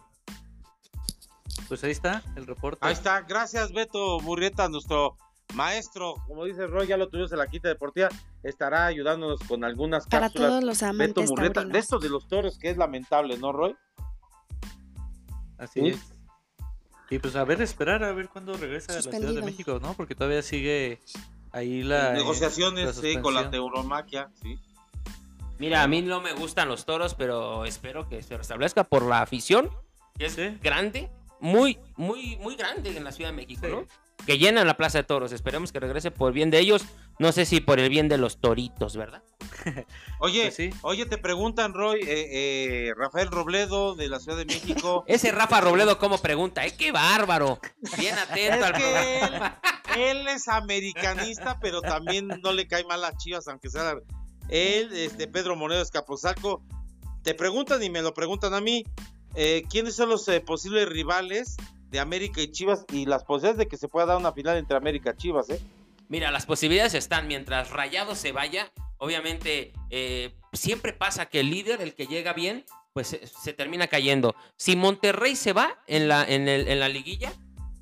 Pues 1.70 1.82
ahí 1.86 1.92
está 1.92 2.22
el 2.36 2.46
reporte. 2.46 2.80
Ahí 2.86 2.92
está, 2.92 3.22
gracias 3.22 3.72
Beto 3.72 4.20
Murrieta, 4.20 4.68
nuestro 4.68 5.16
maestro, 5.54 6.16
como 6.28 6.44
dice 6.44 6.68
Roy, 6.68 6.88
ya 6.88 6.98
lo 6.98 7.08
tuvimos 7.08 7.32
en 7.32 7.38
la 7.38 7.48
quinta 7.48 7.70
deportiva, 7.70 8.10
estará 8.44 8.86
ayudándonos 8.86 9.40
con 9.48 9.64
algunas 9.64 10.06
Para 10.08 10.28
cápsulas. 10.28 10.50
todos 10.50 10.64
los 10.66 10.84
amantes 10.84 11.32
Beto 11.34 11.64
de 11.64 11.80
esto 11.80 12.00
de 12.00 12.10
los 12.10 12.28
toros, 12.28 12.60
que 12.60 12.70
es 12.70 12.76
lamentable, 12.76 13.38
¿no, 13.38 13.54
Roy? 13.54 13.78
Así 15.58 15.80
Sí. 15.80 15.88
es. 15.88 16.17
Y 17.10 17.20
pues 17.20 17.36
a 17.36 17.44
ver, 17.46 17.62
esperar 17.62 18.04
a 18.04 18.12
ver 18.12 18.28
cuándo 18.30 18.54
regresa 18.58 18.92
a 18.94 18.96
la 18.98 19.02
Ciudad 19.02 19.34
de. 19.34 19.42
México, 19.42 19.80
¿no? 19.82 19.94
Porque 19.94 20.14
todavía 20.16 20.42
sigue 20.42 21.00
ahí 21.52 21.82
la... 21.84 22.12
eh, 22.12 22.14
Negociaciones, 22.18 22.86
la 22.86 22.94
sí, 22.94 23.18
con 23.22 23.34
la 23.34 23.50
teuromaquia, 23.50 24.30
sí. 24.42 24.60
Mira, 25.60 25.82
a 25.84 25.88
mí 25.88 26.02
no 26.02 26.22
me 26.22 26.34
gustan 26.34 26.68
los 26.68 26.86
toros, 26.86 27.16
pero 27.16 27.66
espero 27.66 28.08
que 28.08 28.22
se 28.22 28.38
restablezca 28.38 28.84
por 28.84 29.04
la 29.04 29.22
afición, 29.22 29.70
que 30.18 30.26
es 30.28 30.34
Sí. 30.34 30.58
grande, 30.62 31.10
muy, 31.40 31.80
muy, 31.96 32.36
muy 32.38 32.56
grande 32.56 32.96
en 32.96 33.04
la 33.04 33.12
Ciudad 33.12 33.32
de 33.32 33.36
México, 33.38 33.62
Sí. 33.66 33.72
¿no? 33.72 33.86
Que 34.26 34.38
llenan 34.38 34.68
la 34.68 34.76
Plaza 34.78 34.98
de 34.98 35.04
Toros. 35.04 35.32
Esperemos 35.32 35.72
que 35.72 35.80
regrese 35.80 36.12
por 36.12 36.34
bien 36.34 36.50
de 36.50 36.60
ellos. 36.60 36.86
No 37.20 37.32
sé 37.32 37.46
si 37.46 37.62
por 37.62 37.80
el 37.80 37.90
bien 37.90 38.10
de 38.10 38.18
los 38.18 38.40
toritos, 38.42 38.98
¿verdad? 38.98 39.24
Oye, 40.20 40.44
Pues 40.44 40.56
sí. 40.56 40.70
oye, 40.82 41.06
te 41.06 41.18
preguntan, 41.18 41.74
Roy, 41.74 42.02
eh, 42.02 42.08
eh, 42.88 42.94
Rafael 42.96 43.30
Robledo 43.30 43.96
de 43.96 44.10
la 44.10 44.20
Ciudad 44.20 44.38
de 44.38 44.46
México. 44.46 45.04
Ese 45.08 45.32
Rafa 45.32 45.62
Robledo, 45.62 45.98
¿cómo 45.98 46.18
pregunta? 46.20 46.66
¡Eh, 46.66 46.76
qué 46.78 46.92
bárbaro! 46.92 47.60
Bien 47.98 48.16
atento 48.18 48.58
Es 48.58 48.64
al 48.64 48.74
que 48.74 50.12
él, 50.12 50.28
es 50.28 50.48
americanista, 50.48 51.60
pero 51.60 51.82
también 51.82 52.28
no 52.44 52.52
le 52.52 52.68
cae 52.68 52.84
mal 52.84 53.04
a 53.06 53.16
Chivas, 53.16 53.48
aunque 53.48 53.70
sea 53.70 53.96
él, 54.50 54.92
este 54.94 55.28
Pedro 55.28 55.56
Moreno 55.56 55.82
Escaposalco. 55.82 56.62
Te 57.24 57.34
preguntan 57.34 57.82
y 57.84 57.90
me 57.90 58.02
lo 58.02 58.14
preguntan 58.14 58.54
a 58.54 58.62
mí, 58.62 58.84
eh, 59.36 59.64
¿quiénes 59.70 59.96
son 59.96 60.10
los 60.10 60.26
posibles 60.46 60.88
rivales 60.88 61.58
de 61.90 62.00
América 62.00 62.42
y 62.42 62.52
Chivas 62.52 62.86
y 62.92 63.06
las 63.06 63.24
posibilidades 63.24 63.58
de 63.60 63.68
que 63.68 63.78
se 63.78 63.88
pueda 63.88 64.06
dar 64.08 64.18
una 64.18 64.32
final 64.34 64.58
entre 64.58 64.78
América 64.78 65.14
y 65.16 65.18
Chivas, 65.22 65.50
eh? 65.50 65.60
Mira, 66.10 66.32
las 66.32 66.46
posibilidades 66.46 66.94
están 66.94 67.28
mientras 67.28 67.70
Rayado 67.72 68.16
se 68.16 68.32
vaya. 68.32 68.72
Obviamente, 68.98 69.74
eh, 69.90 70.34
siempre 70.54 70.94
pasa 70.94 71.28
que 71.28 71.42
el 71.42 71.50
líder, 71.50 71.82
el 71.82 71.94
que 71.96 72.08
llega 72.08 72.34
bien, 72.34 72.66
pues 72.94 73.08
se, 73.08 73.28
se 73.28 73.54
termina 73.54 73.88
cayendo. 73.88 74.36
Si 74.56 74.76
Monterrey 74.76 75.36
se 75.36 75.54
va 75.54 75.78
en 75.88 76.08
la, 76.08 76.24
en, 76.24 76.48
el- 76.48 76.68
en 76.68 76.80
la 76.80 76.90
liguilla, 76.90 77.32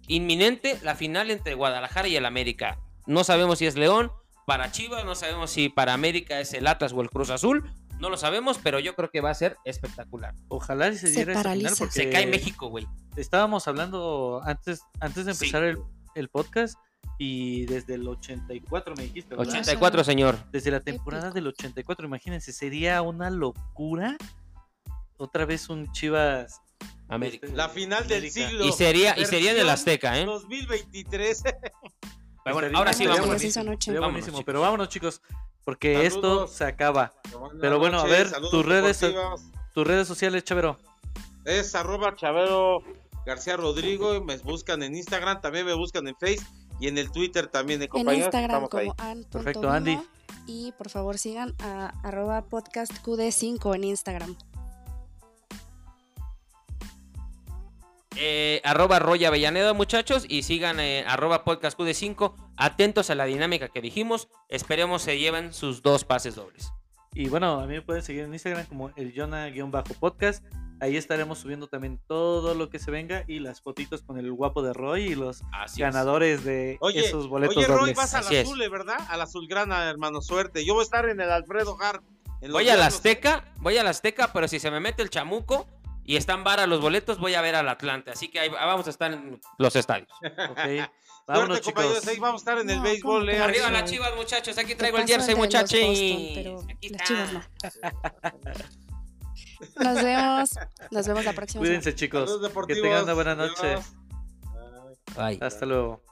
inminente 0.08 0.78
la 0.84 0.96
final 0.96 1.32
entre 1.32 1.54
Guadalajara 1.54 2.08
y 2.08 2.16
el 2.16 2.26
América. 2.26 2.80
No 3.08 3.24
sabemos 3.24 3.60
si 3.60 3.66
es 3.68 3.76
León 3.76 4.12
para 4.46 4.72
Chivas, 4.72 5.06
no 5.06 5.16
sabemos 5.16 5.50
si 5.52 5.70
para 5.70 5.94
América 5.94 6.40
es 6.40 6.54
el 6.54 6.68
Atlas 6.68 6.94
o 6.94 7.02
el 7.02 7.10
Cruz 7.10 7.30
Azul. 7.30 7.72
No 8.00 8.10
lo 8.10 8.18
sabemos, 8.18 8.60
pero 8.62 8.80
yo 8.80 8.96
creo 8.96 9.10
que 9.10 9.22
va 9.22 9.30
a 9.30 9.34
ser 9.34 9.58
espectacular. 9.64 10.34
Ojalá 10.50 10.90
y 10.90 10.98
se 10.98 11.08
Se 11.08 11.14
diera 11.16 11.32
esa 11.34 11.42
final 11.42 11.44
paraliza. 11.62 11.76
porque 11.86 11.94
Se 11.94 12.10
cae 12.10 12.28
México, 12.28 12.68
güey. 12.70 12.86
estábamos 13.16 13.68
hablando 13.68 14.42
antes, 14.44 14.82
antes 15.00 15.26
de 15.26 15.34
Sí. 15.34 15.46
empezar 15.46 15.64
el, 15.64 15.78
el 16.16 16.30
podcast 16.30 16.78
y 17.18 17.66
desde 17.68 17.94
el 17.96 18.08
84 18.08 18.96
me 18.98 19.04
dijiste, 19.04 19.36
¿verdad? 19.36 19.48
84, 19.54 20.04
señor. 20.04 20.38
Desde 20.52 20.72
la 20.72 20.82
temporada 20.82 21.32
del 21.32 21.48
84, 21.48 22.06
imagínense, 22.06 22.52
sería 22.52 23.02
una 23.02 23.30
locura. 23.30 24.18
Otra 25.18 25.46
vez 25.46 25.70
un 25.70 25.90
Chivas. 25.94 26.62
América. 27.08 27.46
este, 27.46 27.56
La 27.56 27.70
final 27.70 28.06
del 28.08 28.18
América. 28.18 28.50
siglo. 28.50 28.66
Y 28.66 28.72
sería, 28.74 29.18
y 29.18 29.26
sería 29.26 29.54
del 29.54 29.70
Azteca, 29.70 30.20
¿eh? 30.20 30.26
2023. 30.26 31.44
Pero 32.46 32.54
bueno, 32.58 32.68
Estaría- 32.68 32.78
ahora 32.78 32.94
sí 32.94 33.08
vamos. 33.08 34.06
buenísimo. 34.14 34.44
pero 34.46 34.62
vámonos 34.62 34.88
chicos, 34.90 35.20
porque 35.64 35.94
Saludos. 36.10 36.14
esto 36.16 36.48
se 36.48 36.64
acaba. 36.66 37.12
Buenas 37.32 37.58
Pero 37.60 37.80
bueno, 37.80 38.00
a 38.00 38.06
ver, 38.06 38.32
tus 38.52 38.64
redes-. 38.66 39.02
Tus 39.74 39.86
redes 39.88 40.08
sociales, 40.08 40.44
Chavero. 40.44 40.78
Es 41.44 41.74
arroba 41.74 42.16
Chavero 42.16 42.82
García 43.26 43.58
Rodrigo. 43.58 44.14
y 44.16 44.22
Me 44.24 44.38
buscan 44.38 44.84
en 44.84 44.96
Instagram, 44.96 45.42
también 45.42 45.66
me 45.66 45.74
buscan 45.74 46.08
en 46.08 46.16
Face 46.16 46.40
y 46.80 46.88
en 46.88 46.98
el 47.00 47.12
Twitter 47.12 47.48
también, 47.48 47.80
de 47.80 47.86
En 47.86 47.90
compañeros. 47.92 48.28
Instagram 48.28 48.64
Estamos 48.64 48.74
ahí. 48.76 48.88
como 48.96 49.10
an.vino. 49.10 49.30
Perfecto, 49.32 49.70
Andy. 49.72 50.00
Y 50.48 50.72
por 50.74 50.90
favor 50.90 51.18
sigan 51.18 51.56
a 51.60 51.94
arroba 52.04 52.46
podcastqd5 52.46 53.76
en 53.76 53.84
Instagram. 53.86 54.38
Eh, 58.18 58.62
arroba 58.64 59.00
Roya 59.00 59.28
Avellaneda, 59.28 59.74
muchachos, 59.74 60.26
y 60.28 60.44
sigan 60.44 60.80
eh, 60.80 61.04
arroba 61.08 61.44
podcast 61.44 61.78
QD5. 61.78 62.34
Atentos 62.58 63.10
a 63.10 63.16
la 63.16 63.26
dinámica 63.26 63.68
que 63.70 63.82
dijimos. 63.82 64.30
Esperemos 64.50 65.02
se 65.02 65.20
lleven 65.20 65.54
sus 65.54 65.82
dos 65.82 66.06
pases 66.06 66.36
dobles. 66.36 66.72
Y 67.14 67.30
bueno, 67.30 67.60
a 67.60 67.66
mí 67.66 67.74
me 67.76 67.82
pueden 67.82 68.04
seguir 68.04 68.24
en 68.24 68.34
Instagram 68.34 68.66
como 68.68 68.92
el 68.96 69.14
Jonah-podcast. 69.14 70.44
Ahí 70.82 70.98
estaremos 70.98 71.40
subiendo 71.40 71.68
también 71.68 72.02
todo 72.08 72.54
lo 72.54 72.70
que 72.70 72.80
se 72.80 72.92
venga 72.92 73.24
y 73.28 73.40
las 73.40 73.62
fotitos 73.62 74.02
con 74.02 74.18
el 74.18 74.30
guapo 74.34 74.62
de 74.62 74.74
Roy 74.74 75.04
y 75.04 75.16
los 75.16 75.42
Así 75.54 75.80
ganadores 75.80 76.44
de 76.44 76.78
Oye, 76.82 77.00
esos 77.00 77.30
boletos 77.30 77.56
oye 77.56 77.68
Roy, 77.68 77.78
dobles. 77.78 77.96
vas 77.96 78.14
al 78.14 78.28
azul, 78.28 78.62
¿eh, 78.62 78.68
¿verdad? 78.68 78.98
Al 79.08 79.22
azulgrana, 79.22 79.90
hermano, 79.90 80.22
suerte. 80.22 80.66
Yo 80.66 80.74
voy 80.74 80.82
a 80.82 80.84
estar 80.84 81.08
en 81.08 81.22
el 81.22 81.32
Alfredo 81.32 81.78
Hart. 81.82 82.04
Voy 82.52 82.68
a 82.68 82.76
la. 82.76 82.88
Azteca, 82.88 83.46
voy 83.62 83.78
a 83.78 83.84
la 83.84 83.92
Azteca, 83.92 84.32
pero 84.34 84.50
si 84.50 84.60
se 84.60 84.70
me 84.70 84.82
mete 84.82 85.02
el 85.02 85.10
chamuco 85.10 85.66
y 86.06 86.16
están 86.18 86.44
vara 86.44 86.68
los 86.68 86.82
boletos, 86.82 87.18
voy 87.20 87.34
a 87.34 87.42
ver 87.42 87.56
al 87.56 87.68
Atlante. 87.68 88.12
Así 88.12 88.30
que 88.30 88.40
ahí 88.40 88.50
vamos 88.50 88.86
a 88.88 88.90
estar 88.92 89.12
en 89.12 89.42
los 89.58 89.76
estadios. 89.76 90.10
Ok. 90.50 90.60
Suerte, 91.26 91.40
Vámonos, 91.40 91.62
compañeros. 91.62 91.96
chicos. 91.96 92.08
Ahí 92.14 92.20
vamos 92.20 92.42
a 92.42 92.44
estar 92.44 92.60
en 92.60 92.70
el 92.70 92.82
béisbol. 92.82 93.22
¿cómo 93.22 93.32
eh, 93.32 93.40
Arriba 93.42 93.72
las 93.72 93.90
chivas, 93.90 94.16
muchachos. 94.16 94.56
Aquí 94.60 94.76
traigo 94.76 95.00
el 95.00 95.08
jersey, 95.08 95.34
muchachos. 95.34 95.72
Las 95.80 97.04
chivas 97.08 97.34
no. 97.34 97.42
Nos 99.84 100.04
vemos. 100.04 100.50
Nos 100.92 101.08
vemos 101.08 101.26
la 101.26 101.34
próxima 101.34 101.64
semana. 101.64 101.82
Cuídense, 101.82 101.96
chicos. 101.96 102.40
Que 102.68 102.76
tengan 102.76 103.06
una 103.06 103.14
buena 103.16 103.34
noche. 103.34 103.78
Bye. 105.16 105.40
Hasta 105.42 105.66
luego. 105.66 106.04